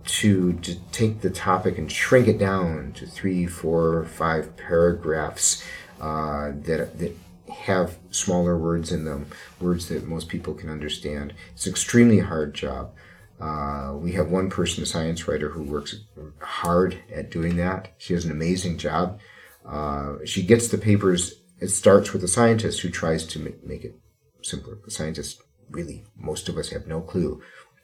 to, 0.06 0.54
to 0.54 0.76
take 0.90 1.20
the 1.20 1.30
topic 1.30 1.76
and 1.76 1.90
shrink 1.90 2.28
it 2.28 2.38
down 2.38 2.92
to 2.92 3.06
three, 3.06 3.46
four, 3.46 4.06
five 4.06 4.56
paragraphs 4.56 5.62
uh, 6.00 6.52
that, 6.62 6.98
that 6.98 7.16
have 7.52 7.98
smaller 8.10 8.56
words 8.56 8.92
in 8.92 9.04
them, 9.04 9.26
words 9.60 9.88
that 9.88 10.06
most 10.06 10.28
people 10.28 10.54
can 10.54 10.70
understand. 10.70 11.34
It's 11.52 11.66
an 11.66 11.72
extremely 11.72 12.20
hard 12.20 12.54
job. 12.54 12.92
Uh, 13.40 13.92
we 13.94 14.12
have 14.12 14.30
one 14.30 14.50
person, 14.50 14.82
a 14.82 14.86
science 14.86 15.28
writer, 15.28 15.50
who 15.50 15.62
works 15.62 15.94
hard 16.40 16.98
at 17.14 17.30
doing 17.30 17.56
that. 17.56 17.92
She 17.98 18.14
does 18.14 18.24
an 18.24 18.30
amazing 18.30 18.78
job. 18.78 19.20
Uh, 19.64 20.16
she 20.24 20.42
gets 20.42 20.68
the 20.68 20.78
papers. 20.78 21.37
It 21.60 21.68
starts 21.68 22.12
with 22.12 22.22
a 22.22 22.28
scientist 22.28 22.80
who 22.80 22.90
tries 22.90 23.24
to 23.26 23.38
make, 23.64 23.84
it 23.84 23.98
simpler. 24.42 24.78
The 24.84 24.90
scientist, 24.90 25.42
really, 25.70 26.04
most 26.16 26.48
of 26.48 26.56
us 26.56 26.70
have 26.70 26.86
no 26.86 27.00
clue 27.00 27.42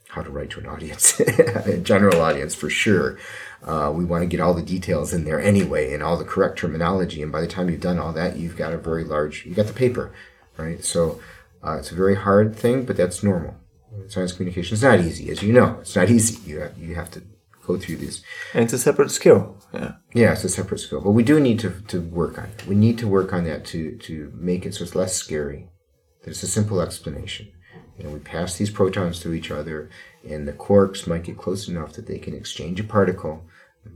how 0.08 0.22
to 0.22 0.30
write 0.30 0.50
to 0.50 0.60
an 0.60 0.66
audience, 0.66 1.18
a 1.20 1.78
general 1.78 2.20
audience 2.20 2.54
for 2.54 2.70
sure. 2.70 3.18
Uh, 3.64 3.92
we 3.92 4.04
want 4.04 4.22
to 4.22 4.28
get 4.28 4.40
all 4.40 4.54
the 4.54 4.62
details 4.62 5.12
in 5.12 5.24
there 5.24 5.40
anyway 5.40 5.92
and 5.92 6.02
all 6.02 6.16
the 6.16 6.24
correct 6.24 6.58
terminology. 6.58 7.20
And 7.20 7.32
by 7.32 7.40
the 7.40 7.48
time 7.48 7.68
you've 7.68 7.80
done 7.80 7.98
all 7.98 8.12
that, 8.12 8.36
you've 8.36 8.56
got 8.56 8.72
a 8.72 8.78
very 8.78 9.02
large, 9.02 9.44
you've 9.44 9.56
got 9.56 9.66
the 9.66 9.72
paper, 9.72 10.12
right? 10.56 10.84
So 10.84 11.20
uh, 11.64 11.78
it's 11.78 11.90
a 11.90 11.96
very 11.96 12.14
hard 12.14 12.54
thing, 12.54 12.84
but 12.84 12.96
that's 12.96 13.22
normal. 13.22 13.56
Science 14.08 14.32
communication 14.32 14.74
is 14.74 14.82
not 14.82 15.00
easy, 15.00 15.30
as 15.30 15.42
you 15.42 15.52
know. 15.52 15.78
It's 15.80 15.96
not 15.96 16.10
easy. 16.10 16.38
You 16.48 16.60
have, 16.60 16.78
you 16.78 16.94
have 16.94 17.10
to 17.12 17.22
go 17.66 17.78
through 17.78 17.96
these. 17.96 18.22
And 18.52 18.64
it's 18.64 18.72
a 18.72 18.78
separate 18.78 19.10
skill. 19.10 19.56
Yeah. 19.72 19.92
Yeah, 20.12 20.32
it's 20.32 20.44
a 20.44 20.48
separate 20.48 20.78
skill, 20.78 21.00
but 21.00 21.12
we 21.12 21.22
do 21.22 21.40
need 21.40 21.58
to, 21.60 21.70
to 21.88 22.00
work 22.00 22.38
on 22.38 22.44
it. 22.46 22.66
We 22.66 22.74
need 22.74 22.98
to 22.98 23.08
work 23.08 23.32
on 23.32 23.44
that 23.44 23.64
to, 23.66 23.96
to 23.98 24.32
make 24.36 24.66
it 24.66 24.74
so 24.74 24.84
it's 24.84 24.94
less 24.94 25.14
scary. 25.14 25.68
There's 26.22 26.42
a 26.42 26.46
simple 26.46 26.80
explanation. 26.80 27.48
You 27.98 28.04
know, 28.04 28.10
we 28.10 28.18
pass 28.18 28.56
these 28.56 28.70
protons 28.70 29.20
to 29.20 29.34
each 29.34 29.50
other, 29.50 29.90
and 30.28 30.48
the 30.48 30.52
quarks 30.52 31.06
might 31.06 31.24
get 31.24 31.38
close 31.38 31.68
enough 31.68 31.92
that 31.92 32.06
they 32.06 32.18
can 32.18 32.34
exchange 32.34 32.80
a 32.80 32.84
particle, 32.84 33.44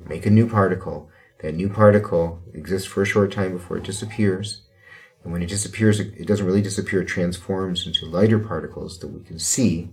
make 0.07 0.27
a 0.27 0.31
new 0.31 0.49
particle. 0.49 1.11
That 1.41 1.55
new 1.55 1.69
particle 1.69 2.41
exists 2.53 2.87
for 2.87 3.03
a 3.03 3.07
short 3.07 3.33
time 3.33 3.53
before 3.53 3.79
it 3.79 3.85
disappears. 3.85 4.63
And 5.23 5.33
when 5.33 5.43
it 5.43 5.49
disappears, 5.49 6.01
it 6.01 6.27
doesn't 6.27 6.47
really 6.47 6.63
disappear, 6.63 7.03
it 7.03 7.07
transforms 7.07 7.87
into 7.87 8.07
lighter 8.07 8.39
particles 8.39 8.99
that 9.01 9.09
we 9.09 9.23
can 9.25 9.39
see. 9.39 9.91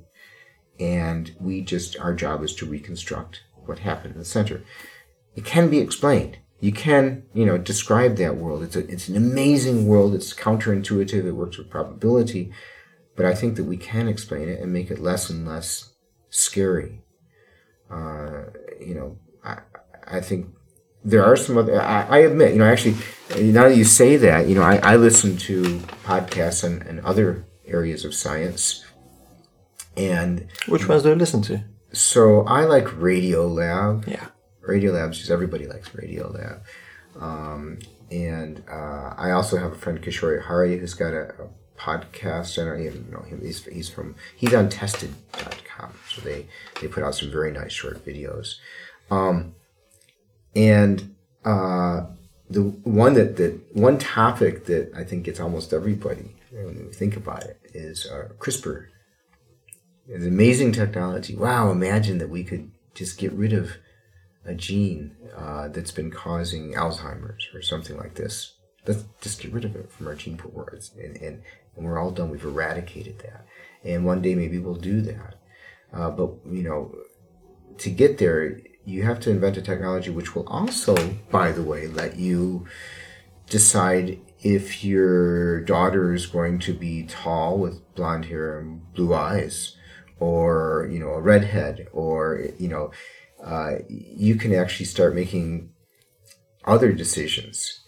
And 0.80 1.36
we 1.40 1.62
just, 1.62 1.98
our 2.00 2.14
job 2.14 2.44
is 2.44 2.54
to 2.56 2.66
reconstruct 2.66 3.44
what 3.68 3.80
happened 3.80 4.14
in 4.14 4.20
the 4.20 4.26
center. 4.26 4.64
It 5.36 5.46
can 5.46 5.70
be 5.70 5.80
explained. 5.80 6.38
You 6.60 6.72
can, 6.72 7.24
you 7.34 7.46
know, 7.46 7.58
describe 7.58 8.16
that 8.18 8.38
world. 8.38 8.64
It's 8.64 8.76
a, 8.76 8.88
it's 8.90 9.10
an 9.10 9.18
amazing 9.18 9.88
world. 9.88 10.16
It's 10.16 10.34
counterintuitive. 10.34 11.26
It 11.26 11.32
works 11.34 11.58
with 11.58 11.70
probability. 11.70 12.52
But 13.16 13.26
I 13.26 13.36
think 13.36 13.56
that 13.56 13.66
we 13.66 13.78
can 13.78 14.08
explain 14.08 14.50
it 14.50 14.60
and 14.62 14.72
make 14.72 14.90
it 14.90 15.00
less 15.00 15.30
and 15.30 15.48
less 15.48 15.94
scary. 16.30 17.02
Uh, 17.90 18.46
you 18.80 18.96
know, 18.96 19.18
I, 19.44 19.60
I 20.08 20.22
think 20.22 20.48
there 21.04 21.24
are 21.24 21.36
some 21.36 21.58
other, 21.58 21.82
I, 21.82 22.04
I 22.04 22.18
admit, 22.20 22.54
you 22.54 22.60
know, 22.60 22.66
actually, 22.66 22.96
now 23.52 23.70
that 23.70 23.78
you 23.78 23.84
say 23.84 24.18
that, 24.18 24.48
you 24.48 24.56
know, 24.56 24.64
I, 24.64 24.78
I 24.78 24.96
listen 24.96 25.38
to 25.38 25.62
podcasts 26.04 26.64
and, 26.64 26.82
and 26.84 27.00
other 27.02 27.46
areas 27.66 28.06
of 28.06 28.14
science. 28.14 28.84
And 29.96 30.48
Which 30.68 30.88
ones 30.88 31.04
do 31.04 31.10
you 31.10 31.16
listen 31.16 31.42
to? 31.44 31.64
So 31.96 32.44
I 32.46 32.66
like 32.66 32.86
Radiolab. 32.86 34.08
Yeah. 34.08 34.28
Radiolab, 34.68 35.12
because 35.12 35.32
everybody 35.32 35.68
likes 35.68 35.90
Radiolab. 35.90 36.62
Um, 37.20 37.80
and 38.12 38.64
uh, 38.70 39.14
I 39.18 39.32
also 39.32 39.58
have 39.58 39.74
a 39.74 39.76
friend, 39.76 40.02
Kishore 40.02 40.42
Hari, 40.42 40.78
who's 40.78 40.94
got 40.94 41.14
a, 41.14 41.34
a 41.42 41.48
podcast. 41.78 42.62
I 42.62 42.66
don't 42.66 42.86
even 42.86 43.10
know 43.12 43.22
him. 43.22 43.42
He's, 43.42 43.64
he's 43.66 43.90
from, 43.90 44.16
he's 44.36 44.54
on 44.54 44.70
tested.com. 44.70 45.94
So 46.10 46.22
they, 46.22 46.48
they 46.82 46.88
put 46.88 47.04
out 47.04 47.16
some 47.16 47.32
very 47.32 47.52
nice 47.52 47.72
short 47.72 48.06
videos. 48.06 48.56
Um, 49.12 49.56
and 50.56 51.16
uh, 51.44 52.06
the 52.50 52.62
one 52.62 53.14
that, 53.14 53.38
that 53.38 53.60
one 53.74 53.98
topic 53.98 54.66
that 54.66 54.92
I 54.96 55.04
think 55.04 55.24
gets 55.24 55.40
almost 55.40 55.74
everybody 55.74 56.36
when 56.52 56.88
we 56.88 56.94
think 56.94 57.18
about 57.18 57.44
it 57.44 57.60
is 57.74 58.08
uh, 58.08 58.30
CRISPR. 58.40 58.88
It's 60.08 60.26
amazing 60.26 60.72
technology. 60.72 61.36
Wow, 61.36 61.72
imagine 61.72 62.20
that 62.20 62.30
we 62.30 62.44
could 62.44 62.72
just 62.94 63.18
get 63.18 63.34
rid 63.34 63.54
of 63.54 63.78
a 64.46 64.54
gene 64.54 65.16
uh, 65.36 65.68
that's 65.70 65.92
been 65.92 66.12
causing 66.12 66.74
Alzheimer's 66.74 67.50
or 67.54 67.62
something 67.62 67.98
like 67.98 68.14
this. 68.14 68.54
Let's 68.88 69.04
just 69.20 69.42
get 69.42 69.52
rid 69.52 69.66
of 69.66 69.76
it 69.76 69.92
from 69.92 70.08
our 70.08 70.14
gene 70.14 70.38
pool, 70.38 70.68
and, 70.70 71.18
and, 71.18 71.42
and 71.76 71.86
we're 71.86 72.00
all 72.00 72.12
done. 72.12 72.30
We've 72.30 72.44
eradicated 72.44 73.18
that, 73.20 73.48
and 73.84 74.06
one 74.06 74.22
day 74.22 74.36
maybe 74.36 74.60
we'll 74.60 74.76
do 74.76 75.02
that. 75.02 75.36
Uh, 75.92 76.12
but 76.12 76.36
you 76.46 76.62
know, 76.62 76.96
to 77.80 77.90
get 77.90 78.20
there, 78.20 78.62
you 78.86 79.02
have 79.04 79.20
to 79.22 79.32
invent 79.32 79.58
a 79.58 79.62
technology 79.64 80.12
which 80.12 80.36
will 80.36 80.48
also, 80.48 80.96
by 81.32 81.52
the 81.52 81.64
way, 81.64 81.88
let 81.88 82.18
you 82.18 82.68
decide 83.50 84.20
if 84.44 84.84
your 84.84 85.62
daughter 85.62 86.14
is 86.14 86.28
going 86.28 86.60
to 86.60 86.74
be 86.74 87.04
tall 87.04 87.58
with 87.58 87.96
blonde 87.96 88.26
hair 88.26 88.60
and 88.60 88.94
blue 88.94 89.16
eyes, 89.16 89.75
or 90.20 90.88
you 90.92 91.00
know, 91.00 91.10
a 91.10 91.22
redhead, 91.22 91.88
or 91.92 92.48
you 92.58 92.68
know, 92.68 92.92
uh, 93.44 93.76
you 93.90 94.36
can 94.36 94.54
actually 94.54 94.86
start 94.86 95.16
making 95.16 95.72
other 96.66 96.92
decisions. 96.92 97.82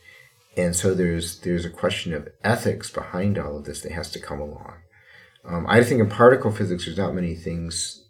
And 0.56 0.76
so 0.76 0.94
there's 0.94 1.40
there's 1.40 1.66
a 1.66 1.70
question 1.70 2.14
of 2.14 2.28
ethics 2.44 2.90
behind 2.90 3.38
all 3.38 3.58
of 3.58 3.66
this 3.66 3.82
that 3.82 3.92
has 3.92 4.12
to 4.12 4.20
come 4.20 4.40
along. 4.40 4.74
Um, 5.46 5.66
I 5.70 5.84
think 5.84 6.02
in 6.02 6.10
particle 6.10 6.52
physics, 6.52 6.86
there's 6.86 6.98
not 6.98 7.16
many 7.16 7.36
things 7.36 8.04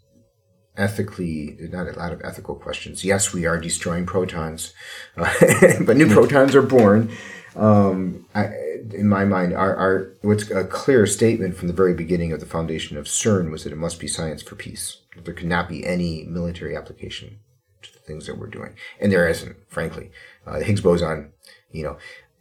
ethically, 0.76 1.58
not 1.60 1.88
a 1.88 1.98
lot 1.98 2.14
of 2.14 2.22
ethical 2.24 2.56
questions. 2.56 3.04
Yes, 3.04 3.34
we 3.34 3.46
are 3.46 3.60
destroying 3.60 4.06
protons, 4.06 4.74
uh, 5.18 5.32
but 5.86 5.98
new 5.98 6.08
protons 6.08 6.56
are 6.56 6.62
born. 6.62 7.12
Um, 7.56 8.26
I, 8.34 8.50
in 8.94 9.08
my 9.08 9.26
mind, 9.26 9.54
our, 9.54 9.76
our 9.76 10.14
what's 10.22 10.50
a 10.52 10.64
clear 10.64 11.06
statement 11.06 11.56
from 11.56 11.68
the 11.68 11.74
very 11.74 11.94
beginning 11.94 12.32
of 12.32 12.40
the 12.40 12.46
foundation 12.46 12.98
of 12.98 13.06
CERN 13.06 13.52
was 13.52 13.64
that 13.64 13.74
it 13.74 13.78
must 13.78 14.00
be 14.00 14.08
science 14.08 14.42
for 14.42 14.56
peace. 14.56 14.98
There 15.16 15.34
could 15.34 15.48
not 15.48 15.70
be 15.70 15.86
any 15.86 16.24
military 16.26 16.76
application 16.76 17.40
to 17.82 17.94
the 17.94 18.00
things 18.00 18.28
that 18.28 18.38
we're 18.38 18.48
doing, 18.48 18.76
and 19.00 19.12
there 19.12 19.28
isn't, 19.28 19.56
frankly. 19.68 20.12
Uh, 20.46 20.60
the 20.60 20.66
Higgs 20.66 20.82
boson, 20.82 21.32
you 21.72 21.84
know, 21.84 21.98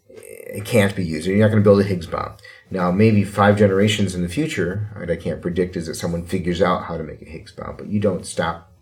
it 0.08 0.64
can't 0.64 0.94
be 0.94 1.04
used. 1.04 1.26
You're 1.26 1.38
not 1.38 1.48
going 1.48 1.62
to 1.62 1.64
build 1.64 1.80
a 1.80 1.84
Higgs 1.84 2.06
bomb. 2.06 2.36
Now, 2.70 2.90
maybe 2.90 3.24
five 3.24 3.56
generations 3.56 4.14
in 4.14 4.22
the 4.22 4.28
future, 4.28 4.90
right, 4.96 5.10
I 5.10 5.16
can't 5.16 5.42
predict, 5.42 5.76
is 5.76 5.86
that 5.86 5.94
someone 5.94 6.24
figures 6.24 6.62
out 6.62 6.84
how 6.84 6.96
to 6.96 7.04
make 7.04 7.22
a 7.22 7.26
Higgs 7.26 7.52
bomb, 7.52 7.76
but 7.76 7.88
you 7.88 8.00
don't 8.00 8.26
stop 8.26 8.72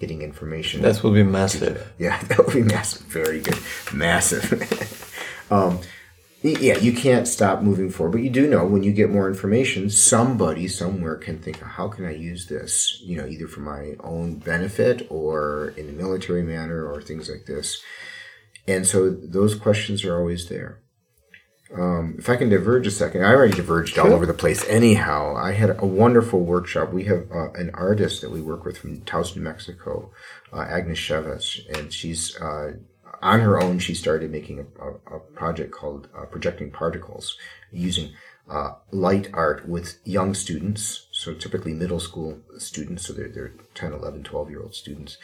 getting 0.00 0.22
information. 0.22 0.82
That 0.82 1.02
will 1.02 1.12
be 1.12 1.22
massive. 1.22 1.92
Yeah, 1.98 2.20
that 2.24 2.38
will 2.38 2.52
be 2.52 2.62
massive. 2.62 3.06
Very 3.06 3.40
good. 3.40 3.58
Massive. 3.92 5.46
um, 5.50 5.80
yeah, 6.52 6.78
you 6.78 6.92
can't 6.92 7.26
stop 7.26 7.62
moving 7.62 7.90
forward, 7.90 8.12
but 8.12 8.22
you 8.22 8.30
do 8.30 8.48
know 8.48 8.66
when 8.66 8.82
you 8.82 8.92
get 8.92 9.10
more 9.10 9.28
information, 9.28 9.90
somebody 9.90 10.68
somewhere 10.68 11.16
can 11.16 11.38
think, 11.38 11.60
how 11.60 11.88
can 11.88 12.04
I 12.04 12.14
use 12.14 12.46
this? 12.46 13.00
You 13.02 13.16
know, 13.16 13.26
either 13.26 13.46
for 13.46 13.60
my 13.60 13.94
own 14.00 14.36
benefit 14.36 15.06
or 15.10 15.74
in 15.76 15.88
a 15.88 15.92
military 15.92 16.42
manner 16.42 16.86
or 16.86 17.00
things 17.00 17.28
like 17.28 17.46
this. 17.46 17.82
And 18.68 18.86
so 18.86 19.10
those 19.10 19.54
questions 19.54 20.04
are 20.04 20.18
always 20.18 20.48
there. 20.48 20.80
Um, 21.74 22.14
if 22.18 22.28
I 22.28 22.36
can 22.36 22.48
diverge 22.48 22.86
a 22.86 22.90
second, 22.92 23.24
I 23.24 23.34
already 23.34 23.54
diverged 23.54 23.94
sure. 23.94 24.06
all 24.06 24.12
over 24.12 24.26
the 24.26 24.34
place. 24.34 24.64
Anyhow, 24.68 25.34
I 25.36 25.52
had 25.52 25.70
a 25.70 25.86
wonderful 25.86 26.40
workshop. 26.40 26.92
We 26.92 27.04
have 27.04 27.30
uh, 27.32 27.50
an 27.52 27.70
artist 27.74 28.20
that 28.22 28.30
we 28.30 28.40
work 28.40 28.64
with 28.64 28.78
from 28.78 29.00
Taos, 29.00 29.34
New 29.34 29.42
Mexico, 29.42 30.12
uh, 30.52 30.60
Agnes 30.60 30.98
Chavez, 30.98 31.60
and 31.74 31.92
she's 31.92 32.36
uh, 32.36 32.74
on 33.26 33.40
her 33.40 33.60
own. 33.60 33.78
She 33.78 33.94
started 33.94 34.30
making 34.30 34.60
a, 34.60 34.84
a, 34.84 35.16
a 35.16 35.20
project 35.20 35.72
called 35.72 36.08
uh, 36.16 36.24
Projecting 36.26 36.70
Particles 36.70 37.36
using 37.72 38.12
uh, 38.48 38.72
light 38.92 39.28
art 39.32 39.68
with 39.68 39.98
young 40.04 40.34
students, 40.34 41.08
so 41.10 41.34
typically 41.34 41.74
middle 41.74 42.00
school 42.00 42.38
students, 42.58 43.06
so 43.06 43.12
they're, 43.12 43.28
they're 43.28 43.52
10, 43.74 43.92
11, 43.92 44.22
12 44.22 44.50
year 44.50 44.62
old 44.62 44.74
students, 44.74 45.18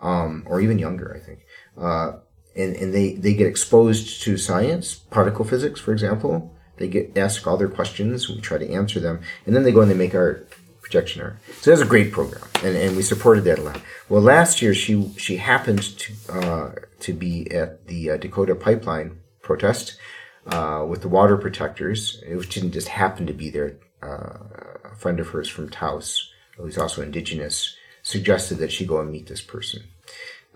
um, 0.00 0.44
or 0.46 0.60
even 0.60 0.78
younger, 0.78 1.14
I 1.14 1.24
think 1.26 1.40
uh, 1.80 2.12
and, 2.56 2.74
and 2.76 2.92
they, 2.92 3.12
they 3.14 3.34
get 3.34 3.46
exposed 3.46 4.22
to 4.22 4.36
science, 4.36 4.94
particle 4.94 5.44
physics, 5.44 5.80
for 5.80 5.92
example. 5.92 6.54
They 6.76 6.88
get 6.88 7.16
asked 7.16 7.46
all 7.46 7.56
their 7.56 7.68
questions, 7.68 8.28
we 8.28 8.40
try 8.40 8.58
to 8.58 8.70
answer 8.70 9.00
them, 9.00 9.20
and 9.46 9.54
then 9.54 9.64
they 9.64 9.72
go 9.72 9.80
and 9.80 9.90
they 9.90 9.96
make 9.96 10.14
art, 10.14 10.52
projection 10.80 11.22
art. 11.22 11.38
So 11.60 11.70
that's 11.70 11.82
a 11.82 11.86
great 11.86 12.12
program, 12.12 12.44
and, 12.62 12.76
and 12.76 12.96
we 12.96 13.02
supported 13.02 13.44
that 13.44 13.58
a 13.58 13.62
lot. 13.62 13.80
Well, 14.08 14.22
last 14.22 14.62
year 14.62 14.74
she 14.74 15.12
she 15.16 15.36
happened 15.36 15.82
to 15.82 16.12
uh, 16.32 16.70
to 17.00 17.12
be 17.12 17.50
at 17.50 17.86
the 17.86 18.10
uh, 18.10 18.16
Dakota 18.16 18.54
Pipeline 18.54 19.20
protest 19.42 19.98
uh, 20.46 20.84
with 20.88 21.02
the 21.02 21.08
water 21.08 21.36
protectors, 21.36 22.22
which 22.28 22.50
didn't 22.50 22.72
just 22.72 22.88
happen 22.88 23.26
to 23.26 23.32
be 23.32 23.50
there. 23.50 23.76
Uh, 24.02 24.38
a 24.84 24.94
friend 24.96 25.18
of 25.20 25.28
hers 25.28 25.48
from 25.48 25.68
Taos, 25.68 26.32
who's 26.56 26.78
also 26.78 27.02
indigenous, 27.02 27.76
suggested 28.02 28.58
that 28.58 28.72
she 28.72 28.86
go 28.86 29.00
and 29.00 29.10
meet 29.10 29.26
this 29.26 29.42
person 29.42 29.82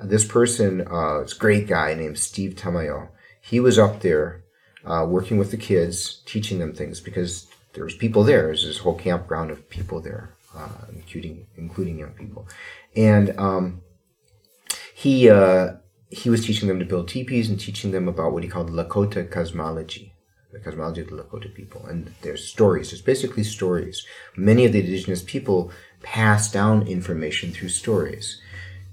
this 0.03 0.25
person, 0.25 0.87
uh, 0.91 1.21
this 1.21 1.35
great 1.35 1.67
guy 1.67 1.95
named 1.95 2.19
Steve 2.19 2.55
Tamayo, 2.55 3.09
he 3.41 3.61
was 3.61 3.79
up 3.79 4.01
there 4.01 4.43
uh, 4.85 5.07
working 5.09 5.39
with 5.39 5.51
the 5.51 5.57
kids, 5.57 6.23
teaching 6.27 6.59
them 6.59 6.75
things 6.75 7.01
because 7.01 7.47
there 7.75 7.85
was 7.85 7.95
people 7.95 8.25
there. 8.25 8.47
There's 8.47 8.65
this 8.65 8.79
whole 8.79 8.95
campground 8.95 9.51
of 9.51 9.69
people 9.69 10.01
there, 10.01 10.35
uh, 10.57 10.87
including 10.95 11.47
including 11.57 11.99
young 11.99 12.13
people, 12.13 12.49
and 12.97 13.39
um, 13.39 13.83
he 14.95 15.31
uh, 15.31 15.75
he 16.13 16.31
was 16.31 16.45
teaching 16.45 16.69
them 16.69 16.79
to 16.79 16.85
build 16.85 17.09
teepees 17.09 17.49
and 17.49 17.59
teaching 17.59 17.91
them 17.91 18.09
about 18.09 18.33
what 18.33 18.43
he 18.43 18.49
called 18.49 18.71
Lakota 18.71 19.29
cosmology, 19.31 20.13
the 20.53 20.59
cosmology 20.59 21.01
of 21.01 21.09
the 21.09 21.17
Lakota 21.17 21.53
people, 21.55 21.85
and 21.87 22.15
their 22.23 22.37
stories. 22.37 22.93
It's 22.93 23.03
basically 23.03 23.45
stories. 23.45 24.07
Many 24.37 24.65
of 24.65 24.73
the 24.73 24.81
indigenous 24.81 25.23
people 25.23 25.71
pass 26.03 26.51
down 26.51 26.87
information 26.87 27.53
through 27.53 27.71
stories 27.71 28.41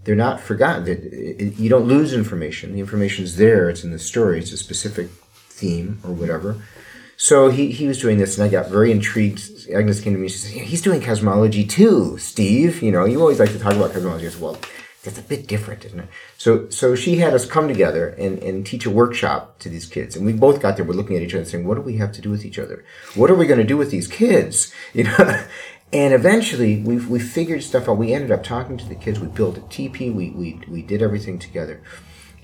they're 0.04 0.16
not 0.16 0.40
forgotten. 0.40 1.54
You 1.58 1.70
don't 1.70 1.86
lose 1.86 2.14
information. 2.14 2.74
The 2.74 2.80
information's 2.80 3.36
there. 3.36 3.70
It's 3.70 3.84
in 3.84 3.92
the 3.92 4.00
story. 4.00 4.40
It's 4.40 4.52
a 4.52 4.58
specific 4.58 5.10
theme 5.34 6.00
or 6.04 6.14
whatever. 6.14 6.62
So 7.18 7.50
he, 7.50 7.72
he 7.72 7.86
was 7.86 8.00
doing 8.00 8.18
this, 8.18 8.38
and 8.38 8.48
I 8.48 8.50
got 8.50 8.70
very 8.70 8.92
intrigued. 8.92 9.70
Agnes 9.72 10.00
came 10.00 10.14
to 10.14 10.20
me. 10.20 10.26
and 10.26 10.32
She 10.32 10.38
said, 10.38 10.56
yeah, 10.56 10.64
"He's 10.64 10.82
doing 10.82 11.02
cosmology 11.02 11.66
too, 11.66 12.18
Steve. 12.18 12.82
You 12.82 12.92
know, 12.92 13.04
you 13.04 13.20
always 13.20 13.40
like 13.40 13.52
to 13.52 13.60
talk 13.60 13.74
about 13.74 13.92
cosmology." 13.92 14.26
as 14.26 14.38
"Well, 14.38 14.58
that's 15.04 15.18
a 15.18 15.24
bit 15.24 15.48
different, 15.48 15.86
isn't 15.86 16.00
it?" 16.00 16.10
So 16.38 16.70
so 16.70 16.96
she 16.96 17.18
had 17.18 17.34
us 17.34 17.46
come 17.46 17.68
together 17.68 18.10
and, 18.10 18.40
and 18.40 18.66
teach 18.66 18.86
a 18.86 18.90
workshop 18.90 19.60
to 19.60 19.70
these 19.70 19.86
kids, 19.86 20.16
and 20.16 20.26
we 20.26 20.34
both 20.34 20.62
got 20.62 20.76
there. 20.76 20.86
We're 20.86 20.94
looking 20.94 21.16
at 21.16 21.22
each 21.22 21.34
other 21.34 21.42
and 21.42 21.48
saying, 21.48 21.66
"What 21.66 21.76
do 21.76 21.82
we 21.82 21.98
have 21.98 22.12
to 22.14 22.22
do 22.22 22.30
with 22.30 22.46
each 22.46 22.60
other? 22.60 22.84
What 23.16 23.30
are 23.30 23.36
we 23.36 23.48
going 23.48 23.60
to 23.60 23.66
do 23.66 23.78
with 23.78 23.92
these 23.92 24.08
kids?" 24.08 24.74
You 24.94 25.04
know, 25.04 25.44
and 25.92 26.14
eventually 26.14 26.82
we 26.82 26.98
we 26.98 27.20
figured 27.20 27.64
stuff 27.64 27.88
out. 27.88 27.98
We 27.98 28.14
ended 28.14 28.32
up 28.32 28.44
talking 28.44 28.78
to 28.78 28.86
the 28.86 28.96
kids. 28.96 29.20
We 29.20 29.28
built 29.28 29.58
a 29.58 29.62
teepee. 29.62 30.10
We 30.10 30.30
we 30.32 30.62
we 30.68 30.82
did 30.82 31.02
everything 31.02 31.40
together, 31.40 31.82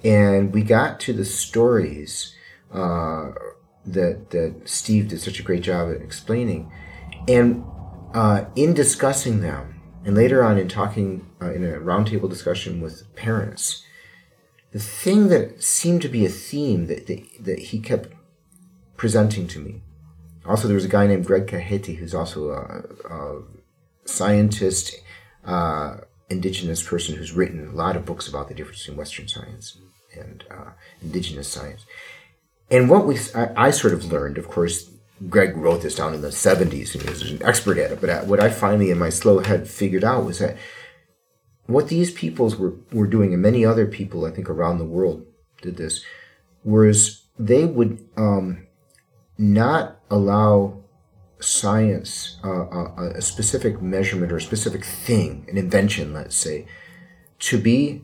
and 0.03 0.53
we 0.53 0.63
got 0.63 0.99
to 1.01 1.13
the 1.13 1.25
stories 1.25 2.35
uh, 2.71 3.31
that 3.85 4.31
that 4.31 4.61
Steve 4.65 5.09
did 5.09 5.21
such 5.21 5.39
a 5.39 5.43
great 5.43 5.61
job 5.61 5.93
at 5.93 6.01
explaining, 6.01 6.71
and 7.27 7.63
uh, 8.13 8.45
in 8.55 8.73
discussing 8.73 9.41
them, 9.41 9.74
and 10.05 10.15
later 10.15 10.43
on 10.43 10.57
in 10.57 10.69
talking 10.69 11.27
uh, 11.41 11.51
in 11.51 11.63
a 11.63 11.79
roundtable 11.79 12.29
discussion 12.29 12.79
with 12.79 13.13
parents, 13.15 13.83
the 14.71 14.79
thing 14.79 15.27
that 15.29 15.61
seemed 15.61 16.01
to 16.03 16.09
be 16.09 16.25
a 16.25 16.29
theme 16.29 16.87
that 16.87 17.07
that, 17.07 17.23
that 17.39 17.59
he 17.59 17.79
kept 17.79 18.13
presenting 18.95 19.47
to 19.47 19.59
me 19.59 19.81
also, 20.47 20.67
there 20.67 20.75
was 20.75 20.85
a 20.85 20.89
guy 20.89 21.07
named 21.07 21.25
Greg 21.25 21.47
Cajete, 21.47 21.97
who's 21.97 22.13
also 22.13 22.51
a, 22.51 22.83
a 23.11 23.41
scientist, 24.05 24.95
uh, 25.43 25.97
indigenous 26.29 26.83
person 26.83 27.15
who's 27.15 27.31
written 27.31 27.67
a 27.67 27.71
lot 27.71 27.95
of 27.95 28.05
books 28.05 28.27
about 28.27 28.47
the 28.47 28.53
difference 28.53 28.81
between 28.81 28.97
Western 28.97 29.27
science 29.27 29.77
and 30.15 30.43
uh, 30.51 30.71
indigenous 31.01 31.47
science. 31.47 31.85
And 32.69 32.89
what 32.89 33.05
we, 33.05 33.17
I, 33.33 33.67
I, 33.67 33.71
sort 33.71 33.93
of 33.93 34.11
learned, 34.11 34.37
of 34.37 34.47
course, 34.47 34.89
Greg 35.29 35.55
wrote 35.55 35.81
this 35.81 35.95
down 35.95 36.13
in 36.13 36.21
the 36.21 36.27
70s 36.27 36.93
and 36.93 37.03
he 37.03 37.09
was 37.09 37.31
an 37.31 37.41
expert 37.43 37.77
at 37.77 37.91
it, 37.91 38.01
but 38.01 38.27
what 38.27 38.41
I 38.41 38.49
finally 38.49 38.91
in 38.91 38.99
my 38.99 39.09
slow 39.09 39.39
head 39.39 39.67
figured 39.67 40.03
out 40.03 40.25
was 40.25 40.39
that 40.39 40.57
what 41.67 41.87
these 41.87 42.11
peoples 42.11 42.57
were, 42.57 42.75
were 42.91 43.07
doing, 43.07 43.33
and 43.33 43.41
many 43.41 43.65
other 43.65 43.85
people 43.85 44.25
I 44.25 44.31
think 44.31 44.49
around 44.49 44.77
the 44.77 44.85
world 44.85 45.25
did 45.61 45.77
this, 45.77 46.03
was 46.63 47.25
they 47.39 47.65
would 47.65 48.05
um, 48.17 48.67
not 49.37 49.99
allow 50.09 50.83
science, 51.39 52.37
uh, 52.43 52.67
a, 52.67 52.93
uh, 52.97 53.13
a 53.15 53.21
specific 53.21 53.81
measurement 53.81 54.31
or 54.31 54.37
a 54.37 54.41
specific 54.41 54.83
thing, 54.83 55.45
an 55.49 55.57
invention, 55.57 56.13
let's 56.13 56.35
say, 56.35 56.65
to 57.39 57.57
be 57.57 58.03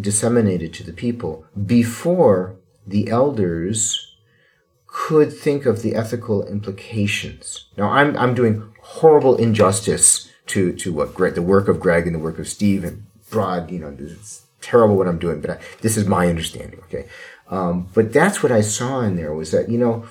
disseminated 0.00 0.72
to 0.74 0.82
the 0.82 0.92
people 0.92 1.46
before 1.66 2.56
the 2.86 3.08
elders 3.08 4.13
could 4.94 5.32
think 5.32 5.66
of 5.66 5.82
the 5.82 5.96
ethical 5.96 6.46
implications. 6.46 7.66
Now, 7.76 7.90
I'm, 7.90 8.16
I'm 8.16 8.32
doing 8.32 8.72
horrible 8.80 9.34
injustice 9.36 10.30
to, 10.46 10.72
to 10.74 10.92
what 10.92 11.14
Greg, 11.14 11.34
the 11.34 11.42
work 11.42 11.66
of 11.66 11.80
Greg 11.80 12.06
and 12.06 12.14
the 12.14 12.20
work 12.20 12.38
of 12.38 12.46
Steve 12.46 12.84
and 12.84 13.04
broad, 13.28 13.72
you 13.72 13.80
know, 13.80 13.94
it's 13.98 14.46
terrible 14.60 14.96
what 14.96 15.08
I'm 15.08 15.18
doing, 15.18 15.40
but 15.40 15.50
I, 15.50 15.58
this 15.80 15.96
is 15.96 16.06
my 16.06 16.28
understanding, 16.28 16.78
okay? 16.84 17.08
Um, 17.50 17.88
but 17.92 18.12
that's 18.12 18.40
what 18.40 18.52
I 18.52 18.60
saw 18.60 19.00
in 19.00 19.16
there 19.16 19.34
was 19.34 19.50
that, 19.50 19.68
you 19.68 19.78
know, 19.78 20.06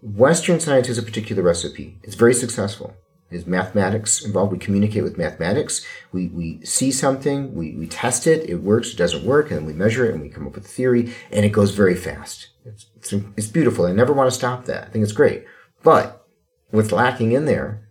Western 0.00 0.60
science 0.60 0.86
has 0.86 0.96
a 0.96 1.02
particular 1.02 1.42
recipe. 1.42 1.98
It's 2.04 2.14
very 2.14 2.32
successful. 2.32 2.94
There's 3.30 3.46
mathematics 3.46 4.24
involved. 4.24 4.52
We 4.52 4.58
communicate 4.58 5.04
with 5.04 5.16
mathematics. 5.16 5.86
We, 6.12 6.28
we 6.28 6.64
see 6.64 6.90
something, 6.90 7.54
we, 7.54 7.76
we 7.76 7.86
test 7.86 8.26
it, 8.26 8.48
it 8.50 8.56
works, 8.56 8.92
it 8.92 8.96
doesn't 8.96 9.24
work, 9.24 9.50
and 9.50 9.66
we 9.66 9.72
measure 9.72 10.04
it 10.04 10.14
and 10.14 10.20
we 10.20 10.28
come 10.28 10.46
up 10.46 10.54
with 10.54 10.64
a 10.64 10.68
theory, 10.68 11.14
and 11.30 11.44
it 11.44 11.50
goes 11.50 11.70
very 11.70 11.94
fast. 11.94 12.48
It's, 12.64 12.86
it's, 12.96 13.12
it's 13.36 13.46
beautiful. 13.46 13.86
I 13.86 13.92
never 13.92 14.12
want 14.12 14.28
to 14.28 14.36
stop 14.36 14.64
that. 14.64 14.84
I 14.84 14.90
think 14.90 15.04
it's 15.04 15.12
great. 15.12 15.44
But 15.82 16.26
what's 16.70 16.92
lacking 16.92 17.32
in 17.32 17.44
there 17.44 17.88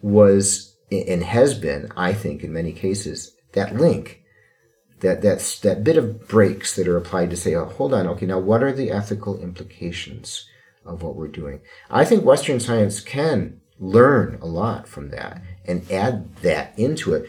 was, 0.00 0.76
and 0.90 1.22
has 1.22 1.58
been, 1.58 1.92
I 1.96 2.14
think, 2.14 2.42
in 2.42 2.52
many 2.52 2.72
cases, 2.72 3.36
that 3.52 3.76
link, 3.76 4.22
that, 5.00 5.20
that, 5.22 5.58
that 5.62 5.84
bit 5.84 5.98
of 5.98 6.26
brakes 6.26 6.74
that 6.76 6.88
are 6.88 6.96
applied 6.96 7.30
to 7.30 7.36
say, 7.36 7.54
oh, 7.54 7.66
hold 7.66 7.92
on, 7.92 8.06
okay, 8.06 8.26
now 8.26 8.38
what 8.38 8.62
are 8.62 8.72
the 8.72 8.90
ethical 8.90 9.38
implications 9.40 10.46
of 10.84 11.02
what 11.02 11.16
we're 11.16 11.28
doing? 11.28 11.60
I 11.90 12.04
think 12.04 12.24
Western 12.24 12.60
science 12.60 13.00
can 13.00 13.60
learn 13.80 14.38
a 14.40 14.46
lot 14.46 14.86
from 14.86 15.10
that 15.10 15.42
and 15.66 15.90
add 15.90 16.36
that 16.36 16.78
into 16.78 17.14
it 17.14 17.28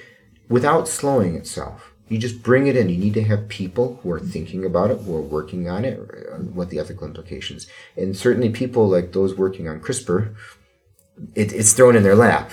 without 0.49 0.88
slowing 0.88 1.36
itself. 1.36 1.93
You 2.10 2.18
just 2.18 2.43
bring 2.43 2.68
it 2.68 2.76
in. 2.76 2.89
You 2.89 2.97
need 2.97 3.14
to 3.14 3.24
have 3.24 3.47
people 3.47 3.99
who 4.04 4.12
are 4.12 4.20
thinking 4.20 4.66
about 4.66 4.91
it, 4.91 4.99
who 4.99 5.16
are 5.16 5.22
working 5.22 5.70
on 5.70 5.86
it, 5.86 5.97
what 6.54 6.70
the 6.70 6.78
ethical 6.78 7.08
implications. 7.08 7.68
And 7.95 8.18
certainly 8.18 8.49
people 8.49 8.89
like 8.89 9.14
those 9.14 9.38
working 9.38 9.70
on 9.70 9.80
CRISPR, 9.80 10.36
it, 11.36 11.54
it's 11.54 11.72
thrown 11.72 11.95
in 11.95 12.04
their 12.04 12.16
lap. 12.16 12.52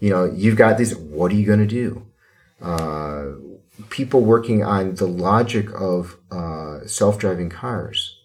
You 0.00 0.10
know, 0.10 0.24
you've 0.24 0.56
got 0.56 0.76
these, 0.76 0.96
what 0.96 1.30
are 1.30 1.36
you 1.36 1.46
going 1.46 1.60
to 1.60 1.66
do? 1.66 2.04
Uh, 2.60 3.26
people 3.90 4.22
working 4.22 4.64
on 4.64 4.96
the 4.96 5.06
logic 5.06 5.68
of 5.78 6.16
uh, 6.32 6.84
self-driving 6.86 7.50
cars. 7.50 8.18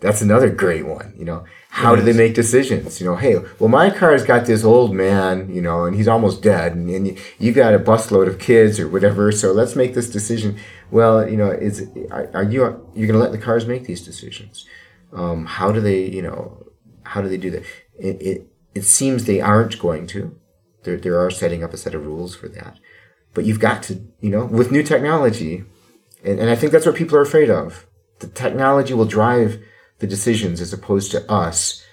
That's 0.00 0.20
another 0.20 0.50
great 0.50 0.86
one. 0.86 1.14
You 1.16 1.24
know, 1.24 1.44
how 1.72 1.94
do 1.94 2.02
they 2.02 2.12
make 2.12 2.34
decisions? 2.34 3.00
You 3.00 3.06
know, 3.06 3.16
hey, 3.16 3.36
well, 3.60 3.68
my 3.68 3.90
car's 3.90 4.24
got 4.24 4.44
this 4.44 4.64
old 4.64 4.92
man, 4.92 5.54
you 5.54 5.62
know, 5.62 5.84
and 5.84 5.94
he's 5.94 6.08
almost 6.08 6.42
dead, 6.42 6.74
and, 6.74 6.90
and 6.90 7.18
you 7.38 7.52
got 7.52 7.74
a 7.74 7.78
busload 7.78 8.26
of 8.26 8.40
kids 8.40 8.80
or 8.80 8.88
whatever. 8.88 9.30
So 9.30 9.52
let's 9.52 9.76
make 9.76 9.94
this 9.94 10.10
decision. 10.10 10.58
Well, 10.90 11.30
you 11.30 11.36
know, 11.36 11.48
is 11.48 11.88
are 12.10 12.42
you 12.42 12.60
you're 12.94 13.06
going 13.06 13.12
to 13.12 13.18
let 13.18 13.30
the 13.30 13.38
cars 13.38 13.66
make 13.66 13.84
these 13.84 14.04
decisions? 14.04 14.66
Um, 15.12 15.46
how 15.46 15.70
do 15.70 15.80
they, 15.80 16.04
you 16.04 16.22
know, 16.22 16.66
how 17.04 17.22
do 17.22 17.28
they 17.28 17.36
do 17.36 17.50
that? 17.52 17.62
It, 17.98 18.20
it 18.20 18.46
it 18.74 18.82
seems 18.82 19.24
they 19.24 19.40
aren't 19.40 19.78
going 19.78 20.08
to. 20.08 20.36
There 20.82 20.96
there 20.96 21.20
are 21.20 21.30
setting 21.30 21.62
up 21.62 21.72
a 21.72 21.76
set 21.76 21.94
of 21.94 22.04
rules 22.04 22.34
for 22.34 22.48
that, 22.48 22.80
but 23.32 23.44
you've 23.44 23.60
got 23.60 23.84
to, 23.84 24.00
you 24.20 24.30
know, 24.30 24.44
with 24.44 24.72
new 24.72 24.82
technology, 24.82 25.64
and, 26.24 26.40
and 26.40 26.50
I 26.50 26.56
think 26.56 26.72
that's 26.72 26.86
what 26.86 26.96
people 26.96 27.16
are 27.16 27.22
afraid 27.22 27.48
of. 27.48 27.86
The 28.18 28.26
technology 28.26 28.92
will 28.92 29.06
drive 29.06 29.62
the 30.00 30.06
decisions 30.06 30.60
as 30.60 30.72
opposed 30.72 31.10
to 31.12 31.30
us 31.30 31.84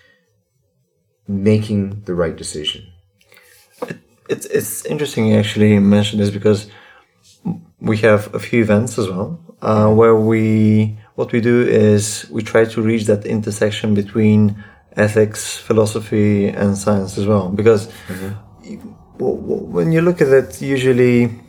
making 1.28 2.02
the 2.06 2.14
right 2.14 2.36
decision. 2.36 2.88
It's 4.30 4.46
it's 4.46 4.86
interesting 4.86 5.28
you 5.28 5.38
actually 5.38 5.80
mention 5.80 6.20
this 6.20 6.30
because 6.30 6.70
we 7.80 7.98
have 8.00 8.34
a 8.34 8.40
few 8.40 8.62
events 8.62 8.98
as 8.98 9.08
well 9.08 9.40
uh, 9.62 9.90
where 9.94 10.16
we 10.16 10.98
what 11.16 11.32
we 11.32 11.42
do 11.42 11.62
is 11.62 12.28
we 12.30 12.44
try 12.44 12.66
to 12.66 12.82
reach 12.82 13.06
that 13.06 13.26
intersection 13.26 13.94
between 13.94 14.64
ethics, 14.96 15.58
philosophy, 15.58 16.48
and 16.48 16.78
science 16.78 17.18
as 17.18 17.26
well. 17.26 17.50
Because 17.50 17.88
mm-hmm. 18.08 18.34
when 19.20 19.92
you 19.92 20.02
look 20.02 20.22
at 20.22 20.28
it, 20.28 20.62
usually 20.62 21.40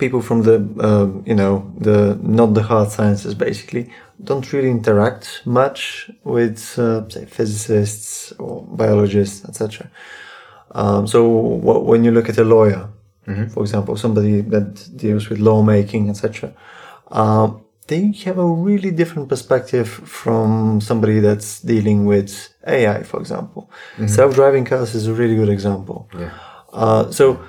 people 0.00 0.20
from 0.22 0.42
the 0.42 0.56
uh, 0.88 1.06
you 1.24 1.34
know 1.34 1.70
the 1.78 2.18
not 2.22 2.54
the 2.54 2.62
hard 2.62 2.90
sciences 2.90 3.34
basically 3.34 3.84
don't 4.24 4.52
really 4.52 4.70
interact 4.70 5.42
much 5.44 6.10
with, 6.24 6.78
uh, 6.78 7.08
say, 7.08 7.24
physicists 7.26 8.32
or 8.38 8.62
biologists, 8.66 9.44
etc. 9.48 9.90
Um, 10.72 11.06
so 11.06 11.22
w- 11.22 11.80
when 11.80 12.04
you 12.04 12.10
look 12.10 12.28
at 12.28 12.38
a 12.38 12.44
lawyer, 12.44 12.88
mm-hmm. 13.26 13.48
for 13.48 13.62
example, 13.62 13.96
somebody 13.96 14.40
that 14.42 14.88
deals 14.96 15.28
with 15.28 15.38
lawmaking, 15.38 16.10
etc., 16.10 16.52
um, 17.10 17.64
they 17.88 18.12
have 18.24 18.38
a 18.38 18.46
really 18.46 18.92
different 18.92 19.28
perspective 19.28 19.88
from 19.88 20.80
somebody 20.80 21.18
that's 21.18 21.60
dealing 21.60 22.06
with 22.06 22.54
AI, 22.64 23.02
for 23.02 23.18
example. 23.18 23.68
Mm-hmm. 23.94 24.06
Self-driving 24.06 24.64
cars 24.64 24.94
is 24.94 25.08
a 25.08 25.12
really 25.12 25.34
good 25.34 25.48
example. 25.48 26.08
Yeah. 26.16 26.30
Uh, 26.72 27.10
so 27.10 27.40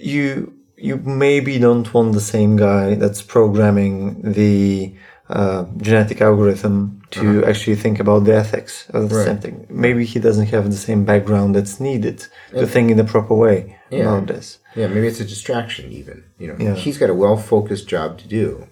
you 0.00 0.57
you 0.80 0.96
maybe 0.98 1.58
don't 1.58 1.92
want 1.92 2.12
the 2.12 2.20
same 2.20 2.56
guy 2.56 2.94
that's 2.94 3.22
programming 3.22 4.22
the 4.22 4.94
uh, 5.28 5.64
genetic 5.76 6.20
algorithm 6.20 7.02
to 7.10 7.40
uh-huh. 7.40 7.50
actually 7.50 7.76
think 7.76 8.00
about 8.00 8.24
the 8.24 8.34
ethics 8.34 8.88
of 8.90 9.10
the 9.10 9.16
right. 9.16 9.26
same 9.26 9.38
thing. 9.38 9.66
Maybe 9.68 10.04
he 10.04 10.18
doesn't 10.18 10.46
have 10.46 10.70
the 10.70 10.76
same 10.76 11.04
background 11.04 11.54
that's 11.54 11.80
needed 11.80 12.26
to 12.52 12.66
think 12.66 12.90
in 12.90 12.96
the 12.96 13.04
proper 13.04 13.34
way 13.34 13.78
yeah. 13.90 14.00
about 14.00 14.28
this. 14.28 14.58
Yeah, 14.74 14.86
maybe 14.86 15.06
it's 15.06 15.20
a 15.20 15.24
distraction 15.24 15.92
even. 15.92 16.24
You 16.38 16.48
know, 16.48 16.56
yeah. 16.58 16.74
he's 16.74 16.98
got 16.98 17.10
a 17.10 17.14
well-focused 17.14 17.88
job 17.88 18.18
to 18.18 18.28
do. 18.28 18.68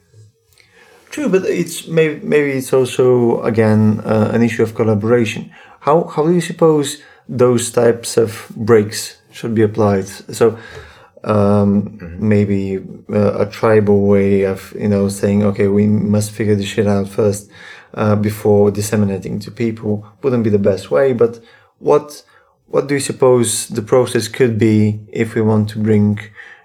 True, 1.11 1.29
but 1.29 1.45
it's 1.45 1.87
maybe 1.87 2.21
maybe 2.25 2.53
it's 2.53 2.73
also 2.73 3.41
again 3.43 4.01
uh, 4.05 4.31
an 4.35 4.43
issue 4.43 4.63
of 4.63 4.75
collaboration. 4.75 5.51
How 5.81 6.05
how 6.05 6.27
do 6.27 6.33
you 6.35 6.41
suppose 6.43 7.03
those 7.29 7.71
types 7.71 8.17
of 8.17 8.51
brakes 8.55 9.17
should 9.31 9.55
be 9.55 9.63
applied? 9.63 10.07
So 10.09 10.59
um, 11.27 11.83
mm-hmm. 11.83 12.29
maybe 12.29 12.79
uh, 13.13 13.47
a 13.47 13.51
tribal 13.51 14.07
way 14.07 14.43
of 14.43 14.73
you 14.79 14.89
know 14.89 15.09
saying 15.09 15.43
okay 15.43 15.67
we 15.67 15.87
must 15.87 16.31
figure 16.31 16.55
this 16.55 16.67
shit 16.67 16.87
out 16.87 17.09
first 17.09 17.51
uh, 17.95 18.15
before 18.15 18.71
disseminating 18.71 19.39
to 19.41 19.51
people 19.51 20.07
wouldn't 20.23 20.45
be 20.45 20.51
the 20.51 20.59
best 20.59 20.91
way 20.91 21.13
but 21.13 21.41
what 21.79 22.23
what 22.69 22.87
do 22.87 22.95
you 22.95 23.01
suppose 23.01 23.69
the 23.69 23.83
process 23.83 24.29
could 24.29 24.57
be 24.57 25.01
if 25.13 25.35
we 25.35 25.43
want 25.43 25.69
to 25.69 25.79
bring 25.79 26.19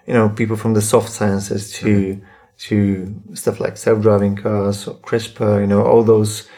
you 0.06 0.14
know 0.14 0.28
people 0.28 0.56
from 0.56 0.74
the 0.74 0.82
soft 0.82 1.10
sciences 1.10 1.72
to 1.72 1.86
mm-hmm. 1.86 2.24
to 2.56 3.14
stuff 3.34 3.58
like 3.58 3.76
self-driving 3.76 4.36
cars 4.36 4.86
or 4.86 4.94
CRISPR 4.98 5.60
you 5.60 5.66
know 5.66 5.82
all 5.82 6.04
those 6.04 6.48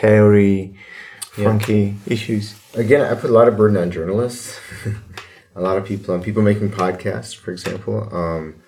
hairy 0.00 0.76
funky 1.20 1.96
yeah. 2.06 2.12
issues 2.12 2.54
again 2.74 3.00
I 3.00 3.14
put 3.14 3.30
a 3.30 3.32
lot 3.32 3.48
of 3.48 3.56
burden 3.56 3.78
on 3.78 3.90
journalists 3.90 4.60
a 5.56 5.62
lot 5.62 5.78
of 5.78 5.86
people 5.86 6.14
on 6.14 6.22
people 6.22 6.42
making 6.42 6.70
podcasts, 6.70 7.34
for 7.34 7.50
example. 7.50 8.08
Um, 8.14 8.62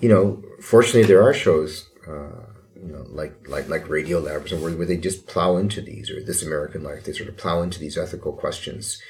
you 0.00 0.08
know, 0.08 0.42
fortunately, 0.60 1.04
there 1.04 1.22
are 1.22 1.32
shows, 1.32 1.88
uh, 2.06 2.42
you 2.74 2.92
know, 2.92 3.06
like 3.08 3.48
like 3.48 3.68
like 3.68 3.88
Radio 3.88 4.18
Labs, 4.18 4.52
where, 4.52 4.72
where 4.72 4.86
they 4.86 4.96
just 4.96 5.26
plow 5.26 5.56
into 5.56 5.80
these, 5.80 6.10
or 6.10 6.22
This 6.22 6.42
American 6.42 6.82
Life. 6.82 7.04
They 7.04 7.12
sort 7.12 7.28
of 7.28 7.36
plow 7.36 7.62
into 7.62 7.78
these 7.78 7.96
ethical 7.96 8.32
questions, 8.32 9.00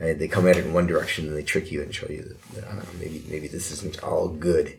and 0.00 0.18
they 0.18 0.26
come 0.26 0.48
at 0.48 0.56
it 0.56 0.66
in 0.66 0.72
one 0.72 0.86
direction, 0.86 1.28
and 1.28 1.36
they 1.36 1.42
trick 1.42 1.70
you 1.70 1.82
and 1.82 1.94
show 1.94 2.08
you 2.08 2.36
that 2.54 2.64
uh, 2.64 2.82
maybe 2.98 3.22
maybe 3.28 3.48
this 3.48 3.70
isn't 3.70 4.02
all 4.02 4.28
good. 4.28 4.78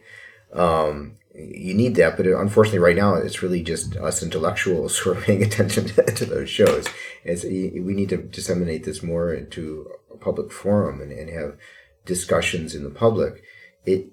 Um, 0.52 1.18
you 1.36 1.74
need 1.74 1.96
that, 1.96 2.18
but 2.18 2.28
unfortunately, 2.28 2.80
right 2.80 2.96
now 2.96 3.16
it's 3.16 3.42
really 3.42 3.64
just 3.64 3.96
us 3.98 4.22
intellectuals 4.22 4.98
who 5.00 5.12
are 5.12 5.22
paying 5.22 5.44
attention 5.44 5.86
to, 5.86 6.04
to 6.04 6.26
those 6.26 6.50
shows. 6.50 6.88
It's, 7.24 7.44
we 7.44 7.94
need 7.94 8.10
to 8.10 8.18
disseminate 8.18 8.84
this 8.84 9.02
more 9.04 9.34
into 9.34 9.92
a 10.12 10.18
public 10.18 10.52
forum 10.52 11.02
and, 11.02 11.12
and 11.12 11.30
have 11.30 11.58
discussions 12.06 12.76
in 12.76 12.84
the 12.84 12.90
public, 12.90 13.44
it 13.86 14.12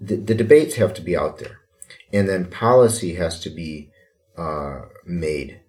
the, 0.00 0.16
the 0.16 0.34
debates 0.34 0.76
have 0.76 0.94
to 0.94 1.02
be 1.02 1.16
out 1.16 1.38
there, 1.38 1.60
and 2.12 2.28
then 2.28 2.50
policy 2.50 3.14
has 3.14 3.38
to 3.40 3.50
be 3.50 3.90
uh, 4.36 4.82
made 5.04 5.60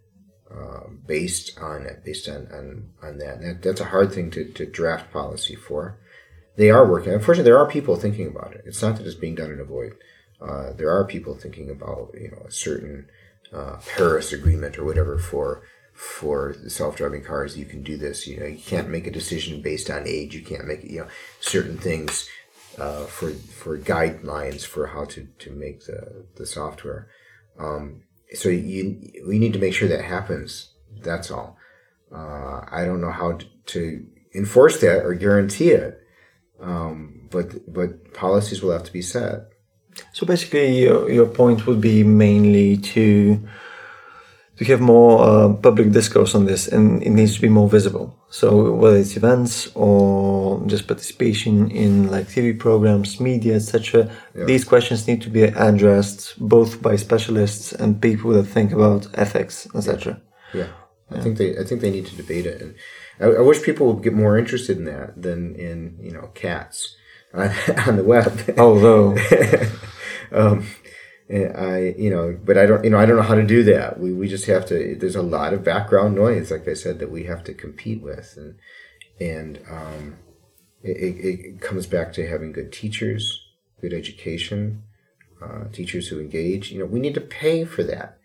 uh, 0.51 0.87
based 1.05 1.57
on 1.59 1.85
it, 1.85 2.03
based 2.03 2.27
on 2.27 2.47
on, 2.51 2.89
on 3.01 3.17
that. 3.19 3.41
that. 3.41 3.61
That's 3.61 3.81
a 3.81 3.85
hard 3.85 4.11
thing 4.11 4.31
to, 4.31 4.45
to 4.53 4.65
draft 4.65 5.11
policy 5.11 5.55
for. 5.55 5.99
They 6.55 6.69
are 6.69 6.87
working. 6.89 7.13
Unfortunately, 7.13 7.49
there 7.49 7.57
are 7.57 7.67
people 7.67 7.95
thinking 7.95 8.27
about 8.27 8.53
it. 8.53 8.63
It's 8.65 8.81
not 8.81 8.97
that 8.97 9.07
it's 9.07 9.15
being 9.15 9.35
done 9.35 9.51
in 9.51 9.59
a 9.59 9.65
void. 9.65 9.95
Uh, 10.41 10.73
there 10.73 10.91
are 10.91 11.05
people 11.05 11.35
thinking 11.35 11.69
about 11.69 12.11
you 12.19 12.29
know 12.31 12.43
a 12.47 12.51
certain 12.51 13.07
uh, 13.53 13.77
Paris 13.95 14.33
agreement 14.33 14.77
or 14.77 14.83
whatever 14.83 15.17
for 15.17 15.63
for 15.93 16.55
self-driving 16.67 17.23
cars 17.23 17.55
you 17.55 17.65
can 17.65 17.83
do 17.83 17.95
this 17.95 18.25
you 18.25 18.39
know 18.39 18.47
you 18.47 18.57
can't 18.57 18.89
make 18.89 19.05
a 19.05 19.11
decision 19.11 19.61
based 19.61 19.91
on 19.91 20.07
age 20.07 20.33
you 20.33 20.41
can't 20.41 20.65
make 20.65 20.83
it 20.83 20.89
you 20.89 20.99
know 20.99 21.07
certain 21.43 21.77
things 21.77 22.29
uh, 22.77 23.05
for 23.05 23.31
for 23.31 23.77
guidelines 23.77 24.65
for 24.65 24.87
how 24.87 25.05
to 25.05 25.27
to 25.39 25.51
make 25.51 25.85
the 25.85 26.25
the 26.35 26.45
software. 26.45 27.09
Um, 27.59 28.03
so 28.33 28.49
you 28.49 29.11
we 29.27 29.37
need 29.39 29.53
to 29.53 29.59
make 29.59 29.73
sure 29.73 29.87
that 29.87 30.03
happens. 30.03 30.73
That's 31.01 31.29
all. 31.29 31.57
Uh, 32.13 32.61
I 32.71 32.85
don't 32.85 33.01
know 33.01 33.11
how 33.11 33.39
to 33.67 34.05
enforce 34.33 34.79
that 34.81 35.03
or 35.05 35.13
guarantee 35.13 35.71
it. 35.71 35.99
Um, 36.59 37.27
but 37.29 37.71
but 37.71 38.13
policies 38.13 38.61
will 38.61 38.71
have 38.71 38.83
to 38.83 38.93
be 38.93 39.01
set. 39.01 39.49
So 40.13 40.25
basically 40.25 40.83
your, 40.83 41.11
your 41.11 41.27
point 41.27 41.67
would 41.67 41.81
be 41.81 42.03
mainly 42.03 42.77
to 42.77 43.47
to 44.57 44.65
have 44.65 44.81
more 44.81 45.23
uh, 45.23 45.53
public 45.53 45.91
discourse 45.91 46.35
on 46.35 46.45
this, 46.45 46.67
and 46.67 47.01
it 47.01 47.09
needs 47.09 47.35
to 47.35 47.41
be 47.41 47.49
more 47.49 47.67
visible. 47.67 48.15
So 48.29 48.73
whether 48.73 48.97
it's 48.97 49.17
events 49.17 49.69
or 49.73 50.63
just 50.67 50.87
participation 50.87 51.71
in 51.71 52.11
like 52.11 52.27
TV 52.27 52.57
programs, 52.57 53.19
media, 53.19 53.55
etc., 53.55 54.09
these 54.33 54.63
questions 54.63 55.07
need 55.07 55.21
to 55.23 55.29
be 55.29 55.43
addressed 55.43 56.37
both 56.39 56.81
by 56.81 56.95
specialists 56.97 57.73
and 57.73 58.01
people 58.01 58.31
that 58.31 58.43
think 58.43 58.71
about 58.71 59.07
ethics, 59.15 59.67
etc. 59.73 60.21
Yeah, 60.53 60.67
I 61.09 61.19
think 61.19 61.37
they 61.37 61.57
I 61.57 61.63
think 61.63 61.81
they 61.81 61.91
need 61.91 62.05
to 62.07 62.15
debate 62.15 62.45
it, 62.45 62.61
and 62.61 62.75
I, 63.19 63.39
I 63.39 63.41
wish 63.41 63.63
people 63.63 63.91
would 63.91 64.03
get 64.03 64.13
more 64.13 64.37
interested 64.37 64.77
in 64.77 64.85
that 64.85 65.19
than 65.19 65.55
in 65.55 65.97
you 65.99 66.11
know 66.11 66.29
cats 66.35 66.95
on, 67.33 67.49
on 67.87 67.95
the 67.97 68.03
web. 68.03 68.55
Although 68.57 69.17
um, 70.31 70.65
and 71.33 71.57
I 71.57 71.95
you 71.97 72.11
know, 72.11 72.37
but 72.43 72.57
I 72.57 72.65
don't 72.65 72.83
you 72.83 72.91
know 72.91 72.99
I 72.99 73.05
don't 73.05 73.17
know 73.17 73.23
how 73.23 73.35
to 73.35 73.45
do 73.45 73.63
that. 73.63 73.99
We 73.99 74.13
we 74.13 74.27
just 74.27 74.45
have 74.45 74.65
to. 74.67 74.95
There's 74.95 75.15
a 75.15 75.23
lot 75.23 75.53
of 75.53 75.63
background 75.63 76.15
noise, 76.15 76.51
like 76.51 76.67
I 76.67 76.75
said, 76.75 76.99
that 76.99 77.11
we 77.11 77.23
have 77.23 77.43
to 77.45 77.53
compete 77.53 78.01
with, 78.01 78.35
and 78.37 78.55
and 79.19 79.59
um, 79.69 80.17
it, 80.83 81.25
it, 81.25 81.61
comes 81.61 81.87
back 81.87 82.13
to 82.13 82.27
having 82.27 82.51
good 82.51 82.71
teachers, 82.71 83.39
good 83.81 83.93
education, 83.93 84.83
uh, 85.41 85.65
teachers 85.71 86.07
who 86.07 86.19
engage. 86.19 86.71
You 86.71 86.79
know, 86.79 86.85
we 86.85 86.99
need 86.99 87.15
to 87.15 87.21
pay 87.21 87.65
for 87.65 87.83
that. 87.83 88.19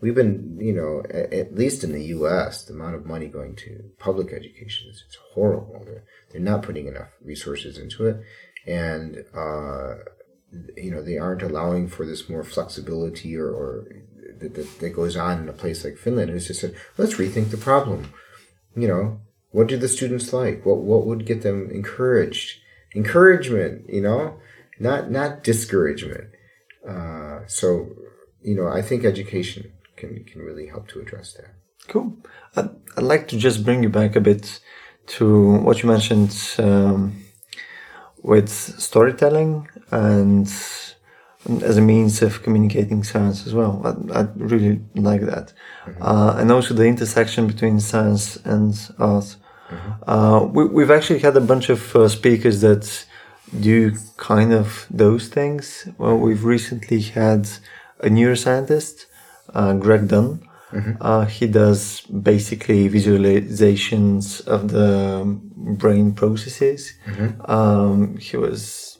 We've 0.00 0.14
been, 0.14 0.58
you 0.60 0.72
know, 0.72 1.02
at, 1.10 1.32
at 1.32 1.54
least 1.54 1.84
in 1.84 1.92
the 1.92 2.04
U.S., 2.06 2.64
the 2.64 2.74
amount 2.74 2.96
of 2.96 3.06
money 3.06 3.28
going 3.28 3.56
to 3.56 3.90
public 3.98 4.32
education 4.32 4.90
is 4.90 5.04
it's 5.06 5.18
horrible. 5.32 5.82
They're, 5.84 6.04
they're 6.30 6.40
not 6.40 6.62
putting 6.62 6.86
enough 6.86 7.08
resources 7.24 7.78
into 7.78 8.06
it, 8.06 8.20
and 8.66 9.24
uh, 9.34 9.94
you 10.76 10.90
know 10.90 11.02
they 11.02 11.18
aren't 11.18 11.42
allowing 11.42 11.88
for 11.88 12.06
this 12.06 12.28
more 12.28 12.44
flexibility 12.44 13.36
or, 13.36 13.48
or 13.48 13.86
that, 14.40 14.54
that, 14.54 14.78
that 14.80 14.90
goes 14.90 15.16
on 15.16 15.40
in 15.42 15.48
a 15.48 15.52
place 15.52 15.84
like 15.84 15.96
Finland. 15.96 16.30
It's 16.30 16.46
just 16.46 16.60
said, 16.60 16.74
let's 16.98 17.14
rethink 17.14 17.50
the 17.50 17.56
problem. 17.56 18.12
You 18.74 18.88
know, 18.88 19.20
what 19.50 19.68
do 19.68 19.76
the 19.76 19.88
students 19.88 20.32
like? 20.32 20.64
What 20.64 20.78
what 20.78 21.06
would 21.06 21.26
get 21.26 21.42
them 21.42 21.70
encouraged? 21.70 22.60
Encouragement, 22.94 23.88
you 23.88 24.02
know, 24.02 24.38
not 24.78 25.10
not 25.10 25.44
discouragement. 25.44 26.30
Uh, 26.86 27.40
so, 27.46 27.88
you 28.42 28.54
know, 28.54 28.68
I 28.68 28.82
think 28.82 29.04
education 29.04 29.72
can 29.96 30.24
can 30.24 30.42
really 30.42 30.66
help 30.66 30.88
to 30.88 31.00
address 31.00 31.34
that. 31.34 31.54
Cool. 31.88 32.16
I'd, 32.56 32.70
I'd 32.96 33.02
like 33.04 33.28
to 33.28 33.36
just 33.36 33.64
bring 33.64 33.82
you 33.82 33.88
back 33.88 34.16
a 34.16 34.20
bit 34.20 34.60
to 35.06 35.58
what 35.58 35.82
you 35.82 35.88
mentioned 35.88 36.36
um, 36.58 37.21
with 38.22 38.48
storytelling 38.48 39.68
and 39.90 40.46
as 41.62 41.76
a 41.76 41.80
means 41.80 42.22
of 42.22 42.42
communicating 42.42 43.02
science 43.02 43.46
as 43.46 43.54
well. 43.54 43.82
I, 43.84 44.20
I 44.20 44.28
really 44.36 44.80
like 44.94 45.22
that. 45.22 45.52
Uh, 46.00 46.36
and 46.38 46.52
also 46.52 46.72
the 46.74 46.84
intersection 46.84 47.46
between 47.46 47.80
science 47.80 48.36
and 48.44 48.74
art. 48.98 49.36
Uh, 50.06 50.46
we, 50.52 50.66
we've 50.66 50.90
actually 50.90 51.18
had 51.18 51.36
a 51.36 51.40
bunch 51.40 51.68
of 51.68 51.96
uh, 51.96 52.08
speakers 52.08 52.60
that 52.60 53.06
do 53.58 53.92
kind 54.18 54.52
of 54.52 54.86
those 54.90 55.28
things. 55.28 55.88
Well, 55.98 56.16
we've 56.16 56.44
recently 56.44 57.00
had 57.00 57.48
a 58.00 58.08
neuroscientist, 58.08 59.06
uh, 59.54 59.74
Greg 59.74 60.08
Dunn. 60.08 60.48
Uh, 61.00 61.26
he 61.26 61.46
does 61.46 62.00
basically 62.02 62.88
visualizations 62.88 64.46
of 64.46 64.68
the 64.68 65.38
brain 65.62 66.12
processes. 66.14 66.94
Um, 67.44 68.16
he 68.18 68.36
was 68.36 68.98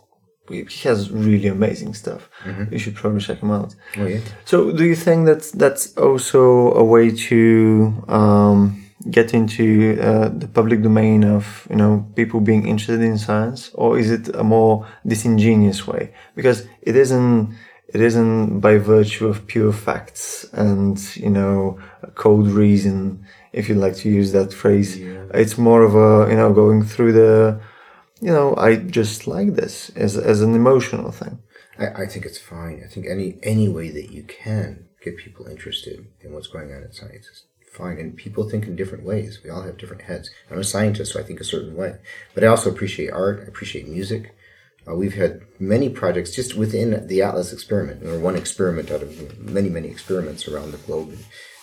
he 0.48 0.88
has 0.88 1.10
really 1.10 1.48
amazing 1.48 1.94
stuff. 1.94 2.28
You 2.70 2.78
should 2.78 2.94
probably 2.94 3.20
check 3.20 3.38
him 3.40 3.50
out. 3.50 3.74
Oh 3.96 4.06
yeah. 4.06 4.20
So, 4.44 4.72
do 4.72 4.84
you 4.84 4.96
think 4.96 5.26
that 5.26 5.42
that's 5.54 5.96
also 5.96 6.72
a 6.74 6.84
way 6.84 7.10
to 7.10 8.04
um, 8.08 8.84
get 9.10 9.34
into 9.34 9.98
uh, 10.00 10.28
the 10.28 10.48
public 10.48 10.82
domain 10.82 11.24
of 11.24 11.66
you 11.70 11.76
know 11.76 12.06
people 12.16 12.40
being 12.40 12.66
interested 12.66 13.00
in 13.00 13.18
science, 13.18 13.70
or 13.74 13.98
is 13.98 14.10
it 14.10 14.34
a 14.34 14.44
more 14.44 14.86
disingenuous 15.06 15.86
way? 15.86 16.12
Because 16.34 16.66
it 16.82 16.96
isn't 16.96 17.54
it 17.88 18.00
isn't 18.00 18.60
by 18.60 18.78
virtue 18.78 19.28
of 19.28 19.46
pure 19.46 19.72
facts 19.72 20.46
and 20.52 20.98
you 21.16 21.30
know 21.30 21.78
cold 22.14 22.48
reason, 22.48 23.24
if 23.52 23.68
you'd 23.68 23.78
like 23.78 23.96
to 23.96 24.08
use 24.08 24.32
that 24.32 24.52
phrase. 24.52 24.96
It's 25.34 25.58
more 25.58 25.82
of 25.82 25.94
a 25.94 26.30
you 26.30 26.36
know 26.36 26.52
going 26.52 26.84
through 26.84 27.12
the 27.12 27.60
you 28.20 28.32
know 28.32 28.54
I 28.56 28.76
just 28.76 29.26
like 29.26 29.54
this 29.54 29.90
as 29.90 30.16
as 30.16 30.40
an 30.40 30.54
emotional 30.54 31.12
thing. 31.12 31.38
I, 31.78 32.02
I 32.02 32.06
think 32.06 32.24
it's 32.26 32.38
fine. 32.38 32.82
I 32.84 32.88
think 32.88 33.06
any 33.06 33.38
any 33.42 33.68
way 33.68 33.90
that 33.90 34.10
you 34.10 34.24
can 34.24 34.88
get 35.02 35.16
people 35.16 35.46
interested 35.46 36.06
in 36.20 36.32
what's 36.32 36.46
going 36.46 36.72
on 36.72 36.82
in 36.82 36.92
science 36.92 37.26
is 37.26 37.44
fine. 37.72 37.98
And 37.98 38.16
people 38.16 38.48
think 38.48 38.66
in 38.66 38.76
different 38.76 39.04
ways. 39.04 39.40
We 39.42 39.50
all 39.50 39.62
have 39.62 39.78
different 39.78 40.02
heads. 40.02 40.30
I'm 40.50 40.58
a 40.58 40.64
scientist, 40.64 41.12
so 41.12 41.20
I 41.20 41.22
think 41.22 41.40
a 41.40 41.44
certain 41.44 41.74
way. 41.74 41.96
But 42.34 42.44
I 42.44 42.48
also 42.48 42.70
appreciate 42.70 43.10
art. 43.10 43.40
I 43.40 43.48
appreciate 43.48 43.88
music. 43.88 44.34
Uh, 44.86 44.94
we've 44.94 45.14
had 45.14 45.42
many 45.58 45.88
projects 45.88 46.34
just 46.34 46.56
within 46.56 47.06
the 47.06 47.22
Atlas 47.22 47.52
experiment, 47.52 48.04
or 48.04 48.18
one 48.18 48.36
experiment 48.36 48.90
out 48.90 49.02
of 49.02 49.38
many, 49.38 49.68
many 49.68 49.88
experiments 49.88 50.48
around 50.48 50.72
the 50.72 50.78
globe 50.78 51.12
in 51.12 51.18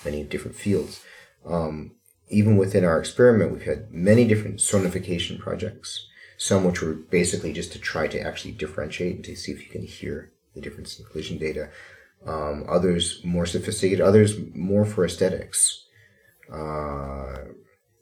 many 0.06 0.24
different 0.24 0.56
fields. 0.56 1.04
Um, 1.46 1.96
even 2.30 2.58
within 2.58 2.86
our 2.86 3.00
experiment, 3.00 3.52
we've 3.52 3.64
had 3.64 3.92
many 3.92 4.26
different 4.26 4.58
sonification 4.58 5.40
projects. 5.40 6.08
Some 6.38 6.64
which 6.64 6.82
were 6.82 6.94
basically 6.94 7.52
just 7.52 7.74
to 7.74 7.80
try 7.80 8.08
to 8.08 8.22
actually 8.22 8.54
differentiate 8.54 9.16
and 9.16 9.26
to 9.26 9.36
see 9.36 9.52
if 9.52 9.62
you 9.62 9.70
can 9.70 9.84
hear 9.84 10.32
the 10.56 10.62
difference 10.62 10.98
in 10.98 11.06
collision 11.06 11.38
data. 11.38 11.70
Um, 12.26 12.66
others 12.68 13.22
more 13.24 13.46
sophisticated, 13.46 14.02
others 14.02 14.36
more 14.54 14.86
for 14.86 15.06
aesthetics. 15.06 15.86
Uh, 16.52 17.46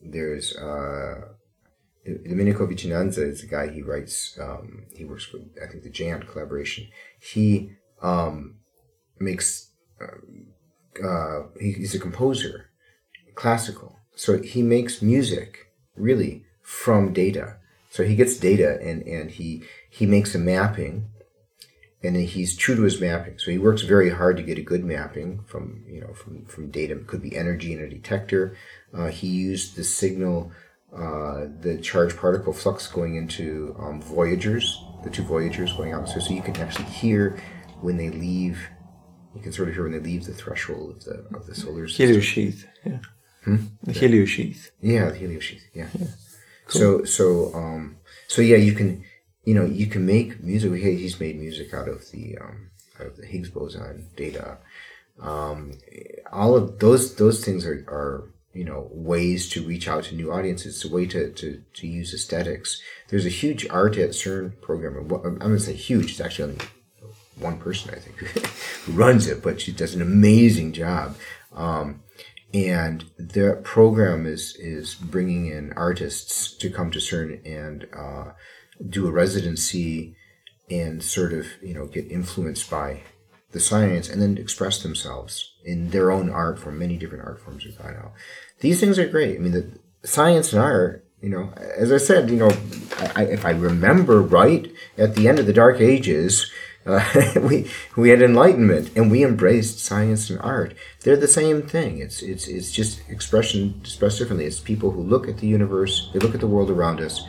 there's 0.01 0.55
uh, 0.55 1.21
Domenico 2.05 2.65
Vicinanza 2.67 3.27
is 3.27 3.43
a 3.43 3.47
guy 3.47 3.69
he 3.69 3.81
writes. 3.81 4.37
Um, 4.41 4.85
he 4.95 5.03
works 5.03 5.31
with 5.31 5.43
I 5.61 5.67
think 5.67 5.83
the 5.83 5.89
GÉANT 5.89 6.27
collaboration. 6.27 6.87
He 7.19 7.71
um, 8.01 8.55
makes. 9.19 9.71
Uh, 10.01 11.05
uh, 11.05 11.43
he, 11.59 11.73
he's 11.73 11.93
a 11.93 11.99
composer, 11.99 12.71
classical. 13.37 13.99
So 14.15 14.41
he 14.41 14.61
makes 14.61 15.01
music 15.01 15.71
really 15.95 16.43
from 16.61 17.13
data. 17.13 17.57
So 17.89 18.03
he 18.03 18.15
gets 18.15 18.37
data 18.37 18.79
and 18.81 19.01
and 19.03 19.31
he 19.31 19.63
he 19.89 20.05
makes 20.05 20.35
a 20.35 20.39
mapping, 20.39 21.05
and 22.03 22.15
then 22.15 22.23
he's 22.23 22.57
true 22.57 22.75
to 22.75 22.81
his 22.81 22.99
mapping. 22.99 23.39
So 23.39 23.51
he 23.51 23.57
works 23.57 23.83
very 23.83 24.09
hard 24.09 24.37
to 24.37 24.43
get 24.43 24.57
a 24.57 24.61
good 24.61 24.83
mapping 24.83 25.43
from 25.47 25.83
you 25.87 26.01
know 26.01 26.13
from 26.13 26.45
from 26.45 26.69
data. 26.69 26.93
It 26.93 27.07
could 27.07 27.21
be 27.21 27.37
energy 27.37 27.71
in 27.73 27.79
a 27.79 27.89
detector. 27.89 28.57
Uh, 28.93 29.07
he 29.07 29.27
used 29.27 29.75
the 29.75 29.83
signal 29.83 30.51
uh, 30.95 31.47
the 31.61 31.77
charged 31.81 32.17
particle 32.17 32.53
flux 32.53 32.87
going 32.87 33.15
into 33.15 33.75
um, 33.79 34.01
Voyagers, 34.01 34.81
the 35.03 35.09
two 35.09 35.23
Voyagers 35.23 35.73
going 35.73 35.91
out. 35.91 36.07
So, 36.07 36.19
so 36.19 36.33
you 36.33 36.41
can 36.41 36.55
actually 36.57 36.85
hear 36.85 37.37
when 37.81 37.97
they 37.97 38.09
leave. 38.09 38.69
You 39.35 39.41
can 39.41 39.51
sort 39.51 39.67
of 39.69 39.75
hear 39.75 39.83
when 39.83 39.91
they 39.91 39.99
leave 39.99 40.25
the 40.25 40.33
threshold 40.33 40.97
of 40.97 41.03
the 41.03 41.37
of 41.37 41.45
the 41.45 41.55
solar 41.55 41.87
system. 41.87 42.07
Heliosheath, 42.07 42.65
yeah. 42.85 42.99
The 43.83 43.93
heliosheath. 43.93 44.71
Yeah, 44.81 45.09
the 45.09 45.19
heliosheath. 45.19 45.63
Yeah. 45.73 45.89
So 46.67 47.05
so 47.05 47.53
um 47.53 47.97
so 48.27 48.41
yeah, 48.41 48.57
you 48.57 48.73
can 48.73 49.03
you 49.43 49.53
know 49.53 49.65
you 49.65 49.87
can 49.87 50.05
make 50.05 50.43
music. 50.43 50.73
He, 50.73 50.95
he's 50.95 51.19
made 51.19 51.39
music 51.39 51.73
out 51.73 51.87
of 51.87 52.11
the 52.11 52.37
um 52.37 52.71
out 52.99 53.07
of 53.07 53.17
the 53.17 53.25
Higgs 53.25 53.49
boson 53.49 54.09
data. 54.15 54.57
Um, 55.19 55.73
all 56.31 56.55
of 56.55 56.79
those 56.79 57.15
those 57.15 57.43
things 57.43 57.65
are 57.65 57.85
are 57.87 58.29
you 58.53 58.65
know 58.65 58.89
ways 58.91 59.49
to 59.49 59.65
reach 59.65 59.87
out 59.87 60.03
to 60.05 60.15
new 60.15 60.31
audiences. 60.31 60.75
It's 60.75 60.91
a 60.91 60.93
way 60.93 61.05
to 61.07 61.31
to 61.31 61.63
to 61.75 61.87
use 61.87 62.13
aesthetics. 62.13 62.81
There's 63.09 63.25
a 63.25 63.29
huge 63.29 63.67
art 63.69 63.97
at 63.97 64.11
CERN 64.11 64.61
program. 64.61 65.09
I'm 65.23 65.37
gonna 65.37 65.59
say 65.59 65.73
huge. 65.73 66.11
It's 66.11 66.21
actually 66.21 66.51
only 66.51 66.65
one 67.39 67.57
person 67.59 67.93
I 67.93 67.99
think 67.99 68.17
who 68.85 68.91
runs 68.91 69.27
it, 69.27 69.41
but 69.41 69.61
she 69.61 69.71
does 69.71 69.95
an 69.95 70.01
amazing 70.01 70.73
job. 70.73 71.15
Um, 71.53 72.01
and 72.53 73.05
the 73.17 73.59
program 73.63 74.25
is 74.25 74.55
is 74.57 74.95
bringing 74.95 75.47
in 75.47 75.73
artists 75.73 76.51
to 76.57 76.69
come 76.69 76.91
to 76.91 76.99
CERN 76.99 77.45
and 77.45 77.87
uh, 77.95 78.31
do 78.89 79.07
a 79.07 79.11
residency 79.11 80.15
and 80.69 81.03
sort 81.03 81.33
of 81.33 81.47
you 81.61 81.73
know 81.73 81.87
get 81.87 82.09
influenced 82.11 82.69
by 82.69 83.03
the 83.51 83.59
science 83.59 84.09
and 84.09 84.21
then 84.21 84.37
express 84.37 84.81
themselves 84.81 85.53
in 85.63 85.89
their 85.89 86.11
own 86.11 86.29
art 86.29 86.59
form. 86.59 86.79
Many 86.79 86.97
different 86.97 87.25
art 87.25 87.39
forms 87.41 87.65
are 87.65 87.71
got 87.71 87.95
out. 87.95 88.13
These 88.59 88.79
things 88.79 88.99
are 88.99 89.07
great. 89.07 89.35
I 89.35 89.39
mean, 89.39 89.51
the 89.51 89.79
science 90.03 90.53
and 90.53 90.61
art. 90.61 91.03
You 91.21 91.29
know, 91.29 91.51
as 91.75 91.91
I 91.91 91.97
said, 91.97 92.29
you 92.29 92.37
know, 92.37 92.51
I, 93.15 93.23
if 93.23 93.43
I 93.43 93.49
remember 93.49 94.21
right, 94.21 94.71
at 94.99 95.15
the 95.15 95.27
end 95.27 95.39
of 95.39 95.47
the 95.47 95.53
Dark 95.53 95.81
Ages, 95.81 96.51
uh, 96.87 97.03
we 97.41 97.69
we 97.95 98.09
had 98.09 98.21
enlightenment 98.21 98.91
and 98.95 99.11
we 99.11 99.23
embraced 99.23 99.79
science 99.79 100.29
and 100.29 100.39
art. 100.39 100.73
They're 101.01 101.17
the 101.17 101.27
same 101.27 101.61
thing. 101.61 101.99
It's 101.99 102.21
it's 102.21 102.47
it's 102.47 102.71
just 102.71 103.01
expression 103.09 103.79
expressed 103.81 104.19
differently. 104.19 104.45
It's 104.45 104.59
people 104.59 104.91
who 104.91 105.01
look 105.01 105.27
at 105.27 105.37
the 105.37 105.47
universe, 105.47 106.09
they 106.13 106.19
look 106.19 106.33
at 106.33 106.41
the 106.41 106.47
world 106.47 106.71
around 106.71 107.01
us, 107.01 107.25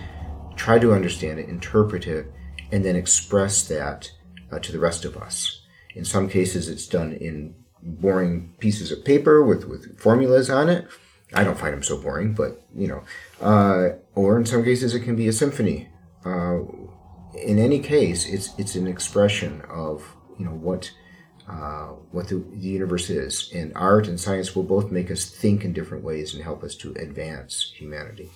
try 0.56 0.78
to 0.78 0.92
understand 0.92 1.40
it, 1.40 1.48
interpret 1.48 2.06
it, 2.06 2.32
and 2.70 2.84
then 2.84 2.96
express 2.96 3.66
that 3.68 4.10
uh, 4.52 4.58
to 4.60 4.72
the 4.72 4.78
rest 4.78 5.04
of 5.04 5.16
us. 5.16 5.62
In 5.94 6.04
some 6.04 6.28
cases, 6.28 6.68
it's 6.68 6.86
done 6.86 7.12
in 7.12 7.54
boring 7.82 8.54
pieces 8.58 8.92
of 8.92 9.04
paper 9.04 9.42
with, 9.42 9.64
with 9.64 9.98
formulas 9.98 10.50
on 10.50 10.68
it. 10.68 10.86
I 11.34 11.44
don't 11.44 11.58
find 11.58 11.74
them 11.74 11.82
so 11.82 12.00
boring, 12.00 12.32
but 12.32 12.62
you 12.74 12.88
know, 12.88 13.02
uh, 13.40 13.96
or 14.14 14.38
in 14.38 14.46
some 14.46 14.64
cases 14.64 14.94
it 14.94 15.00
can 15.00 15.16
be 15.16 15.28
a 15.28 15.32
symphony. 15.32 15.88
In 17.42 17.58
any 17.58 17.78
case, 17.80 18.26
it's 18.26 18.54
it's 18.58 18.74
an 18.74 18.86
expression 18.86 19.62
of 19.70 20.02
you 20.38 20.44
know 20.44 20.52
what 20.52 20.90
uh, 21.48 21.88
what 22.12 22.28
the, 22.28 22.36
the 22.52 22.68
universe 22.68 23.08
is, 23.10 23.50
and 23.54 23.72
art 23.74 24.06
and 24.08 24.20
science 24.20 24.54
will 24.54 24.64
both 24.64 24.90
make 24.90 25.10
us 25.10 25.24
think 25.24 25.64
in 25.64 25.72
different 25.72 26.04
ways 26.04 26.34
and 26.34 26.42
help 26.44 26.62
us 26.62 26.74
to 26.76 26.92
advance 26.94 27.72
humanity. 27.76 28.30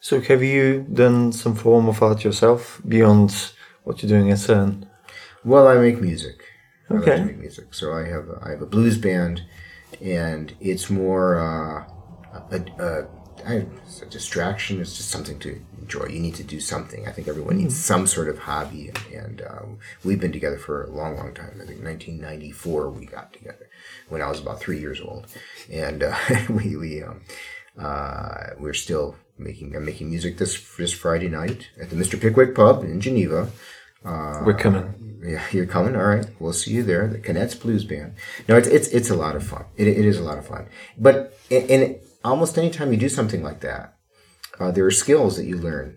So, 0.00 0.20
have 0.20 0.42
you 0.42 0.86
done 0.92 1.32
some 1.32 1.54
form 1.54 1.88
of 1.88 2.02
art 2.02 2.24
yourself 2.24 2.80
beyond 2.86 3.52
what 3.84 4.02
you're 4.02 4.08
doing 4.10 4.30
at 4.30 4.38
CERN? 4.38 4.86
Well, 5.44 5.66
I 5.66 5.76
make 5.78 6.00
music. 6.00 6.36
I 6.90 6.94
like 6.94 7.02
Okay. 7.02 7.16
to 7.18 7.24
make 7.24 7.38
music. 7.38 7.74
So 7.74 7.92
I 7.92 8.06
have 8.06 8.28
a, 8.28 8.40
I 8.44 8.50
have 8.50 8.62
a 8.62 8.66
blues 8.66 8.98
band, 8.98 9.42
and 10.00 10.54
it's 10.60 10.90
more 10.90 11.38
uh, 11.38 11.84
a, 12.50 12.60
a, 12.78 13.06
I, 13.46 13.66
it's 13.86 14.02
a 14.02 14.06
distraction. 14.06 14.80
It's 14.80 14.96
just 14.96 15.10
something 15.10 15.38
to 15.40 15.60
enjoy. 15.80 16.06
You 16.06 16.20
need 16.20 16.34
to 16.36 16.44
do 16.44 16.60
something. 16.60 17.06
I 17.06 17.12
think 17.12 17.28
everyone 17.28 17.56
needs 17.56 17.76
some 17.76 18.06
sort 18.06 18.28
of 18.28 18.38
hobby, 18.38 18.88
and, 18.88 19.14
and 19.14 19.42
um, 19.48 19.78
we've 20.04 20.20
been 20.20 20.32
together 20.32 20.58
for 20.58 20.84
a 20.84 20.90
long, 20.90 21.16
long 21.16 21.34
time. 21.34 21.52
I 21.62 21.66
think 21.66 21.82
1994 21.82 22.90
we 22.90 23.06
got 23.06 23.32
together 23.32 23.68
when 24.08 24.22
I 24.22 24.28
was 24.28 24.40
about 24.40 24.60
three 24.60 24.80
years 24.80 25.00
old, 25.00 25.26
and 25.70 26.02
uh, 26.02 26.16
we 26.50 26.76
we 26.76 27.02
um, 27.02 27.22
uh, 27.78 28.50
we're 28.58 28.74
still 28.74 29.16
making 29.38 29.74
I'm 29.76 29.84
making 29.84 30.10
music 30.10 30.38
this 30.38 30.76
this 30.76 30.92
Friday 30.92 31.28
night 31.28 31.68
at 31.80 31.90
the 31.90 31.96
Mr. 31.96 32.20
Pickwick 32.20 32.54
Pub 32.54 32.82
in 32.84 33.00
Geneva. 33.00 33.50
Uh, 34.04 34.42
We're 34.44 34.54
coming. 34.54 35.20
yeah, 35.24 35.42
you're 35.50 35.66
coming. 35.66 35.96
All 35.96 36.06
right, 36.06 36.26
we'll 36.38 36.52
see 36.52 36.70
you 36.72 36.84
there. 36.84 37.08
The 37.08 37.18
Canettes 37.18 37.60
Blues 37.60 37.84
Band. 37.84 38.14
No, 38.48 38.56
it's 38.56 38.68
it's 38.68 38.88
it's 38.88 39.10
a 39.10 39.16
lot 39.16 39.34
of 39.36 39.44
fun. 39.44 39.64
It, 39.76 39.88
it 39.88 40.04
is 40.04 40.18
a 40.18 40.22
lot 40.22 40.38
of 40.38 40.46
fun. 40.46 40.66
But 40.96 41.36
in, 41.50 41.66
in 41.66 42.00
almost 42.24 42.58
any 42.58 42.70
time 42.70 42.92
you 42.92 42.98
do 42.98 43.08
something 43.08 43.42
like 43.42 43.60
that, 43.60 43.96
uh, 44.58 44.70
there 44.70 44.84
are 44.84 44.90
skills 44.90 45.36
that 45.36 45.46
you 45.46 45.56
learn. 45.56 45.96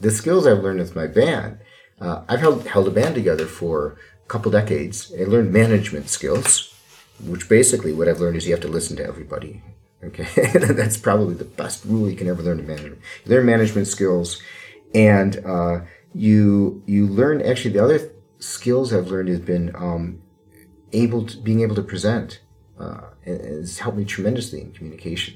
The 0.00 0.10
skills 0.10 0.46
I've 0.46 0.62
learned 0.62 0.80
with 0.80 0.96
my 0.96 1.06
band. 1.06 1.58
Uh, 2.00 2.22
I've 2.28 2.40
held 2.40 2.66
held 2.66 2.86
a 2.86 2.92
band 2.92 3.16
together 3.16 3.46
for 3.46 3.96
a 4.24 4.28
couple 4.28 4.52
decades. 4.52 5.12
I 5.18 5.24
learned 5.24 5.52
management 5.52 6.08
skills, 6.08 6.72
which 7.24 7.48
basically 7.48 7.92
what 7.92 8.08
I've 8.08 8.20
learned 8.20 8.36
is 8.36 8.46
you 8.46 8.52
have 8.52 8.62
to 8.62 8.68
listen 8.68 8.96
to 8.98 9.04
everybody. 9.04 9.62
Okay, 10.04 10.28
that's 10.58 10.96
probably 10.96 11.34
the 11.34 11.44
best 11.44 11.84
rule 11.84 12.08
you 12.08 12.16
can 12.16 12.28
ever 12.28 12.42
learn 12.42 12.60
in 12.60 12.66
management. 12.66 13.00
You 13.24 13.34
learn 13.34 13.46
management 13.46 13.88
skills, 13.88 14.40
and 14.94 15.44
uh, 15.44 15.80
you 16.14 16.82
you 16.86 17.08
learn 17.08 17.42
actually 17.42 17.72
the 17.72 17.82
other 17.82 18.12
skills 18.38 18.92
I've 18.92 19.08
learned 19.08 19.28
has 19.28 19.40
been 19.40 19.74
um, 19.74 20.22
able 20.92 21.26
to 21.26 21.36
being 21.38 21.60
able 21.60 21.74
to 21.74 21.82
present. 21.82 22.40
Uh, 22.78 23.00
helped 23.80 23.98
me 23.98 24.04
tremendously 24.04 24.60
in 24.60 24.70
communication. 24.70 25.34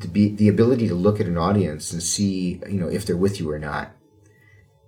To 0.00 0.08
be 0.08 0.28
the 0.34 0.48
ability 0.48 0.88
to 0.88 0.94
look 0.94 1.20
at 1.20 1.26
an 1.26 1.36
audience 1.36 1.92
and 1.92 2.02
see 2.02 2.60
you 2.68 2.80
know 2.80 2.88
if 2.88 3.04
they're 3.04 3.16
with 3.16 3.40
you 3.40 3.50
or 3.50 3.58
not, 3.58 3.92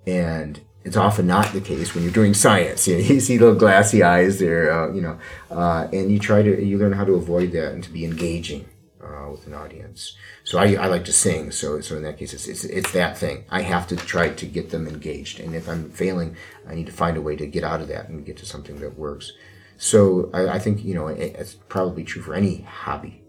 and 0.07 0.61
it's 0.84 0.96
often 0.96 1.26
not 1.26 1.53
the 1.53 1.61
case 1.61 1.94
when 1.94 2.03
you're 2.05 2.12
doing 2.12 2.34
science. 2.34 2.88
You, 2.92 2.98
know, 2.98 3.05
you 3.05 3.20
see 3.20 3.38
little 3.38 3.55
glassy 3.55 4.03
eyes 4.03 4.38
there, 4.38 4.72
uh, 4.72 4.92
you 4.92 5.00
know, 5.00 5.18
uh, 5.50 5.88
and 5.92 6.11
you 6.11 6.18
try 6.18 6.42
to 6.42 6.64
you 6.64 6.78
learn 6.78 6.92
how 6.92 7.05
to 7.05 7.14
avoid 7.14 7.53
that 7.53 7.72
and 7.72 7.84
to 7.84 7.90
be 7.90 8.05
engaging 8.05 8.68
uh, 9.03 9.28
with 9.30 9.46
an 9.46 9.55
audience. 9.55 10.16
So 10.44 10.59
I, 10.59 10.74
I 10.74 10.86
like 10.86 11.05
to 11.07 11.12
sing. 11.12 11.50
So 11.50 11.80
so 11.80 11.96
in 11.96 12.03
that 12.03 12.18
case, 12.18 12.32
it's, 12.32 12.48
it's 12.48 12.64
it's 12.64 12.92
that 12.92 13.16
thing. 13.16 13.44
I 13.50 13.62
have 13.62 13.86
to 13.88 13.96
try 13.96 14.30
to 14.30 14.46
get 14.46 14.70
them 14.70 14.86
engaged, 14.86 15.40
and 15.40 15.55
if 15.55 15.68
I'm 15.68 15.90
failing, 15.90 16.36
I 16.68 16.74
need 16.74 16.86
to 16.86 16.92
find 16.92 17.16
a 17.16 17.22
way 17.22 17.36
to 17.36 17.46
get 17.46 17.64
out 17.64 17.80
of 17.80 17.88
that 17.88 18.09
and 18.09 18.26
get 18.26 18.36
to 18.38 18.46
something 18.46 18.80
that 18.80 18.98
works. 18.98 19.32
So 19.76 20.30
I, 20.32 20.48
I 20.48 20.59
think 20.59 20.84
you 20.84 20.94
know 20.94 21.09
it, 21.09 21.36
it's 21.38 21.55
probably 21.55 22.05
true 22.05 22.22
for 22.22 22.34
any 22.34 22.62
hobby. 22.62 23.22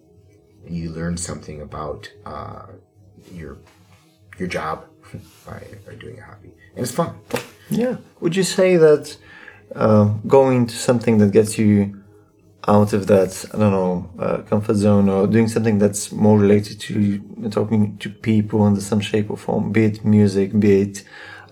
You 0.68 0.92
learn 0.92 1.18
something 1.18 1.62
about 1.62 2.12
uh, 2.26 2.68
your 3.32 3.58
your 4.40 4.48
job 4.48 4.86
by, 5.46 5.62
by 5.86 5.96
doing 5.96 6.20
a 6.20 6.24
hobby, 6.24 6.54
and 6.76 6.84
it's 6.84 6.92
fun. 6.92 7.16
Yeah. 7.70 7.98
Would 8.20 8.36
you 8.36 8.44
say 8.44 8.78
that 8.78 9.18
um, 9.76 10.22
going 10.28 10.68
to 10.68 10.76
something 10.76 11.18
that 11.20 11.32
gets 11.32 11.58
you 11.58 12.04
out 12.68 12.94
of 12.94 13.08
that, 13.08 13.46
I 13.54 13.58
don't 13.58 13.72
know, 13.72 14.10
uh, 14.20 14.38
comfort 14.44 14.76
zone 14.76 15.10
or 15.10 15.28
doing 15.28 15.48
something 15.48 15.80
that's 15.80 16.12
more 16.12 16.38
related 16.38 16.80
to 16.82 17.50
talking 17.50 17.98
to 17.98 18.10
people 18.10 18.66
in 18.68 18.80
some 18.80 19.02
shape 19.02 19.30
or 19.30 19.38
form, 19.38 19.72
be 19.72 19.86
it 19.86 20.06
music, 20.06 20.58
be 20.58 20.82
it, 20.82 21.04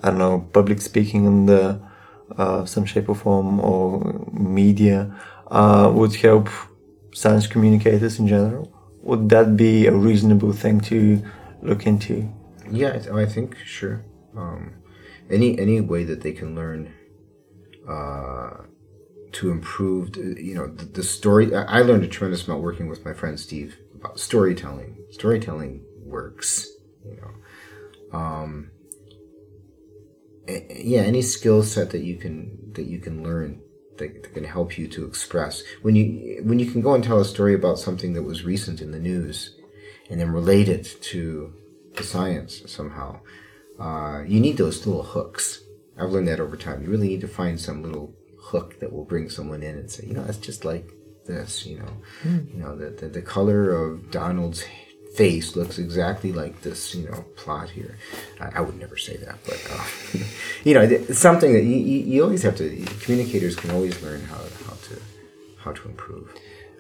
I 0.04 0.10
don't 0.10 0.20
know, 0.20 0.48
public 0.54 0.80
speaking 0.82 1.26
in 1.26 1.46
the 1.48 1.82
uh, 2.38 2.66
some 2.66 2.86
shape 2.86 3.10
or 3.10 3.16
form 3.16 3.60
or 3.60 4.26
media, 4.32 5.14
uh, 5.48 5.92
would 5.94 6.16
help 6.16 6.48
science 7.14 7.46
communicators 7.46 8.20
in 8.20 8.28
general? 8.28 8.72
Would 9.04 9.30
that 9.30 9.58
be 9.58 9.88
a 9.88 9.92
reasonable 9.92 10.54
thing 10.54 10.80
to 10.82 11.24
look 11.62 11.86
into? 11.86 12.32
Yeah, 12.70 12.90
I, 12.90 13.00
th- 13.00 13.10
I 13.10 13.26
think 13.26 13.58
sure. 13.58 14.06
Um, 14.36 14.76
any 15.30 15.60
any 15.60 15.82
way 15.82 16.04
that 16.04 16.22
they 16.22 16.32
can 16.32 16.56
learn 16.56 16.94
uh, 17.88 18.66
to 19.34 19.52
improve, 19.52 20.16
you 20.16 20.56
know, 20.56 20.68
the, 20.68 20.86
the 20.86 21.04
story. 21.04 21.54
I 21.56 21.82
learned 21.82 22.04
a 22.04 22.08
tremendous 22.08 22.48
amount 22.48 22.64
working 22.64 22.88
with 22.88 23.04
my 23.06 23.14
friend 23.14 23.40
Steve 23.40 23.78
about 23.96 24.20
storytelling. 24.20 24.98
Storytelling 25.12 25.84
works, 26.04 26.68
you 27.04 27.18
know. 27.18 28.18
Um, 28.18 28.72
yeah, 30.48 31.02
any 31.02 31.22
skill 31.22 31.64
set 31.64 31.92
that 31.92 32.02
you 32.02 32.18
can 32.18 32.74
that 32.74 32.86
you 32.86 33.00
can 33.00 33.24
learn 33.24 33.62
that, 33.98 34.24
that 34.24 34.34
can 34.34 34.44
help 34.44 34.78
you 34.78 34.88
to 34.88 35.06
express 35.06 35.64
when 35.82 35.96
you 35.96 36.42
when 36.44 36.60
you 36.60 36.70
can 36.70 36.82
go 36.82 36.94
and 36.94 37.04
tell 37.04 37.20
a 37.20 37.26
story 37.26 37.54
about 37.54 37.80
something 37.80 38.14
that 38.14 38.24
was 38.24 38.44
recent 38.44 38.82
in 38.82 38.92
the 38.92 39.00
news 39.00 39.56
and 40.10 40.20
then 40.20 40.32
relate 40.32 40.68
it 40.68 40.98
to 41.02 41.54
the 41.96 42.04
science 42.04 42.64
somehow. 42.66 43.20
Uh, 43.80 44.24
you 44.28 44.40
need 44.40 44.58
those 44.58 44.86
little 44.86 45.04
hooks. 45.04 45.62
I've 45.98 46.12
learned 46.12 46.28
that 46.28 46.40
over 46.40 46.58
time. 46.58 46.84
You 46.84 46.90
really 46.90 47.08
need 47.08 47.22
to 47.22 47.28
find 47.28 47.60
some 47.60 47.82
little 47.82 48.14
hook 48.40 48.80
that 48.80 48.92
will 48.92 49.06
bring 49.06 49.30
someone 49.30 49.64
in 49.64 49.78
and 49.78 49.90
say, 49.90 50.06
you 50.08 50.14
know, 50.14 50.26
it's 50.28 50.38
just 50.38 50.66
like 50.66 50.92
this. 51.26 51.66
You 51.66 51.80
know, 51.80 51.92
you 52.24 52.60
know 52.60 52.76
the, 52.76 52.90
the 52.90 53.08
the 53.08 53.22
color 53.22 53.72
of 53.72 54.12
Donald's 54.12 54.64
face 55.16 55.56
looks 55.56 55.78
exactly 55.78 56.32
like 56.32 56.62
this. 56.62 56.96
You 56.96 57.10
know, 57.10 57.26
plot 57.36 57.70
here. 57.70 57.98
I, 58.40 58.60
I 58.60 58.62
would 58.62 58.80
never 58.80 58.98
say 58.98 59.18
that, 59.18 59.38
but 59.46 59.60
uh, 59.72 60.24
you 60.64 60.74
know, 60.74 60.82
it's 60.82 61.20
something 61.20 61.54
that 61.54 61.64
you, 61.64 61.78
you, 61.78 62.00
you 62.00 62.24
always 62.24 62.44
have 62.44 62.56
to. 62.58 62.86
Communicators 63.02 63.56
can 63.56 63.72
always 63.72 64.02
learn 64.02 64.22
how 64.26 64.38
how 64.66 64.76
to 64.88 65.02
how 65.58 65.72
to 65.74 65.88
improve. 65.88 66.34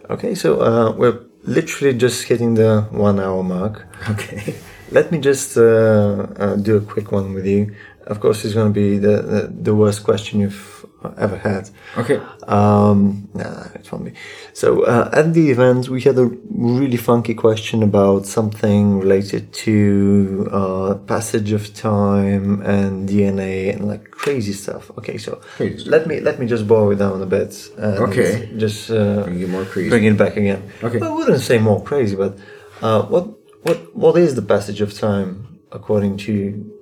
Okay, 0.09 0.35
so 0.35 0.61
uh, 0.61 0.91
we're 0.91 1.21
literally 1.43 1.97
just 1.97 2.23
hitting 2.23 2.55
the 2.55 2.81
one 2.91 3.19
hour 3.19 3.43
mark. 3.43 3.87
Okay. 4.09 4.55
Let 4.91 5.09
me 5.11 5.19
just 5.19 5.57
uh, 5.57 6.27
uh, 6.37 6.55
do 6.57 6.75
a 6.75 6.81
quick 6.81 7.13
one 7.13 7.33
with 7.33 7.45
you. 7.45 7.73
Of 8.07 8.19
course, 8.19 8.43
it's 8.43 8.53
going 8.53 8.73
to 8.73 8.77
be 8.77 8.97
the, 8.97 9.21
the, 9.21 9.47
the 9.47 9.75
worst 9.75 10.03
question 10.03 10.41
you've 10.41 10.80
ever 11.17 11.37
had. 11.37 11.69
Okay. 11.97 12.21
Um, 12.47 13.29
nah, 13.33 13.65
it 13.75 13.91
won't. 13.91 14.13
So, 14.53 14.83
uh, 14.83 15.09
at 15.13 15.33
the 15.33 15.49
event, 15.49 15.89
we 15.89 16.01
had 16.01 16.17
a 16.17 16.25
really 16.49 16.97
funky 16.97 17.33
question 17.33 17.83
about 17.83 18.25
something 18.25 18.99
related 18.99 19.53
to 19.65 20.49
uh, 20.51 20.95
passage 21.07 21.51
of 21.51 21.73
time 21.73 22.61
and 22.61 23.07
DNA 23.09 23.73
and 23.73 23.87
like 23.87 24.11
crazy 24.11 24.53
stuff. 24.53 24.91
Okay, 24.97 25.17
so 25.17 25.41
Crazy 25.57 25.89
let 25.89 26.07
me 26.07 26.19
let 26.19 26.39
me 26.39 26.45
just 26.45 26.67
boil 26.67 26.91
it 26.91 26.97
down 26.97 27.21
a 27.21 27.25
bit. 27.25 27.51
Okay. 27.79 28.49
Just 28.57 28.91
uh, 28.91 29.23
Bring 29.23 29.41
it 29.41 29.49
more 29.49 29.65
crazy. 29.65 29.89
Bring 29.89 30.05
it 30.05 30.17
back 30.17 30.37
again. 30.37 30.61
Okay. 30.83 30.99
I 30.99 31.09
wouldn't 31.09 31.41
say 31.41 31.57
more 31.57 31.81
crazy, 31.83 32.15
but 32.15 32.37
uh, 32.81 33.01
what 33.03 33.25
what 33.63 33.95
what 33.95 34.17
is 34.17 34.35
the 34.35 34.41
passage 34.41 34.81
of 34.81 34.93
time 34.93 35.59
according 35.71 36.17
to 36.17 36.33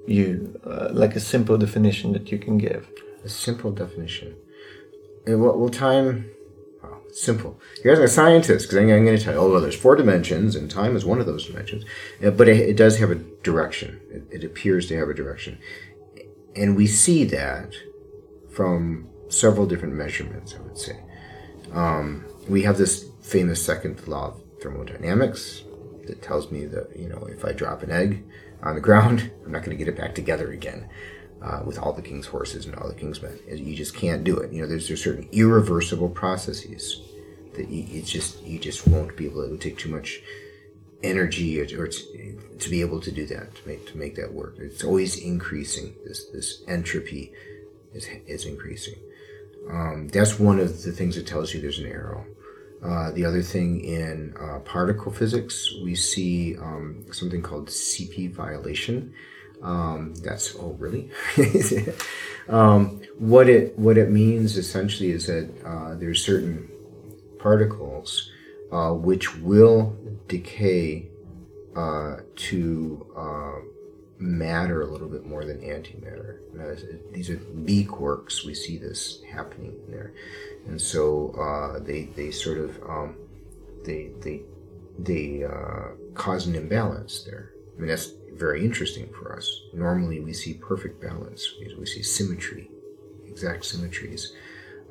you? 0.08 0.60
Uh, 0.66 0.90
like 0.92 1.16
a 1.16 1.20
simple 1.20 1.58
definition 1.58 2.14
that 2.14 2.32
you 2.32 2.38
can 2.38 2.58
give. 2.58 2.90
A 3.24 3.30
simple 3.30 3.72
definition. 3.72 4.36
And 5.26 5.42
what 5.42 5.60
will 5.60 5.70
time? 5.70 6.30
Well, 6.82 7.02
simple. 7.12 7.60
You 7.78 7.92
guys 7.92 8.00
are 8.00 8.04
asking 8.04 8.06
a 8.06 8.08
scientist 8.08 8.66
because 8.66 8.78
I'm, 8.78 8.90
I'm 8.90 9.06
going 9.06 9.18
to 9.18 9.24
tell 9.24 9.34
you. 9.34 9.52
Well, 9.52 9.62
there's 9.62 9.76
four 9.76 9.96
dimensions, 9.96 10.56
and 10.56 10.72
time 10.72 10.96
is 10.96 11.06
one 11.06 11.20
of 11.20 11.26
those 11.26 11.46
dimensions. 11.46 11.84
Uh, 12.24 12.32
But 12.32 12.48
it, 12.48 12.58
it 12.58 12.78
does 12.78 12.98
have 13.00 13.12
a 13.12 13.16
direction. 13.16 14.00
It, 14.10 14.24
it 14.32 14.44
appears 14.44 14.88
to 14.88 14.98
have 14.98 15.10
a 15.10 15.14
direction, 15.14 15.60
and 16.56 16.76
we 16.78 16.88
see 16.88 17.26
that 17.26 17.74
from 18.50 19.10
several 19.28 19.66
different 19.66 19.96
measurements. 19.96 20.56
I 20.58 20.62
would 20.62 20.78
say 20.78 21.00
um, 21.74 22.26
we 22.48 22.64
have 22.64 22.78
this 22.78 23.10
famous 23.22 23.64
second 23.64 24.08
law 24.08 24.30
of 24.30 24.42
thermodynamics 24.62 25.64
that 26.08 26.22
tells 26.22 26.52
me 26.52 26.66
that 26.66 26.96
you 26.98 27.08
know 27.10 27.28
if 27.30 27.44
I 27.46 27.52
drop 27.52 27.84
an 27.84 27.92
egg 27.92 28.24
on 28.64 28.76
the 28.76 28.82
ground, 28.90 29.30
I'm 29.46 29.52
not 29.52 29.64
going 29.64 29.78
to 29.78 29.84
get 29.84 29.94
it 29.94 29.98
back 29.98 30.16
together 30.16 30.52
again 30.52 30.88
uh, 31.42 31.62
with 31.66 31.80
all 31.80 31.94
the 31.94 32.02
king's 32.02 32.28
horses 32.28 32.66
and 32.66 32.76
all 32.76 32.88
the 32.88 32.94
king's 32.94 33.22
men. 33.22 33.40
You 33.48 33.76
just 33.76 33.96
can't 33.96 34.24
do 34.24 34.38
it. 34.38 34.52
You 34.52 34.62
know, 34.62 34.68
there's 34.68 34.88
there's 34.88 35.04
certain 35.04 35.28
irreversible 35.32 36.10
processes 36.10 37.02
that 37.56 37.70
you, 37.70 37.86
it's 37.90 38.10
just 38.10 38.42
you 38.44 38.60
just 38.60 38.88
won't 38.88 39.16
be 39.16 39.26
able. 39.26 39.42
To, 39.42 39.48
it 39.48 39.52
would 39.52 39.62
take 39.62 39.78
too 39.78 39.90
much 39.90 40.22
energy 41.02 41.60
or, 41.62 41.80
or 41.80 41.86
it's, 41.86 42.04
to 42.60 42.70
be 42.70 42.82
able 42.82 43.00
to 43.00 43.12
do 43.12 43.26
that 43.26 43.56
to 43.56 43.68
make 43.68 43.88
to 43.88 43.98
make 43.98 44.16
that 44.16 44.34
work. 44.34 44.56
It's 44.58 44.84
always 44.84 45.18
increasing. 45.18 45.96
This 46.06 46.26
this 46.26 46.64
entropy 46.68 47.32
is 47.94 48.08
is 48.28 48.46
increasing. 48.46 48.96
Um, 49.72 50.08
that's 50.10 50.40
one 50.40 50.60
of 50.60 50.84
the 50.84 50.92
things 50.92 51.16
that 51.16 51.28
tells 51.28 51.54
you 51.54 51.62
there's 51.62 51.80
an 51.80 51.86
arrow. 51.86 52.26
Uh, 52.84 53.12
the 53.12 53.26
other 53.26 53.42
thing 53.42 53.82
in 53.84 54.34
uh, 54.40 54.60
particle 54.60 55.12
physics, 55.12 55.70
we 55.84 55.96
see 55.96 56.58
um, 56.58 57.06
something 57.12 57.42
called 57.42 57.68
CP 57.68 58.32
violation. 58.32 59.14
Um, 59.62 60.14
that's 60.16 60.55
oh 60.55 60.76
really? 60.80 61.10
um, 62.49 63.01
what 63.18 63.49
it 63.49 63.78
what 63.78 63.97
it 63.97 64.10
means 64.10 64.57
essentially 64.57 65.12
is 65.12 65.28
that 65.28 65.49
uh, 65.66 65.95
there's 65.95 66.24
certain 66.24 66.70
particles 67.39 68.32
uh, 68.72 68.91
which 68.93 69.36
will 69.38 69.97
decay 70.28 71.07
uh, 71.76 72.18
to 72.36 73.05
uh, 73.16 73.66
matter 74.20 74.82
a 74.82 74.86
little 74.86 75.07
bit 75.07 75.26
more 75.26 75.45
than 75.45 75.60
antimatter. 75.60 76.39
these 77.12 77.30
are 77.30 77.38
B 77.38 77.86
quarks. 77.86 78.45
We 78.45 78.53
see 78.53 78.78
this 78.78 79.22
happening 79.32 79.80
there, 79.88 80.14
and 80.68 80.80
so 80.82 81.32
uh, 81.39 81.80
they 81.80 82.05
they 82.16 82.32
sort 82.32 82.57
of 82.57 82.82
um, 82.84 83.16
they 83.86 84.12
they 84.22 84.41
they 84.97 85.43
uh, 85.43 85.95
cause 86.14 86.47
an 86.47 86.55
imbalance 86.55 87.24
there. 87.24 87.51
I 87.78 87.80
mean 87.80 87.89
that's 87.89 88.14
very 88.40 88.64
interesting 88.64 89.12
for 89.14 89.36
us. 89.36 89.62
Normally 89.74 90.20
we 90.20 90.34
see 90.34 90.54
perfect 90.54 91.02
balance. 91.02 91.54
We, 91.60 91.86
see 91.86 92.04
symmetry, 92.04 92.70
exact 93.28 93.66
symmetries, 93.66 94.34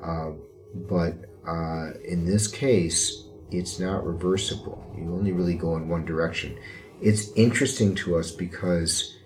uh, 0.03 0.31
but 0.73 1.15
uh, 1.47 1.91
in 2.05 2.25
this 2.25 2.47
case, 2.47 3.23
it's 3.51 3.79
not 3.79 4.05
reversible. 4.05 4.85
You 4.95 5.13
only 5.13 5.31
really 5.31 5.55
go 5.55 5.75
in 5.75 5.89
one 5.89 6.05
direction. 6.05 6.57
It's 7.01 7.31
interesting 7.33 7.95
to 7.95 8.17
us 8.17 8.31
because 8.31 9.17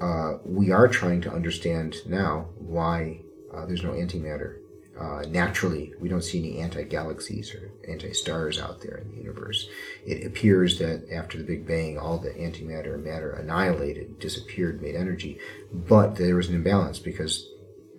uh, 0.00 0.38
we 0.44 0.72
are 0.72 0.88
trying 0.88 1.20
to 1.22 1.30
understand 1.30 1.96
now 2.06 2.48
why 2.58 3.20
uh, 3.54 3.66
there's 3.66 3.82
no 3.82 3.92
antimatter. 3.92 4.58
Uh, 4.98 5.22
naturally, 5.28 5.92
we 6.00 6.08
don't 6.08 6.22
see 6.24 6.38
any 6.38 6.58
anti 6.58 6.82
galaxies 6.82 7.54
or 7.54 7.70
anti 7.86 8.12
stars 8.14 8.58
out 8.58 8.80
there 8.80 8.96
in 8.96 9.10
the 9.10 9.16
universe. 9.16 9.68
It 10.06 10.26
appears 10.26 10.78
that 10.78 11.06
after 11.12 11.36
the 11.36 11.44
Big 11.44 11.66
Bang, 11.66 11.98
all 11.98 12.18
the 12.18 12.30
antimatter 12.30 12.94
and 12.94 13.04
matter 13.04 13.32
annihilated, 13.32 14.18
disappeared, 14.18 14.80
made 14.80 14.94
energy. 14.94 15.38
But 15.70 16.16
there 16.16 16.36
was 16.36 16.48
an 16.48 16.54
imbalance 16.54 16.98
because, 16.98 17.46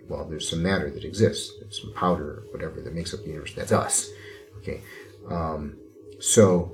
well, 0.09 0.25
there's 0.25 0.49
some 0.49 0.63
matter 0.63 0.89
that 0.89 1.03
exists, 1.03 1.53
some 1.69 1.93
powder 1.93 2.29
or 2.29 2.43
whatever 2.51 2.81
that 2.81 2.95
makes 2.95 3.13
up 3.13 3.21
the 3.21 3.27
universe. 3.27 3.53
That's 3.53 3.71
us. 3.71 4.09
Okay. 4.57 4.81
Um, 5.29 5.77
so 6.19 6.71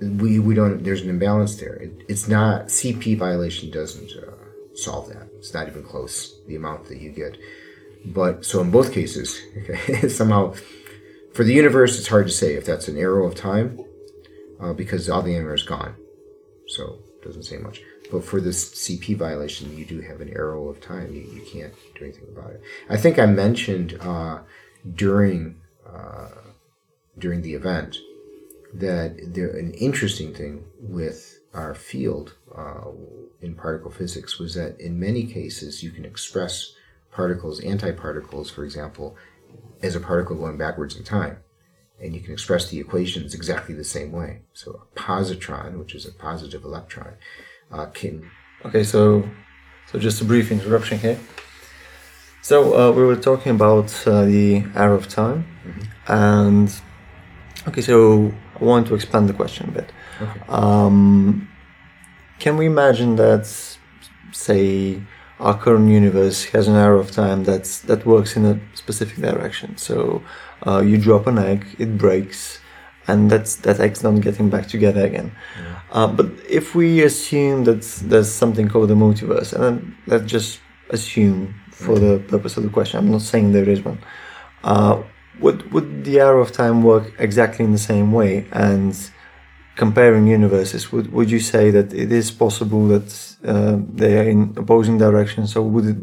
we 0.00 0.38
we 0.38 0.54
don't. 0.54 0.82
There's 0.84 1.02
an 1.02 1.08
imbalance 1.08 1.56
there. 1.56 1.76
It, 1.76 2.04
it's 2.08 2.28
not 2.28 2.66
CP 2.66 3.16
violation 3.16 3.70
doesn't 3.70 4.10
uh, 4.12 4.32
solve 4.74 5.08
that. 5.08 5.28
It's 5.38 5.54
not 5.54 5.68
even 5.68 5.82
close. 5.82 6.40
The 6.46 6.56
amount 6.56 6.86
that 6.86 7.00
you 7.00 7.10
get, 7.10 7.38
but 8.06 8.44
so 8.44 8.60
in 8.60 8.70
both 8.70 8.92
cases, 8.92 9.40
okay, 9.56 10.08
somehow 10.08 10.54
for 11.34 11.44
the 11.44 11.52
universe, 11.52 11.98
it's 11.98 12.08
hard 12.08 12.26
to 12.26 12.32
say 12.32 12.54
if 12.54 12.64
that's 12.64 12.88
an 12.88 12.96
arrow 12.96 13.26
of 13.26 13.34
time 13.34 13.78
uh, 14.60 14.72
because 14.72 15.08
all 15.08 15.22
the 15.22 15.34
energy 15.34 15.62
is 15.62 15.68
gone. 15.68 15.94
So 16.68 16.98
it 17.16 17.24
doesn't 17.24 17.42
say 17.42 17.58
much. 17.58 17.82
But 18.10 18.24
for 18.24 18.40
this 18.40 18.72
CP 18.72 19.16
violation, 19.16 19.76
you 19.76 19.84
do 19.84 20.00
have 20.00 20.20
an 20.20 20.30
arrow 20.30 20.68
of 20.68 20.80
time. 20.80 21.12
You, 21.12 21.22
you 21.22 21.42
can't 21.42 21.74
do 21.94 22.04
anything 22.04 22.28
about 22.34 22.52
it. 22.52 22.62
I 22.88 22.96
think 22.96 23.18
I 23.18 23.26
mentioned 23.26 23.98
uh, 24.00 24.40
during 24.94 25.60
uh, 25.86 26.28
during 27.18 27.42
the 27.42 27.54
event 27.54 27.98
that 28.72 29.34
there 29.34 29.50
an 29.50 29.72
interesting 29.74 30.34
thing 30.34 30.64
with 30.78 31.40
our 31.54 31.74
field 31.74 32.34
uh, 32.54 32.90
in 33.40 33.54
particle 33.54 33.90
physics 33.90 34.38
was 34.38 34.54
that 34.54 34.78
in 34.80 35.00
many 35.00 35.24
cases 35.24 35.82
you 35.82 35.90
can 35.90 36.04
express 36.04 36.72
particles, 37.20 37.60
antiparticles, 37.60 38.48
for 38.54 38.62
example, 38.68 39.16
as 39.82 39.96
a 39.96 40.00
particle 40.00 40.36
going 40.36 40.58
backwards 40.58 40.94
in 40.96 41.04
time. 41.18 41.36
And 42.00 42.14
you 42.14 42.20
can 42.20 42.32
express 42.32 42.68
the 42.68 42.78
equations 42.78 43.34
exactly 43.34 43.74
the 43.74 43.90
same 43.96 44.10
way. 44.20 44.42
So 44.52 44.66
a 44.84 44.98
positron, 44.98 45.78
which 45.80 45.94
is 45.98 46.04
a 46.06 46.12
positive 46.12 46.62
electron, 46.70 47.12
uh, 47.72 47.86
can. 47.86 48.30
Okay, 48.66 48.84
so 48.84 49.00
so 49.88 49.98
just 49.98 50.20
a 50.20 50.26
brief 50.32 50.46
interruption 50.52 50.98
here. 50.98 51.18
So 52.42 52.56
uh, 52.78 52.90
we 52.92 53.02
were 53.02 53.20
talking 53.30 53.52
about 53.58 53.88
uh, 54.06 54.24
the 54.32 54.64
arrow 54.74 54.98
of 55.02 55.08
time, 55.08 55.38
mm-hmm. 55.66 56.12
and 56.12 56.68
okay, 57.68 57.82
so 57.90 58.32
I 58.60 58.64
want 58.64 58.86
to 58.88 58.94
expand 58.94 59.28
the 59.30 59.36
question 59.42 59.62
a 59.70 59.72
bit. 59.72 59.88
Okay. 60.20 60.40
Um, 60.48 61.48
can 62.38 62.56
we 62.60 62.66
imagine 62.66 63.16
that, 63.16 63.46
say, 64.32 65.00
our 65.38 65.56
current 65.56 65.90
universe 65.90 66.44
has 66.46 66.68
an 66.68 66.76
arrow 66.76 66.98
of 66.98 67.10
time 67.10 67.44
that's 67.44 67.80
that 67.80 68.06
works 68.06 68.36
in 68.36 68.44
a 68.44 68.60
specific 68.74 69.18
direction? 69.18 69.76
So 69.76 70.22
uh, 70.66 70.80
you 70.80 70.98
drop 70.98 71.26
an 71.26 71.38
egg, 71.38 71.66
it 71.78 71.98
breaks, 71.98 72.60
and 73.06 73.30
that's 73.30 73.56
that 73.56 73.80
egg's 73.80 74.02
not 74.02 74.20
getting 74.20 74.50
back 74.50 74.66
together 74.68 75.04
again. 75.04 75.32
Yeah. 75.60 75.80
Uh, 75.92 76.06
but 76.08 76.26
if 76.48 76.74
we 76.74 77.02
assume 77.02 77.64
that 77.64 77.82
there's 78.04 78.30
something 78.30 78.68
called 78.68 78.88
the 78.88 78.94
multiverse, 78.94 79.52
and 79.52 79.62
then 79.62 79.96
let's 80.06 80.30
just 80.30 80.60
assume 80.90 81.54
for 81.70 81.98
the 81.98 82.18
purpose 82.28 82.56
of 82.56 82.62
the 82.62 82.70
question, 82.70 82.98
I'm 82.98 83.10
not 83.10 83.22
saying 83.22 83.52
there 83.52 83.68
is 83.68 83.84
one. 83.84 83.98
Uh, 84.64 85.02
would 85.40 85.70
would 85.72 86.04
the 86.04 86.20
arrow 86.20 86.40
of 86.40 86.52
time 86.52 86.82
work 86.82 87.12
exactly 87.18 87.64
in 87.64 87.72
the 87.72 87.78
same 87.78 88.12
way? 88.12 88.46
And 88.52 88.96
comparing 89.76 90.26
universes, 90.26 90.90
would 90.90 91.12
would 91.12 91.30
you 91.30 91.40
say 91.40 91.70
that 91.70 91.92
it 91.92 92.10
is 92.10 92.30
possible 92.30 92.88
that 92.88 93.36
uh, 93.44 93.78
they 93.94 94.18
are 94.18 94.28
in 94.28 94.54
opposing 94.56 94.98
directions, 94.98 95.54
or 95.54 95.62
would 95.62 95.86
it, 95.86 95.96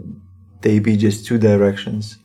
they 0.62 0.80
be 0.80 0.96
just 0.96 1.26
two 1.26 1.38
directions? 1.38 2.18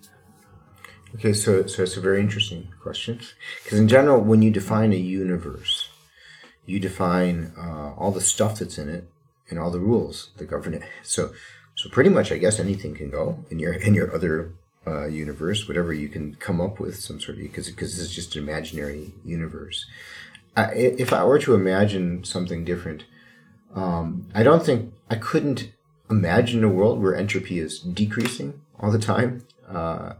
Okay, 1.14 1.32
so 1.32 1.66
so 1.66 1.82
it's 1.82 1.96
a 1.96 2.00
very 2.00 2.20
interesting 2.20 2.68
question 2.80 3.20
because 3.64 3.78
in 3.78 3.88
general, 3.88 4.20
when 4.20 4.42
you 4.42 4.50
define 4.50 4.92
a 4.92 4.96
universe, 4.96 5.88
you 6.66 6.78
define 6.78 7.52
uh, 7.58 7.94
all 7.96 8.12
the 8.12 8.20
stuff 8.20 8.58
that's 8.58 8.78
in 8.78 8.88
it 8.88 9.10
and 9.48 9.58
all 9.58 9.70
the 9.70 9.80
rules 9.80 10.30
that 10.36 10.44
govern 10.44 10.74
it. 10.74 10.82
So 11.02 11.32
so 11.74 11.88
pretty 11.88 12.10
much, 12.10 12.30
I 12.30 12.38
guess 12.38 12.60
anything 12.60 12.94
can 12.94 13.10
go 13.10 13.44
in 13.50 13.58
your 13.58 13.72
in 13.72 13.94
your 13.94 14.14
other 14.14 14.52
uh, 14.86 15.06
universe, 15.06 15.66
whatever 15.66 15.92
you 15.92 16.08
can 16.08 16.34
come 16.34 16.60
up 16.60 16.78
with, 16.78 16.96
some 16.96 17.20
sort 17.20 17.38
of 17.38 17.42
because 17.42 17.68
because 17.70 17.96
this 17.96 18.06
is 18.06 18.14
just 18.14 18.36
an 18.36 18.42
imaginary 18.42 19.12
universe. 19.24 19.86
I, 20.58 20.72
if 20.74 21.12
I 21.12 21.24
were 21.24 21.38
to 21.40 21.54
imagine 21.54 22.24
something 22.24 22.64
different, 22.64 23.04
um, 23.74 24.28
I 24.34 24.42
don't 24.42 24.64
think 24.64 24.92
I 25.10 25.16
couldn't 25.16 25.72
imagine 26.10 26.64
a 26.64 26.68
world 26.68 27.00
where 27.00 27.14
entropy 27.14 27.58
is 27.58 27.78
decreasing 27.80 28.60
all 28.80 28.90
the 28.90 28.98
time. 28.98 29.46
Uh, 29.68 30.14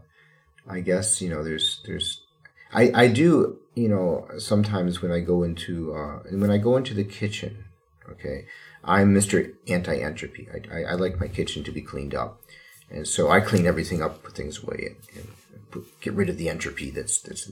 I 0.67 0.79
guess 0.81 1.21
you 1.21 1.29
know 1.29 1.43
there's 1.43 1.81
there's 1.85 2.21
I 2.73 2.91
I 2.93 3.07
do 3.07 3.59
you 3.75 3.89
know 3.89 4.27
sometimes 4.37 5.01
when 5.01 5.11
I 5.11 5.19
go 5.19 5.43
into 5.43 5.93
uh, 5.93 6.19
when 6.31 6.51
I 6.51 6.57
go 6.57 6.77
into 6.77 6.93
the 6.93 7.03
kitchen, 7.03 7.65
okay, 8.09 8.45
I'm 8.83 9.13
Mr. 9.13 9.53
Anti 9.67 9.97
Entropy. 9.97 10.47
I, 10.53 10.77
I, 10.77 10.83
I 10.91 10.93
like 10.93 11.19
my 11.19 11.27
kitchen 11.27 11.63
to 11.65 11.71
be 11.71 11.81
cleaned 11.81 12.15
up. 12.15 12.41
And 12.91 13.07
so 13.07 13.29
I 13.29 13.39
clean 13.39 13.67
everything 13.67 14.01
up, 14.01 14.23
put 14.23 14.35
things 14.35 14.63
away, 14.63 14.79
and, 14.87 14.95
and 15.15 15.27
get 16.01 16.13
rid 16.13 16.29
of 16.29 16.37
the 16.37 16.49
entropy 16.49 16.89
that's 16.89 17.19
that's. 17.19 17.49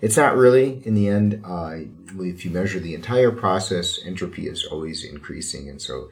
It's 0.00 0.16
not 0.16 0.36
really 0.36 0.82
in 0.84 0.94
the 0.94 1.08
end. 1.08 1.42
Uh, 1.44 1.76
if 2.20 2.44
you 2.44 2.50
measure 2.50 2.80
the 2.80 2.94
entire 2.94 3.30
process, 3.30 3.98
entropy 4.04 4.46
is 4.46 4.64
always 4.64 5.04
increasing, 5.04 5.68
and 5.68 5.80
so 5.80 6.08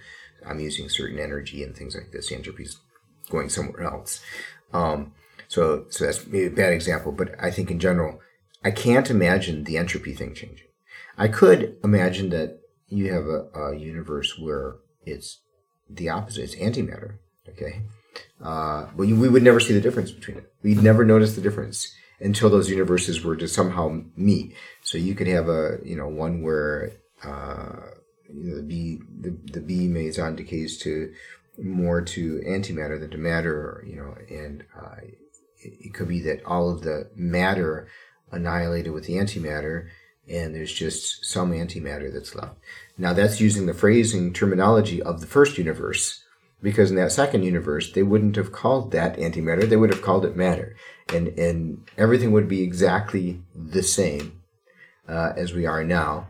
I'm 0.46 0.60
using 0.60 0.88
certain 0.88 1.18
energy 1.18 1.62
and 1.62 1.76
things 1.76 1.94
like 1.94 2.12
this. 2.12 2.28
The 2.28 2.36
entropy 2.36 2.64
is 2.64 2.78
going 3.30 3.48
somewhere 3.48 3.82
else. 3.82 4.22
Um, 4.72 5.12
so 5.48 5.86
so 5.88 6.06
that's 6.06 6.26
maybe 6.26 6.46
a 6.46 6.50
bad 6.50 6.72
example, 6.72 7.12
but 7.12 7.34
I 7.40 7.50
think 7.50 7.70
in 7.70 7.78
general, 7.78 8.20
I 8.64 8.70
can't 8.70 9.10
imagine 9.10 9.64
the 9.64 9.76
entropy 9.76 10.14
thing 10.14 10.34
changing. 10.34 10.68
I 11.18 11.28
could 11.28 11.76
imagine 11.82 12.30
that 12.30 12.60
you 12.88 13.12
have 13.12 13.26
a, 13.26 13.48
a 13.54 13.76
universe 13.76 14.38
where 14.38 14.76
it's 15.04 15.40
the 15.88 16.08
opposite. 16.08 16.42
It's 16.42 16.56
antimatter. 16.56 17.14
Okay 17.48 17.82
uh, 18.42 18.86
we, 18.96 19.12
we 19.12 19.28
would 19.28 19.42
never 19.42 19.60
see 19.60 19.72
the 19.72 19.80
difference 19.80 20.10
between 20.10 20.38
it. 20.38 20.52
We'd 20.62 20.82
never 20.82 21.04
notice 21.04 21.34
the 21.34 21.40
difference 21.40 21.94
until 22.20 22.50
those 22.50 22.70
universes 22.70 23.22
were 23.22 23.36
to 23.36 23.48
somehow 23.48 24.02
meet. 24.16 24.54
So 24.82 24.98
you 24.98 25.14
could 25.14 25.26
have 25.26 25.48
a 25.48 25.78
you 25.84 25.96
know 25.96 26.08
one 26.08 26.42
where 26.42 26.92
uh, 27.24 27.90
you 28.32 28.50
know, 28.50 28.56
the 28.56 28.62
B 28.62 28.98
the, 29.20 29.36
the 29.52 29.60
B 29.60 29.88
meson 29.88 30.36
decays 30.36 30.78
to 30.78 31.12
more 31.58 32.02
to 32.02 32.40
antimatter 32.46 33.00
than 33.00 33.10
to 33.10 33.18
matter, 33.18 33.82
you 33.86 33.96
know, 33.96 34.14
and 34.28 34.64
uh, 34.78 34.96
it, 35.58 35.72
it 35.86 35.94
could 35.94 36.08
be 36.08 36.20
that 36.20 36.44
all 36.44 36.70
of 36.70 36.82
the 36.82 37.10
matter 37.16 37.88
annihilated 38.30 38.92
with 38.92 39.06
the 39.06 39.14
antimatter, 39.14 39.88
and 40.28 40.54
there's 40.54 40.72
just 40.72 41.24
some 41.24 41.52
antimatter 41.52 42.12
that's 42.12 42.34
left. 42.34 42.56
Now 42.98 43.12
that's 43.12 43.40
using 43.40 43.66
the 43.66 43.74
phrasing 43.74 44.32
terminology 44.32 45.02
of 45.02 45.20
the 45.20 45.26
first 45.26 45.58
universe 45.58 46.22
because 46.62 46.90
in 46.90 46.96
that 46.96 47.12
second 47.12 47.42
universe 47.42 47.92
they 47.92 48.02
wouldn't 48.02 48.36
have 48.36 48.52
called 48.52 48.92
that 48.92 49.16
antimatter. 49.16 49.68
They 49.68 49.76
would 49.76 49.90
have 49.90 50.02
called 50.02 50.24
it 50.24 50.36
matter. 50.36 50.76
And 51.12 51.28
and 51.38 51.88
everything 51.96 52.32
would 52.32 52.48
be 52.48 52.62
exactly 52.62 53.42
the 53.54 53.82
same 53.82 54.40
uh, 55.08 55.32
as 55.36 55.52
we 55.52 55.66
are 55.66 55.84
now. 55.84 56.28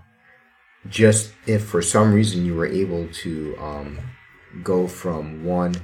Just 0.88 1.32
if 1.46 1.64
for 1.64 1.82
some 1.82 2.12
reason 2.12 2.44
you 2.44 2.54
were 2.54 2.66
able 2.66 3.08
to 3.08 3.56
um, 3.58 3.98
go 4.62 4.86
from 4.86 5.44
one 5.44 5.74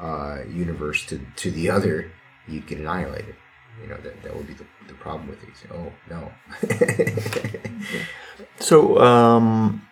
uh, 0.00 0.38
universe 0.48 1.06
to, 1.06 1.20
to 1.36 1.50
the 1.50 1.70
other 1.70 2.10
you'd 2.48 2.66
get 2.66 2.78
annihilated. 2.78 3.36
You 3.80 3.88
know 3.88 3.96
that 3.98 4.22
that 4.22 4.36
would 4.36 4.46
be 4.46 4.54
the, 4.54 4.66
the 4.88 4.94
problem 4.94 5.28
with 5.28 5.40
these 5.40 5.64
oh 5.72 5.92
no. 6.08 6.32
So 8.60 8.98
um, 8.98 9.86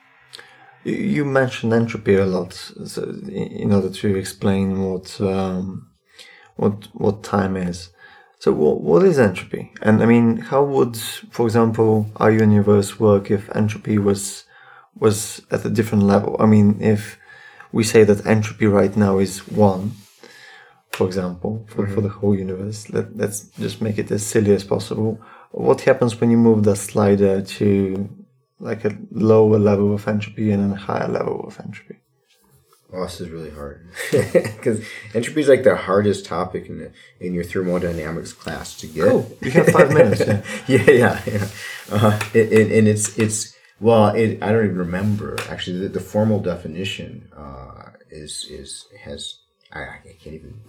you- 0.85 1.25
mentioned 1.25 1.73
entropy 1.73 2.17
a 2.17 2.27
lot, 2.27 2.53
so 2.55 3.03
in 3.29 3.73
order 3.73 3.91
to 3.91 4.17
explain 4.17 4.83
what 4.83 5.21
um, 5.21 5.89
what 6.57 6.89
what 6.93 7.23
time 7.23 7.57
is. 7.57 7.91
So 8.41 8.53
what 8.53 8.81
what 8.83 9.03
is 9.05 9.19
entropy? 9.19 9.73
And 9.83 10.03
I 10.03 10.07
mean, 10.07 10.39
how 10.39 10.65
would, 10.65 10.97
for 10.97 11.47
example, 11.47 12.07
our 12.17 12.31
universe 12.31 13.01
work 13.01 13.31
if 13.31 13.55
entropy 13.57 13.99
was 13.99 14.45
was 14.97 15.43
at 15.51 15.65
a 15.65 15.71
different 15.71 16.05
level? 16.05 16.37
I 16.41 16.47
mean, 16.47 16.81
if 16.81 17.19
we 17.73 17.85
say 17.85 18.05
that 18.05 18.27
entropy 18.27 18.67
right 18.67 18.97
now 18.97 19.19
is 19.19 19.47
one, 19.49 19.93
for 20.93 21.07
example, 21.07 21.67
for, 21.69 21.87
for 21.87 22.01
the 22.01 22.09
whole 22.09 22.35
universe, 22.37 22.91
let, 22.91 23.17
let's 23.17 23.43
just 23.61 23.81
make 23.83 23.99
it 23.99 24.11
as 24.11 24.25
silly 24.27 24.53
as 24.55 24.65
possible. 24.65 25.21
What 25.53 25.83
happens 25.83 26.21
when 26.21 26.31
you 26.31 26.37
move 26.37 26.65
the 26.65 26.77
slider 26.77 27.43
to 27.43 28.09
like 28.61 28.85
a 28.85 28.97
lower 29.11 29.59
level 29.59 29.95
of 29.95 30.07
entropy 30.09 30.51
and 30.51 30.73
a 30.73 30.77
higher 30.77 31.09
level 31.09 31.45
of 31.47 31.59
entropy? 31.61 31.97
Oh, 32.91 33.03
this 33.03 33.21
is 33.21 33.29
really 33.29 33.51
hard 33.51 33.87
because 34.13 34.83
entropy 35.15 35.43
is 35.43 35.49
like 35.49 35.63
the 35.63 35.77
hardest 35.77 36.25
topic 36.25 36.69
in 36.69 36.79
the, 36.79 36.93
in 37.21 37.35
your 37.35 37.45
thermodynamics 37.45 38.33
class 38.33 38.75
to 38.79 38.87
get. 38.87 39.09
Cool. 39.09 39.31
You 39.43 39.51
have 39.51 39.69
five 39.69 39.93
minutes. 39.93 40.21
Yeah. 40.21 40.43
yeah, 40.69 40.91
yeah, 40.91 41.23
yeah. 41.27 41.49
Uh, 41.91 42.19
and, 42.35 42.53
and 42.53 42.73
and 42.73 42.89
it's 42.89 43.19
it's 43.19 43.55
well, 43.79 44.09
it, 44.09 44.43
I 44.43 44.53
don't 44.53 44.65
even 44.65 44.79
remember 44.79 45.37
actually. 45.51 45.81
The, 45.81 45.89
the 45.89 46.01
formal 46.01 46.41
definition 46.41 47.29
uh, 47.37 47.91
is 48.11 48.47
is 48.51 48.87
has 49.05 49.37
I, 49.71 49.81
I 49.81 50.17
can't 50.19 50.37
even 50.37 50.61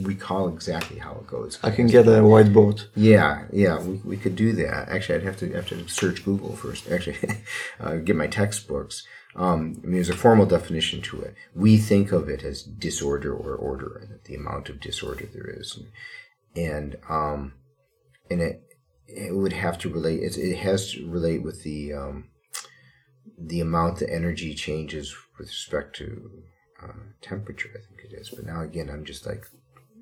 recall 0.00 0.48
exactly 0.48 0.98
how 0.98 1.12
it 1.12 1.26
goes. 1.26 1.58
I 1.62 1.70
can 1.70 1.86
get 1.86 2.06
a 2.06 2.20
whiteboard. 2.20 2.86
Yeah, 2.94 3.44
yeah, 3.52 3.80
we, 3.80 3.96
we 4.04 4.16
could 4.16 4.36
do 4.36 4.52
that. 4.52 4.88
Actually, 4.88 5.16
I'd 5.16 5.24
have 5.24 5.36
to 5.38 5.52
have 5.52 5.68
to 5.68 5.88
search 5.88 6.24
Google 6.24 6.56
first. 6.56 6.90
Actually, 6.90 7.18
uh, 7.80 7.96
get 7.96 8.16
my 8.16 8.26
textbooks. 8.26 9.06
Um, 9.34 9.80
I 9.82 9.86
mean, 9.86 9.94
there's 9.94 10.08
a 10.08 10.16
formal 10.16 10.46
definition 10.46 11.02
to 11.02 11.20
it. 11.20 11.34
We 11.54 11.76
think 11.76 12.10
of 12.10 12.28
it 12.28 12.42
as 12.42 12.62
disorder 12.62 13.34
or 13.34 13.54
order, 13.54 13.96
and 13.96 14.20
the 14.24 14.34
amount 14.34 14.68
of 14.68 14.80
disorder 14.80 15.28
there 15.32 15.48
is, 15.48 15.76
and 15.76 15.88
and 16.56 16.96
um, 17.08 17.52
and 18.30 18.40
it 18.40 18.62
it 19.06 19.34
would 19.34 19.52
have 19.52 19.78
to 19.80 19.88
relate. 19.88 20.20
It, 20.20 20.36
it 20.38 20.56
has 20.56 20.92
to 20.92 21.08
relate 21.08 21.42
with 21.42 21.62
the 21.62 21.92
um, 21.92 22.28
the 23.38 23.60
amount 23.60 23.98
the 23.98 24.12
energy 24.12 24.54
changes 24.54 25.14
with 25.38 25.48
respect 25.48 25.96
to 25.96 26.42
uh, 26.82 26.92
temperature. 27.20 27.70
I 27.74 27.86
think 27.86 28.10
it 28.10 28.16
is. 28.18 28.30
But 28.30 28.46
now 28.46 28.62
again, 28.62 28.88
I'm 28.88 29.04
just 29.04 29.26
like 29.26 29.44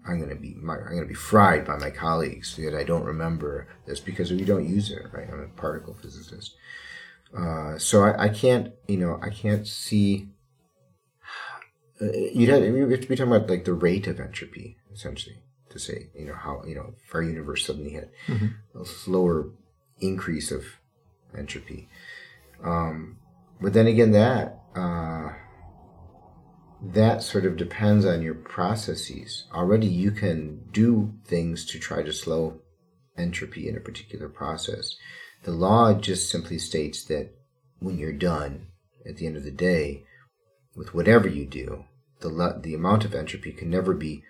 I'm 0.07 0.21
gonna 0.21 0.35
be 0.35 0.55
my, 0.55 0.77
I'm 0.77 0.95
gonna 0.95 1.07
be 1.07 1.15
fried 1.15 1.65
by 1.65 1.77
my 1.77 1.91
colleagues 1.91 2.57
that 2.57 2.75
I 2.75 2.85
don't 2.85 3.05
remember 3.05 3.69
this 3.87 4.01
because 4.01 4.31
we 4.31 4.45
don't 4.45 4.69
use 4.69 4.91
it, 4.91 5.03
right? 5.13 5.29
I'm 5.31 5.41
a 5.41 5.49
particle 5.49 5.95
physicist, 5.95 6.57
uh, 7.37 7.79
so 7.79 8.05
I, 8.05 8.25
I 8.25 8.29
can't, 8.29 8.73
you 8.87 8.99
know, 8.99 9.19
I 9.23 9.31
can't 9.31 9.67
see. 9.67 10.29
Uh, 12.01 12.13
you'd 12.13 12.49
have, 12.49 12.63
we 12.63 12.81
have 12.81 13.01
to 13.01 13.09
be 13.09 13.17
talking 13.17 13.33
about 13.33 13.49
like 13.49 13.65
the 13.65 13.73
rate 13.73 14.07
of 14.07 14.21
entropy, 14.21 14.77
essentially, 14.93 15.39
to 15.71 15.79
say, 15.79 16.09
you 16.15 16.27
know, 16.27 16.35
how 16.35 16.63
you 16.67 16.75
know 16.75 16.95
if 17.07 17.15
our 17.15 17.23
universe 17.23 17.65
suddenly 17.65 17.93
had 17.93 18.11
a 18.79 18.85
slower 18.85 19.51
increase 20.01 20.51
of 20.51 20.65
entropy. 21.37 21.89
Um, 22.63 23.19
but 23.61 23.73
then 23.73 23.87
again, 23.87 24.13
that. 24.13 24.61
Uh, 24.75 25.33
that 26.93 27.23
sort 27.23 27.47
of 27.47 27.56
depends 27.56 28.05
on 28.05 28.23
your 28.23 28.35
processes. 28.35 29.44
Already, 29.52 29.86
you 29.86 30.11
can 30.11 30.65
do 30.73 31.15
things 31.24 31.65
to 31.66 31.78
try 31.78 32.02
to 32.02 32.12
slow 32.12 32.61
entropy 33.16 33.69
in 33.69 33.77
a 33.77 33.81
particular 33.81 34.28
process. 34.28 34.97
The 35.44 35.52
law 35.52 35.94
just 35.94 36.31
simply 36.31 36.59
states 36.59 37.05
that 37.05 37.31
when 37.78 37.98
you're 37.98 38.12
done, 38.12 38.69
at 39.06 39.16
the 39.16 39.27
end 39.27 39.36
of 39.36 39.44
the 39.44 39.51
day, 39.51 40.05
with 40.77 40.94
whatever 40.94 41.28
you 41.28 41.47
do, 41.47 41.85
the 42.20 42.59
the 42.62 42.74
amount 42.74 43.05
of 43.05 43.15
entropy 43.15 43.52
can 43.52 43.70
never 43.70 43.93
be 43.94 44.23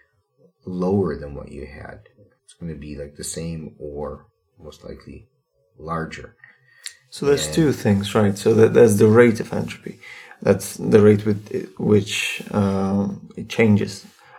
lower 0.66 1.16
than 1.16 1.34
what 1.34 1.52
you 1.52 1.66
had. 1.66 2.08
It's 2.44 2.54
going 2.54 2.72
to 2.72 2.78
be 2.78 2.96
like 2.96 3.16
the 3.16 3.24
same 3.24 3.76
or 3.78 4.26
most 4.58 4.84
likely 4.84 5.28
larger. 5.78 6.36
So 7.10 7.26
there's 7.26 7.50
two 7.50 7.72
things, 7.72 8.14
right? 8.14 8.36
So 8.36 8.54
that 8.54 8.74
there's 8.74 8.98
the 8.98 9.06
rate 9.06 9.38
of 9.38 9.52
entropy. 9.52 10.00
That's 10.44 10.68
the 10.76 11.00
rate 11.08 11.24
with 11.28 11.40
which 11.78 12.42
um, 12.60 13.04
it 13.40 13.48
changes, 13.48 13.92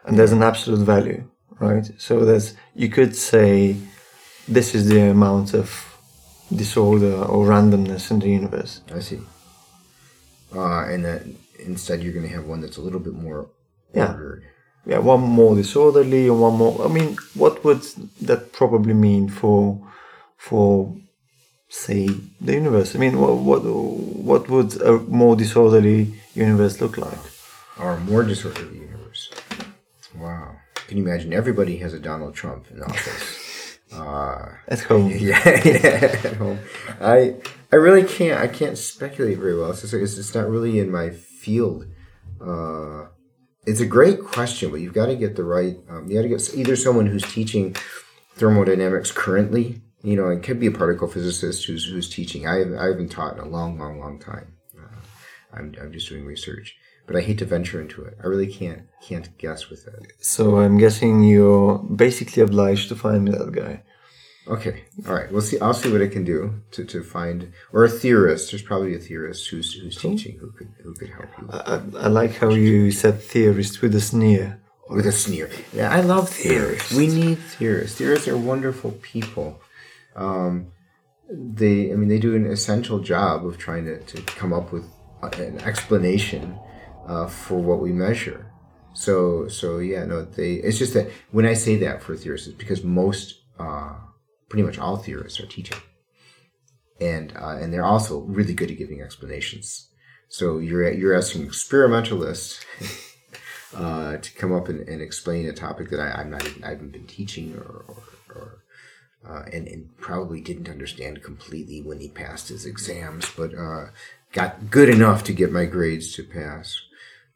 and 0.05 0.17
there's 0.17 0.31
an 0.39 0.43
absolute 0.43 0.85
value, 0.95 1.21
right? 1.59 1.85
So 1.97 2.13
there's 2.29 2.47
you 2.81 2.89
could 2.97 3.13
say 3.15 3.75
this 4.57 4.75
is 4.75 4.83
the 4.93 5.01
amount 5.17 5.53
of 5.61 5.67
disorder 6.55 7.15
or 7.33 7.47
randomness 7.47 8.11
in 8.11 8.19
the 8.19 8.29
universe. 8.29 8.73
I 8.93 8.99
see. 8.99 9.19
Uh, 10.55 10.85
and 10.91 11.03
then 11.03 11.21
instead, 11.59 12.03
you're 12.03 12.13
going 12.13 12.27
to 12.29 12.33
have 12.37 12.45
one 12.45 12.61
that's 12.61 12.77
a 12.77 12.81
little 12.87 12.99
bit 13.07 13.13
more 13.27 13.49
Yeah. 13.93 14.11
ordered. 14.13 14.43
Yeah, 14.85 14.99
one 14.99 15.21
more 15.21 15.55
disorderly 15.55 16.27
and 16.27 16.39
one 16.39 16.55
more. 16.61 16.85
I 16.85 16.89
mean, 16.97 17.17
what 17.33 17.63
would 17.65 17.81
that 18.21 18.41
probably 18.53 18.93
mean 18.93 19.27
for 19.29 19.79
for 20.37 20.95
say 21.69 22.07
the 22.41 22.53
universe? 22.53 22.95
I 22.95 22.99
mean, 22.99 23.19
what 23.19 23.35
what 23.37 23.63
what 23.63 24.49
would 24.49 24.81
a 24.81 24.93
more 24.99 25.35
disorderly 25.35 26.13
universe 26.33 26.81
look 26.81 26.97
like? 26.97 27.19
Or 27.79 27.93
a 27.93 27.99
more 27.99 28.23
disorderly 28.23 28.79
universe. 28.79 29.31
Wow. 30.17 30.55
Can 30.87 30.97
you 30.97 31.03
imagine? 31.03 31.33
Everybody 31.33 31.77
has 31.77 31.93
a 31.93 31.99
Donald 31.99 32.35
Trump 32.35 32.69
in 32.71 32.81
office. 32.81 33.79
uh, 33.93 34.49
At 34.67 34.81
home. 34.81 35.11
yeah, 35.15 35.61
yeah, 35.65 36.19
at 36.23 36.35
home. 36.35 36.59
I 37.01 37.35
I 37.71 37.75
really 37.75 38.03
can't 38.03 38.39
I 38.39 38.47
can't 38.47 38.77
speculate 38.77 39.37
very 39.37 39.57
well. 39.57 39.71
It's 39.71 39.81
just, 39.81 39.93
it's, 39.93 40.17
it's 40.17 40.35
not 40.35 40.47
really 40.49 40.79
in 40.79 40.91
my 40.91 41.09
field. 41.09 41.87
Uh, 42.39 43.07
it's 43.65 43.79
a 43.79 43.85
great 43.85 44.23
question, 44.23 44.69
but 44.69 44.79
you've 44.79 44.93
got 44.93 45.07
to 45.07 45.15
get 45.15 45.35
the 45.35 45.43
right. 45.43 45.77
Um, 45.89 46.07
you 46.09 46.15
got 46.15 46.21
to 46.21 46.29
get 46.29 46.53
either 46.55 46.75
someone 46.75 47.07
who's 47.07 47.23
teaching 47.23 47.75
thermodynamics 48.35 49.11
currently. 49.11 49.81
You 50.05 50.15
know, 50.15 50.29
it 50.29 50.43
could 50.43 50.59
be 50.59 50.67
a 50.67 50.71
particle 50.71 51.07
physicist 51.07 51.65
who's 51.65 51.85
who's 51.85 52.09
teaching. 52.17 52.47
I 52.47 52.57
I 52.83 52.85
haven't 52.91 53.09
taught 53.09 53.33
in 53.37 53.39
a 53.39 53.47
long, 53.57 53.71
long, 53.79 53.99
long 53.99 54.19
time. 54.19 54.47
Uh, 54.77 54.99
I'm 55.55 55.73
I'm 55.81 55.91
just 55.91 56.07
doing 56.09 56.25
research, 56.25 56.75
but 57.07 57.15
I 57.15 57.21
hate 57.21 57.39
to 57.39 57.45
venture 57.45 57.81
into 57.81 58.03
it. 58.03 58.13
I 58.23 58.27
really 58.27 58.51
can't 58.59 58.83
can't 59.07 59.35
guess 59.37 59.69
with 59.69 59.87
it. 59.87 60.13
So 60.19 60.59
I'm 60.59 60.77
guessing 60.77 61.23
you're 61.23 61.79
basically 61.79 62.43
obliged 62.43 62.87
to 62.89 62.95
find 62.95 63.27
that 63.27 63.51
guy. 63.51 63.81
Okay. 64.47 64.83
All 65.07 65.15
right. 65.15 65.31
We'll 65.31 65.41
see. 65.41 65.59
I'll 65.59 65.73
see 65.73 65.91
what 65.91 66.03
I 66.03 66.07
can 66.07 66.23
do 66.23 66.61
to, 66.73 66.85
to 66.85 67.01
find 67.03 67.51
or 67.73 67.83
a 67.83 67.89
theorist. 67.89 68.51
There's 68.51 68.61
probably 68.61 68.93
a 68.95 68.99
theorist 68.99 69.49
who's 69.49 69.73
who's 69.73 69.97
teaching 69.97 70.37
who 70.37 70.51
could 70.51 70.71
who 70.83 70.93
could 70.93 71.09
help 71.09 71.29
you 71.41 71.49
I, 71.51 71.81
I 72.05 72.07
like 72.09 72.35
how 72.35 72.49
you 72.49 72.91
said 72.91 73.15
theorist 73.21 73.81
with 73.81 73.95
a 73.95 74.01
sneer. 74.01 74.61
with 74.87 75.07
a 75.07 75.11
sneer. 75.11 75.49
Yeah, 75.73 75.89
I 75.91 76.01
love 76.01 76.29
theorists. 76.29 76.93
We 76.93 77.07
need 77.07 77.39
theorists. 77.57 77.97
Theorists 77.97 78.27
are 78.27 78.37
wonderful 78.37 78.91
people. 79.01 79.61
Um, 80.15 80.71
they, 81.29 81.91
I 81.91 81.95
mean, 81.95 82.09
they 82.09 82.19
do 82.19 82.35
an 82.35 82.45
essential 82.45 82.99
job 82.99 83.45
of 83.45 83.57
trying 83.57 83.85
to, 83.85 83.99
to 83.99 84.21
come 84.23 84.53
up 84.53 84.71
with 84.71 84.85
an 85.33 85.59
explanation 85.61 86.57
uh, 87.07 87.27
for 87.27 87.57
what 87.57 87.81
we 87.81 87.91
measure. 87.91 88.51
So, 88.93 89.47
so 89.47 89.79
yeah, 89.79 90.05
no, 90.05 90.23
they. 90.23 90.53
It's 90.53 90.77
just 90.77 90.93
that 90.93 91.11
when 91.31 91.45
I 91.45 91.53
say 91.53 91.75
that 91.77 92.01
for 92.01 92.15
theorists, 92.15 92.47
it's 92.47 92.57
because 92.57 92.83
most, 92.83 93.41
uh, 93.59 93.95
pretty 94.49 94.63
much 94.63 94.79
all 94.79 94.95
theorists 94.95 95.39
are 95.39 95.45
teaching, 95.45 95.77
and 97.01 97.33
uh, 97.35 97.57
and 97.57 97.73
they're 97.73 97.83
also 97.83 98.21
really 98.21 98.53
good 98.53 98.71
at 98.71 98.77
giving 98.77 99.01
explanations. 99.01 99.89
So 100.29 100.59
you're 100.59 100.89
you're 100.93 101.13
asking 101.13 101.45
experimentalists 101.45 102.63
uh, 103.75 104.17
to 104.17 104.33
come 104.33 104.53
up 104.53 104.69
and, 104.69 104.87
and 104.87 105.01
explain 105.01 105.45
a 105.47 105.53
topic 105.53 105.89
that 105.89 105.99
I, 105.99 106.21
I'm 106.21 106.29
not 106.29 106.45
even, 106.45 106.63
I 106.63 106.69
haven't 106.69 106.93
been 106.93 107.07
teaching 107.07 107.55
or, 107.57 107.83
or, 107.87 108.03
or 108.33 108.63
uh, 109.27 109.43
and, 109.51 109.67
and 109.67 109.97
probably 109.97 110.41
didn't 110.41 110.69
understand 110.69 111.23
completely 111.23 111.81
when 111.81 111.99
he 111.99 112.07
passed 112.07 112.49
his 112.49 112.65
exams, 112.65 113.29
but 113.35 113.53
uh, 113.55 113.85
got 114.33 114.69
good 114.69 114.89
enough 114.89 115.23
to 115.23 115.33
get 115.33 115.51
my 115.51 115.65
grades 115.65 116.13
to 116.13 116.23
pass. 116.23 116.81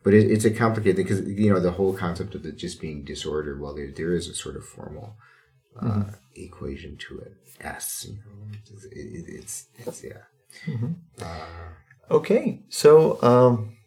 But 0.04 0.14
it, 0.14 0.32
it's 0.32 0.46
a 0.46 0.52
complicated 0.52 0.96
thing 0.96 1.06
because 1.06 1.28
you 1.28 1.52
know 1.52 1.60
the 1.60 1.72
whole 1.72 1.94
concept 1.94 2.36
of 2.36 2.46
it 2.46 2.58
just 2.58 2.80
being 2.80 3.04
disordered. 3.04 3.60
Well, 3.60 3.76
there 3.76 3.92
there 3.92 4.14
is 4.14 4.28
a 4.28 4.36
sort 4.36 4.56
of 4.56 4.66
formal 4.66 5.16
uh, 5.82 6.04
equation 6.36 6.98
to 7.08 7.20
it. 7.20 7.34
S, 7.60 8.08
you 8.08 8.16
know, 8.16 8.58
it's 8.72 8.86
it, 8.86 9.26
it's, 9.28 9.66
it's 9.80 10.04
yeah. 10.04 10.24
Okay, 12.12 12.62
so 12.70 13.22
um, 13.22 13.78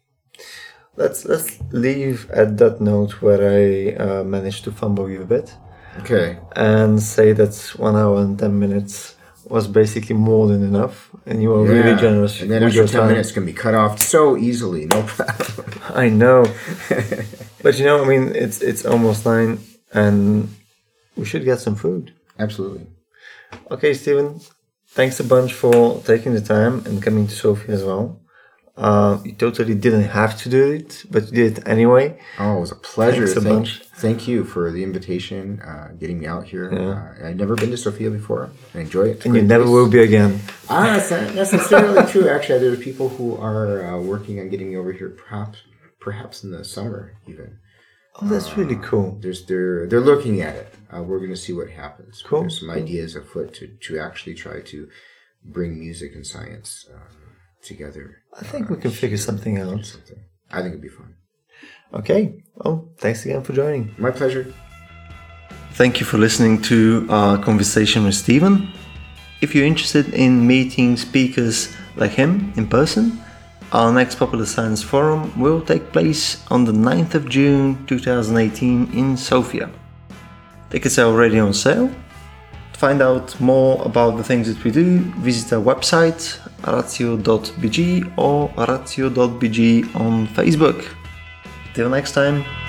let's 0.96 1.24
let's 1.24 1.58
leave 1.70 2.30
at 2.30 2.58
that 2.58 2.80
note 2.80 3.22
where 3.22 3.42
I 3.42 3.94
uh, 3.94 4.24
managed 4.24 4.64
to 4.64 4.72
fumble 4.72 5.10
you 5.10 5.22
a 5.22 5.26
bit 5.26 5.54
Okay. 6.00 6.38
and 6.56 7.02
say 7.02 7.32
that 7.32 7.54
one 7.76 7.96
hour 7.96 8.20
and 8.20 8.38
ten 8.38 8.58
minutes 8.58 9.16
was 9.48 9.66
basically 9.66 10.16
more 10.16 10.46
than 10.48 10.62
enough, 10.62 11.10
and 11.26 11.42
you 11.42 11.50
were 11.50 11.64
really 11.64 11.94
generous 12.00 12.40
And 12.40 12.50
then 12.50 12.62
your 12.72 12.86
ten 12.86 13.00
time. 13.00 13.08
minutes 13.08 13.32
can 13.32 13.44
be 13.44 13.52
cut 13.52 13.74
off 13.74 13.98
so 14.00 14.36
easily, 14.36 14.86
no 14.86 15.02
problem. 15.02 15.66
I 16.04 16.08
know, 16.08 16.46
but 17.62 17.78
you 17.78 17.84
know, 17.84 18.02
I 18.02 18.08
mean, 18.08 18.34
it's 18.34 18.62
it's 18.62 18.84
almost 18.86 19.26
nine, 19.26 19.58
and 19.92 20.48
we 21.16 21.24
should 21.24 21.44
get 21.44 21.60
some 21.60 21.76
food. 21.76 22.12
Absolutely. 22.38 22.86
Okay, 23.70 23.92
Steven, 23.92 24.40
thanks 24.88 25.20
a 25.20 25.24
bunch 25.24 25.52
for 25.52 26.00
taking 26.06 26.32
the 26.34 26.40
time 26.40 26.82
and 26.86 27.02
coming 27.02 27.26
to 27.26 27.34
Sofia 27.34 27.74
as 27.74 27.84
well. 27.84 28.21
Uh, 28.74 29.18
you 29.24 29.32
totally 29.32 29.74
didn't 29.74 30.04
have 30.04 30.40
to 30.42 30.48
do 30.48 30.72
it, 30.72 31.04
but 31.10 31.24
you 31.26 31.32
did 31.32 31.58
it 31.58 31.68
anyway. 31.68 32.18
Oh, 32.38 32.56
it 32.56 32.60
was 32.60 32.72
a 32.72 32.76
pleasure. 32.76 33.26
Thanks 33.26 33.36
a 33.36 33.40
thank, 33.42 33.54
bunch. 33.56 33.82
thank 33.96 34.26
you 34.26 34.44
for 34.44 34.70
the 34.72 34.82
invitation, 34.82 35.60
uh, 35.60 35.88
getting 36.00 36.18
me 36.20 36.26
out 36.26 36.44
here. 36.44 36.72
Uh, 36.72 37.28
I'd 37.28 37.36
never 37.36 37.54
been 37.54 37.70
to 37.70 37.76
Sofia 37.76 38.10
before. 38.10 38.50
I 38.74 38.80
enjoy 38.80 39.04
it. 39.10 39.16
It's 39.16 39.26
And 39.26 39.34
you 39.36 39.42
never 39.42 39.64
place. 39.64 39.74
will 39.74 39.90
be 39.90 39.98
again. 40.00 40.40
Ah, 40.70 40.84
that's 40.96 41.10
not 41.10 41.34
necessarily 41.34 42.02
true. 42.12 42.28
Actually, 42.30 42.60
there 42.60 42.72
are 42.72 42.76
people 42.76 43.10
who 43.10 43.36
are 43.36 43.84
uh, 43.84 44.00
working 44.00 44.40
on 44.40 44.48
getting 44.48 44.70
me 44.70 44.76
over 44.76 44.92
here, 44.92 45.10
perhaps, 45.10 45.58
perhaps 46.00 46.42
in 46.42 46.50
the 46.50 46.64
summer 46.64 47.12
even. 47.28 47.58
Oh, 48.20 48.26
that's 48.28 48.56
really 48.56 48.76
cool. 48.76 49.18
There's 49.20 49.44
they're 49.46 49.86
they're 49.86 50.00
looking 50.00 50.40
at 50.40 50.54
it. 50.56 50.74
Uh, 50.94 51.02
we're 51.02 51.18
going 51.18 51.30
to 51.30 51.36
see 51.36 51.52
what 51.52 51.68
happens. 51.70 52.22
Cool, 52.26 52.40
There's 52.42 52.58
some 52.60 52.68
cool. 52.68 52.78
ideas 52.82 53.16
afoot 53.16 53.52
to 53.54 53.68
to 53.68 53.98
actually 53.98 54.34
try 54.34 54.60
to 54.62 54.88
bring 55.44 55.78
music 55.78 56.14
and 56.14 56.26
science 56.26 56.86
um, 56.94 57.00
together. 57.62 58.22
I 58.38 58.44
think 58.44 58.68
we 58.68 58.76
uh, 58.76 58.80
can 58.80 58.90
figure 58.90 59.16
something 59.18 59.58
out. 59.58 59.84
Something. 59.84 60.20
I 60.50 60.62
think 60.62 60.68
it'd 60.68 60.82
be 60.82 60.88
fun. 60.88 61.14
Okay. 61.94 62.42
Oh, 62.64 62.88
thanks 62.98 63.24
again 63.24 63.42
for 63.42 63.52
joining. 63.52 63.94
My 63.98 64.10
pleasure. 64.10 64.52
Thank 65.72 66.00
you 66.00 66.06
for 66.06 66.18
listening 66.18 66.60
to 66.62 67.06
our 67.08 67.38
conversation 67.38 68.04
with 68.04 68.14
Steven. 68.14 68.68
If 69.40 69.54
you're 69.54 69.66
interested 69.66 70.12
in 70.14 70.46
meeting 70.46 70.96
speakers 70.96 71.74
like 71.96 72.12
him 72.12 72.52
in 72.56 72.68
person, 72.68 73.22
our 73.72 73.90
next 73.90 74.16
Popular 74.16 74.44
Science 74.44 74.82
Forum 74.82 75.32
will 75.40 75.62
take 75.62 75.92
place 75.92 76.44
on 76.50 76.64
the 76.64 76.72
9th 76.72 77.14
of 77.14 77.28
June 77.28 77.86
2018 77.86 78.92
in 78.92 79.16
Sofia. 79.16 79.70
Tickets 80.68 80.98
are 80.98 81.06
already 81.06 81.38
on 81.38 81.54
sale. 81.54 81.90
Find 82.82 83.00
out 83.00 83.40
more 83.40 83.80
about 83.84 84.16
the 84.16 84.24
things 84.24 84.52
that 84.52 84.64
we 84.64 84.72
do, 84.72 84.98
visit 85.22 85.52
our 85.52 85.62
website 85.62 86.40
ratio.bg 86.66 88.12
or 88.16 88.52
ratio.bg 88.58 89.94
on 89.94 90.26
Facebook. 90.26 90.88
Till 91.74 91.88
next 91.88 92.10
time. 92.10 92.61